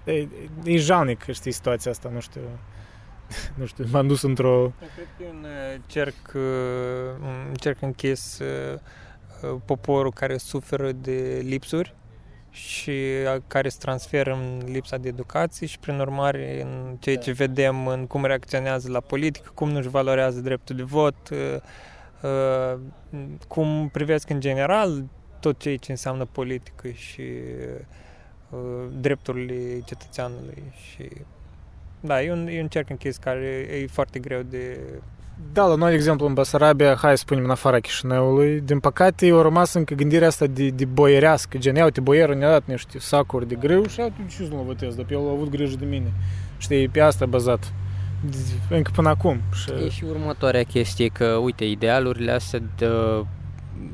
E, 0.05 0.29
e 0.65 0.77
jalnic, 0.77 1.25
știi, 1.33 1.53
situația 1.53 1.91
asta, 1.91 2.09
nu 2.13 2.21
știu. 2.21 2.41
Nu 3.55 3.67
știu, 3.67 3.85
m-am 3.91 4.07
dus 4.07 4.23
într-o... 4.23 4.73
Cred 4.95 5.09
că 5.17 5.23
e 5.23 5.29
un 5.29 5.47
cerc, 5.87 6.33
un 7.49 7.55
cerc 7.55 7.83
închis 7.83 8.41
poporul 9.65 10.13
care 10.13 10.37
suferă 10.37 10.93
de 10.93 11.41
lipsuri 11.45 11.95
și 12.51 12.93
care 13.47 13.69
se 13.69 13.77
transferă 13.81 14.33
în 14.33 14.63
lipsa 14.73 14.97
de 14.97 15.09
educație 15.09 15.67
și 15.67 15.79
prin 15.79 16.01
urmare 16.01 16.63
în 16.63 16.97
ceea 16.99 17.17
ce 17.17 17.33
vedem 17.33 17.87
în 17.87 18.07
cum 18.07 18.25
reacționează 18.25 18.91
la 18.91 19.01
politică, 19.01 19.51
cum 19.55 19.71
nu-și 19.71 19.89
valorează 19.89 20.41
dreptul 20.41 20.77
de 20.77 20.83
vot, 20.83 21.29
cum 23.49 23.89
privesc 23.93 24.31
în 24.31 24.41
general 24.41 25.05
tot 25.41 25.59
ceea 25.59 25.77
ce 25.77 25.91
înseamnă 25.91 26.25
politică 26.25 26.89
și 26.89 27.23
Uh, 28.51 28.59
drepturile 29.01 29.81
cetățeanului 29.85 30.63
și 30.83 31.09
da, 32.01 32.23
e 32.23 32.33
un, 32.33 32.47
e 32.47 32.61
un 32.61 32.69
cerc 32.69 32.91
închis 32.91 33.17
care 33.17 33.69
e 33.83 33.87
foarte 33.87 34.19
greu 34.19 34.43
de... 34.43 34.79
Da, 35.53 35.67
la 35.67 35.75
noi, 35.75 35.91
de 35.91 35.97
exemplu, 35.97 36.27
în 36.27 36.35
Basarabia, 36.35 36.95
hai 36.95 37.17
să 37.17 37.23
spunem 37.27 37.45
în 37.45 37.51
afara 37.51 37.81
Chișinăului, 37.81 38.61
din 38.61 38.81
păcate 38.81 39.27
eu 39.27 39.41
rămas 39.41 39.73
încă 39.73 39.95
gândirea 39.95 40.29
asta 40.29 40.47
de, 40.47 40.69
de 40.69 40.85
boierească, 40.85 41.59
gen, 41.59 41.75
ia 41.75 41.85
uite, 41.85 42.01
boierul 42.01 42.35
ne-a 42.35 42.51
dat 42.51 42.67
niște 42.67 42.99
sacuri 42.99 43.49
de 43.49 43.55
greu 43.55 43.87
și 43.87 44.01
atunci 44.01 44.35
ce 44.37 44.45
să 44.45 44.55
nu 44.55 44.63
votez, 44.63 44.95
dar 44.95 45.05
pe 45.05 45.15
el 45.15 45.29
a 45.29 45.31
avut 45.31 45.49
grijă 45.49 45.77
de 45.77 45.85
mine. 45.85 46.13
Știi, 46.59 46.89
pe 46.89 47.01
asta 47.01 47.27
bazat 47.27 47.73
încă 48.69 48.91
până 48.95 49.09
acum. 49.09 49.41
Și... 49.55 49.71
E 49.85 49.89
și 49.89 50.05
următoarea 50.05 50.63
chestie, 50.63 51.07
că, 51.07 51.25
uite, 51.25 51.65
idealurile 51.65 52.33
astea 52.33 52.61
de 52.77 52.87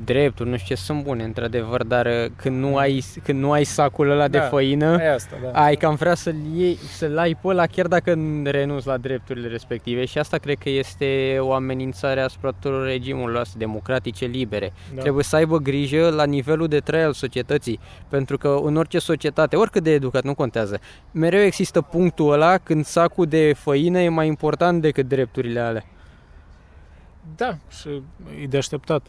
drepturi, 0.04 0.48
nu 0.48 0.56
știu 0.56 0.74
ce, 0.74 0.82
sunt 0.82 1.02
bune, 1.02 1.24
într-adevăr, 1.24 1.84
dar 1.84 2.06
uh, 2.06 2.30
când 2.36 2.58
nu 2.58 2.76
ai, 2.76 3.04
când 3.22 3.40
nu 3.40 3.52
ai 3.52 3.64
sacul 3.64 4.10
ăla 4.10 4.28
da, 4.28 4.38
de 4.38 4.44
făină, 4.44 4.98
asta, 5.14 5.36
da. 5.42 5.62
ai 5.62 5.76
cam 5.76 5.94
vrea 5.94 6.14
să-l 6.14 6.34
iei, 6.54 6.76
să-l 6.76 7.18
ai 7.18 7.34
pe 7.34 7.48
ăla 7.48 7.66
chiar 7.66 7.86
dacă 7.86 8.18
renunți 8.44 8.86
la 8.86 8.96
drepturile 8.96 9.48
respective 9.48 10.04
și 10.04 10.18
asta 10.18 10.38
cred 10.38 10.58
că 10.58 10.68
este 10.68 11.36
o 11.40 11.52
amenințare 11.52 12.20
asupra 12.20 12.50
tuturor 12.50 12.86
regimurilor 12.86 13.40
astea 13.40 13.58
democratice 13.58 14.24
libere. 14.24 14.72
Da. 14.94 15.00
Trebuie 15.00 15.24
să 15.24 15.36
aibă 15.36 15.58
grijă 15.58 16.08
la 16.08 16.24
nivelul 16.24 16.68
de 16.68 16.78
trai 16.78 17.02
al 17.02 17.12
societății, 17.12 17.80
pentru 18.08 18.38
că 18.38 18.58
în 18.62 18.76
orice 18.76 18.98
societate, 18.98 19.56
oricât 19.56 19.82
de 19.82 19.90
educat, 19.90 20.22
nu 20.22 20.34
contează, 20.34 20.80
mereu 21.10 21.40
există 21.40 21.80
punctul 21.80 22.32
ăla 22.32 22.58
când 22.58 22.84
sacul 22.84 23.26
de 23.26 23.52
făină 23.52 23.98
e 23.98 24.08
mai 24.08 24.26
important 24.26 24.82
decât 24.82 25.08
drepturile 25.08 25.60
alea. 25.60 25.84
Da, 27.36 27.56
și 27.68 27.88
e 28.42 28.46
de 28.46 28.56
așteptat. 28.56 29.06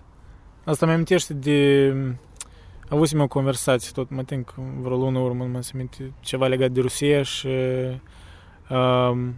Asta 0.67 0.85
mi 0.85 0.91
amintește 0.91 1.33
de... 1.33 1.93
Avusem 2.89 3.21
o 3.21 3.27
conversație 3.27 3.91
tot, 3.93 4.09
mă 4.09 4.23
think, 4.23 4.53
vreo 4.81 4.97
lună 4.97 5.19
urmă, 5.19 5.45
mă 5.45 5.59
aminte, 5.73 6.13
ceva 6.19 6.47
legat 6.47 6.71
de 6.71 6.81
Rusia 6.81 7.23
și 7.23 7.47
um, 8.69 9.35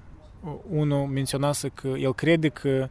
unul 0.69 1.05
menționase 1.05 1.69
că 1.69 1.87
el 1.87 2.13
crede 2.13 2.47
că 2.49 2.89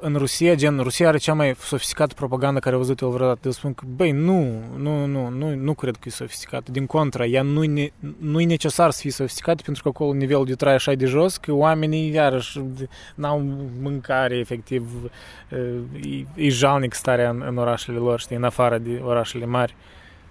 în 0.00 0.14
Rusia, 0.16 0.54
gen, 0.54 0.78
Rusia 0.78 1.08
are 1.08 1.18
cea 1.18 1.34
mai 1.34 1.54
sofisticată 1.58 2.14
propagandă 2.14 2.60
care 2.60 2.74
a 2.74 2.78
văzut 2.78 3.00
el 3.00 3.08
vreodată. 3.08 3.40
Eu 3.44 3.50
spun 3.50 3.74
că, 3.74 3.84
băi, 3.88 4.10
nu, 4.10 4.62
nu, 4.76 5.06
nu, 5.06 5.28
nu, 5.28 5.54
nu 5.54 5.74
cred 5.74 5.96
că 5.96 6.02
e 6.04 6.10
sofisticată. 6.10 6.70
Din 6.70 6.86
contra, 6.86 7.24
ea 7.24 7.42
nu 7.42 7.64
e, 7.64 7.92
nu 8.18 8.40
e 8.40 8.44
necesar 8.44 8.90
să 8.90 9.00
fie 9.00 9.10
sofisticată 9.10 9.62
pentru 9.64 9.82
că 9.82 9.88
acolo 9.88 10.12
nivelul 10.12 10.44
de 10.44 10.54
trai 10.54 10.74
așa 10.74 10.92
de 10.92 11.06
jos 11.06 11.36
că 11.36 11.52
oamenii, 11.52 12.12
iarăși, 12.12 12.60
n-au 13.14 13.40
mâncare, 13.80 14.36
efectiv, 14.36 15.10
e, 16.34 16.44
e 16.46 16.48
jalnic 16.48 16.94
starea 16.94 17.30
în, 17.30 17.44
în 17.46 17.56
orașele 17.56 17.98
lor, 17.98 18.20
știi, 18.20 18.36
în 18.36 18.44
afară 18.44 18.78
de 18.78 19.00
orașele 19.04 19.46
mari. 19.46 19.74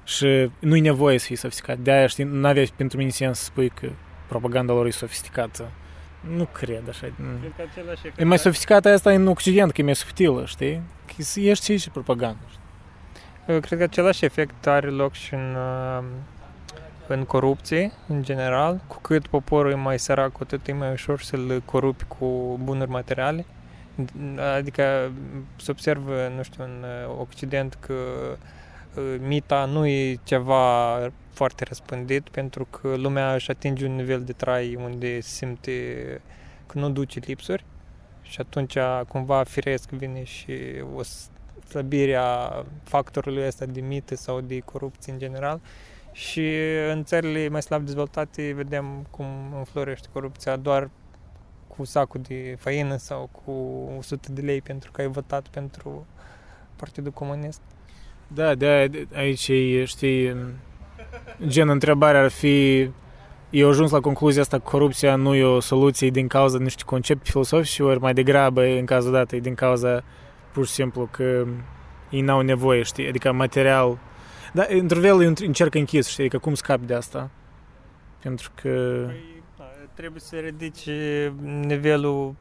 Și 0.04 0.50
nu 0.60 0.76
e 0.76 0.82
nevoie 0.82 1.18
să 1.18 1.26
fie 1.26 1.36
sofisticat. 1.36 1.78
De-aia, 1.78 2.08
știi, 2.08 2.24
n-avea 2.24 2.64
pentru 2.76 2.98
mine 2.98 3.10
sens 3.10 3.38
să 3.38 3.44
spui 3.44 3.70
că 3.70 3.90
propaganda 4.28 4.74
lor 4.74 4.86
e 4.86 4.90
sofisticată. 4.90 5.72
Nu 6.30 6.46
cred 6.46 6.90
așa. 6.90 7.08
Cred 7.40 7.54
că 7.56 7.64
același 7.72 8.00
efect. 8.00 8.20
E 8.20 8.24
mai 8.24 8.40
sofisticată 8.40 8.90
asta 8.90 9.12
în 9.12 9.28
Occident, 9.28 9.72
că 9.72 9.82
e 9.82 9.84
mai 9.84 9.96
subtilă, 9.96 10.46
știi? 10.46 10.82
Că 11.06 11.40
ești 11.40 11.76
și 11.76 11.90
propagandă. 11.90 12.40
Știi? 12.50 13.60
Cred 13.62 13.78
că 13.78 13.84
același 13.84 14.26
efect 14.26 14.68
are 14.68 14.88
loc 14.88 15.14
și 15.14 15.34
în, 15.34 15.56
uh, 15.56 16.04
în 17.08 17.24
corupție, 17.24 17.92
în 18.08 18.24
general. 18.24 18.82
Cu 18.88 19.00
cât 19.02 19.28
poporul 19.28 19.72
e 19.72 19.76
mai 19.76 20.00
sărac, 20.00 20.32
cu 20.32 20.40
atât 20.42 20.68
e 20.68 20.74
mai 20.74 20.92
ușor 20.92 21.22
să-l 21.22 21.62
corupi 21.66 22.04
cu 22.04 22.60
bunuri 22.64 22.90
materiale. 22.90 23.46
Adică 24.58 25.12
se 25.56 25.72
observă, 25.72 26.32
nu 26.36 26.44
știu, 26.44 26.64
în 26.64 26.84
uh, 26.84 27.16
Occident 27.20 27.78
că 27.80 27.94
uh, 28.96 29.16
mita 29.28 29.66
nu 29.66 29.88
e 29.88 30.20
ceva 30.24 30.98
foarte 31.34 31.64
răspândit 31.64 32.30
pentru 32.30 32.66
că 32.66 32.96
lumea 32.96 33.34
își 33.34 33.52
atinge 33.52 33.86
un 33.86 33.96
nivel 33.96 34.24
de 34.24 34.32
trai 34.34 34.76
unde 34.76 35.20
simte 35.20 35.72
că 36.68 36.80
nu 36.80 36.90
duce 36.90 37.20
lipsuri 37.20 37.66
și 38.22 38.42
atunci 38.42 38.78
cumva 39.08 39.44
firesc 39.44 39.90
vine 39.90 40.24
și 40.24 40.54
o 40.96 41.02
slăbire 41.68 42.16
a 42.16 42.64
factorului 42.84 43.46
ăsta 43.48 43.66
de 43.66 43.82
mite 43.82 44.16
sau 44.16 44.42
de 44.42 44.60
corupție 44.60 45.14
în 45.14 45.20
general 45.20 45.62
și 46.12 46.56
în 46.92 47.04
țările 47.04 47.48
mai 47.48 47.62
slab 47.62 47.86
dezvoltate 47.86 48.54
vedem 48.56 49.08
cum 49.10 49.26
înflorește 49.58 50.08
corupția 50.12 50.56
doar 50.56 50.90
cu 51.68 51.86
sacul 51.86 52.22
de 52.22 52.56
făină 52.60 52.96
sau 52.98 53.30
cu 53.44 53.52
100 53.98 54.32
de 54.32 54.42
lei 54.42 54.62
pentru 54.62 54.92
că 54.92 55.02
ai 55.02 55.08
votat 55.08 55.48
pentru 55.48 56.06
Partidul 56.76 57.12
Comunist. 57.12 57.62
Da, 58.28 58.56
de 58.56 58.88
de- 58.88 59.08
aici, 59.14 59.48
e, 59.48 59.86
știi, 59.86 60.36
gen 61.48 61.70
întrebarea 61.70 62.22
ar 62.22 62.30
fi 62.30 62.90
eu 63.50 63.70
ajuns 63.70 63.92
la 63.92 64.00
concluzia 64.00 64.42
asta 64.42 64.58
că 64.58 64.64
corupția 64.70 65.16
nu 65.16 65.36
e 65.36 65.44
o 65.44 65.60
soluție 65.60 66.10
din 66.10 66.28
cauza 66.28 66.58
niște 66.58 66.84
concepte 66.86 67.30
filosofice, 67.30 67.84
ori 67.84 68.00
mai 68.00 68.14
degrabă, 68.14 68.64
în 68.64 68.86
cazul 68.86 69.12
dat, 69.12 69.32
e 69.32 69.38
din 69.38 69.56
cauza 69.56 70.04
pur 70.52 70.66
și 70.66 70.72
simplu 70.72 71.08
că 71.12 71.46
ei 72.10 72.22
n-au 72.22 72.42
nevoie, 72.42 72.82
știi, 72.82 73.08
adică 73.08 73.32
material. 73.32 73.98
Da, 74.54 74.66
într-un 74.70 75.02
fel 75.02 75.22
e 75.22 75.28
un 75.28 75.34
încerc 75.42 75.76
închis, 75.76 76.08
știi, 76.08 76.30
că 76.30 76.38
cum 76.38 76.54
scapi 76.54 76.86
de 76.86 76.94
asta? 76.94 77.30
Pentru 78.22 78.52
că... 78.62 79.04
Păi, 79.06 79.44
da, 79.58 79.64
trebuie 79.94 80.22
să 80.22 80.36
ridici 80.36 80.90
nivelul 81.66 82.36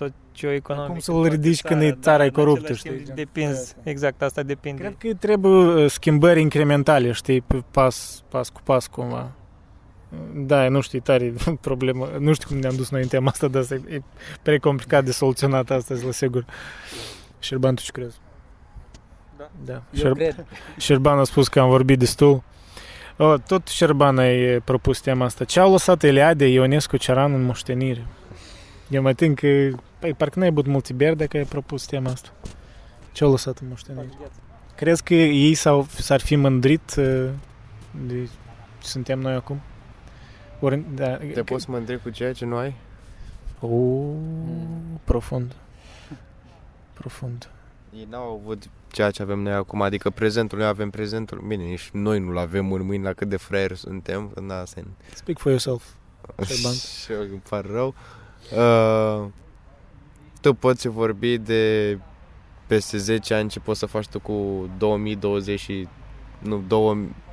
socioeconomic. 0.00 0.90
Cum 0.90 0.98
să-l 0.98 1.28
ridici 1.28 1.62
când 1.62 1.82
e 1.82 1.98
țara 2.00 2.24
e 2.24 2.30
coruptă, 2.30 2.72
știi? 2.72 3.02
Depinzi, 3.14 3.74
exact, 3.82 4.22
asta 4.22 4.42
depinde. 4.42 4.82
Cred 4.82 4.96
că 4.98 5.16
trebuie 5.18 5.84
uh, 5.84 5.90
schimbări 5.90 6.40
incrementale, 6.40 7.12
știi, 7.12 7.40
pe 7.40 7.62
pas, 7.70 8.24
pas 8.28 8.48
cu 8.48 8.60
pas 8.64 8.86
cumva. 8.86 9.30
Da, 10.34 10.68
nu 10.68 10.80
știu, 10.80 10.98
e 10.98 11.00
tare 11.00 11.34
problemă. 11.60 12.08
Nu 12.18 12.32
știu 12.32 12.48
cum 12.48 12.58
ne-am 12.58 12.74
dus 12.74 12.90
noi 12.90 13.02
în 13.02 13.08
tema 13.08 13.30
asta, 13.30 13.48
dar 13.48 13.62
asta 13.62 13.74
e 13.74 13.94
e 13.94 14.02
prea 14.42 14.58
complicat 14.58 15.04
de 15.04 15.12
soluționat 15.12 15.70
astăzi, 15.70 16.04
la 16.04 16.10
sigur. 16.10 16.44
Șerban, 17.38 17.74
tu 17.74 17.82
ce 17.82 17.90
crezi? 17.90 18.16
Da. 19.36 19.50
Da. 19.64 19.82
Eu 19.92 20.14
cred. 20.14 20.44
Șerban 20.78 21.18
a 21.18 21.24
spus 21.24 21.48
că 21.48 21.60
am 21.60 21.68
vorbit 21.68 21.98
destul. 21.98 22.42
O, 23.16 23.36
tot 23.36 23.68
Șerban 23.68 24.18
a 24.18 24.26
propus 24.64 25.00
tema 25.00 25.24
asta. 25.24 25.44
Ce 25.44 25.60
au 25.60 25.70
lăsat 25.70 26.02
Eliade, 26.02 26.46
Ionescu, 26.46 26.96
Ceran 26.96 27.32
în 27.32 27.42
moștenire? 27.42 28.06
Eu 28.90 29.02
mă 29.02 29.12
tin 29.12 29.34
că, 29.34 29.68
păi, 29.98 30.14
parcă 30.14 30.38
n-ai 30.38 30.48
avut 30.48 30.66
mulți 30.66 30.92
beri 30.92 31.16
dacă 31.16 31.36
ai 31.36 31.44
propus 31.44 31.86
tema 31.86 32.10
asta. 32.10 32.32
Ce 33.12 33.24
au 33.24 33.30
lăsat 33.30 33.58
în 33.58 33.68
moștenire? 33.68 34.08
Crezi 34.76 35.02
că 35.02 35.14
ei 35.14 35.54
s-au, 35.54 35.86
s-ar 35.90 36.20
fi 36.20 36.36
mândrit 36.36 36.94
uh, 36.98 37.28
de 38.06 38.28
ce 38.80 38.88
suntem 38.88 39.18
noi 39.18 39.34
acum? 39.34 39.60
Ori, 40.60 40.84
da, 40.94 41.16
Te 41.16 41.42
poți 41.42 41.70
mândri 41.70 42.02
cu 42.02 42.10
ceea 42.10 42.32
ce 42.32 42.44
nu 42.44 42.56
ai? 42.56 42.74
O, 43.60 43.68
profund. 45.04 45.56
Profund. 46.92 47.50
Ei 47.96 48.06
n-au 48.10 48.40
avut 48.42 48.62
ceea 48.88 49.10
ce 49.10 49.22
avem 49.22 49.38
noi 49.38 49.52
acum, 49.52 49.82
adică 49.82 50.10
prezentul, 50.10 50.58
noi 50.58 50.66
avem 50.66 50.90
prezentul. 50.90 51.44
Bine, 51.46 51.62
nici 51.62 51.90
noi 51.92 52.18
nu-l 52.18 52.38
avem 52.38 52.72
în 52.72 52.82
mâini 52.82 53.04
la 53.04 53.12
cât 53.12 53.28
de 53.28 53.36
fraieri 53.36 53.76
suntem. 53.76 54.32
Da, 54.46 54.60
asta 54.60 54.80
e 54.80 54.84
Speak 55.14 55.38
for 55.38 55.50
yourself. 55.50 55.84
Șerban. 56.46 56.72
Și 57.02 57.12
eu 57.12 57.20
îmi 57.20 57.42
pare 57.48 57.68
rău. 57.72 57.88
Uh, 57.88 58.19
tu 60.40 60.54
poți 60.54 60.88
vorbi 60.88 61.38
de 61.38 61.98
peste 62.66 62.96
10 62.96 63.34
ani 63.34 63.48
ce 63.48 63.60
poți 63.60 63.78
să 63.78 63.86
faci 63.86 64.06
tu 64.06 64.20
cu 64.20 64.68
2020 64.78 65.60
și 65.60 65.88
nu, 66.38 66.62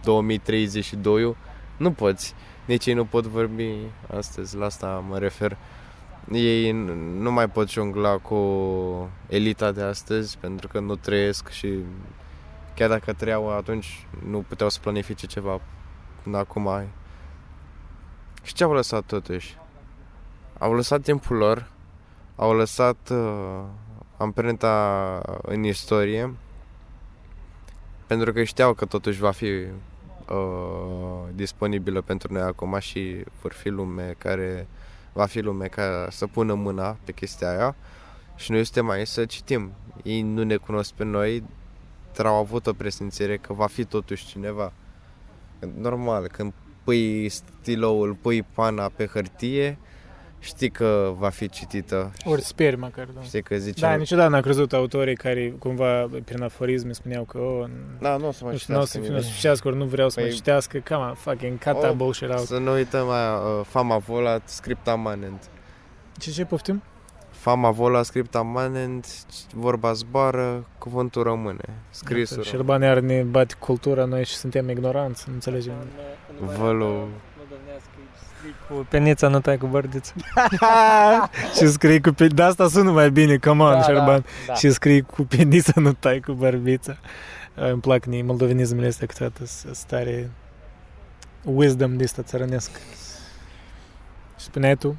2032 0.04 1.36
Nu 1.78 1.92
poți. 1.92 2.34
Nici 2.66 2.86
ei 2.86 2.94
nu 2.94 3.06
pot 3.06 3.26
vorbi 3.26 3.72
astăzi, 4.16 4.58
la 4.58 4.66
asta 4.66 5.04
mă 5.08 5.18
refer. 5.18 5.58
Ei 6.32 6.72
n- 6.72 7.18
nu 7.20 7.32
mai 7.32 7.50
pot 7.50 7.70
jongla 7.70 8.18
cu 8.18 8.38
elita 9.28 9.72
de 9.72 9.82
astăzi 9.82 10.38
pentru 10.38 10.68
că 10.68 10.80
nu 10.80 10.96
trăiesc 10.96 11.50
și 11.50 11.74
chiar 12.76 12.90
dacă 12.90 13.14
trăiau 13.14 13.56
atunci 13.56 14.08
nu 14.28 14.46
puteau 14.48 14.70
să 14.70 14.80
planifice 14.82 15.26
ceva 15.28 15.62
până 16.24 16.38
acum. 16.38 16.70
Și 18.44 18.54
ce 18.54 18.64
au 18.64 18.74
lăsat 18.74 19.04
totuși? 19.06 19.58
Au 20.60 20.74
lăsat 20.74 21.02
timpul 21.02 21.38
lor, 21.38 21.72
au 22.36 22.56
lăsat 22.56 23.10
uh, 23.12 23.64
amprenta 24.18 25.22
în 25.42 25.64
istorie, 25.64 26.36
pentru 28.08 28.34
că 28.34 28.44
știau 28.44 28.74
că 28.74 28.86
totuși 28.86 29.20
va 29.20 29.32
fi 29.32 29.46
uh, 29.46 31.24
disponibilă 31.34 32.02
pentru 32.02 32.34
noi 32.34 32.42
acum 32.42 32.80
și 32.80 33.24
vor 33.42 33.54
fi 33.54 33.70
lume 33.70 34.16
care 34.18 34.68
va 35.14 35.26
fi 35.26 35.40
lume 35.40 35.68
care 35.68 36.08
să 36.10 36.28
pună 36.28 36.54
mâna 36.54 36.98
pe 37.04 37.12
chestia 37.12 37.50
aia 37.50 37.76
și 38.36 38.52
noi 38.52 38.64
suntem 38.64 38.90
aici 38.90 39.08
să 39.08 39.26
citim. 39.26 39.72
Ei 40.04 40.22
nu 40.22 40.44
ne 40.44 40.56
cunosc 40.56 40.94
pe 40.94 41.04
noi, 41.04 41.44
dar 42.14 42.26
au 42.26 42.36
avut 42.36 42.68
o 42.68 42.74
presimțire 42.74 43.38
că 43.38 43.54
va 43.54 43.68
fi 43.68 43.86
totuși 43.86 44.26
cineva. 44.26 44.74
Normal, 45.76 46.28
când 46.28 46.54
pui 46.84 47.30
stiloul, 47.30 48.14
pui 48.14 48.44
pana 48.44 48.90
pe 48.90 49.06
hârtie, 49.06 49.78
știi 50.40 50.70
că 50.70 51.14
va 51.18 51.30
fi 51.30 51.50
citită. 51.50 52.12
Ori 52.26 52.42
speri 52.42 52.78
măcar, 52.78 53.08
da. 53.16 53.22
Știi 53.22 53.42
că 53.42 53.56
zice... 53.58 53.82
Da, 53.82 53.94
niciodată 53.96 54.30
n-am 54.30 54.42
crezut 54.42 54.74
autorii 54.74 55.16
care 55.16 55.56
cumva 55.60 56.10
prin 56.26 56.44
aforisme 56.44 56.92
spuneau 56.92 57.24
că 57.24 57.38
oh, 57.38 57.66
Da, 58.00 58.18
nu 58.18 58.28
o 58.28 58.32
să 58.32 58.44
mă 58.44 58.52
nu 58.52 58.58
știu, 58.58 58.74
nu 58.74 58.80
o 58.80 58.84
să 58.86 58.98
citească 58.98 59.00
nu 59.00 59.16
o 59.16 59.20
să 59.20 59.20
nimeni. 59.20 59.36
citească, 59.36 59.68
ori 59.68 59.78
nu 59.78 59.86
vreau 59.86 60.10
să 60.10 60.20
mă 60.22 60.28
Păi- 60.28 60.32
citească, 60.34 60.80
come 60.88 61.02
on, 61.04 61.14
fucking 61.14 61.52
cut 61.64 61.80
that 61.80 61.90
Oh, 61.90 61.96
bullshit 61.96 62.30
out. 62.30 62.40
Să 62.40 62.58
nu 62.58 62.72
uităm 62.72 63.10
aia, 63.10 63.34
uh, 63.34 63.66
fama 63.66 63.98
volat, 63.98 64.42
scripta 64.50 64.96
manent. 64.96 65.50
Ce 66.20 66.32
ce 66.32 66.46
poftim? 66.46 66.82
Fama 67.30 67.72
vola, 67.72 68.04
scripta 68.04 68.42
manent, 68.42 69.08
vorba 69.54 69.94
zboară, 69.94 70.66
cuvântul 70.78 71.24
rămâne. 71.24 71.64
Scrisul 71.90 72.36
rămâne. 72.36 72.52
Șerban 72.52 72.82
iar 72.82 73.00
ne 73.00 73.22
bate 73.22 73.54
cultura 73.60 74.06
noi 74.06 74.26
și 74.26 74.36
suntem 74.36 74.70
ignoranți, 74.70 75.24
nu 75.28 75.34
înțelegem. 75.34 75.74
Vălu. 76.58 77.08
Cu 78.70 78.86
penița 78.90 79.28
nu 79.28 79.40
tai 79.40 79.58
cu 79.58 79.66
bărdiță. 79.68 80.14
și 81.58 81.68
scrii 81.68 82.02
cu 82.02 82.12
pe... 82.12 82.28
De 82.28 82.42
asta 82.42 82.68
sună 82.68 82.92
mai 82.92 83.12
bine, 83.12 83.38
come 83.38 83.64
on, 83.64 83.72
Da, 83.72 83.82
Șerban. 83.82 84.26
da. 84.48 84.54
Și 84.54 84.72
scrii 84.72 85.02
cu 85.02 85.22
penița, 85.24 85.72
nu 85.76 85.94
tai 85.94 86.20
cu 86.20 86.32
bărbița. 86.32 86.98
Uh, 87.56 87.70
Îmi 87.72 87.82
plac 87.82 88.06
ni 88.06 88.22
moldovenismele 88.22 88.88
astea 88.88 89.08
câteodată, 89.08 89.46
sunt 89.46 89.76
stare 89.76 90.32
wisdom 91.44 91.98
de 91.98 92.04
asta 92.04 92.22
țărănesc. 92.22 92.72
Și 94.40 94.46
spuneai 94.46 94.76
tu? 94.76 94.96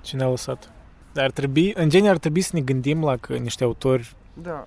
Cine 0.00 0.22
a 0.24 0.28
lăsat? 0.28 0.70
Dar 1.12 1.24
ar 1.24 1.30
trebui, 1.30 1.72
în 1.76 1.88
genere 1.88 2.10
ar 2.10 2.18
trebui 2.18 2.40
să 2.40 2.50
ne 2.52 2.60
gândim 2.60 3.04
la 3.04 3.16
că 3.16 3.32
niște 3.36 3.64
autori, 3.64 4.16
Da. 4.32 4.66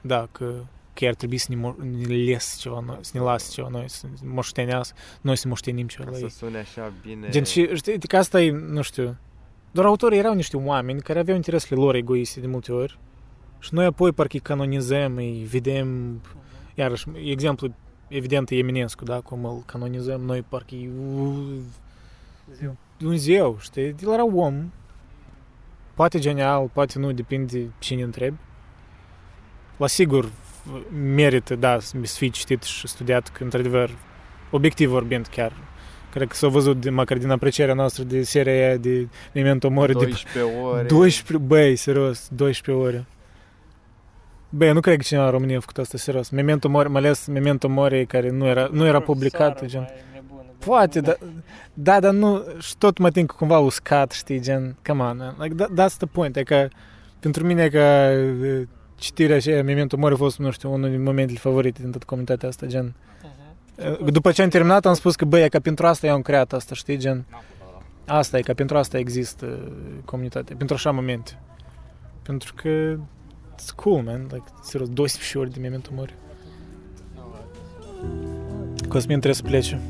da, 0.00 0.28
că, 0.32 0.52
că 0.94 1.06
ar 1.06 1.14
trebui 1.14 1.36
să 1.36 1.46
ne, 1.54 1.56
mo- 1.68 1.76
ne 2.06 2.14
les 2.14 2.56
ceva 2.60 2.80
noi, 2.86 2.98
să 3.00 3.10
ne 3.14 3.20
lase 3.20 3.50
ceva 3.52 3.68
noi, 3.68 3.88
să 3.90 4.06
ne 4.22 4.28
moștenească, 4.32 4.96
noi 5.20 5.36
să 5.36 5.48
moștenim 5.48 5.86
ceva 5.86 6.10
la 6.10 6.16
Să 6.16 6.22
ei. 6.22 6.30
sune 6.30 6.58
așa 6.58 6.92
bine. 7.02 7.28
Gen, 7.28 7.44
și 7.44 7.68
știi 7.74 7.98
că 7.98 8.16
asta 8.16 8.40
e, 8.42 8.50
nu 8.50 8.82
știu, 8.82 9.16
doar 9.70 9.86
autorii 9.86 10.18
erau 10.18 10.34
niște 10.34 10.56
oameni 10.56 11.00
care 11.00 11.18
aveau 11.18 11.36
interesele 11.36 11.80
lor 11.80 11.94
egoiste 11.94 12.40
de 12.40 12.46
multe 12.46 12.72
ori 12.72 12.98
și 13.58 13.74
noi 13.74 13.84
apoi 13.84 14.12
parcă 14.12 14.34
îi 14.34 14.40
canonizăm, 14.40 15.16
îi 15.16 15.46
vedem, 15.50 16.20
iarăși, 16.74 17.06
exemplu 17.24 17.74
evident 18.08 18.50
e 18.50 18.56
Eminescu, 18.56 19.04
da, 19.04 19.20
cum 19.20 19.44
îl 19.44 19.62
canonizăm, 19.66 20.20
noi 20.20 20.42
parcă 20.42 20.74
e 20.74 20.90
Ziu. 22.54 22.76
un 23.04 23.16
zeu, 23.16 23.56
știi, 23.60 23.82
el 24.02 24.12
era 24.12 24.24
om, 24.24 24.72
poate 25.94 26.18
genial, 26.18 26.70
poate 26.72 26.98
nu, 26.98 27.12
depinde 27.12 27.70
cine 27.78 28.02
întrebi. 28.02 28.36
La 29.76 29.86
sigur, 29.86 30.32
merită, 31.14 31.56
da, 31.56 31.78
să 31.80 31.96
fie 32.02 32.28
citit 32.28 32.62
și 32.62 32.86
studiat, 32.86 33.28
că, 33.28 33.44
într-adevăr, 33.44 33.90
obiectiv 34.50 34.88
vorbind 34.90 35.26
chiar, 35.26 35.52
cred 36.10 36.28
că 36.28 36.34
s-a 36.34 36.48
văzut 36.48 36.80
de, 36.80 36.90
măcar 36.90 37.18
din 37.18 37.30
aprecierea 37.30 37.74
noastră 37.74 38.02
de 38.02 38.22
seria 38.22 38.52
aia 38.52 38.76
de 38.76 39.08
Memento 39.32 39.68
Mori, 39.68 39.92
de 39.92 40.04
12 40.04 40.52
ore. 40.62 40.82
12, 40.82 41.46
băi, 41.46 41.76
serios, 41.76 42.28
12 42.32 42.84
ore. 42.84 43.06
Băi, 44.48 44.68
eu 44.68 44.74
nu 44.74 44.80
cred 44.80 44.96
că 44.96 45.02
cineva 45.02 45.24
în 45.24 45.30
România 45.30 45.56
a 45.56 45.60
făcut 45.60 45.78
asta, 45.78 45.98
serios. 45.98 46.28
Memento 46.28 46.68
Mori, 46.68 46.90
mai 46.90 47.00
ales 47.00 47.26
Memento 47.26 47.68
Mori, 47.68 48.06
care 48.06 48.30
nu 48.30 48.46
era, 48.46 48.68
nu 48.72 48.86
era 48.86 49.00
publicat, 49.00 49.64
gen. 49.64 49.88
Poate, 50.58 51.00
da, 51.00 51.14
da, 51.74 52.00
dar 52.00 52.12
nu, 52.12 52.42
și 52.60 52.76
tot 52.76 52.98
mă 52.98 53.10
tin 53.10 53.26
că 53.26 53.34
cumva 53.38 53.58
uscat, 53.58 54.10
știi, 54.10 54.40
gen, 54.40 54.76
come 54.86 55.02
on, 55.02 55.16
man. 55.16 55.34
like, 55.38 55.54
that, 55.54 55.70
that's 55.70 55.96
the 55.96 56.06
point, 56.06 56.36
e 56.36 56.42
că 56.42 56.68
pentru 57.20 57.46
mine 57.46 57.68
că 57.68 57.78
e, 57.78 58.68
citirea 58.96 59.36
aceea, 59.36 59.62
Memento 59.62 59.96
Mori 59.96 60.14
a 60.14 60.16
fost, 60.16 60.38
nu 60.38 60.50
știu, 60.50 60.72
unul 60.72 60.90
din 60.90 61.02
momentele 61.02 61.38
favorite 61.38 61.82
din 61.82 61.90
toată 61.90 62.06
comunitatea 62.06 62.48
asta, 62.48 62.66
gen. 62.66 62.94
E, 63.76 64.10
După 64.10 64.32
ce 64.32 64.42
am 64.42 64.48
terminat, 64.48 64.86
am 64.86 64.94
spus 64.94 65.16
că, 65.16 65.24
băi, 65.24 65.42
e 65.42 65.48
ca 65.48 65.60
pentru 65.60 65.86
asta 65.86 66.06
eu 66.06 66.12
am 66.12 66.22
creat 66.22 66.52
asta, 66.52 66.74
știi, 66.74 66.96
gen. 66.96 67.24
Asta 68.06 68.38
e, 68.38 68.40
ca 68.40 68.54
pentru 68.54 68.76
asta 68.78 68.98
există 68.98 69.46
e, 69.46 70.00
comunitatea, 70.04 70.56
pentru 70.56 70.74
așa 70.74 70.90
momente. 70.90 71.38
Pentru 72.22 72.54
că 72.54 72.96
it's 73.54 73.74
cool, 73.74 74.02
man, 74.02 74.20
like, 74.30 74.44
serios, 74.62 74.88
12 74.88 75.38
ori 75.38 75.50
de 75.50 75.58
Memento 75.60 75.90
Mori. 75.94 76.14
Cosmin 78.88 79.20
trebuie 79.20 79.34
să 79.34 79.42
plece. 79.42 79.80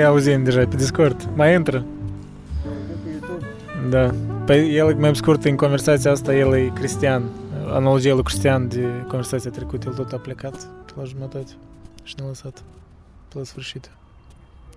auzim 0.04 0.44
deja 0.44 0.60
pe 0.60 0.76
Discord. 0.76 1.30
Mai 1.36 1.54
intră. 1.54 1.86
Da. 3.90 4.14
Păi 4.46 4.76
el, 4.76 4.96
mai 4.96 5.16
scurt, 5.16 5.46
în 5.46 5.56
conversația 5.56 6.12
asta, 6.12 6.36
el 6.36 6.54
e 6.54 6.72
creștian. 6.74 7.24
Analogia 7.74 8.14
lui 8.14 8.24
creștian 8.24 8.68
de 8.68 8.86
conversația 9.08 9.52
trecută, 9.52 9.88
el 9.88 9.94
tot 9.94 10.12
a 10.12 10.18
plecat 10.18 10.56
pe 10.86 10.92
la 10.96 11.04
jumătate 11.04 11.52
și 12.04 12.16
ne-a 12.18 12.28
lăsat 12.28 12.52
pe 12.52 12.85
la 13.32 13.44
sfârșit. 13.44 13.92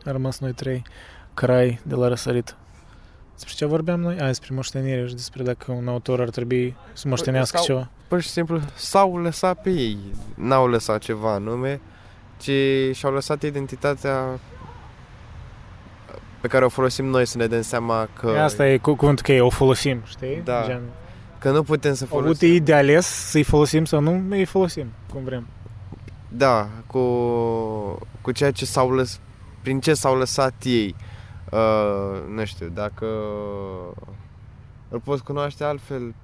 A 0.04 0.10
rămas 0.10 0.38
noi 0.38 0.52
trei 0.52 0.82
crai 1.34 1.80
de 1.82 1.94
la 1.94 2.08
răsărit. 2.08 2.56
Despre 3.34 3.54
ce 3.56 3.64
vorbeam 3.64 4.00
noi? 4.00 4.18
A, 4.20 4.26
despre 4.26 4.54
moștenire 4.54 5.06
și 5.06 5.14
despre 5.14 5.42
dacă 5.42 5.72
un 5.72 5.88
autor 5.88 6.20
ar 6.20 6.28
trebui 6.30 6.76
să 6.92 7.08
moștenească 7.08 7.56
Sau- 7.56 7.66
ceva. 7.66 7.90
Pur 8.08 8.20
și 8.20 8.28
simplu 8.28 8.60
s-au 8.74 9.16
lăsat 9.16 9.62
pe 9.62 9.70
ei. 9.70 9.98
N-au 10.34 10.66
lăsat 10.68 11.00
ceva 11.02 11.32
anume, 11.32 11.80
ci 12.36 12.50
și-au 12.96 13.12
lăsat 13.12 13.42
identitatea 13.42 14.38
pe 16.40 16.48
care 16.48 16.64
o 16.64 16.68
folosim 16.68 17.04
noi 17.04 17.26
să 17.26 17.38
ne 17.38 17.46
dăm 17.46 17.62
seama 17.62 18.08
că, 18.20 18.28
Asta 18.30 18.68
e 18.68 18.78
cu 18.78 18.94
cuvântul 18.94 19.24
că 19.24 19.42
o 19.42 19.50
folosim, 19.50 20.02
știi? 20.06 20.40
Da. 20.44 20.64
Gen, 20.66 20.80
că 21.38 21.50
nu 21.50 21.62
putem 21.62 21.94
să 21.94 22.04
o 22.04 22.06
folosim. 22.06 22.48
uite 22.50 22.64
de 22.64 22.74
ales 22.74 23.06
să-i 23.06 23.42
folosim 23.42 23.84
sau 23.84 24.00
nu, 24.00 24.22
îi 24.30 24.44
folosim, 24.44 24.86
cum 25.12 25.24
vrem. 25.24 25.46
Da, 26.28 26.68
cu, 26.86 27.00
cu 28.20 28.32
ceea 28.32 28.50
ce 28.50 28.64
s-au 28.64 28.90
lăs, 28.90 29.20
prin 29.62 29.80
ce 29.80 29.94
s-au 29.94 30.16
lăsat 30.16 30.54
ei. 30.62 30.94
Uh, 31.52 32.28
nu 32.28 32.44
știu, 32.44 32.68
dacă 32.68 33.06
îl 34.88 35.00
poți 35.00 35.24
cunoaște 35.24 35.64
altfel 35.64 36.14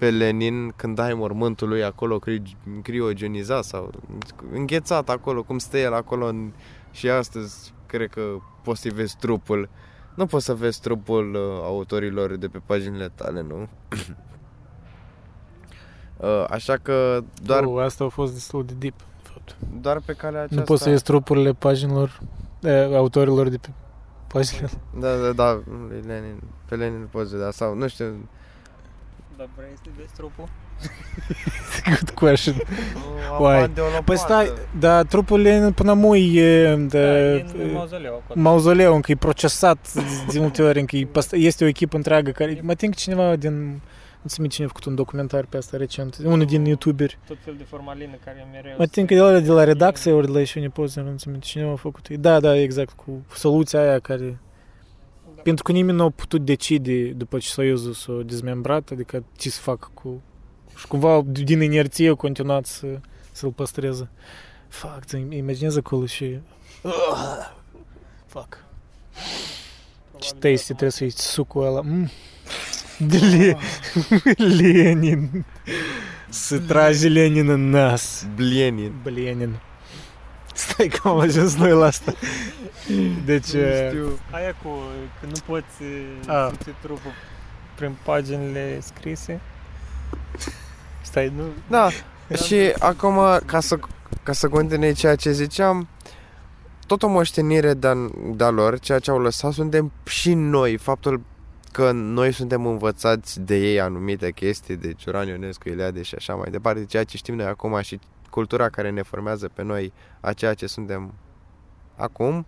pe 0.00 0.10
Lenin 0.10 0.72
când 0.76 0.98
ai 0.98 1.14
mormântul 1.14 1.68
lui 1.68 1.84
acolo 1.84 2.18
cri- 2.18 2.82
criogenizat 2.82 3.64
sau 3.64 3.90
înghețat 4.52 5.08
acolo, 5.08 5.42
cum 5.42 5.58
stă 5.58 5.78
el 5.78 5.94
acolo 5.94 6.26
în, 6.26 6.52
și 6.90 7.08
astăzi 7.08 7.74
cred 7.86 8.10
că 8.10 8.22
poți 8.62 8.80
să-i 8.80 8.90
vezi 8.90 9.16
trupul. 9.16 9.68
Nu 10.14 10.26
poți 10.26 10.44
să 10.44 10.54
vezi 10.54 10.80
trupul 10.80 11.34
uh, 11.34 11.40
autorilor 11.64 12.36
de 12.36 12.48
pe 12.48 12.60
paginile 12.66 13.08
tale, 13.14 13.42
nu? 13.42 13.68
uh, 16.16 16.44
așa 16.50 16.76
că 16.76 17.22
doar, 17.42 17.64
Oh, 17.64 17.82
asta 17.82 18.04
a 18.04 18.08
fost 18.08 18.32
destul 18.32 18.64
de 18.64 18.72
deep, 18.78 18.94
de 18.98 19.04
fapt. 19.58 19.82
doar 19.82 20.00
pe 20.04 20.12
calea 20.12 20.38
aceasta... 20.40 20.56
Nu 20.56 20.62
poți 20.62 20.82
să 20.82 20.88
iei 20.88 20.98
trupurile 20.98 21.52
paginilor, 21.52 22.20
eh, 22.62 22.96
autorilor 22.96 23.48
de 23.48 23.56
pe 23.56 23.68
paginile. 24.26 24.68
Da, 25.00 25.08
da, 25.16 25.32
da, 25.32 25.60
lui 25.88 26.02
Lenin, 26.06 26.42
pe 26.68 26.74
Lenin 26.74 27.00
îl 27.00 27.08
poți 27.10 27.30
vedea 27.32 27.50
sau, 27.50 27.74
nu 27.74 27.88
știu, 27.88 28.28
Dar 29.36 29.48
vrei 29.56 29.70
să 29.84 29.90
vezi 29.96 30.12
trupul? 30.16 30.48
Good 31.84 32.10
question. 32.10 32.54
am 33.32 33.42
Uai. 33.42 33.60
bani 33.60 33.74
de 33.74 33.80
o 33.80 33.84
lopată. 33.84 34.02
Păi 34.04 34.16
stai, 34.18 34.52
dar 34.78 35.04
trupul 35.04 35.40
Lenin 35.40 35.72
până 35.72 35.92
mui 35.92 36.36
e, 36.36 36.74
Da, 36.74 36.76
de, 36.76 36.98
e 36.98 37.62
în 37.62 37.72
mauzoleu 37.72 38.14
acolo. 38.24 38.40
mauzoleu, 38.40 38.94
încă 38.94 39.10
e 39.12 39.16
procesat 39.16 39.92
de 40.32 40.38
multe 40.40 40.62
ori, 40.62 40.78
încă 40.80 40.96
e, 40.96 41.06
păst- 41.06 41.32
este 41.32 41.64
o 41.64 41.66
echipă 41.66 41.96
întreagă 41.96 42.30
care, 42.30 42.60
mă 42.62 42.74
tin 42.74 42.90
că 42.90 42.96
cineva 42.98 43.36
din, 43.36 43.80
nu 44.22 44.28
știu 44.28 44.46
cine 44.46 44.64
a 44.64 44.68
făcut 44.68 44.84
un 44.84 44.94
documentar 44.94 45.44
pe 45.44 45.56
asta 45.56 45.76
recent, 45.76 46.18
unul 46.24 46.46
din 46.46 46.64
youtuberi, 46.64 47.18
Tot 47.26 47.36
fel 47.44 47.54
de 47.58 47.64
formalină 47.64 48.16
care 48.24 48.48
mereu... 48.52 48.74
mă 48.78 48.86
tin 48.86 49.06
că 49.06 49.14
de 49.14 49.20
la, 49.20 49.40
de 49.40 49.50
la 49.50 49.64
redacție 49.64 50.12
ori 50.12 50.26
de 50.26 50.32
la 50.32 50.38
ieșiune 50.38 50.68
poze, 50.68 51.00
nu 51.00 51.18
știu 51.18 51.36
cineva 51.38 51.72
a 51.72 51.76
făcut, 51.76 52.08
da, 52.08 52.40
da, 52.40 52.56
exact, 52.56 52.92
cu 52.92 53.24
soluția 53.34 53.80
aia 53.80 53.98
care, 53.98 54.38
Da. 55.34 55.42
pentru 55.42 55.64
că 55.64 55.72
nimeni 55.72 55.96
nu 55.96 56.04
a 56.04 56.10
putut 56.10 56.44
decide 56.44 57.08
după 57.08 57.38
ce 57.38 57.48
Soyuzul 57.48 57.92
s-a 57.92 58.22
dezmembrat, 58.26 58.90
adică 58.92 59.24
ce 59.36 59.50
să 59.50 59.60
facă 59.60 59.90
cu, 59.94 60.22
și 60.76 60.86
cumva 60.86 61.22
din 61.26 61.60
inerție 61.60 62.10
a 62.10 62.14
continuat 62.14 62.66
să, 62.66 62.86
să-l 63.32 63.50
păstreze. 63.50 64.08
Fuck, 64.68 65.04
ți 65.04 65.24
imaginezi 65.30 65.78
acolo 65.78 66.06
și... 66.06 66.38
Fuck. 68.26 68.64
Ce 70.18 70.30
tasty 70.32 70.66
trebuie 70.66 70.90
să 70.90 71.02
iei 71.02 71.12
sucul 71.12 71.64
ăla. 71.66 71.80
Mm. 71.80 72.08
De 73.06 73.18
Le... 73.18 73.56
Lenin. 74.36 75.44
Să 76.28 76.58
tragi 76.58 77.08
Lenin 77.08 77.48
în 77.48 77.70
nas. 77.70 78.26
Blenin. 78.34 78.92
Lenin. 79.02 79.56
Stai 80.54 80.86
că 80.88 81.08
am 81.08 81.18
ajuns 81.18 81.56
noi 81.56 81.70
la 81.70 81.84
asta. 81.86 82.12
Deci... 83.24 83.52
eh, 83.52 83.86
știu. 83.88 84.18
Aia 84.30 84.54
cu 84.62 84.68
că 85.20 85.26
nu 85.26 85.32
poți 85.46 85.82
A. 86.26 86.46
simți 86.48 86.78
trupul 86.80 87.12
prin 87.74 87.96
paginile 88.02 88.80
scrise. 88.80 89.40
Stai, 91.00 91.32
nu... 91.36 91.42
Da, 91.68 91.88
și 92.44 92.72
acum, 92.78 93.18
ca 93.44 93.60
să, 93.60 93.78
ca 94.22 94.32
să 94.32 94.48
continui 94.48 94.92
ceea 94.94 95.14
ce 95.16 95.32
ziceam, 95.32 95.88
tot 96.86 97.02
o 97.02 97.08
moștenire 97.08 97.74
de-a, 97.74 97.94
de-a 98.34 98.50
lor, 98.50 98.78
ceea 98.78 98.98
ce 98.98 99.10
au 99.10 99.18
lăsat, 99.18 99.52
suntem 99.52 99.92
și 100.06 100.34
noi. 100.34 100.76
Faptul 100.76 101.20
că 101.72 101.90
noi 101.92 102.32
suntem 102.32 102.66
învățați 102.66 103.40
de 103.40 103.56
ei 103.56 103.80
anumite 103.80 104.30
chestii, 104.30 104.76
de 104.76 104.92
Ciuran 104.92 105.28
Ionescu, 105.28 105.68
Iliade 105.68 106.02
și 106.02 106.14
așa 106.14 106.34
mai 106.34 106.50
departe, 106.50 106.84
ceea 106.84 107.04
ce 107.04 107.16
știm 107.16 107.34
noi 107.34 107.46
acum 107.46 107.80
și 107.80 107.98
cultura 108.30 108.68
care 108.68 108.90
ne 108.90 109.02
formează 109.02 109.48
pe 109.48 109.62
noi 109.62 109.92
a 110.20 110.32
ceea 110.32 110.54
ce 110.54 110.66
suntem 110.66 111.12
acum, 111.96 112.46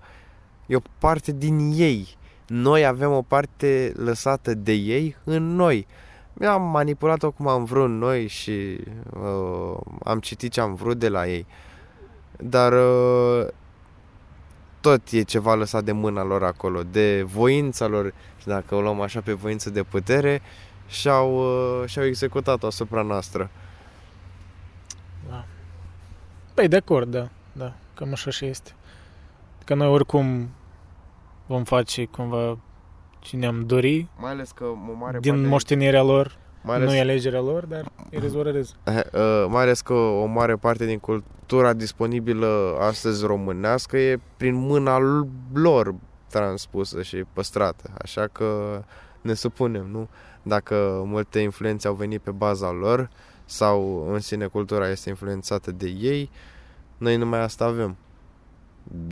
e 0.66 0.76
o 0.76 0.80
parte 0.98 1.32
din 1.32 1.72
ei. 1.74 2.16
Noi 2.46 2.86
avem 2.86 3.12
o 3.12 3.22
parte 3.22 3.92
lăsată 3.96 4.54
de 4.54 4.72
ei 4.72 5.16
în 5.24 5.54
noi. 5.54 5.86
Am 6.40 6.62
manipulat-o 6.62 7.30
cum 7.30 7.46
am 7.46 7.64
vrut 7.64 7.90
noi 7.90 8.26
și 8.26 8.78
uh, 9.22 9.78
am 10.04 10.18
citit 10.20 10.52
ce 10.52 10.60
am 10.60 10.74
vrut 10.74 10.98
de 10.98 11.08
la 11.08 11.28
ei. 11.28 11.46
Dar 12.38 12.72
uh, 12.72 13.46
tot 14.82 15.10
e 15.10 15.22
ceva 15.22 15.54
lăsat 15.54 15.84
de 15.84 15.92
mâna 15.92 16.22
lor 16.22 16.44
acolo, 16.44 16.82
de 16.82 17.22
voința 17.22 17.86
lor 17.86 18.14
și 18.38 18.46
dacă 18.46 18.74
o 18.74 18.80
luăm 18.80 19.00
așa 19.00 19.20
pe 19.20 19.32
voință 19.32 19.70
de 19.70 19.82
putere 19.82 20.42
și-au, 20.88 21.36
uh, 21.36 21.88
și-au 21.88 22.04
executat-o 22.04 22.66
asupra 22.66 23.02
noastră. 23.02 23.50
Da. 25.28 25.44
Păi 26.54 26.68
de 26.68 26.76
acord, 26.76 27.10
da. 27.10 27.28
Da, 27.52 27.72
cam 27.94 28.12
așa 28.12 28.30
și 28.30 28.44
este. 28.44 28.70
Că 29.64 29.74
noi 29.74 29.86
oricum 29.86 30.48
vom 31.46 31.64
face 31.64 32.04
cumva 32.04 32.58
ce 33.20 33.36
ne-am 33.36 33.66
dori 33.66 34.06
Mai 34.18 34.30
ales 34.30 34.50
că 34.50 34.64
o 34.64 34.94
mare 34.98 35.18
din 35.18 35.32
parte, 35.32 35.48
moștenirea 35.48 36.02
lor. 36.02 36.38
Mai 36.62 36.76
ales, 36.76 36.88
Nu 36.88 36.94
e 36.94 37.00
alegerea 37.00 37.40
lor, 37.40 37.64
dar 37.66 37.92
e 38.10 38.18
rezolvărez. 38.18 38.74
uh, 38.86 39.46
mai 39.48 39.62
ales 39.62 39.80
că 39.80 39.92
o 39.92 40.24
mare 40.24 40.56
parte 40.56 40.86
din 40.86 40.98
cultura 40.98 41.72
disponibilă 41.72 42.76
astăzi 42.80 43.26
românească 43.26 43.96
e 43.98 44.20
prin 44.36 44.54
mâna 44.54 44.98
l- 44.98 45.28
lor 45.52 45.94
transpusă 46.28 47.02
și 47.02 47.24
păstrată. 47.32 47.90
Așa 48.02 48.26
că 48.32 48.80
ne 49.20 49.34
supunem, 49.34 49.86
nu? 49.90 50.08
Dacă 50.42 51.02
multe 51.06 51.38
influențe 51.38 51.88
au 51.88 51.94
venit 51.94 52.20
pe 52.20 52.30
baza 52.30 52.70
lor 52.70 53.10
sau 53.44 54.06
în 54.12 54.18
sine 54.20 54.46
cultura 54.46 54.88
este 54.90 55.08
influențată 55.08 55.70
de 55.70 55.86
ei, 55.88 56.30
noi 56.98 57.16
numai 57.16 57.40
asta 57.40 57.64
avem. 57.64 57.96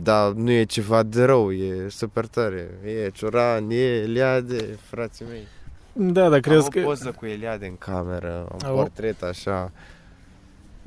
Dar 0.03 0.31
nu 0.31 0.51
e 0.51 0.63
ceva 0.63 1.03
de 1.03 1.23
rău, 1.23 1.51
e 1.51 1.87
super 1.89 2.25
tare. 2.27 2.79
E 2.85 3.09
Cioran, 3.09 3.69
e 3.69 3.75
Eliade, 4.01 4.77
frații 4.89 5.25
mei. 5.29 5.47
Da, 5.93 6.29
dar 6.29 6.39
crezi 6.39 6.63
am 6.63 6.69
că 6.69 6.79
o 6.79 6.83
poză 6.83 7.11
cu 7.11 7.25
Eliade 7.25 7.65
în 7.65 7.75
cameră, 7.77 8.45
am 8.51 8.59
Au- 8.69 8.75
portret 8.75 9.21
așa. 9.23 9.71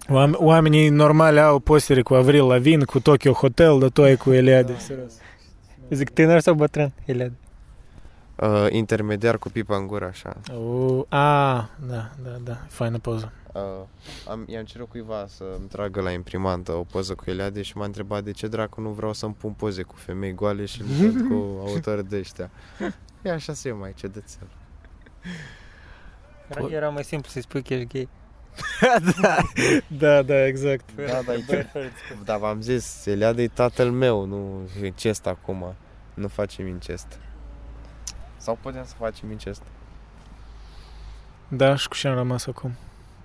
oam- 0.08 0.34
oamenii 0.36 0.88
normali 0.88 1.40
au 1.40 1.58
postere 1.58 2.02
cu 2.02 2.14
Avril 2.14 2.46
Lavigne, 2.46 2.84
cu 2.84 3.00
Tokyo 3.00 3.32
Hotel, 3.32 3.78
dar 3.78 3.88
tu 3.88 4.02
ai 4.02 4.16
cu 4.16 4.32
Eliade. 4.32 4.76
Serios. 4.78 5.12
Zic, 5.90 6.10
tânăr 6.10 6.40
sau 6.40 6.54
bătrân? 6.54 6.92
Ele. 7.04 7.32
Uh, 8.40 8.66
intermediar 8.70 9.38
cu 9.38 9.48
pipa 9.48 9.76
în 9.76 9.86
gură 9.86 10.04
așa. 10.06 10.36
Oh, 10.56 11.04
a, 11.08 11.54
da, 11.88 12.10
da, 12.24 12.30
da, 12.44 12.58
faină 12.68 12.98
poză. 12.98 13.32
Uh, 13.52 13.60
am, 14.28 14.44
i-am 14.46 14.64
cerut 14.64 14.88
cuiva 14.88 15.24
să-mi 15.28 15.66
tragă 15.68 16.00
la 16.00 16.10
imprimantă 16.10 16.72
o 16.72 16.84
poză 16.90 17.14
cu 17.14 17.22
Eliade 17.26 17.62
și 17.62 17.76
m-a 17.76 17.84
întrebat 17.84 18.24
de 18.24 18.30
ce 18.30 18.46
dracu 18.46 18.80
nu 18.80 18.88
vreau 18.88 19.12
să-mi 19.12 19.34
pun 19.34 19.50
poze 19.50 19.82
cu 19.82 19.94
femei 19.96 20.34
goale 20.34 20.64
și 20.64 20.80
îl 20.80 20.86
văd 21.00 21.28
cu 21.28 21.34
autori 21.66 22.08
de 22.08 22.16
ăștia. 22.16 22.50
E 23.22 23.30
așa 23.32 23.52
să 23.52 23.68
eu 23.68 23.76
mai 23.76 23.92
cedețel. 23.96 24.46
Era, 26.48 26.66
era 26.70 26.88
mai 26.88 27.04
simplu 27.04 27.30
să-i 27.30 27.42
spui 27.42 27.62
că 27.62 27.74
ești 27.74 27.86
gay. 27.86 28.08
da, 29.20 29.36
da, 29.88 30.22
da, 30.22 30.46
exact. 30.46 30.84
Da, 30.96 31.20
da, 31.26 31.34
e 31.34 31.44
Dar 32.24 32.38
v-am 32.38 32.60
zis, 32.60 33.06
Eliade 33.06 33.42
e 33.42 33.48
tatăl 33.48 33.90
meu, 33.90 34.24
nu 34.24 34.68
incest 34.82 35.26
acum. 35.26 35.74
Nu 36.14 36.28
facem 36.28 36.66
incest. 36.66 37.18
Sau 38.36 38.58
putem 38.62 38.84
să 38.84 38.94
facem 38.98 39.30
incest. 39.30 39.62
Da, 41.48 41.74
și 41.76 41.88
cu 41.88 41.94
ce 41.94 42.08
am 42.08 42.14
rămas 42.14 42.46
acum? 42.46 42.74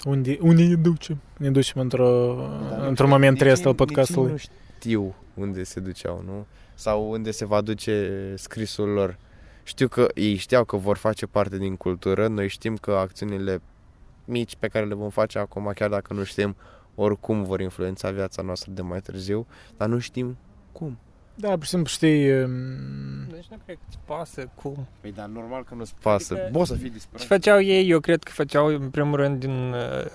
Unde, 0.06 0.38
unde 0.42 0.64
ne 0.64 0.76
ducem? 0.76 1.22
Ne 1.38 1.52
ducem 1.52 1.82
într-o, 1.82 2.36
Dar 2.70 2.88
într-un 2.88 2.88
nici- 2.90 3.14
moment 3.14 3.32
nici 3.32 3.40
trist 3.42 3.60
ei- 3.62 3.66
al 3.66 3.72
nici 3.72 3.80
ei 3.80 3.86
podcastului. 3.86 4.32
nu 4.32 4.38
știu 4.38 5.16
unde 5.34 5.64
se 5.64 5.80
duceau, 5.80 6.22
nu? 6.26 6.46
Sau 6.74 7.10
unde 7.12 7.32
se 7.32 7.46
va 7.46 7.62
duce 7.62 8.34
scrisul 8.38 8.88
lor. 8.90 9.18
Știu 9.70 9.88
că 9.88 10.08
ei 10.14 10.36
știau 10.36 10.64
că 10.66 10.78
vor 10.78 10.98
face 10.98 11.26
parte 11.26 11.58
din 11.58 11.76
cultură, 11.76 12.28
noi 12.28 12.48
știm 12.48 12.76
că 12.76 12.92
acțiunile 12.92 13.62
mici 14.26 14.56
pe 14.56 14.68
care 14.68 14.86
le 14.86 14.94
vom 14.94 15.10
face 15.10 15.40
acum, 15.40 15.72
chiar 15.76 15.90
dacă 15.90 16.14
nu 16.14 16.24
știm, 16.24 16.56
oricum 16.96 17.44
vor 17.44 17.60
influența 17.60 18.10
viața 18.12 18.42
noastră 18.42 18.72
de 18.72 18.82
mai 18.82 19.00
târziu, 19.00 19.48
dar 19.78 19.88
nu 19.88 20.00
știm 20.00 20.38
cum. 20.72 20.98
Da, 21.36 21.50
pur 21.50 21.64
și 21.64 21.70
simplu 21.70 21.88
știi... 21.88 22.42
um, 22.42 22.52
Deci 23.32 23.46
nu 23.50 23.58
cred 23.66 23.76
că 23.78 23.82
îți 23.88 23.98
pasă 24.06 24.50
cum. 24.56 24.88
Păi 25.02 25.12
dar 25.12 25.26
normal 25.26 25.64
că 25.64 25.76
nu-ți 25.76 25.94
pasă. 26.02 26.34
Adică- 26.34 26.50
Poți 26.58 26.70
să 26.70 26.76
fii 26.76 26.90
disperat. 26.90 27.22
Ce 27.22 27.28
făceau 27.28 27.62
ei, 27.62 27.90
eu 27.90 28.00
cred 28.00 28.24
că 28.24 28.32
făceau 28.32 28.66
în 28.66 28.90
primul 28.90 29.16
rând 29.16 29.40
din 29.40 29.74
uh, 29.74 30.06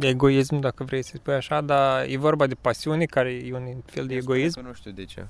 egoism, 0.00 0.56
dacă 0.58 0.84
vrei 0.84 1.02
să 1.02 1.12
spui 1.16 1.34
așa, 1.34 1.60
dar 1.60 2.04
e 2.08 2.16
vorba 2.16 2.46
de 2.46 2.54
pasiune, 2.54 3.04
care 3.04 3.30
e 3.32 3.54
un 3.54 3.76
fel 3.84 4.06
de 4.06 4.14
Eu 4.14 4.20
spun 4.20 4.34
egoism. 4.34 4.60
Că 4.60 4.66
nu 4.66 4.72
știu 4.74 4.90
de 4.90 5.04
ce. 5.04 5.26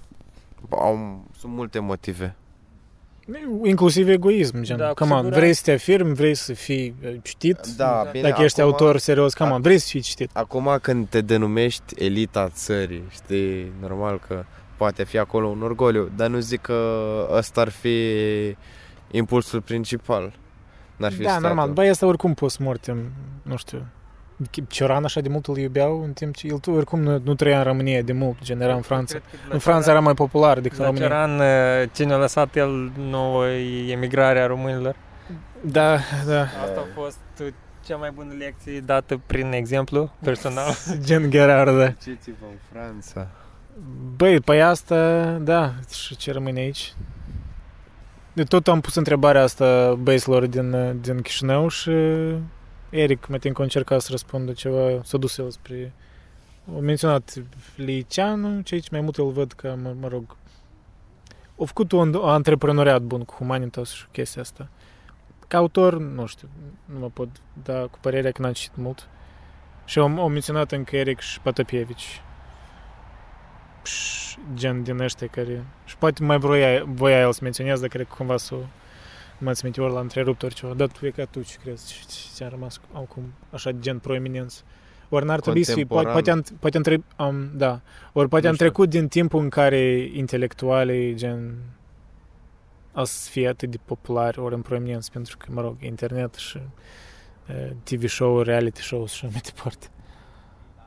Au, 0.70 1.24
sunt 1.38 1.52
multe 1.52 1.78
motive. 1.78 2.34
Inclusiv 3.64 4.08
egoism, 4.08 4.62
gen, 4.62 4.76
Da, 4.76 4.82
da, 4.84 4.88
cu 4.88 4.94
come 4.94 5.10
on, 5.10 5.16
siguranță. 5.16 5.38
vrei 5.40 5.52
să 5.54 5.62
te 5.64 5.72
afirmi, 5.72 6.14
vrei 6.14 6.34
să 6.34 6.52
fii 6.52 6.94
uh, 7.04 7.14
citit, 7.22 7.58
Da, 7.76 8.02
Da. 8.04 8.10
bine, 8.10 8.28
dacă 8.28 8.42
ești 8.42 8.60
acum, 8.60 8.72
autor 8.72 8.96
serios, 8.96 9.34
come 9.34 9.50
a- 9.50 9.54
on, 9.54 9.60
vrei 9.60 9.78
să 9.78 9.86
fii 9.88 10.00
citit. 10.00 10.30
Acum 10.32 10.78
când 10.82 11.08
te 11.08 11.20
denumești 11.20 12.04
elita 12.04 12.48
țării, 12.48 13.02
știi, 13.10 13.72
normal 13.80 14.20
că 14.28 14.44
poate 14.76 15.04
fi 15.04 15.18
acolo 15.18 15.46
un 15.46 15.62
orgoliu, 15.62 16.10
dar 16.16 16.28
nu 16.28 16.38
zic 16.38 16.60
că 16.60 16.78
ăsta 17.32 17.60
ar 17.60 17.68
fi 17.68 17.96
impulsul 19.10 19.60
principal. 19.60 20.32
N-ar 20.96 21.12
fi 21.12 21.22
Da, 21.22 21.28
statul. 21.28 21.46
normal, 21.46 21.70
băi, 21.70 21.88
asta 21.88 22.06
oricum 22.06 22.34
post-mortem, 22.34 23.12
nu 23.42 23.56
știu, 23.56 23.86
Cioran 24.68 25.04
așa 25.04 25.20
de 25.20 25.28
mult 25.28 25.46
îl 25.46 25.56
iubeau, 25.56 26.02
în 26.02 26.12
timp 26.12 26.34
ce 26.34 26.46
el 26.46 26.58
tu 26.58 26.70
oricum 26.70 27.00
nu, 27.00 27.20
nu 27.24 27.34
trăia 27.34 27.58
în 27.58 27.64
România 27.64 28.02
de 28.02 28.12
mult, 28.12 28.42
gen 28.42 28.60
era 28.60 28.74
în 28.74 28.80
Franța. 28.80 29.18
Cred 29.18 29.30
că 29.30 29.36
de 29.36 29.42
la 29.48 29.54
În 29.54 29.60
Franța 29.60 29.90
era 29.90 30.00
mai 30.00 30.14
popular 30.14 30.60
decât 30.60 30.78
în 30.78 30.84
La 30.84 30.90
România. 30.90 31.08
Ceran, 31.08 31.38
uh, 31.38 31.88
cine 31.92 32.12
a 32.12 32.16
lăsat 32.16 32.56
el 32.56 32.92
nouă 32.96 33.46
emigrarea 33.88 34.46
românilor. 34.46 34.96
Da, 35.60 35.98
da, 36.26 36.40
Asta 36.40 36.80
a 36.80 37.00
fost 37.00 37.18
uh, 37.40 37.46
cea 37.86 37.96
mai 37.96 38.10
bună 38.14 38.32
lecție 38.38 38.80
dată 38.80 39.20
prin 39.26 39.52
exemplu 39.52 40.12
personal. 40.22 40.74
gen 41.06 41.30
Gerard, 41.30 41.78
da. 41.78 41.86
Duceți-vă 41.86 42.46
în 42.50 42.58
Franța. 42.72 43.28
Băi, 44.16 44.40
pe 44.40 44.60
asta, 44.60 45.22
da, 45.42 45.72
și 45.92 46.16
ce 46.16 46.32
rămâne 46.32 46.60
aici? 46.60 46.94
De 48.32 48.42
tot 48.42 48.68
am 48.68 48.80
pus 48.80 48.94
întrebarea 48.94 49.42
asta 49.42 49.94
băieților 49.98 50.46
din, 50.46 50.98
din 51.00 51.20
Chișinău 51.20 51.68
și 51.68 51.90
Eric, 52.90 53.26
mă 53.26 53.38
tin 53.38 53.52
că 53.52 53.60
a 53.60 53.64
încercat 53.64 54.00
să 54.00 54.08
răspundă 54.10 54.52
ceva, 54.52 55.00
s-a 55.02 55.18
dus 55.18 55.38
el 55.38 55.50
spre... 55.50 55.92
Au 56.74 56.80
menționat 56.80 57.34
Liceanu, 57.76 58.60
ce 58.60 58.74
aici 58.74 58.88
mai 58.88 59.00
mult 59.00 59.16
îl 59.16 59.30
văd 59.30 59.52
că, 59.52 59.76
mă, 59.82 59.94
mă 60.00 60.08
rog, 60.08 60.36
a 61.60 61.64
făcut 61.64 61.92
un 61.92 62.14
antreprenoriat 62.22 63.02
bun 63.02 63.24
cu 63.24 63.34
Humanitas 63.34 63.92
și 63.92 64.06
chestia 64.12 64.42
asta. 64.42 64.68
Ca 65.48 65.58
autor, 65.58 65.98
nu 65.98 66.26
știu, 66.26 66.48
nu 66.84 66.98
mă 66.98 67.08
pot 67.08 67.28
da 67.62 67.80
cu 67.80 67.98
părerea 68.00 68.30
că 68.30 68.42
n-am 68.42 68.52
citit 68.52 68.76
mult. 68.76 69.08
Și 69.84 69.98
au, 69.98 70.18
au 70.18 70.28
menționat 70.28 70.72
încă 70.72 70.96
Eric 70.96 71.20
și 71.20 71.40
Patapievici. 71.40 72.22
Pșș, 73.82 74.34
gen 74.54 74.82
din 74.82 75.00
ăștia 75.00 75.26
care... 75.26 75.64
Și 75.84 75.96
poate 75.96 76.24
mai 76.24 76.38
vroia, 76.38 76.84
voia 76.86 77.20
el 77.20 77.32
să 77.32 77.40
menționez, 77.42 77.80
dar 77.80 77.88
cred 77.88 78.06
că 78.06 78.14
cumva 78.16 78.36
să 78.36 78.54
m-ați 79.40 79.64
minte 79.64 79.80
ori 79.80 79.92
l-a 79.92 80.00
întrerupt 80.00 80.42
ori 80.42 80.54
ceva. 80.54 80.74
Dar 80.74 80.88
tu 80.88 81.06
e 81.06 81.10
ca 81.10 81.24
tu 81.24 81.42
ce 81.42 81.56
crezi 81.62 81.86
ce 81.92 82.04
ți-a 82.34 82.48
rămas 82.48 82.80
acum 82.92 83.32
așa 83.50 83.70
gen 83.70 83.98
proeminență. 83.98 84.62
Ori 85.08 85.24
n-ar 85.24 85.40
trebui 85.40 85.62
să 85.62 85.72
fie, 85.72 85.84
poate, 85.84 86.08
poate, 86.10 86.30
am, 86.30 86.44
poate 86.58 86.76
am, 86.76 86.82
tre- 86.82 87.02
am, 87.16 87.50
da, 87.54 87.80
ori 88.12 88.28
poate 88.28 88.44
Nu 88.44 88.50
am 88.50 88.54
știu. 88.54 88.66
trecut 88.66 88.88
din 88.90 89.08
timpul 89.08 89.40
în 89.40 89.48
care 89.48 90.10
intelectualii 90.12 91.14
gen 91.14 91.58
a 92.92 93.04
să 93.04 93.30
fie 93.30 93.48
atât 93.48 93.70
de 93.70 93.78
populari 93.84 94.38
ori 94.40 94.54
în 94.54 94.60
proeminență, 94.62 95.08
pentru 95.12 95.36
că, 95.36 95.46
mă 95.50 95.60
rog, 95.60 95.76
internet 95.82 96.34
și 96.34 96.58
uh, 97.48 97.70
TV 97.82 98.08
show, 98.08 98.42
reality 98.42 98.80
show 98.82 99.06
și 99.06 99.12
așa 99.14 99.28
mai 99.32 99.40
departe. 99.44 99.86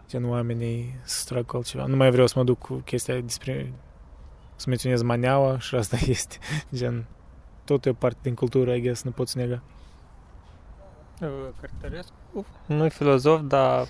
Gen 0.10 0.26
oamenii 0.30 0.96
să 1.04 1.24
trag 1.28 1.46
cu 1.46 1.56
altceva. 1.56 1.86
Nu 1.86 1.96
mai 1.96 2.12
vreau 2.12 2.28
să 2.28 2.34
mă 2.38 2.44
duc 2.44 2.58
cu 2.60 2.74
chestia 2.74 3.20
despre 3.20 3.74
să 4.56 4.66
menționez 4.68 5.02
maneaua 5.02 5.60
și 5.60 5.76
asta 5.76 5.98
este 6.08 6.38
gen 6.76 7.06
tot 7.66 7.86
e 7.86 7.90
o 7.90 7.94
parte 7.94 8.20
din 8.22 8.34
cultură, 8.34 8.74
I 8.74 8.82
guess, 8.82 9.04
nu 9.04 9.12
poți 9.12 9.38
nega. 9.38 9.62
Uh, 11.22 11.30
Cărtărescu 11.60 12.46
nu 12.66 12.86
e 12.86 12.90
filozof, 12.90 13.42
dar 13.42 13.88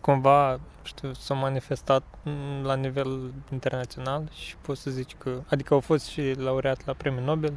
cumva, 0.00 0.60
știu, 0.82 1.12
s-a 1.12 1.34
manifestat 1.34 2.02
mm, 2.22 2.64
la 2.64 2.74
nivel 2.74 3.32
internațional 3.52 4.28
și 4.32 4.56
poți 4.56 4.82
să 4.82 4.90
zici 4.90 5.14
că, 5.18 5.42
adică 5.48 5.74
au 5.74 5.80
fost 5.80 6.06
și 6.06 6.34
laureat 6.36 6.86
la 6.86 6.92
premiul 6.92 7.24
Nobel 7.24 7.52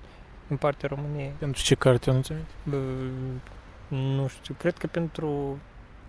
din 0.47 0.57
partea 0.57 0.89
României. 0.89 1.33
Pentru 1.39 1.63
ce 1.63 1.75
carte, 1.75 2.09
eu 2.09 2.15
nu 2.15 2.21
ți 2.21 2.33
Bă, 2.63 2.77
nu 3.87 4.27
știu, 4.27 4.55
cred 4.57 4.77
că 4.77 4.87
pentru 4.87 5.57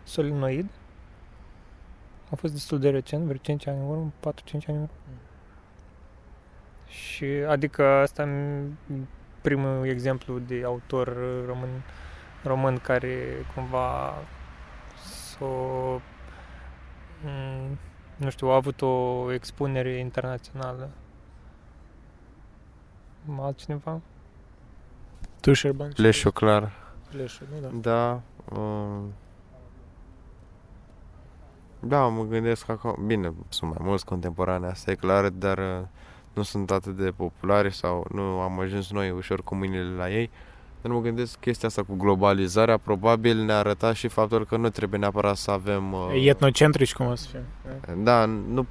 solinoid 0.05 0.67
a 2.31 2.35
fost 2.35 2.53
destul 2.53 2.79
de 2.79 2.91
recent, 2.91 3.25
vreo 3.25 3.37
5 3.37 3.67
ani 3.67 3.79
în 3.79 3.89
urmă, 3.89 4.13
4-5 4.21 4.31
ani 4.53 4.63
în 4.67 4.75
urmă. 4.75 4.89
Și 6.93 7.25
adică 7.25 7.85
asta 7.85 8.23
e 8.23 8.63
primul 9.41 9.87
exemplu 9.87 10.39
de 10.39 10.63
autor 10.65 11.17
român, 11.47 11.83
român 12.43 12.79
care 12.79 13.47
cumva 13.55 14.15
s-o, 15.05 15.47
m, 17.25 17.79
nu 18.17 18.31
știu, 18.31 18.49
a 18.49 18.55
avut 18.55 18.83
o 18.83 19.27
expunere 19.33 19.99
internațională. 19.99 20.91
Altcineva? 23.41 24.01
Tu, 25.41 25.53
Șerban? 25.53 25.93
Leșu, 25.97 26.31
clar. 26.31 26.73
Leșu, 27.11 27.45
nu, 27.53 27.69
da. 27.69 27.71
Da. 27.81 28.21
Uh, 28.61 29.03
da, 31.81 32.09
mă 32.09 32.23
gândesc 32.25 32.67
că 32.67 32.73
acum... 32.73 33.07
Bine, 33.07 33.33
sunt 33.49 33.71
mai 33.71 33.87
mulți 33.87 34.05
contemporane, 34.05 34.67
asta 34.67 34.91
e 34.91 34.95
clar, 34.95 35.29
dar 35.29 35.59
uh, 35.59 35.87
nu 36.33 36.43
sunt 36.43 36.71
atât 36.71 36.97
de 36.97 37.11
populari 37.11 37.75
sau 37.75 38.07
nu 38.13 38.23
am 38.23 38.61
ajuns 38.61 38.91
noi 38.91 39.11
ușor 39.11 39.43
cu 39.43 39.55
mâinile 39.55 39.95
la 39.97 40.11
ei. 40.11 40.31
Dar 40.83 40.93
mă 40.93 41.01
gândesc 41.01 41.39
chestia 41.39 41.69
asta 41.69 41.83
cu 41.83 41.95
globalizarea 41.95 42.77
probabil 42.77 43.37
ne-a 43.37 43.59
arătat 43.59 43.95
și 43.95 44.09
faptul 44.09 44.47
că 44.47 44.57
nu 44.57 44.69
trebuie 44.69 45.01
neapărat 45.01 45.37
să 45.37 45.51
avem... 45.51 45.93
Uh, 45.93 46.27
Etnocentrici, 46.27 46.95
cum 46.95 47.07
o 47.07 47.15
să 47.15 47.29
fie. 47.31 47.45
Da, 47.95 48.25
nu 48.25 48.67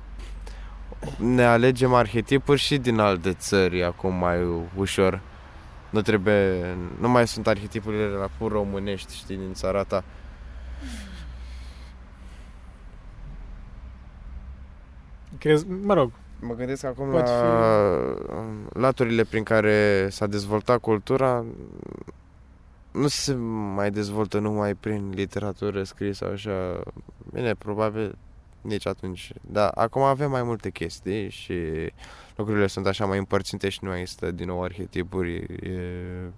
ne 1.18 1.44
alegem 1.44 1.94
arhetipuri 1.94 2.60
și 2.60 2.78
din 2.78 3.00
alte 3.00 3.34
țări 3.34 3.84
acum 3.84 4.14
mai 4.14 4.48
ușor. 4.78 5.22
Nu 5.90 6.02
trebuie, 6.02 6.76
nu 7.00 7.10
mai 7.10 7.28
sunt 7.28 7.48
arhetipurile 7.48 8.06
la 8.06 8.30
pur 8.38 8.52
românești, 8.52 9.16
știi, 9.16 9.38
din 9.38 9.54
țara 9.54 9.84
ta. 9.84 10.04
Crezi, 15.38 15.68
mă 15.68 15.94
rog, 15.94 16.12
Mă 16.42 16.54
gândesc 16.54 16.84
acum 16.84 17.10
Poate 17.10 17.32
la 17.32 18.04
laturile 18.74 19.24
prin 19.24 19.44
care 19.44 20.08
s-a 20.10 20.28
dezvoltat 20.28 20.80
cultura 20.80 21.46
nu 22.92 23.08
se 23.08 23.34
mai 23.74 23.92
dezvoltă 23.92 24.40
numai 24.40 24.76
prin 24.76 25.10
literatură 25.10 25.84
scrisă 25.84 26.26
așa. 26.34 26.84
Bine, 27.34 27.54
probabil 27.54 28.18
nici 28.62 28.88
atunci. 28.88 29.34
Dar 29.42 29.72
acum 29.76 30.02
avem 30.02 30.30
mai 30.30 30.44
multe 30.44 30.70
chestii 30.70 31.30
și 31.30 31.54
lucrurile 32.36 32.68
sunt 32.68 32.88
așa 32.88 33.06
mai 33.06 33.18
împărțite 33.18 33.70
și 33.70 33.80
nu 33.82 33.90
mai 33.90 34.00
există 34.00 34.32
din 34.32 34.48
nou 34.48 34.64
arhetipuri. 34.64 35.36
E... 35.36 36.32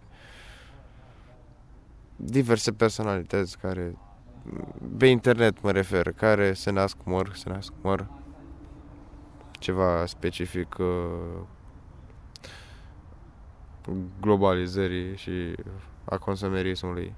Diverse 2.16 2.72
personalități 2.72 3.58
care 3.58 3.96
pe 4.98 5.06
internet 5.06 5.62
mă 5.62 5.72
refer, 5.72 6.12
care 6.12 6.54
se 6.54 6.72
nasc, 6.72 6.98
mor, 7.04 7.32
se 7.36 7.50
nasc, 7.50 7.74
mor. 7.82 8.08
Ceva 9.64 10.06
specific 10.06 10.76
uh, 10.80 11.42
globalizării 14.22 15.16
și 15.16 15.56
a 16.04 16.18
consumerismului. 16.18 17.14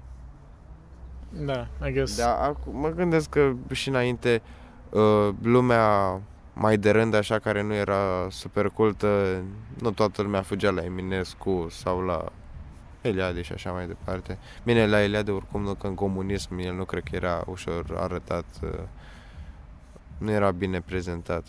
da, 1.30 1.68
I 1.86 1.92
guess. 1.92 2.18
Da, 2.18 2.36
acum 2.36 2.78
mă 2.80 2.88
gândesc 2.88 3.28
că 3.28 3.52
și 3.72 3.88
înainte 3.88 4.42
uh, 4.90 5.28
lumea 5.42 6.20
mai 6.54 6.76
de 6.76 6.90
rând, 6.90 7.14
așa, 7.14 7.38
care 7.38 7.62
nu 7.62 7.74
era 7.74 8.26
super 8.30 8.68
cultă, 8.68 9.42
nu 9.78 9.90
toată 9.90 10.22
lumea 10.22 10.42
fugea 10.42 10.70
la 10.70 10.84
Eminescu 10.84 11.66
sau 11.70 12.00
la 12.00 12.32
Eliade 13.00 13.42
și 13.42 13.52
așa 13.52 13.72
mai 13.72 13.86
departe. 13.86 14.38
Bine, 14.64 14.86
la 14.86 15.02
Eliade 15.02 15.30
oricum 15.30 15.62
nu, 15.62 15.74
că 15.74 15.86
în 15.86 15.94
comunism 15.94 16.58
el 16.58 16.74
nu 16.74 16.84
cred 16.84 17.02
că 17.02 17.16
era 17.16 17.44
ușor 17.46 17.96
arătat, 17.96 18.44
uh, 18.62 18.70
nu 20.18 20.30
era 20.30 20.50
bine 20.50 20.80
prezentat. 20.80 21.44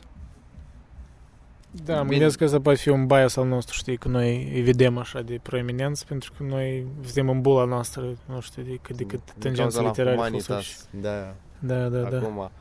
Da, 1.86 1.96
mă 1.96 2.02
Bine. 2.04 2.16
gândesc 2.18 2.38
că 2.38 2.44
ăsta 2.44 2.60
poate 2.60 2.80
fi 2.80 2.90
un 2.90 3.06
bias 3.06 3.36
al 3.36 3.48
nostru, 3.48 3.76
știi, 3.76 3.98
că 3.98 4.08
noi 4.08 4.52
îi 4.54 4.62
vedem 4.62 4.98
așa 4.98 5.22
de 5.22 5.40
proeminență, 5.44 6.04
pentru 6.08 6.32
că 6.38 6.44
noi 6.44 6.86
vedem 7.02 7.30
în 7.30 7.42
bula 7.42 7.64
noastră, 7.66 8.02
nu 8.26 8.40
știu, 8.42 8.64
de, 8.64 8.78
cât- 8.82 8.96
de 8.96 9.04
cât 9.04 9.20
Din 9.26 9.34
tangențe 9.40 9.62
cauza 9.62 9.82
la 9.82 9.88
literare 9.88 10.16
Humanitas, 10.16 10.46
filosofice. 10.46 10.84
Da, 10.90 11.34
Da, 11.60 11.88
da, 11.88 12.10
da. 12.10 12.18
acum. 12.18 12.36
da. 12.38 12.52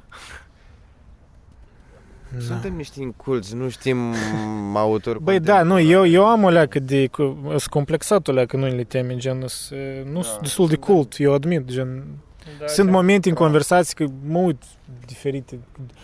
Suntem 2.41 2.77
niște 2.77 3.01
inculți, 3.03 3.55
nu 3.55 3.69
știm 3.69 3.99
autori 4.75 5.23
Băi, 5.23 5.41
da, 5.41 5.63
nu, 5.63 5.81
eu, 5.81 6.07
eu 6.07 6.27
am 6.27 6.43
o 6.43 6.49
leacă 6.49 6.79
de, 6.79 7.07
cu- 7.07 7.39
sunt 7.49 7.63
complexat 7.67 8.29
o 8.29 8.33
leacă 8.33 8.57
în 8.57 8.63
unele 8.63 8.85
teme, 8.85 9.17
gen, 9.17 9.47
s- 9.47 9.71
nu 10.05 10.21
Da, 10.21 10.23
sunt 10.23 10.41
destul 10.41 10.67
de 10.69 10.75
suntem. 10.75 10.95
cult, 10.95 11.15
eu 11.19 11.33
admit, 11.33 11.65
gen, 11.71 12.05
Da, 12.59 12.67
Sunt 12.67 12.87
da. 12.87 12.93
momente 12.93 13.29
în 13.29 13.35
Da. 13.35 13.41
conversații 13.41 13.95
că 13.95 14.07
mă 14.27 14.39
uit 14.39 14.63
diferite. 15.07 15.59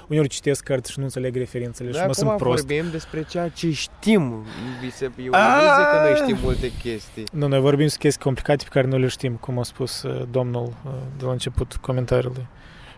Uneori 0.09 0.29
citesc 0.29 0.65
cărți 0.65 0.91
și 0.93 0.99
nu 0.99 1.05
înțeleg 1.05 1.37
referințele 1.37 1.89
și 1.91 1.95
Noi 1.97 2.05
mă 2.07 2.11
acum 2.13 2.27
sunt 2.29 2.37
prost. 2.41 2.67
vorbim 2.67 2.91
despre 2.91 3.23
ceea 3.23 3.49
ce 3.49 3.71
știm. 3.71 4.45
Vi 4.81 4.91
se, 4.91 5.05
e 5.05 5.29
o 5.29 5.35
Ah! 5.35 5.59
iluzie 5.63 5.85
că 5.93 5.99
noi 6.03 6.15
știm 6.15 6.37
multe 6.43 6.73
chestii. 6.83 7.25
Nu, 7.33 7.47
noi 7.47 7.61
vorbim 7.61 7.85
despre 7.85 8.03
chestii 8.03 8.23
complicate 8.25 8.63
pe 8.65 8.71
care 8.73 8.87
nu 8.87 8.99
le 8.99 9.07
știm, 9.07 9.35
cum 9.35 9.59
a 9.59 9.63
spus 9.63 10.03
uh, 10.03 10.23
domnul 10.31 10.65
uh, 10.87 10.93
de 11.19 11.25
la 11.25 11.31
început 11.31 11.77
comentariului. 11.81 12.47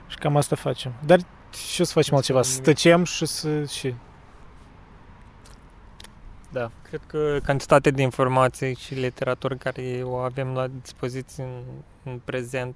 Și 0.08 0.16
cam 0.18 0.36
asta 0.36 0.56
facem. 0.56 0.92
Dar 1.06 1.18
ce 1.74 1.82
o 1.82 1.84
să 1.84 1.92
facem 1.92 2.08
Nu 2.10 2.16
altceva? 2.16 2.42
Să 2.42 2.50
spune 2.50 2.66
nimic. 2.66 2.82
tăcem 2.82 3.04
și 3.04 3.26
să... 3.26 3.48
Și... 3.64 3.94
Da. 6.55 6.70
Cred 6.89 7.01
că 7.06 7.39
cantitatea 7.44 7.90
de 7.90 8.02
informații 8.02 8.74
și 8.74 8.94
literatură 8.94 9.55
care 9.55 10.01
o 10.02 10.14
avem 10.16 10.55
la 10.55 10.66
dispoziție 10.82 11.43
în, 11.44 11.60
în 12.12 12.20
prezent 12.24 12.74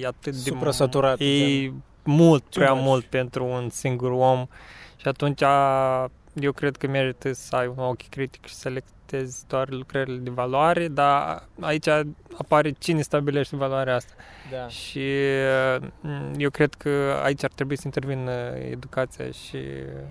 e 0.00 0.06
atât 0.06 0.32
de 0.32 0.38
Suprasaturat, 0.38 1.20
E 1.20 1.70
mult, 2.04 2.42
Too 2.42 2.62
prea 2.62 2.72
much. 2.72 2.84
mult 2.86 3.04
pentru 3.04 3.44
un 3.44 3.68
singur 3.70 4.10
om 4.10 4.46
și 4.96 5.08
atunci 5.08 5.42
a- 5.42 6.10
eu 6.40 6.52
cred 6.52 6.76
că 6.76 6.86
merită 6.86 7.32
să 7.32 7.56
ai 7.56 7.66
un 7.66 7.78
ochi 7.84 8.08
critic 8.08 8.46
și 8.46 8.54
să 8.54 8.60
selectezi 8.60 9.46
doar 9.46 9.68
lucrările 9.70 10.16
de 10.16 10.30
valoare, 10.30 10.88
dar 10.88 11.42
aici 11.60 11.86
apare 12.38 12.70
cine 12.70 13.00
stabilește 13.02 13.56
valoarea 13.56 13.94
asta. 13.94 14.12
da. 14.50 14.68
Și 14.68 15.06
mm, 16.00 16.34
eu 16.36 16.50
cred 16.50 16.74
că 16.74 17.20
aici 17.24 17.44
ar 17.44 17.50
trebui 17.54 17.76
să 17.76 17.82
intervină 17.84 18.30
educația 18.70 19.30
și 19.30 19.56
uh, 19.56 20.02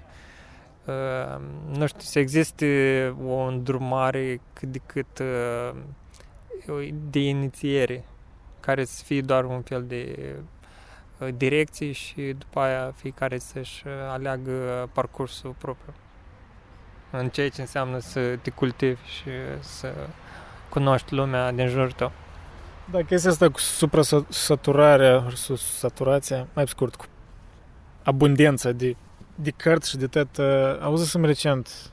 nu 1.71 1.87
știu, 1.87 1.99
să 1.99 2.19
existe 2.19 3.15
o 3.25 3.37
îndrumare 3.37 4.41
cât 4.53 4.71
de 4.71 4.81
cât 4.85 5.19
uh, 5.19 6.89
de 7.09 7.19
inițiere 7.19 8.05
care 8.59 8.83
să 8.85 9.03
fie 9.03 9.21
doar 9.21 9.43
un 9.43 9.61
fel 9.61 9.83
de 9.87 10.35
uh, 11.17 11.27
direcție 11.37 11.91
și 11.91 12.35
după 12.37 12.59
aia 12.59 12.93
fiecare 12.95 13.37
să-și 13.37 13.83
uh, 13.87 13.93
aleagă 14.09 14.89
parcursul 14.93 15.55
propriu 15.57 15.93
în 17.11 17.29
ceea 17.29 17.49
ce 17.49 17.61
înseamnă 17.61 17.99
să 17.99 18.35
te 18.41 18.49
cultivi 18.49 19.05
și 19.05 19.29
să 19.59 19.93
cunoști 20.69 21.13
lumea 21.13 21.51
din 21.51 21.67
jurul 21.67 21.91
tău. 21.91 22.11
Da, 22.91 23.01
chestia 23.01 23.29
asta 23.31 23.49
cu 23.49 23.59
suprasaturarea, 23.59 25.17
versus 25.17 25.77
saturația, 25.77 26.47
mai 26.53 26.63
pe 26.63 26.69
scurt, 26.69 26.95
cu 26.95 27.05
abundența 28.03 28.71
de, 28.71 28.95
de 29.41 29.49
cărți 29.49 29.89
și 29.89 29.97
de 29.97 30.07
tot. 30.07 30.37
Uh, 30.37 30.45
auzisem 30.81 31.25
recent, 31.25 31.91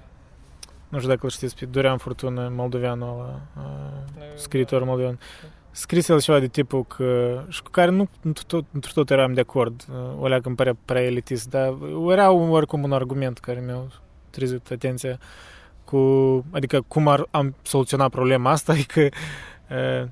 nu 0.89 0.99
știu 0.99 1.11
dacă 1.11 1.21
îl 1.23 1.31
știți, 1.31 1.57
pe 1.57 1.65
Dorian 1.65 1.99
Furtună, 1.99 2.53
moldoveanul 2.55 3.09
ăla, 3.09 3.41
uh, 3.57 4.23
scriitor 4.37 4.85
moldovean. 4.85 5.19
Scris 5.71 6.09
el 6.09 6.21
ceva 6.21 6.39
de 6.39 6.47
tipul 6.47 6.85
că, 6.85 7.41
și 7.49 7.63
cu 7.63 7.71
care 7.71 7.91
nu 7.91 8.09
nu 8.21 8.33
tot, 8.47 8.65
nu 8.71 8.81
tot 8.95 9.11
eram 9.11 9.33
de 9.33 9.41
acord, 9.41 9.85
uh, 9.91 10.21
o 10.23 10.29
leacă 10.29 10.47
îmi 10.47 10.57
părea 10.57 10.77
prea 10.85 11.03
elitist, 11.03 11.49
dar 11.49 11.75
era 12.11 12.31
un, 12.31 12.51
oricum 12.51 12.83
un 12.83 12.93
argument 12.93 13.39
care 13.39 13.61
mi-a 13.61 13.81
trezit 14.31 14.71
atenția 14.71 15.19
cu, 15.85 15.99
adică 16.51 16.85
cum 16.89 17.09
ar, 17.09 17.27
am 17.31 17.55
soluționat 17.63 18.11
problema 18.11 18.51
asta, 18.51 18.75
e 18.75 18.83
că 18.95 19.09
uh, 19.71 20.09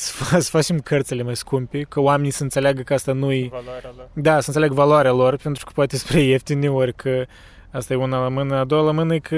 să, 0.00 0.12
fa- 0.24 0.38
să 0.38 0.50
facem 0.50 0.78
cărțile 0.78 1.22
mai 1.22 1.36
scumpe, 1.36 1.80
că 1.82 2.00
oamenii 2.00 2.30
să 2.30 2.42
înțeleagă 2.42 2.82
că 2.82 2.94
asta 2.94 3.12
nu 3.12 3.32
e 3.32 3.48
Valoarea 3.50 3.92
lor. 3.96 4.08
da, 4.12 4.40
să 4.40 4.44
înțeleg 4.48 4.72
valoarea 4.72 5.12
lor, 5.12 5.36
pentru 5.36 5.64
că 5.64 5.70
poate 5.74 5.96
spre 5.96 6.20
ieftine, 6.20 6.70
ori 6.70 6.94
că 6.94 7.24
asta 7.70 7.92
e 7.92 7.96
una 7.96 8.20
la 8.22 8.28
mână, 8.28 8.56
a 8.56 8.64
doua 8.64 8.82
la 8.82 8.90
mână 8.92 9.14
e 9.14 9.18
că... 9.18 9.36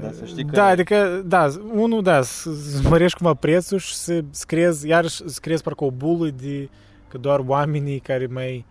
Da, 0.00 0.10
să 0.12 0.24
știi 0.24 0.44
că- 0.44 0.50
Da, 0.56 0.64
adică, 0.66 1.22
da, 1.24 1.48
unul, 1.74 2.02
da, 2.02 2.22
să 2.22 2.50
să 2.54 2.88
mărești 2.88 3.18
cumva 3.18 3.34
prețul 3.34 3.78
și 3.78 3.94
să 3.94 4.20
scriezi, 4.30 4.88
iarăși 4.88 5.14
să 5.16 5.24
scriezi 5.28 5.62
parcă 5.62 5.84
o 5.84 5.90
bulă 5.90 6.28
de 6.28 6.68
că 7.08 7.18
doar 7.18 7.40
oamenii 7.46 7.98
care 7.98 8.26
mai 8.30 8.64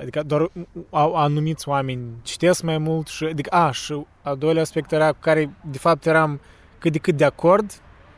adică 0.00 0.22
doar 0.26 0.50
au 0.90 1.14
anumiți 1.14 1.68
oameni 1.68 2.02
citesc 2.22 2.62
mai 2.62 2.78
mult 2.78 3.06
și, 3.06 3.24
adică, 3.24 3.54
a, 3.56 3.70
și 3.70 4.06
a 4.22 4.34
doilea 4.34 4.62
aspect 4.62 4.92
era 4.92 5.12
cu 5.12 5.16
care, 5.20 5.50
de 5.70 5.78
fapt, 5.78 6.06
eram 6.06 6.40
cât 6.78 6.92
de 6.92 6.98
cât 6.98 7.16
de 7.16 7.24
acord, 7.24 7.70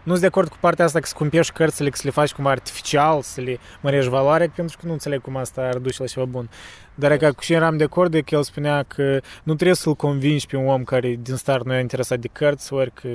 nu 0.02 0.10
sunt 0.10 0.20
de 0.20 0.26
acord 0.26 0.48
cu 0.48 0.56
partea 0.60 0.84
asta 0.84 1.00
că 1.00 1.06
scumpești 1.06 1.52
cărțile, 1.52 1.90
că 1.90 1.96
să 1.96 2.02
le 2.04 2.10
faci 2.10 2.32
cumva 2.32 2.50
artificial, 2.50 3.22
să 3.22 3.40
le 3.40 3.58
mărești 3.80 4.10
valoarea, 4.10 4.48
pentru 4.54 4.76
că 4.80 4.86
nu 4.86 4.92
înțeleg 4.92 5.20
cum 5.20 5.36
asta 5.36 5.62
ar 5.62 5.76
duce 5.78 6.02
la 6.02 6.08
ceva 6.08 6.26
bun. 6.26 6.50
Dar 6.94 7.16
ca 7.16 7.32
cu 7.32 7.42
și 7.42 7.52
eram 7.52 7.76
de 7.76 7.84
acord 7.84 8.10
de 8.10 8.20
că 8.20 8.34
el 8.34 8.42
spunea 8.42 8.82
că 8.82 9.20
nu 9.42 9.54
trebuie 9.54 9.74
să-l 9.76 9.94
convingi 9.94 10.46
pe 10.46 10.56
un 10.56 10.68
om 10.68 10.84
care 10.84 11.18
din 11.20 11.34
start 11.34 11.64
nu 11.64 11.74
e 11.74 11.80
interesat 11.80 12.18
de 12.18 12.28
cărți, 12.28 12.72
ori 12.72 12.92
că 12.92 13.08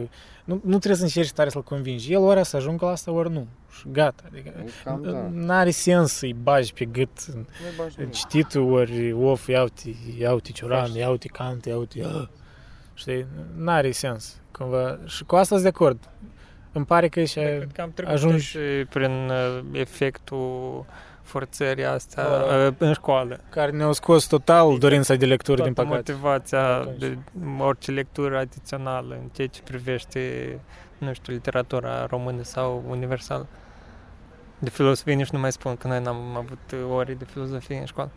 nu, 0.44 0.62
nu 0.64 0.78
trebuie 0.78 0.96
să 0.96 1.04
încerci 1.04 1.32
tare 1.32 1.50
să-l 1.50 1.64
convingi. 1.64 2.14
El 2.14 2.20
ori 2.20 2.46
să 2.46 2.56
ajungă 2.56 2.86
la 2.86 2.92
asta, 2.92 3.12
ori 3.12 3.32
nu. 3.32 3.48
Și 3.72 3.84
gata. 3.92 4.24
Adică, 4.32 4.54
Cam 4.84 5.02
da. 5.02 5.28
N-are 5.32 5.70
sens 5.70 6.12
să-i 6.12 6.34
bagi 6.34 6.74
pe 6.74 6.86
gât 6.86 7.26
Nu-i 7.26 7.46
bagi 7.78 7.96
nimic. 7.98 8.14
cititul, 8.14 8.74
ori 8.74 9.12
of, 9.12 9.48
iau-te, 9.48 9.90
iau-te 10.20 10.52
Cioran, 10.52 10.92
iau-te 10.92 11.28
Cante, 11.28 11.70
iau-te... 11.70 12.04
ah. 12.04 12.28
Știi? 12.94 13.26
N-are 13.56 13.92
sens. 13.92 14.42
Cumva. 14.52 15.00
Și 15.06 15.24
cu 15.24 15.36
asta 15.36 15.48
sunt 15.48 15.62
de 15.62 15.68
acord. 15.68 16.10
Îmi 16.76 16.86
pare 16.86 17.08
că 17.08 17.24
și... 17.24 17.34
Cred 17.40 17.72
că 17.74 17.82
am 17.82 17.92
trecut 17.94 18.14
ajungi- 18.14 18.38
și 18.44 18.58
prin 18.90 19.30
uh, 19.30 19.60
efectul 19.72 20.86
forțării 21.22 21.86
astea 21.86 22.24
Uh, 22.24 22.68
uh, 22.68 22.74
în 22.78 22.94
școală. 22.94 23.40
care 23.50 23.72
ne-au 23.72 23.94
scos 23.94 24.26
total 24.26 24.78
dorința 24.78 25.16
de 25.16 25.26
lectură, 25.26 25.64
din 25.64 25.74
Toată 25.74 25.90
păcate. 25.90 26.12
motivația 26.12 26.66
Atunci. 26.76 26.98
de 27.00 27.18
orice 27.60 27.92
lectură 27.92 28.38
adițională 28.38 29.14
în 29.22 29.28
ceea 29.34 29.48
ce 29.48 29.62
privește, 29.62 30.20
nu 30.98 31.14
știu, 31.14 31.34
literatura 31.34 32.06
română 32.06 32.44
sau 32.44 32.84
universală. 32.90 33.48
De 34.60 34.70
filosofie 34.70 35.14
nici 35.14 35.30
nu 35.30 35.40
mai 35.40 35.52
spun, 35.52 35.76
că 35.76 35.88
noi 35.88 36.02
n-am 36.02 36.36
avut 36.36 36.92
ore 36.96 37.14
de 37.14 37.26
filozofie 37.26 37.78
în 37.78 37.86
școală. 37.86 38.10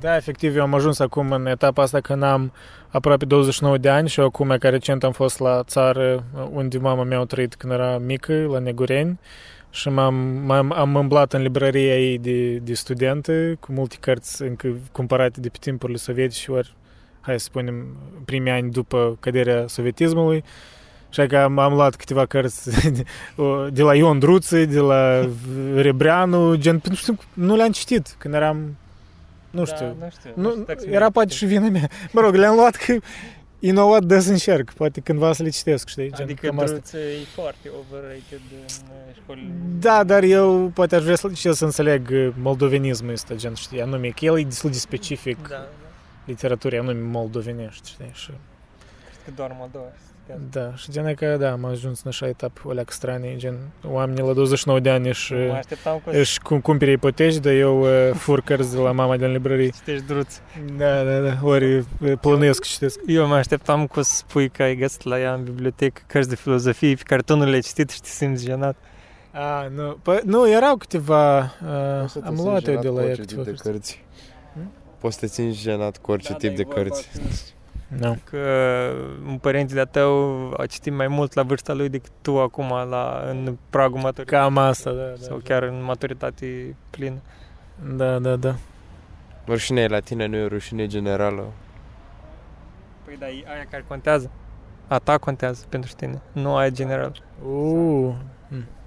Da, 0.00 0.16
efectiv, 0.16 0.56
eu 0.56 0.62
am 0.62 0.74
ajuns 0.74 0.98
acum 0.98 1.30
în 1.30 1.46
etapa 1.46 1.82
asta 1.82 2.00
când 2.00 2.22
am 2.22 2.52
aproape 2.88 3.24
29 3.24 3.78
de 3.78 3.88
ani 3.88 4.08
și 4.08 4.20
eu 4.20 4.26
acum, 4.26 4.56
ca 4.58 4.68
recent, 4.68 5.04
am 5.04 5.12
fost 5.12 5.38
la 5.38 5.62
țară 5.62 6.24
unde 6.52 6.78
mama 6.78 7.04
mea 7.04 7.18
a 7.18 7.24
trăit 7.24 7.54
când 7.54 7.72
era 7.72 7.98
mică, 7.98 8.46
la 8.50 8.58
Negureni, 8.58 9.18
și 9.70 9.88
m-am, 9.88 10.14
m-am 10.14 10.72
am 10.72 10.96
îmblat 10.96 11.32
în 11.32 11.42
librăria 11.42 11.98
ei 11.98 12.18
de, 12.18 12.56
de 12.56 12.74
studente 12.74 13.56
cu 13.60 13.72
multe 13.72 13.96
cărți 14.00 14.42
încă 14.42 14.76
cumpărate 14.92 15.40
de 15.40 15.48
pe 15.48 15.56
timpurile 15.60 15.98
sovietice, 15.98 16.52
ori, 16.52 16.74
hai 17.20 17.38
să 17.38 17.44
spunem, 17.44 17.96
primii 18.24 18.52
ani 18.52 18.70
după 18.70 19.16
căderea 19.20 19.66
sovietismului. 19.66 20.44
Și 21.10 21.26
că 21.26 21.36
am, 21.36 21.58
am 21.58 21.72
luat 21.72 21.94
câteva 21.94 22.26
cărți 22.26 22.90
de, 22.96 23.04
de 23.70 23.82
la 23.82 23.94
Ion 23.94 24.18
Druță, 24.18 24.64
de 24.64 24.78
la 24.78 25.28
Rebreanu, 25.74 26.54
gen, 26.54 26.80
nu 26.88 26.94
știu, 26.94 27.16
nu 27.32 27.56
le-am 27.56 27.70
citit 27.70 28.14
când 28.18 28.34
eram, 28.34 28.76
nu 29.50 29.64
știu, 29.64 29.96
Da, 29.98 30.04
nu 30.04 30.10
știu. 30.10 30.30
nu, 30.34 30.66
era 30.90 31.10
poate 31.10 31.32
și 31.32 31.46
vina 31.46 31.68
mea. 31.68 31.88
Mă 32.12 32.20
rog, 32.20 32.34
le-am 32.34 32.54
luat 32.54 32.74
că 32.76 32.96
you 33.58 33.74
know 33.74 33.90
what, 33.90 34.02
dă 34.04 34.20
să 34.20 34.30
încerc. 34.30 34.72
Poate 34.72 35.00
cândva 35.00 35.32
să 35.32 35.42
le 35.42 35.48
citesc, 35.48 35.88
știi? 35.88 36.12
Gen, 36.12 36.24
Adică 36.24 36.46
cam 36.46 36.58
asta. 36.58 36.72
druță 36.72 36.98
e 36.98 37.16
foarte 37.34 37.70
overrated 37.80 38.40
în 38.50 38.86
uh, 38.90 39.14
școlile. 39.22 39.50
Da, 39.80 40.04
dar 40.04 40.22
eu 40.22 40.70
poate 40.74 40.96
aș 40.96 41.02
vrea 41.02 41.16
să, 41.16 41.30
și 41.34 41.46
eu 41.46 41.52
să 41.52 41.64
înțeleg 41.64 42.08
uh, 42.12 42.28
moldovenismul 42.42 43.12
ăsta, 43.12 43.34
gen, 43.34 43.54
știi, 43.54 43.82
anume, 43.82 44.08
că 44.08 44.24
el 44.24 44.38
e 44.38 44.42
destul 44.44 44.70
de 44.70 44.76
specific 44.78 45.42
Da, 45.48 45.48
da. 45.48 45.66
literaturii 46.24 46.78
anume 46.78 47.00
moldovenești, 47.00 47.88
știi, 47.88 48.10
și, 48.12 48.26
Cred 48.26 49.24
că 49.24 49.30
doar 49.34 49.56
Moldova. 49.58 49.84
Da, 50.50 50.74
și 50.74 50.90
gen, 50.90 51.14
că, 51.14 51.36
da, 51.36 51.50
am 51.50 51.64
ajuns 51.64 52.02
în 52.02 52.08
așa 52.08 52.26
etapă, 52.26 52.60
o 52.64 52.72
leacă 52.72 52.92
stranie, 52.92 53.36
gen, 53.36 53.56
oamenii 53.84 54.22
la 54.22 54.32
29 54.32 54.80
de 54.80 54.90
ani 54.90 55.08
își, 55.08 55.32
Mă 55.32 55.52
așteptam 55.52 56.00
cu 56.04 56.10
își 56.12 56.40
cum, 56.40 56.60
cumpere 56.60 56.90
ipoteci, 56.90 57.36
dar 57.36 57.52
eu 57.52 57.80
uh, 57.80 58.14
fur 58.14 58.40
cărți 58.40 58.74
de 58.74 58.80
la 58.80 58.92
mama 58.92 59.16
din 59.16 59.32
librărie. 59.32 59.68
citești 59.68 60.06
druț. 60.06 60.34
Da, 60.76 61.02
da, 61.02 61.18
da, 61.18 61.38
ori 61.42 61.76
uh, 61.76 61.84
plănuiesc 62.20 62.64
să 62.64 62.70
citesc. 62.72 63.00
Eu 63.06 63.26
mă 63.26 63.34
așteptam 63.34 63.86
cu 63.86 64.02
să 64.02 64.14
spui 64.14 64.48
că 64.48 64.62
ai 64.62 64.76
găsit 64.76 65.02
la 65.02 65.20
ea 65.20 65.34
în 65.34 65.44
bibliotecă 65.44 66.02
cărți 66.06 66.28
de 66.28 66.34
filozofie 66.34 66.94
pe 66.94 67.02
care 67.04 67.22
tu 67.22 67.36
nu 67.36 67.44
le-ai 67.44 67.60
citit 67.60 67.90
și 67.90 68.00
te 68.00 68.08
simți 68.08 68.44
jenat. 68.44 68.76
A, 69.32 69.68
nu, 69.74 69.98
păi, 70.02 70.20
nu, 70.24 70.50
erau 70.50 70.76
câteva, 70.76 71.38
uh, 71.38 72.00
Poți 72.00 72.12
să 72.12 72.18
te 72.18 72.26
am 72.26 72.34
simți 72.34 72.50
luat 72.50 72.66
eu 72.66 72.72
jenat 72.72 72.82
de 72.82 72.88
cu 72.88 72.94
la 72.94 73.00
ea 73.00 73.06
orice 73.06 73.20
câteva 73.20 73.42
tip 73.42 73.54
de 73.54 73.60
cărți. 73.62 73.70
cărți. 73.70 74.04
Hmm? 74.52 74.72
Poți 74.98 75.14
să 75.14 75.20
te 75.20 75.26
simți 75.26 75.60
jenat 75.60 75.98
cu 75.98 76.10
orice 76.10 76.34
tip 76.34 76.56
de 76.56 76.62
cărți. 76.62 77.08
Nu. 77.98 78.18
Că 78.24 78.92
un 79.26 79.38
părinte 79.38 79.74
de-a 79.74 79.84
tău 79.84 80.54
a 80.56 80.66
citit 80.66 80.92
mai 80.92 81.08
mult 81.08 81.32
la 81.32 81.42
vârsta 81.42 81.72
lui 81.72 81.88
decât 81.88 82.10
tu 82.22 82.40
acum 82.40 82.68
la, 82.68 83.22
în 83.28 83.56
pragul 83.70 84.00
maturității. 84.00 84.36
Cam 84.36 84.58
asta, 84.58 84.90
da, 84.92 85.02
da. 85.02 85.14
Sau 85.16 85.40
chiar 85.44 85.62
în 85.62 85.82
maturitate 85.82 86.76
plină. 86.90 87.20
Da, 87.96 88.18
da, 88.18 88.36
da. 88.36 88.54
Rușinea 89.46 89.82
e 89.82 89.88
la 89.88 90.00
tine, 90.00 90.26
nu 90.26 90.36
e 90.36 90.44
o 90.44 90.48
rușine 90.48 90.86
generală. 90.86 91.52
Păi 93.04 93.16
da, 93.18 93.28
e 93.28 93.44
aia 93.46 93.66
care 93.70 93.84
contează. 93.88 94.30
A 94.88 94.98
ta 94.98 95.18
contează 95.18 95.64
pentru 95.68 95.92
tine, 95.96 96.20
nu 96.32 96.56
aia 96.56 96.68
general. 96.70 97.22
Uh, 97.46 98.14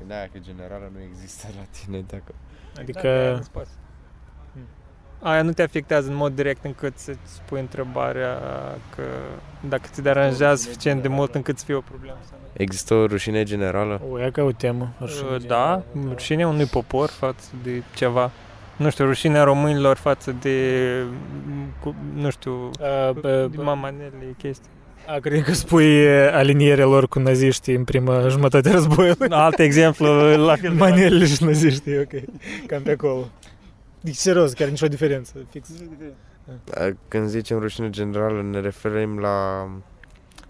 Da, 0.08 0.16
că 0.16 0.40
generală 0.40 0.92
nu 0.94 1.00
există 1.10 1.48
la 1.58 1.64
tine 1.72 2.04
dacă... 2.08 2.34
adică, 2.80 3.42
aia 5.24 5.42
nu 5.42 5.52
te 5.52 5.62
afectează 5.62 6.10
în 6.10 6.16
mod 6.16 6.36
direct 6.36 6.66
încât 6.66 6.94
să-ți 6.98 7.42
pui 7.50 7.60
întrebarea 7.60 8.38
că 8.96 9.04
dacă 9.70 9.84
te 9.96 10.02
deranjează 10.02 10.62
suficient 10.62 11.02
de 11.02 11.08
mult 11.08 11.36
încât 11.36 11.58
să 11.58 11.66
fie 11.66 11.74
o 11.76 11.80
problemă. 11.80 12.18
sau 12.30 12.38
nu. 12.42 12.48
Există 12.54 12.94
o 12.94 13.06
rușine 13.06 13.44
generală? 13.44 14.02
O, 14.12 14.20
e 14.22 14.30
ca 14.34 14.44
o 14.44 14.52
temă. 14.52 14.94
rușine 15.00 15.28
Uh, 15.30 15.38
generală. 15.40 15.84
Da, 15.94 16.10
rușinea 16.10 16.48
unui 16.48 16.66
popor 16.66 17.10
față 17.10 17.50
de 17.64 17.84
ceva. 17.96 18.32
Nu 18.76 18.90
știu, 18.90 19.06
rușinea 19.06 19.44
românilor 19.44 19.98
față 19.98 20.36
de, 20.42 20.58
cu, 21.80 21.96
nu 22.16 22.30
știu, 22.30 22.70
A, 23.08 23.12
bă, 23.12 23.48
de 23.52 23.56
bă, 23.56 23.64
mamanele, 23.64 24.36
chestii. 24.38 24.70
a, 25.08 25.18
cred 25.18 25.44
că 25.44 25.54
spui 25.54 25.86
e, 26.04 26.32
alinierea 26.34 26.86
lor 26.86 27.08
cu 27.08 27.20
naziștii 27.20 27.76
în 27.76 27.84
prima 27.84 28.28
jumătate 28.28 28.70
a 28.70 28.72
războiului. 28.72 29.28
Alt 29.30 29.60
exemplu, 29.60 30.08
la 30.46 30.56
fel. 30.56 30.70
de 30.72 30.78
Manelele 30.78 31.26
și 31.26 31.44
naziștii, 31.44 32.00
ok. 32.00 32.22
Cam 32.68 32.82
pe 32.82 32.92
acolo. 32.92 33.28
Deci, 34.04 34.16
serios, 34.16 34.54
chiar 34.54 34.68
nicio 34.68 34.88
diferență. 34.88 35.34
Fix. 35.50 35.70
Când 37.08 37.28
zicem 37.28 37.60
rușine 37.60 37.90
generală 37.90 38.42
ne 38.42 38.60
referim 38.60 39.20
la 39.20 39.68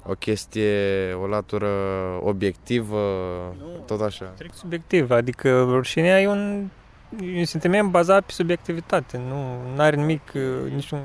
o 0.06 0.14
chestie, 0.14 1.14
o 1.14 1.28
latură 1.28 1.68
obiectivă, 2.22 3.00
tot 3.86 4.02
așa. 4.02 4.32
strict 4.34 4.56
subiectiv, 4.56 5.12
adică 5.12 5.62
rușinea 5.62 6.22
e 6.22 6.28
un, 6.28 6.70
e 7.34 7.38
un 7.38 7.46
sentiment 7.46 7.90
bazat 7.90 8.24
pe 8.24 8.32
subiectivitate, 8.32 9.18
nu 9.18 9.58
are 9.78 9.96
nimic, 9.96 10.32
uh, 10.36 10.72
niciun... 10.72 11.00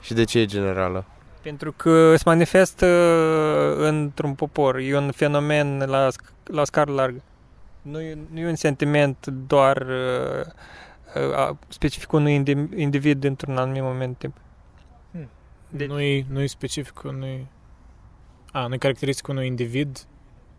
Și 0.00 0.14
de 0.14 0.24
ce 0.24 0.38
e 0.38 0.44
generală? 0.44 1.04
Pentru 1.42 1.72
că 1.72 2.16
se 2.16 2.22
manifestă 2.24 2.86
uh, 2.86 3.86
într-un 3.88 4.34
popor, 4.34 4.76
e 4.76 4.96
un 4.96 5.10
fenomen 5.10 5.78
la, 5.86 6.08
sc- 6.08 6.32
la 6.44 6.64
scară 6.64 6.92
largă. 6.92 7.22
Nu 7.82 8.00
e, 8.00 8.18
nu 8.32 8.40
e 8.40 8.48
un 8.48 8.54
sentiment 8.54 9.26
doar 9.46 9.76
uh, 9.76 10.46
uh, 10.46 10.52
specific 11.68 12.12
unui 12.12 12.34
indi- 12.42 12.76
individ 12.76 13.24
într-un 13.24 13.56
anumit 13.56 13.82
moment 13.82 14.10
de 14.10 14.16
timp. 14.18 14.36
Hmm. 15.12 15.28
Deci- 15.70 15.88
Nu-i, 15.88 16.26
nu-i 16.30 16.48
specific 16.48 17.02
unui... 17.02 17.46
A, 18.52 18.66
nu-i 18.66 18.78
caracteristic 18.78 19.28
unui 19.28 19.46
individ 19.46 20.06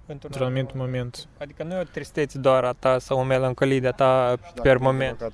într-un 0.06 0.44
anumit 0.46 0.74
moment. 0.74 1.28
Adică 1.40 1.64
nu 1.64 1.74
e 1.74 1.80
o 1.80 1.84
tristețe 1.84 2.38
doar 2.40 2.64
a 2.64 2.72
ta 2.72 3.00
sau 3.00 3.20
o 3.20 3.24
melancolie 3.24 3.80
de 3.80 3.88
a 3.88 3.92
ta 3.92 4.36
per 4.62 4.78
moment. 4.78 5.32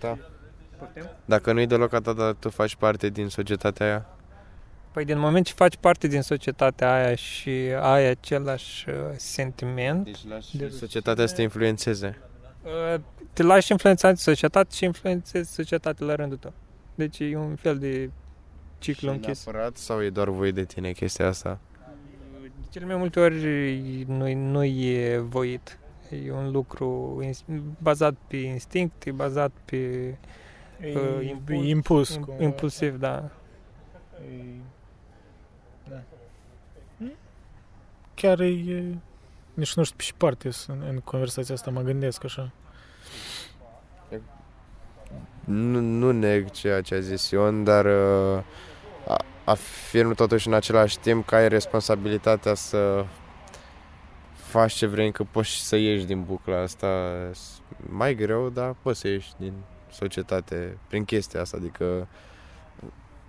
Dacă 1.26 1.52
nu-i 1.54 1.68
deloc 1.68 1.94
a 1.94 2.00
ta, 2.00 2.14
dar 2.14 2.34
tu 2.34 2.50
faci 2.50 2.76
parte 2.76 3.10
din 3.10 3.28
societatea 3.28 3.86
aia? 3.86 4.06
Păi 4.92 5.06
din 5.06 5.20
moment 5.20 5.46
ce 5.46 5.54
faci 5.54 5.76
parte 5.76 6.08
din 6.08 6.22
societatea 6.22 6.94
aia 6.94 7.16
și 7.16 7.50
ai 7.82 8.06
același 8.06 8.90
uh, 8.90 8.96
sentiment, 9.16 10.04
Deci 10.04 10.28
lași 10.28 10.58
De- 10.58 10.68
societatea 10.70 11.26
să 11.26 11.36
te 11.36 11.42
influențeze. 11.42 12.18
Uh, 12.64 13.00
te 13.34 13.44
lași 13.44 13.72
influențat 13.72 14.12
de 14.14 14.20
societate 14.20 14.76
și 14.76 14.84
influențezi 14.84 15.54
societatea 15.54 16.06
la 16.06 16.16
rândul 16.16 16.38
tău. 16.38 16.54
Deci 16.96 17.20
e 17.20 17.36
un 17.38 17.56
fel 17.56 17.78
de 17.78 18.10
ciclu 18.80 19.10
Și 19.10 19.16
închis. 19.16 19.46
neapărat 19.46 19.78
sau 19.78 20.04
e 20.04 20.10
doar 20.10 20.30
voie 20.30 20.52
de 20.52 20.64
tine 20.66 20.92
chestia 20.92 21.28
asta? 21.28 21.60
De 22.42 22.52
cele 22.70 22.86
mai 22.86 22.96
multe 22.96 23.20
ori 23.20 24.04
nu, 24.08 24.34
nu 24.34 24.64
e 24.64 25.18
voit. 25.18 25.80
E 26.26 26.32
un 26.32 26.52
lucru 26.52 27.20
ins- 27.24 27.44
bazat 27.82 28.16
pe 28.28 28.38
instinct, 28.38 29.06
e 29.06 29.12
bazat 29.12 29.52
pe 29.66 29.78
E, 30.82 30.96
Uh, 30.96 31.20
e 31.20 31.30
impuls- 31.30 31.66
impus. 31.68 32.16
im- 32.16 32.24
cumva. 32.24 32.44
impulsiv, 32.44 32.98
da. 33.00 33.30
E... 34.22 34.44
Da. 35.90 36.02
Chiar 38.16 38.40
e... 38.40 38.98
Nici 39.60 39.74
nu 39.76 39.84
știu 39.84 39.96
pe 39.98 40.04
ce 40.04 40.14
parte 40.18 40.50
sunt 40.50 40.82
în, 40.82 40.88
în 40.88 41.00
conversația 41.00 41.56
asta, 41.56 41.72
mă 41.72 41.82
gândesc 41.82 42.24
așa. 42.24 42.52
Nu, 45.46 45.80
nu 45.80 46.12
neg 46.12 46.50
ceea 46.52 46.82
ce 46.82 46.96
a 46.96 47.00
zis 47.00 47.30
Ion, 47.30 47.64
dar 47.64 47.86
uh, 47.86 48.44
a- 49.08 49.26
afirm 49.44 50.14
totuși 50.14 50.48
în 50.48 50.54
același 50.54 51.00
timp 51.00 51.26
că 51.26 51.36
ai 51.36 51.50
responsabilitatea 51.50 52.54
să 52.54 53.06
faci 54.34 54.74
ce 54.74 54.86
vrei, 54.86 55.12
că 55.12 55.24
poți 55.32 55.50
și 55.50 55.62
să 55.62 55.76
ieși 55.76 56.06
din 56.06 56.24
bucla 56.24 56.62
asta. 56.62 56.88
S- 57.34 57.62
Mai 57.90 58.16
greu, 58.16 58.50
dar 58.50 58.76
poți 58.82 59.00
să 59.00 59.08
ieși 59.08 59.32
din 59.38 59.54
societate 59.92 60.78
prin 60.88 61.06
chestia 61.06 61.42
asta, 61.42 61.58
adică 61.58 62.08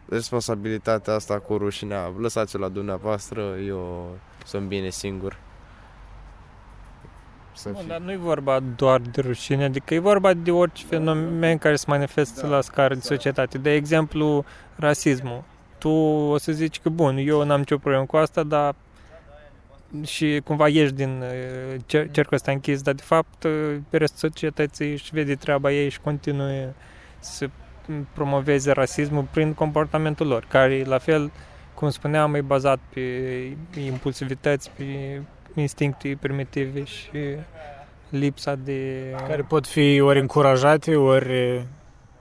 responsabilitatea 0.08 1.14
asta 1.14 1.38
cu 1.38 1.56
rușinea, 1.56 2.12
lăsați-o 2.18 2.58
la 2.58 2.68
dumneavoastră, 2.68 3.56
eu 3.66 4.10
sunt 4.46 4.66
bine 4.68 4.88
singur. 4.90 5.38
Să 7.54 7.68
Nu, 7.68 7.78
fii- 7.78 7.88
dar 7.88 7.98
nu 7.98 8.12
e 8.12 8.16
vorba 8.16 8.60
doar 8.76 9.00
de 9.00 9.20
rușine, 9.20 9.64
adică 9.64 9.94
e 9.94 9.98
vorba 9.98 10.32
de 10.34 10.50
orice 10.50 10.84
fenomen 10.86 11.58
care 11.58 11.76
se 11.76 11.84
manifestă 11.88 12.46
la 12.46 12.60
scară 12.60 12.94
de 12.94 13.00
societate. 13.00 13.58
De 13.58 13.72
exemplu, 13.72 14.44
rasismul. 14.76 15.42
Tu 15.78 15.88
o 15.88 16.38
să 16.38 16.52
zici 16.52 16.80
că, 16.80 16.88
bun, 16.88 17.16
eu 17.16 17.44
n-am 17.44 17.58
nicio 17.58 17.78
problemă 17.78 18.04
cu 18.04 18.16
asta, 18.16 18.42
dar 18.42 18.74
și 20.04 20.40
cumva 20.44 20.68
ieși 20.68 20.92
din 20.92 21.22
uh, 21.22 21.74
cer- 21.80 22.10
cercul 22.10 22.34
ăsta 22.36 22.50
închis, 22.50 22.82
dar 22.82 22.94
de 22.94 23.02
fapt 23.02 23.44
uh, 23.44 23.76
restul 23.90 24.28
societății 24.30 24.92
își 24.92 25.10
vede 25.12 25.34
treaba 25.34 25.72
ei 25.72 25.88
și 25.88 26.00
continuă 26.00 26.72
să 27.18 27.48
promoveze 28.12 28.72
rasismul 28.72 29.26
prin 29.30 29.52
comportamentul 29.54 30.26
lor, 30.26 30.44
care 30.48 30.84
la 30.86 30.98
fel, 30.98 31.30
cum 31.74 31.90
spuneam, 31.90 32.34
e 32.34 32.40
bazat 32.40 32.78
pe 32.94 33.00
impulsivități, 33.84 34.70
pe 34.76 34.84
instincte 35.54 36.16
primitive 36.20 36.84
și 36.84 37.36
lipsa 38.08 38.54
de... 38.54 39.10
Care 39.26 39.42
pot 39.42 39.66
fi 39.66 40.00
ori 40.00 40.20
încurajate, 40.20 40.96
ori, 40.96 41.66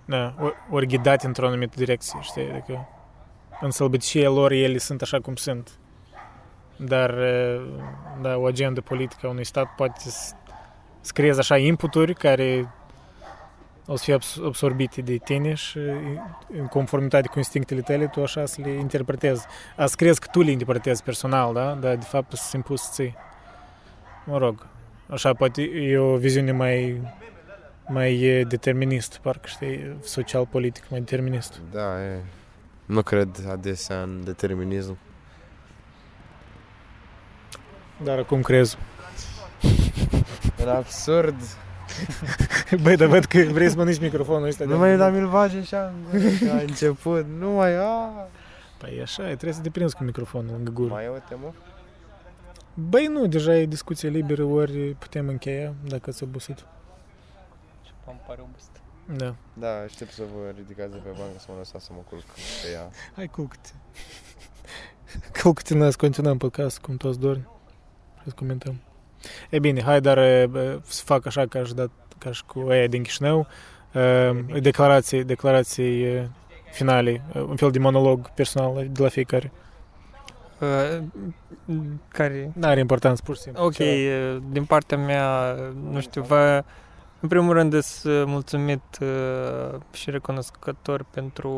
da, 0.06 0.34
ori, 0.40 0.56
ori 0.70 0.88
ghidate 0.88 1.28
într-o 1.28 1.48
anumită 1.48 1.74
direcție, 1.78 2.20
știi? 2.22 2.50
Adică 2.52 2.88
în 3.62 3.72
sălbăticia 3.72 4.30
lor 4.30 4.52
ele 4.52 4.78
sunt 4.78 5.02
așa 5.02 5.20
cum 5.20 5.36
sunt. 5.36 5.70
Dar, 6.76 7.16
da, 8.22 8.38
o 8.38 8.46
agendă 8.46 8.82
politică 8.82 9.28
a 9.28 9.30
unui 9.30 9.46
stat 9.46 9.76
poate 9.76 10.00
să 10.00 10.34
să 11.02 11.12
creeze 11.14 11.40
așa 11.40 11.58
inputuri 11.58 12.14
care 12.14 12.74
o 13.86 13.96
să 13.96 14.04
fie 14.04 14.14
abs- 14.14 14.40
absorbite 14.46 15.02
de 15.02 15.16
tine 15.18 15.54
și 15.54 15.78
în 16.58 16.68
conformitate 16.70 17.28
cu 17.28 17.38
instinctele 17.38 17.82
tale, 17.82 18.08
tu 18.08 18.22
așa 18.22 18.46
să 18.46 18.62
le 18.62 18.70
interpretezi. 18.70 19.46
Asta 19.78 19.96
crezi 19.96 20.20
că 20.20 20.28
tu 20.32 20.42
le 20.42 20.52
interpretezi 20.52 21.04
personal, 21.04 21.54
da? 21.54 21.74
Dar 21.74 21.96
de 21.96 22.06
fapt 22.06 22.32
sunt 22.32 22.54
impus 22.54 22.92
ții. 22.92 23.16
Mă 24.26 24.38
rog, 24.38 24.66
așa 25.08 25.34
poate 25.34 25.62
e 25.62 25.98
o 25.98 26.18
viziune 26.18 26.52
mai 26.52 27.02
mai 27.88 28.22
e 28.22 28.44
determinist, 28.44 29.18
parcă 29.18 29.48
știi, 29.48 29.96
social-politic, 30.02 30.90
mai 30.90 31.00
determinist. 31.00 31.62
Da, 31.72 32.04
e. 32.04 32.20
Nu 32.86 33.02
cred 33.02 33.30
adesea 33.50 34.02
în 34.02 34.24
determinism. 34.24 34.98
Dar 38.04 38.18
acum 38.18 38.42
crezi. 38.42 38.78
În 40.58 40.68
absurd. 40.70 41.36
Băi, 42.84 42.96
dar 42.96 43.08
văd 43.08 43.26
că 43.26 43.40
vrei 43.40 43.70
să 43.70 43.76
mănânci 43.76 44.00
microfonul 44.00 44.48
ăsta. 44.48 44.66
Nu 44.66 44.78
mai 44.78 44.98
dar 44.98 45.12
mi-l 45.12 45.30
bagi 45.30 45.58
așa 45.58 45.94
în 46.12 46.20
gură, 46.20 46.52
a 46.52 46.62
început. 46.62 47.26
Nu 47.40 47.50
mai, 47.50 47.76
a. 47.76 48.28
Păi 48.78 48.96
e 48.98 49.02
așa, 49.02 49.24
e, 49.24 49.26
trebuie 49.26 49.54
să 49.54 49.62
te 49.62 49.70
prinzi 49.70 49.96
cu 49.96 50.04
microfonul 50.04 50.52
lângă 50.54 50.72
gură. 50.72 50.94
Mai 50.94 51.04
e 51.04 51.08
o 51.08 51.18
temă? 51.30 51.54
Băi, 52.74 53.06
nu, 53.06 53.28
deja 53.28 53.56
e 53.56 53.66
discuție 53.66 54.10
liberă, 54.10 54.44
ori 54.44 54.96
putem 55.00 55.28
încheia, 55.28 55.74
dacă 55.88 56.10
ați 56.10 56.24
obosit. 56.24 56.66
Îmi 58.06 58.22
pare 58.28 58.42
obosит. 58.42 58.82
Da. 59.18 59.36
Da, 59.54 59.82
aștept 59.84 60.12
să 60.12 60.24
vă 60.34 60.54
ridicați 60.56 60.92
de 60.92 60.98
pe 60.98 61.10
bancă 61.10 61.40
să 61.40 61.46
mă 61.50 61.56
lăsați 61.58 61.86
să 61.86 61.92
mă 61.94 62.02
culc 62.10 62.24
pe 62.64 62.72
ea. 62.74 62.90
Hai, 63.16 63.28
culcă-te. 63.28 63.70
Culcă-te, 65.42 65.74
noi 65.76 65.92
să 65.92 65.98
continuăm 65.98 66.38
podcast, 66.38 66.80
cum 66.80 66.98
toți 66.98 67.20
dormi. 67.20 67.48
Și 68.18 68.24
să 68.28 68.34
comentăm. 68.36 68.82
E 69.50 69.60
bine, 69.60 69.82
hai, 69.82 70.02
dar 70.02 70.18
e, 70.18 70.48
bă, 70.50 70.80
să 70.84 71.04
fac 71.06 71.26
așa 71.26 71.46
ca 71.46 71.64
și, 71.64 71.74
dat, 71.74 71.90
ca 72.18 72.32
și 72.32 72.44
cu 72.46 72.66
aia 72.70 72.88
din 72.88 73.04
Chișinău. 73.04 73.48
E, 74.54 74.60
declarații, 74.60 75.24
declarații 75.24 76.02
e, 76.02 76.30
finale, 76.72 77.10
e, 77.36 77.40
un 77.40 77.56
fel 77.56 77.72
de 77.72 77.80
monolog 77.80 78.30
personal 78.30 78.88
de 78.92 79.02
la 79.02 79.10
fiecare. 79.10 79.52
Uh, 80.60 81.04
care... 82.08 82.52
Nu 82.54 82.68
are 82.68 82.80
importanță, 82.80 83.22
pur 83.26 83.36
și 83.36 83.42
simplu. 83.42 83.64
Ok, 83.64 83.74
Ceva. 83.74 83.90
uh, 83.90 84.42
din 84.52 84.66
partea 84.66 84.98
mea, 84.98 85.56
nu 85.92 86.00
știu, 86.00 86.22
vă... 86.22 86.64
În 87.22 87.30
primul 87.30 87.54
rând 87.54 87.82
sunt 87.82 88.28
mulțumit 88.28 88.82
uh, 89.02 89.80
și 89.92 90.10
recunoscător 90.10 91.06
pentru 91.14 91.50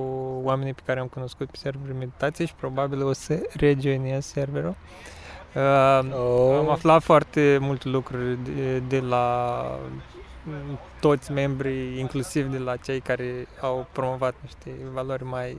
oamenii 0.43 0.73
pe 0.73 0.81
care 0.85 0.99
am 0.99 1.07
cunoscut 1.07 1.51
pe 1.51 1.57
serverul 1.57 1.95
meditației 1.95 2.47
și 2.47 2.53
probabil 2.55 3.05
o 3.05 3.13
să 3.13 3.41
rejoinez 3.53 4.25
serverul. 4.25 4.69
Uh, 4.69 4.75
Oh. 5.55 6.57
Am 6.57 6.69
aflat 6.69 7.01
foarte 7.01 7.57
multe 7.61 7.89
lucruri 7.89 8.37
de, 8.43 8.79
de 8.79 8.99
la 8.99 9.65
mm, 10.43 10.79
toți 10.99 11.31
membrii, 11.31 11.99
inclusiv 11.99 12.51
de 12.51 12.57
la 12.57 12.75
cei 12.75 12.99
care 12.99 13.47
au 13.61 13.87
promovat 13.91 14.33
niște 14.41 14.71
valori 14.93 15.23
mai 15.23 15.57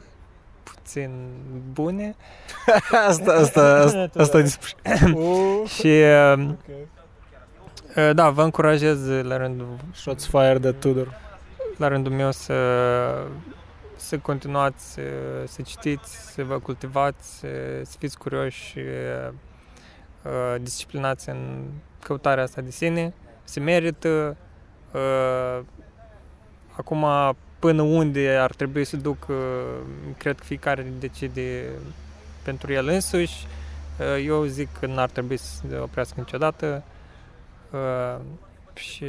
puțin 0.62 1.28
bune. 1.72 2.16
asta, 3.08 3.32
asta, 3.32 3.82
asta, 3.84 4.10
asta 4.16 4.40
despre... 4.48 4.70
Oh, 5.14 5.68
Și 5.68 5.86
uh, 5.86 6.48
ok. 6.48 6.58
uh, 7.96 8.14
da, 8.14 8.30
vă 8.30 8.42
încurajez 8.42 9.08
la 9.22 9.36
rândul, 9.36 9.76
Shots 9.94 10.26
fired 10.26 10.64
at 10.64 10.78
Tudor. 10.78 11.20
la 11.76 11.88
rândul 11.88 12.12
meu 12.12 12.30
să, 12.30 12.54
să 13.96 14.18
continuați 14.18 14.98
uh, 14.98 15.04
să 15.44 15.62
citiți, 15.62 16.32
să 16.32 16.44
vă 16.44 16.58
cultivați, 16.58 17.44
uh, 17.44 17.50
să 17.82 17.96
fiți 17.98 18.18
curioși, 18.18 18.78
uh, 18.78 18.84
uh, 19.28 19.34
disciplinați 20.60 21.28
în 21.28 21.64
căutarea 22.02 22.42
asta 22.42 22.60
de 22.60 22.70
sine. 22.70 23.14
Se 23.44 23.60
merită. 23.60 24.36
Uh, 24.92 25.60
acum, 26.76 27.06
până 27.58 27.82
unde 27.82 28.36
ar 28.40 28.54
trebui 28.54 28.84
să 28.84 28.96
duc, 28.96 29.26
uh, 29.28 29.36
cred 30.16 30.38
că 30.38 30.44
fiecare 30.44 30.92
decide 30.98 31.68
pentru 32.42 32.72
el 32.72 32.88
însuși. 32.88 33.46
Uh, 33.98 34.24
eu 34.26 34.44
zic 34.44 34.68
că 34.80 34.86
n-ar 34.86 35.10
trebui 35.10 35.36
să 35.36 35.60
se 35.68 35.76
oprească 35.78 36.14
niciodată. 36.18 36.82
Uh, 37.70 38.20
și 38.74 39.06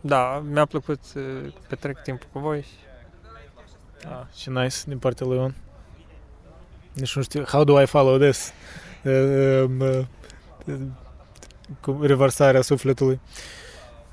da, 0.00 0.42
mi-a 0.50 0.64
plăcut 0.64 0.98
să 1.02 1.20
petrec 1.68 2.02
timpul 2.02 2.28
cu 2.32 2.38
voi. 2.38 2.62
și- 2.62 2.68
Da. 4.02 4.26
Și 4.36 4.50
nice 4.50 4.76
din 4.86 4.98
partea 4.98 5.26
lui 5.26 5.36
Ion. 5.36 5.54
Nici 6.92 7.16
nu 7.16 7.22
știu, 7.22 7.44
how 7.44 7.64
do 7.64 7.80
I 7.82 7.86
follow 7.86 8.18
this? 8.18 8.52
Uh, 9.04 9.64
um, 9.64 9.80
uh, 9.80 9.98
uh, 10.66 10.74
cu 11.80 11.98
revarsarea 12.02 12.60
sufletului. 12.60 13.20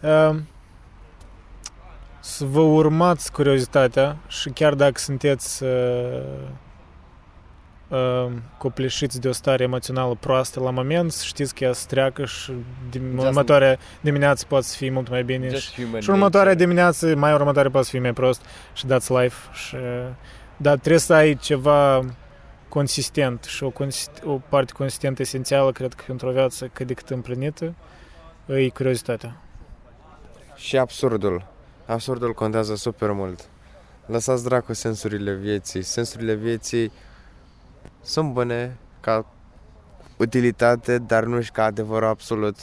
Uh, 0.01 0.35
să 2.19 2.45
vă 2.45 2.59
urmați 2.59 3.31
curiozitatea 3.31 4.17
și 4.27 4.49
chiar 4.49 4.73
dacă 4.73 4.99
sunteți 4.99 5.63
uh, 5.63 5.69
uh, 7.87 8.31
copleșiți 8.57 9.19
de 9.21 9.27
o 9.27 9.31
stare 9.31 9.63
emoțională 9.63 10.17
proastă 10.19 10.59
la 10.59 10.69
moment, 10.69 11.11
să 11.11 11.23
știți 11.25 11.55
că 11.55 11.63
ea 11.63 11.73
se 11.73 11.85
treacă 11.87 12.25
și 12.25 12.51
dim- 12.89 13.11
Just- 13.15 13.25
următoarea 13.25 13.77
dimineață 14.01 14.45
poate 14.47 14.65
să 14.65 14.75
fie 14.77 14.91
mult 14.91 15.09
mai 15.09 15.23
bine 15.23 15.47
și 15.47 15.55
Just 15.55 15.73
human 15.75 16.01
și 16.01 16.09
următoarea 16.09 16.51
nature. 16.51 16.65
dimineață, 16.65 17.15
mai 17.15 17.33
următoare 17.33 17.69
poate 17.69 17.85
să 17.85 17.91
fie 17.91 18.01
mai 18.01 18.13
prost 18.13 18.41
și 18.73 18.85
dați 18.85 19.11
life. 19.13 19.37
Și, 19.53 19.75
dar 20.57 20.77
trebuie 20.77 20.99
să 20.99 21.13
ai 21.13 21.35
ceva 21.35 22.01
consistent 22.71 23.43
și 23.43 23.63
o, 23.63 23.69
consist, 23.69 24.11
o 24.25 24.41
parte 24.49 24.71
consistentă 24.73 25.21
esențială, 25.21 25.71
cred 25.71 25.93
că 25.93 26.03
pentru 26.07 26.27
o 26.27 26.31
viață 26.31 26.67
cât 26.67 26.87
de 26.87 26.93
cât 26.93 27.09
împlinită, 27.09 27.75
e 28.45 28.69
curiozitatea. 28.69 29.41
Și 30.55 30.77
absurdul. 30.77 31.47
Absurdul 31.85 32.33
contează 32.33 32.75
super 32.75 33.11
mult. 33.11 33.49
Lăsați 34.05 34.43
dracu 34.43 34.73
sensurile 34.73 35.33
vieții. 35.33 35.81
Sensurile 35.81 36.33
vieții 36.33 36.91
sunt 38.01 38.33
bune 38.33 38.77
ca 38.99 39.25
utilitate, 40.17 40.97
dar 40.97 41.23
nu 41.23 41.41
și 41.41 41.51
ca 41.51 41.63
adevăr 41.63 42.03
absolut. 42.03 42.55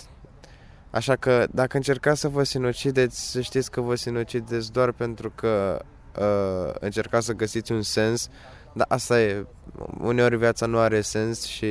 Așa 0.91 1.17
că 1.17 1.47
dacă 1.51 1.77
încercați 1.77 2.21
să 2.21 2.29
vă 2.29 2.43
sinucideți, 2.43 3.31
să 3.31 3.41
știți 3.41 3.71
că 3.71 3.81
vă 3.81 3.95
sinucideți 3.95 4.73
doar 4.73 4.93
pentru 4.93 5.33
că 5.35 5.83
uh, 6.19 6.75
încercați 6.81 7.27
să 7.27 7.33
găsiți 7.33 7.73
un 7.73 7.83
sens. 7.83 8.29
Dar 8.73 8.87
asta 8.89 9.21
e. 9.21 9.47
Uneori 10.01 10.36
viața 10.36 10.66
nu 10.66 10.78
are 10.78 11.01
sens 11.01 11.45
și 11.45 11.66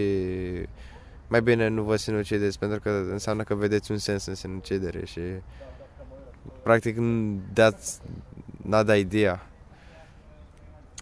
mai 1.27 1.41
bine 1.41 1.67
nu 1.67 1.83
vă 1.83 1.95
sinucideți 1.95 2.59
pentru 2.59 2.79
că 2.79 2.89
înseamnă 3.11 3.43
că 3.43 3.55
vedeți 3.55 3.91
un 3.91 3.97
sens 3.97 4.25
în 4.25 4.35
sinucidere 4.35 5.05
și 5.05 5.19
practic 6.63 6.95
n- 6.97 7.61
that's 7.61 8.01
not 8.61 8.95
idea. 8.95 9.47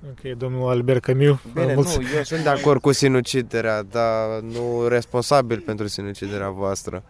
Ok, 0.09 0.37
domnul 0.37 0.69
Albert 0.69 1.01
Camus. 1.03 1.37
Bine, 1.53 1.73
mulț- 1.73 1.95
nu, 1.97 2.03
eu 2.15 2.23
sunt 2.23 2.43
de 2.43 2.49
acord 2.49 2.81
cu 2.81 2.91
sinuciderea, 2.91 3.83
dar 3.83 4.39
nu 4.41 4.87
responsabil 4.87 5.59
pentru 5.59 5.87
sinuciderea 5.87 6.49
voastră. 6.49 7.03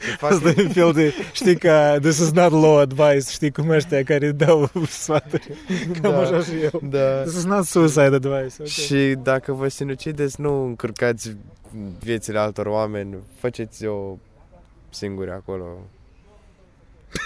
Ce 0.00 0.10
fac- 0.10 0.30
Asta 0.30 0.48
e 0.48 0.54
un 0.62 0.68
fel 0.68 0.92
de, 0.92 1.12
știi 1.32 1.56
că 1.58 1.96
this 2.00 2.18
is 2.18 2.30
not 2.30 2.50
law 2.52 2.76
advice, 2.78 3.30
știi 3.30 3.50
cum 3.52 3.68
ăștia 3.68 4.02
care 4.02 4.30
dau 4.32 4.70
sfaturi. 4.88 5.48
Cam 6.02 6.10
Da. 6.12 6.18
așa 6.20 6.40
și 6.42 6.50
eu. 6.72 6.80
Da. 6.82 7.20
This 7.22 7.36
is 7.36 7.44
not 7.44 7.64
suicide 7.64 8.00
advice. 8.02 8.54
Okay. 8.54 8.66
Și 8.66 9.14
dacă 9.22 9.52
vă 9.52 9.68
sinucideți, 9.68 10.40
nu 10.40 10.64
încurcați 10.64 11.36
viețile 12.02 12.38
altor 12.38 12.66
oameni, 12.66 13.16
faceți-o 13.38 14.16
singuri 14.90 15.30
acolo. 15.30 15.64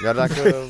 Iar 0.05 0.15
dacă... 0.15 0.55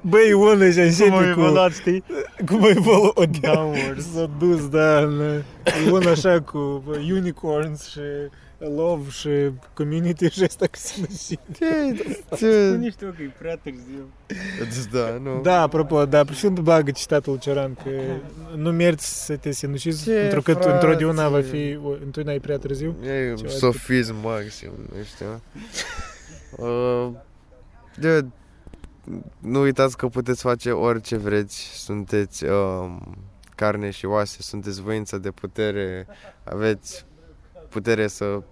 Băi, 0.00 0.32
unul 0.32 0.70
și 0.72 0.76
Cum 0.76 1.12
a 1.12 1.18
începe 1.18 1.32
cu... 1.32 1.40
evoluat, 1.40 1.72
știi? 1.72 2.04
Cum 2.46 2.64
a 2.64 2.68
evoluat? 2.68 3.28
Downwards. 3.40 4.12
S-a 4.14 4.30
dus, 4.38 4.68
da, 4.68 4.98
în, 4.98 5.42
e 5.86 5.90
un 5.90 6.06
așa 6.06 6.40
cu 6.40 6.84
unicorns 7.10 7.88
și 7.88 8.00
lovșe 8.58 9.46
și 9.46 9.52
community 9.74 10.28
și 10.30 10.42
ăsta 10.44 10.66
cu 10.66 10.76
sinucid. 10.76 11.40
Nu 12.78 12.90
știu 12.90 13.14
că 13.16 13.22
e 13.28 13.32
prea 13.38 13.56
târziu. 13.56 14.10
Da, 14.92 15.18
nu. 15.22 15.40
Da, 15.42 15.60
apropo, 15.60 16.04
da, 16.04 16.24
prefer 16.24 16.50
să 16.54 16.60
bagă 16.62 16.90
citatul 16.90 17.32
lui 17.32 17.40
Ceran 17.40 17.74
că 17.74 17.90
nu 18.56 18.72
meriți 18.72 19.24
să 19.24 19.36
te 19.36 19.50
sinucizi 19.50 20.04
Ce, 20.04 20.20
pentru 20.20 20.42
că 20.42 20.52
frate? 20.52 20.70
întotdeauna 20.70 21.28
va 21.28 21.40
fi, 21.40 21.70
întotdeauna 21.72 22.32
e 22.32 22.38
prea 22.38 22.58
târziu. 22.58 22.94
E 23.02 23.34
Ceva 23.34 23.48
sofism 23.50 24.14
maxim, 24.22 24.70
nu 24.92 25.02
știu. 25.04 25.40
Uh, 26.56 27.12
de, 27.96 28.24
nu 29.38 29.60
uitați 29.60 29.96
că 29.96 30.08
puteți 30.08 30.42
face 30.42 30.70
orice 30.70 31.16
vreți, 31.16 31.56
sunteți 31.84 32.44
um, 32.44 33.16
carne 33.54 33.90
și 33.90 34.06
oase, 34.06 34.42
sunteți 34.42 34.82
voință 34.82 35.18
de 35.18 35.30
putere, 35.30 36.06
aveți 36.44 37.06
putere 37.76 38.06
să 38.06 38.42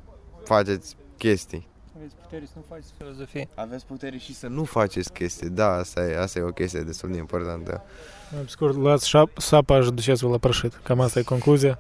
faceți 0.44 0.96
chestii. 1.16 1.66
Aveți 1.96 2.14
putere 2.22 2.44
să 2.46 2.52
nu 2.56 2.64
faceți 2.68 2.92
filozofie. 2.98 3.48
Aveți 3.55 3.86
putere 3.86 4.16
și 4.16 4.34
să 4.34 4.46
nu 4.46 4.64
faceți 4.64 5.12
chestii, 5.12 5.48
da, 5.48 5.68
asta 5.72 6.01
e, 6.01 6.18
asta 6.20 6.38
e 6.38 6.42
o 6.42 6.48
chestie 6.51 6.80
destul 6.80 7.10
de 7.10 7.16
importantă. 7.18 7.82
Pe 8.30 8.36
scurt, 8.46 8.74
luați 8.76 9.09
șap, 9.09 9.38
sapa 9.38 9.80
și 9.80 9.90
duceți-vă 9.90 10.30
la 10.30 10.38
prășit. 10.38 10.80
Cam 10.82 11.01
asta 11.01 11.18
e 11.18 11.22
concluzia. 11.22 11.78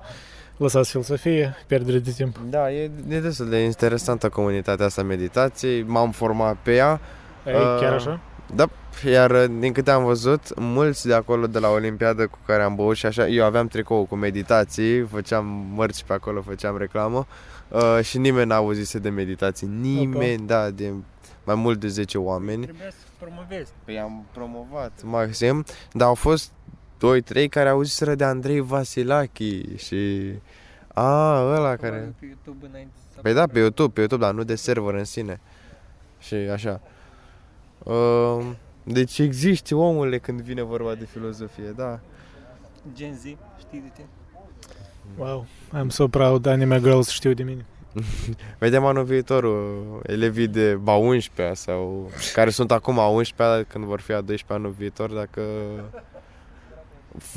Lăsați 0.56 0.90
filosofie, 0.90 1.54
pierdere 1.66 1.98
de 1.98 2.10
timp. 2.10 2.36
Da, 2.50 2.72
e, 2.72 2.90
e 3.08 3.20
destul 3.20 3.48
de 3.48 3.58
interesantă 3.58 4.28
comunitatea 4.28 4.86
asta 4.86 5.02
meditației, 5.02 5.82
m-am 5.82 6.10
format 6.10 6.56
pe 6.62 6.74
ea, 6.74 7.00
E, 7.46 7.50
Uh, 7.50 7.76
chiar 7.80 7.92
așa? 7.92 8.20
Da, 8.54 8.68
iar 9.04 9.30
uh, 9.30 9.44
din 9.58 9.72
câte 9.72 9.90
am 9.90 10.04
văzut, 10.04 10.58
mulți 10.58 11.06
de 11.06 11.14
acolo 11.14 11.46
de 11.46 11.58
la 11.58 11.68
Olimpiadă 11.68 12.26
cu 12.26 12.38
care 12.46 12.62
am 12.62 12.74
băut 12.74 12.96
și 12.96 13.06
așa, 13.06 13.28
eu 13.28 13.44
aveam 13.44 13.66
tricou 13.66 14.04
cu 14.04 14.14
meditații, 14.14 15.02
făceam 15.02 15.46
mărci 15.74 16.02
pe 16.02 16.12
acolo, 16.12 16.42
făceam 16.42 16.76
reclamă 16.76 17.26
uh, 17.68 17.98
și 18.02 18.18
nimeni 18.18 18.46
n-a 18.46 18.54
auzise 18.54 18.98
de 18.98 19.08
meditații, 19.08 19.66
nimeni, 19.66 20.46
da, 20.46 20.70
de 20.70 20.92
mai 21.44 21.54
mult 21.54 21.80
de 21.80 21.88
10 21.88 22.18
oameni. 22.18 22.62
Trebuia 22.62 22.90
să 22.90 23.06
promovezi. 23.18 23.72
Păi 23.84 23.98
am 23.98 24.26
promovat 24.32 24.92
maxim, 25.02 25.64
dar 25.92 26.08
au 26.08 26.14
fost 26.14 26.50
2-3 27.44 27.48
care 27.50 27.68
auziseră 27.68 28.14
de 28.14 28.24
Andrei 28.24 28.60
Vasilachi 28.60 29.76
și... 29.76 30.32
A, 30.94 31.40
ăla 31.40 31.76
care... 31.76 32.14
Pe 32.18 32.26
YouTube 32.26 32.66
înainte 32.68 32.92
să 33.14 33.20
Păi 33.20 33.34
da, 33.34 33.46
pe 33.46 33.58
YouTube, 33.58 33.92
pe 33.92 34.00
YouTube, 34.00 34.24
dar 34.24 34.34
nu 34.34 34.42
de 34.42 34.54
server 34.54 34.94
în 34.94 35.04
sine. 35.04 35.40
Și 36.18 36.34
așa. 36.34 36.80
Uh, 37.82 38.44
deci 38.84 39.18
există 39.18 39.74
omule 39.74 40.18
când 40.18 40.40
vine 40.40 40.62
vorba 40.62 40.94
de 40.94 41.04
filozofie, 41.12 41.72
da. 41.76 42.00
Gen 42.96 43.14
Z, 43.14 43.22
știi 43.22 43.36
de 43.70 43.90
tine? 43.94 44.06
Wow, 45.16 45.46
I'm 45.82 45.88
so 45.88 46.08
proud, 46.08 46.46
anime 46.46 46.80
girls 46.80 47.08
știu 47.08 47.32
de 47.32 47.42
mine. 47.42 47.64
Vedem 48.58 48.84
anul 48.84 49.04
viitor 49.04 49.44
uh, 49.44 49.54
elevii 50.06 50.46
de 50.48 50.74
ba 50.74 50.92
11 50.92 51.54
sau 51.54 52.10
care 52.34 52.50
sunt 52.50 52.70
acum 52.72 52.98
a 52.98 53.06
11 53.06 53.66
când 53.68 53.84
vor 53.84 54.00
fi 54.00 54.12
a 54.12 54.20
12 54.20 54.44
anul 54.52 54.74
viitor 54.78 55.10
dacă 55.10 55.40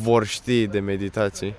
vor 0.01 0.25
ști 0.25 0.67
de 0.67 0.79
meditații. 0.79 1.55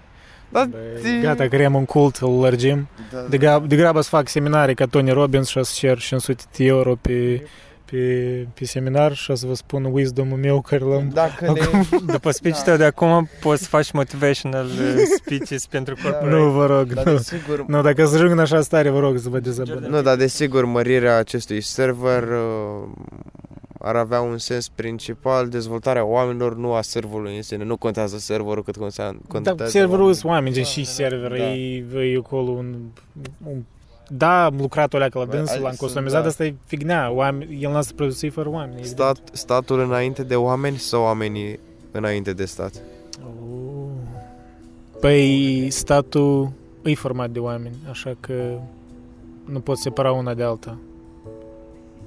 Da, 0.49 0.65
Băi, 1.03 1.21
Gata, 1.23 1.47
creăm 1.49 1.75
un 1.75 1.85
cult, 1.85 2.17
îl 2.17 2.39
lărgim. 2.41 2.89
da, 3.13 3.21
De, 3.21 3.39
gra- 3.39 3.67
de 3.67 3.77
grabă 3.77 4.01
să 4.01 4.09
fac 4.09 4.29
seminarii 4.29 4.75
ca 4.75 4.87
Tony 4.87 5.11
Robbins 5.11 5.49
și 5.49 5.59
o 5.59 5.63
să 5.63 5.73
cer 5.79 5.99
500 5.99 6.43
de 6.57 6.65
euro 6.65 6.95
pe, 6.95 7.47
pe, 7.91 8.47
pe 8.55 8.65
seminar 8.65 9.15
și 9.15 9.31
o 9.31 9.35
să 9.35 9.47
vă 9.47 9.55
spun 9.55 9.85
wisdom-ul 9.85 10.39
meu 10.39 10.61
care 10.61 10.85
l-am... 10.85 11.09
Dacă 11.13 11.53
ne... 11.53 11.61
După 12.13 12.31
speech-ul 12.31 12.63
tău 12.65 12.77
de 12.77 12.85
acum 12.85 13.29
poți 13.41 13.63
să 13.63 13.69
faci 13.69 13.91
motivational 13.91 14.67
uh, 14.67 15.03
speeches 15.17 15.67
pentru 15.67 15.95
corporate. 16.03 16.27
Nu, 16.37 16.51
vă 16.51 16.67
rog, 16.67 16.93
Dar 16.93 17.05
nu. 17.05 17.13
desigur, 17.13 17.65
Nu, 17.67 17.83
dacă 17.83 18.07
să 18.07 18.15
ajung 18.15 18.31
în 18.31 18.39
așa 18.39 18.61
stare, 18.61 18.91
vă 18.91 18.99
rog 18.99 19.19
să 19.19 19.29
vă 19.29 19.39
dezabonați. 19.39 19.89
Nu, 19.91 20.03
dar 20.03 20.17
desigur 20.17 20.65
mărirea 20.65 21.17
acestui 21.17 21.61
server 21.61 22.23
uh, 22.23 22.89
ar 23.81 23.97
avea 23.97 24.21
un 24.21 24.39
sens 24.39 24.69
principal, 24.69 25.49
dezvoltarea 25.49 26.05
oamenilor, 26.05 26.57
nu 26.57 26.73
a 26.73 26.81
serverului 26.83 27.37
în 27.37 27.43
sine. 27.43 27.65
Nu 27.65 27.77
contează 27.77 28.19
serverul 28.19 28.63
cât 28.63 28.77
contează. 28.77 29.13
Da, 29.13 29.19
contează 29.29 29.71
serverul 29.71 29.95
oamenii. 29.99 30.15
sunt 30.19 30.33
oameni, 30.33 30.55
gen 30.55 30.63
Da, 30.63 30.69
și 30.69 30.83
da, 30.83 30.89
server, 30.89 31.31
da. 31.31 31.37
e, 31.37 32.13
e 32.13 32.17
acolo 32.25 32.51
un, 32.51 32.75
un 33.47 33.63
da, 34.09 34.45
am 34.45 34.57
lucrat 34.61 34.95
o 34.95 34.99
leacă 34.99 35.19
la 35.19 35.25
Bă, 35.25 35.37
dânsul, 35.37 35.55
ai- 35.55 35.61
l-am 35.63 35.69
sunt, 35.69 35.81
customizat, 35.81 36.23
da. 36.23 36.29
asta 36.29 36.45
e 36.45 36.55
figna, 36.67 37.11
oameni, 37.11 37.63
el 37.63 37.71
n-a 37.71 37.81
să 37.81 37.93
produse 37.95 38.31
fără 38.31 38.49
oameni. 38.49 38.85
Stat, 38.85 39.19
statul 39.33 39.81
înainte 39.81 40.23
de 40.23 40.35
oameni 40.37 40.77
sau 40.77 41.03
oamenii 41.03 41.59
înainte 41.91 42.33
de 42.33 42.45
stat? 42.45 42.73
Oh. 43.23 43.89
Păi 45.01 45.67
statul 45.71 46.51
e 46.83 46.95
format 46.95 47.31
de 47.31 47.39
oameni, 47.39 47.77
așa 47.91 48.17
că 48.21 48.59
nu 49.45 49.61
poți 49.61 49.83
separa 49.83 50.13
una 50.13 50.35
de 50.35 50.43
alta. 50.43 50.79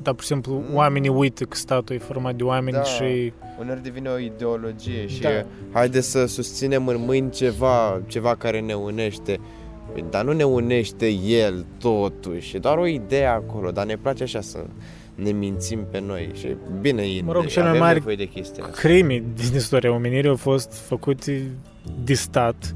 dar, 0.04 0.14
pur 0.14 0.22
și 0.24 0.28
simplu, 0.30 0.54
Mm. 0.54 0.76
oamenii 0.76 1.10
uită 1.10 1.44
că 1.44 1.56
statul 1.56 1.96
e 1.96 2.00
format 2.00 2.36
de 2.36 2.44
oameni 2.44 2.76
Da. 2.76 2.84
și... 2.84 3.34
Uneori 3.60 3.84
devine 3.84 4.10
o 4.10 4.18
ideologie 4.18 5.08
și 5.08 5.22
Da. 5.22 5.30
haide 5.72 6.02
să 6.02 6.26
susținem 6.26 6.88
în 6.88 7.04
mâini 7.06 7.30
ceva, 7.32 8.02
ceva 8.08 8.36
care 8.36 8.60
ne 8.60 8.74
unește. 8.74 9.40
Păi, 9.92 10.06
Dar 10.10 10.24
nu 10.24 10.32
ne 10.32 10.44
unește 10.44 11.10
el 11.10 11.66
totuși, 11.80 12.56
e 12.56 12.60
doar 12.60 12.78
o 12.78 12.86
idee 12.88 13.26
acolo, 13.26 13.72
dar 13.72 13.86
ne 13.86 13.96
place 13.96 14.24
așa 14.24 14.42
să 14.42 14.58
ne 15.16 15.32
mințim 15.32 15.86
pe 15.92 16.00
noi 16.00 16.30
și 16.34 16.48
bine, 16.82 17.04
Mă 17.24 17.32
rog, 17.32 17.42
de- 17.42 17.48
cele 17.48 17.62
mai 17.64 17.70
avem 17.70 17.84
mari 17.84 17.98
nevoie 17.98 18.16
de 18.16 18.26
chestia 18.26 18.64
asta. 18.64 18.76
crime 18.78 19.24
din 19.36 19.56
istoria 19.56 19.92
omenirii 19.94 20.30
au 20.30 20.36
fost 20.36 20.74
făcute 20.74 21.52
de 22.04 22.14
stat 22.14 22.76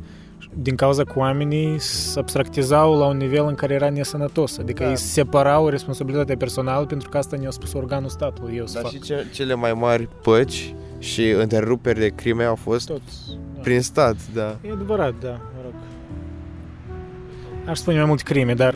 din 0.58 0.76
cauza 0.76 1.04
că 1.04 1.14
oamenii 1.16 1.80
se 1.80 2.20
abstractizau 2.20 2.98
la 2.98 3.06
un 3.06 3.18
nivel 3.18 3.46
în 3.48 3.56
care 3.56 3.74
era 3.74 3.90
nesănătos. 3.90 4.58
Adică 4.58 4.84
Da. 4.84 4.90
ei 4.90 4.98
separau 4.98 5.68
responsabilitatea 5.68 6.36
personală 6.38 6.86
pentru 6.86 7.10
că 7.10 7.18
asta 7.18 7.36
ne-a 7.38 7.50
spus 7.50 7.74
organul 7.74 8.10
statului. 8.10 8.56
Eu 8.58 8.66
să 8.66 8.74
Dar 8.74 8.82
fac 8.82 8.92
și 8.92 9.00
ce, 9.02 9.26
cele 9.34 9.54
mai 9.54 9.74
mari 9.74 10.10
păci 10.24 10.74
și 11.00 11.30
întreruperi 11.30 12.00
de 12.00 12.08
crime 12.08 12.44
au 12.44 12.56
fost 12.56 12.88
tot. 12.88 13.02
Da. 13.56 13.62
prin 13.62 13.82
stat, 13.82 14.16
da. 14.34 14.58
E 14.68 14.72
adevărat, 14.72 15.14
da, 15.22 15.30
mă 15.30 15.38
rog. 15.55 15.55
Aș 17.68 17.78
spune 17.78 17.98
mai 17.98 18.06
multe 18.06 18.24
crime, 18.24 18.54
dar... 18.54 18.76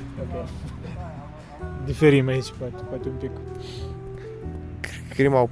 Diferim 1.86 2.28
aici, 2.28 2.54
poate, 2.58 2.84
poate 2.90 3.08
un 3.08 3.16
pic. 3.20 3.30
Crima 5.16 5.50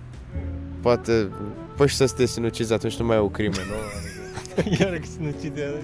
poate... 0.82 1.28
Păi 1.78 1.88
și 1.88 1.96
să 1.96 2.14
te 2.16 2.26
sinucizi 2.26 2.74
atunci 2.74 2.98
nu 3.00 3.06
mai 3.06 3.16
e 3.16 3.20
o 3.20 3.28
crimă, 3.30 3.56
nu? 3.56 3.76
Iar 4.80 4.90
că 4.90 5.06
sinucide. 5.18 5.84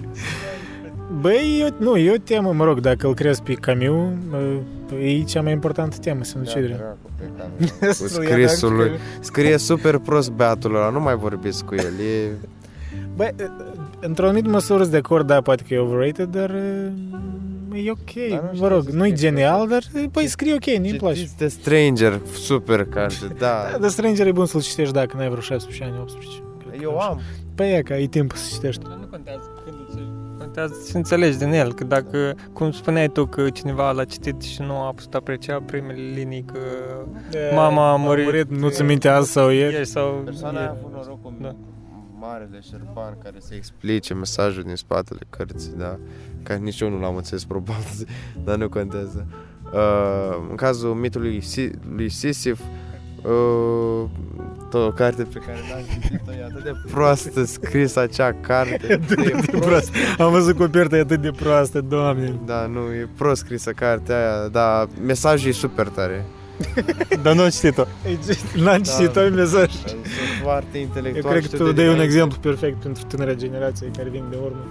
Băi, 1.20 1.58
eu, 1.60 1.68
nu, 1.78 1.96
e 1.96 2.10
o 2.12 2.16
temă, 2.24 2.52
mă 2.52 2.64
rog, 2.64 2.80
dacă 2.80 3.06
îl 3.06 3.14
crezi 3.14 3.42
pe 3.42 3.52
Camus, 3.52 4.12
e 5.02 5.22
cea 5.22 5.42
mai 5.42 5.52
importantă 5.52 5.96
temă, 6.00 6.24
sinuciderea. 6.24 6.76
dracu, 6.76 7.10
pe 7.18 7.24
care- 7.36 7.50
Cu 7.78 8.02
Cu 8.02 8.08
scrisul 8.08 8.74
lui. 8.74 8.90
Scrie 9.20 9.56
super 9.58 9.98
prost 9.98 10.30
beatul 10.30 10.74
ăla, 10.74 10.88
nu 10.90 11.00
mai 11.00 11.14
vorbiți 11.16 11.64
cu 11.64 11.74
el. 11.74 11.84
E... 12.00 12.30
Băi, 13.16 13.30
într-o 14.06 14.24
anumită 14.26 14.48
măsură 14.48 14.78
sunt 14.78 14.90
de 14.90 14.96
acord, 14.96 15.26
da, 15.26 15.40
poate 15.40 15.62
că 15.68 15.74
e 15.74 15.78
overrated, 15.78 16.28
dar 16.28 16.50
e 17.84 17.90
ok, 17.90 18.28
Dar 18.30 18.38
nu 18.40 18.44
mă 18.46 18.54
știu 18.54 18.66
rog, 18.68 18.82
să 18.88 18.96
nu 18.96 19.06
e 19.06 19.14
scrie 19.14 19.30
genial, 19.30 19.68
dar 19.68 19.82
băi, 20.10 20.26
scrie 20.26 20.54
ok, 20.54 20.64
nu-i 20.78 20.94
place. 20.94 21.14
Citiți 21.18 21.36
The 21.36 21.48
Stranger, 21.48 22.20
super 22.34 22.84
carte, 22.84 23.26
da. 23.38 23.68
Da, 23.72 23.78
dar 23.80 23.90
Stranger 23.90 24.26
e 24.26 24.32
bun 24.32 24.46
să-l 24.46 24.60
citești 24.62 24.92
dacă 24.92 25.16
n-ai 25.16 25.28
vreo 25.28 25.40
16 25.40 25.84
ani, 25.84 25.98
18. 26.00 26.42
Cred 26.58 26.72
că 26.76 26.82
Eu 26.82 26.96
așa. 26.98 27.06
am. 27.08 27.20
Păi 27.54 27.72
e 27.76 27.82
că 27.82 27.94
e 27.94 28.06
timp 28.06 28.32
să 28.32 28.50
citești. 28.54 28.82
Dar 28.82 28.96
nu 29.00 29.06
contează 29.06 29.50
când 29.64 29.76
îl 29.78 29.86
citești. 29.88 30.08
Contează 30.38 30.74
să 30.84 30.96
înțelegi 30.96 31.38
din 31.38 31.52
el, 31.52 31.72
că 31.74 31.84
dacă, 31.84 32.34
cum 32.52 32.70
spuneai 32.72 33.08
tu, 33.08 33.26
că 33.26 33.50
cineva 33.50 33.90
l-a 33.90 34.04
citit 34.04 34.42
și 34.42 34.60
nu 34.62 34.74
a 34.74 34.92
putut 34.94 35.14
aprecia 35.14 35.60
primele 35.66 36.02
linii, 36.14 36.44
că 36.52 36.58
Mama 37.54 37.92
a 37.92 37.96
murit. 37.96 38.50
nu-ți 38.58 38.82
minte 38.82 39.08
azi 39.08 39.30
sau 39.30 39.48
ieri. 39.50 39.72
ieri 39.72 39.86
sau 39.86 40.22
Persoana 40.24 40.58
a 40.58 40.62
ieri. 40.62 40.74
avut 40.78 40.92
norocul 40.92 41.34
Da. 41.40 41.54
Mare 42.26 42.48
de 42.50 42.60
șerpan 42.70 43.18
care 43.22 43.36
să 43.38 43.54
explice 43.54 44.14
mesajul 44.14 44.62
din 44.62 44.74
spatele 44.74 45.20
cărții, 45.30 45.72
da? 45.76 45.98
Care 46.42 46.58
nici 46.58 46.80
eu 46.80 46.88
nu 46.90 47.00
l-am 47.00 47.16
înțeles 47.16 47.44
probabil, 47.44 48.08
dar 48.44 48.56
nu 48.56 48.68
contează. 48.68 49.26
Uh, 49.72 50.46
în 50.50 50.56
cazul 50.56 50.94
mitului 50.94 51.40
Si- 51.40 51.70
lui 51.94 52.08
Sisif, 52.08 52.60
uh, 53.22 54.08
o 54.72 54.90
carte 54.90 55.22
pe 55.22 55.38
care 55.38 55.58
n-am 55.70 55.82
citit-o, 55.92 56.32
e 56.32 56.44
atât 56.44 56.62
de 56.62 56.72
proastă 56.90 57.44
scris 57.44 57.96
acea 57.96 58.32
carte. 58.32 58.86
e 58.92 58.96
de 58.96 59.58
prost. 59.58 59.94
Am 60.18 60.30
văzut 60.30 60.56
coperta 60.56 60.96
e 60.96 61.00
atât 61.00 61.20
de 61.20 61.30
proastă, 61.30 61.80
doamne. 61.80 62.40
Da, 62.44 62.66
nu, 62.66 62.92
e 62.92 63.08
prost 63.16 63.40
scrisă 63.40 63.70
cartea 63.70 64.16
aia, 64.16 64.48
dar 64.48 64.88
mesajul 65.06 65.48
e 65.48 65.52
super 65.52 65.88
tare. 65.88 66.24
Dar 67.22 67.34
nu 67.34 67.42
am 67.42 67.48
citit-o. 67.48 67.84
N-am 68.56 68.82
citit 68.82 69.12
da. 69.12 69.20
mesaj. 69.28 69.70
Sunt 69.72 70.06
foarte 70.42 70.76
Eu 70.78 70.82
intelectual. 70.82 71.32
cred 71.32 71.42
că 71.50 71.56
și 71.56 71.62
tu 71.62 71.64
de 71.64 71.72
dai 71.72 71.84
un 71.84 71.90
dinainte. 71.92 72.02
exemplu 72.02 72.38
perfect 72.40 72.82
pentru 72.82 73.02
tânăra 73.04 73.34
generație 73.34 73.90
care 73.96 74.08
vin 74.08 74.24
de 74.30 74.36
urmă. 74.44 74.64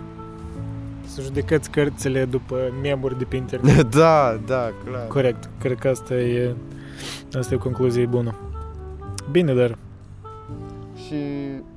Să 1.07 1.21
judecăți 1.21 1.69
cărțile 1.69 2.25
după 2.25 2.55
memuri 2.81 3.17
de 3.17 3.23
pe 3.23 3.35
internet. 3.35 3.81
Da, 3.97 4.39
da, 4.45 4.71
clar. 4.85 5.07
Corect. 5.07 5.49
Cred 5.59 5.77
că 5.79 5.87
asta 5.87 6.13
e, 6.13 6.55
asta 7.37 7.53
e 7.53 7.57
o 7.57 7.59
concluzie 7.59 8.05
bună. 8.05 8.35
Bine, 9.31 9.53
dar 9.53 9.77
Și 11.07 11.15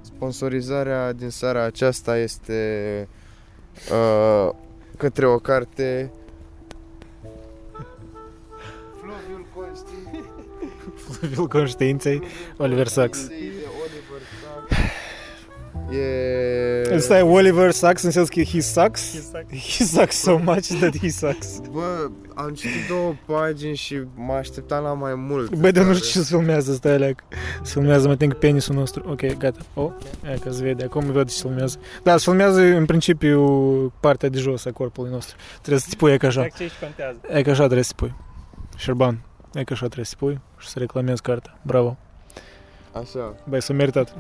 sponsorizarea 0.01 1.13
din 1.13 1.29
seara 1.31 1.63
aceasta 1.65 2.19
este 2.19 2.63
uh, 3.93 4.51
către 4.97 5.27
o 5.27 5.37
carte 5.39 6.11
Fluviul 11.19 11.49
conștiinței, 11.59 12.23
Oliver 12.57 12.87
Sacks. 12.87 13.29
E... 15.91 16.99
Stai, 16.99 17.23
Oliver 17.23 17.71
Sacks 17.71 18.03
înseamnă 18.03 18.31
că 18.35 18.43
he 18.43 18.61
sucks? 18.61 19.33
He 19.77 19.85
sucks 19.85 20.17
so 20.17 20.39
much 20.39 20.67
that 20.81 20.99
he 20.99 21.09
sucks. 21.09 21.61
Bă, 21.71 22.11
am 22.35 22.51
citit 22.51 22.89
două 22.89 23.15
pagini 23.27 23.75
și 23.75 24.03
mă 24.15 24.33
așteptam 24.33 24.83
la 24.83 24.93
mai 24.93 25.15
mult. 25.15 25.55
Băi, 25.55 25.73
dar 25.73 25.85
nu 25.85 25.95
știu 25.95 26.07
ce 26.07 26.19
se 26.19 26.37
filmează, 26.37 26.73
stai 26.73 26.93
aleac. 26.93 27.23
Se 27.63 27.73
filmează, 27.73 28.07
mă 28.07 28.13
ating 28.13 28.35
penisul 28.35 28.75
nostru. 28.75 29.05
Ok, 29.09 29.37
gata. 29.37 29.59
Oh, 29.75 29.91
e 30.35 30.39
că 30.39 30.51
se 30.51 30.63
vede, 30.63 30.85
acum 30.85 31.11
văd 31.11 31.29
ce 31.29 31.35
se 31.35 31.43
filmează. 31.43 31.79
Da, 32.03 32.17
se 32.17 32.25
filmează 32.25 32.61
în 32.61 32.85
principiu 32.85 33.43
partea 34.01 34.29
de 34.29 34.39
jos 34.39 34.65
a 34.65 34.71
corpului 34.71 35.11
nostru. 35.11 35.37
Trebuie 35.59 35.81
să 35.81 35.87
ți 35.89 35.97
pui 35.97 36.13
e 36.13 36.17
ca 36.17 36.27
așa. 36.27 36.45
Exact 36.45 36.57
ce 36.57 36.63
aici 36.63 36.81
contează. 36.81 37.19
E 37.39 37.43
ca 37.43 37.51
așa 37.51 37.63
trebuie 37.63 37.83
să 37.83 37.93
pui. 37.97 38.15
Șerban, 38.77 39.19
e 39.55 39.65
ca 39.65 39.75
așa 39.75 39.85
trebuie 39.85 40.05
să 40.05 40.15
pui 40.19 40.41
și 40.59 40.69
să 40.69 40.79
reclamezi 40.79 41.23
cartea. 41.23 41.59
Bravo! 41.63 41.97
Așa. 42.93 43.35
Băi, 43.45 43.63
s-a 43.63 43.73
meritat! 43.73 44.17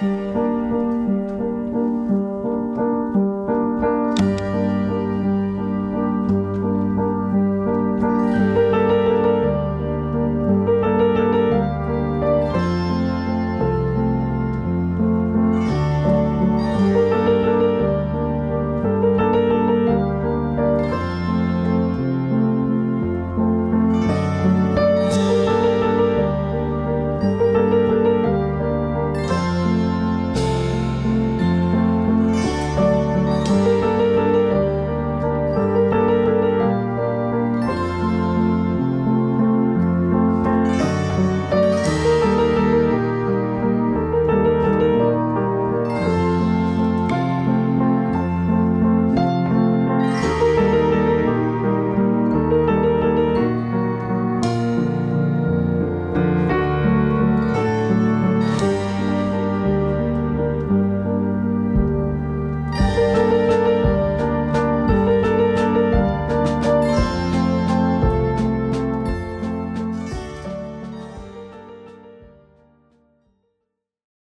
thank 0.00 0.36
you 0.36 0.47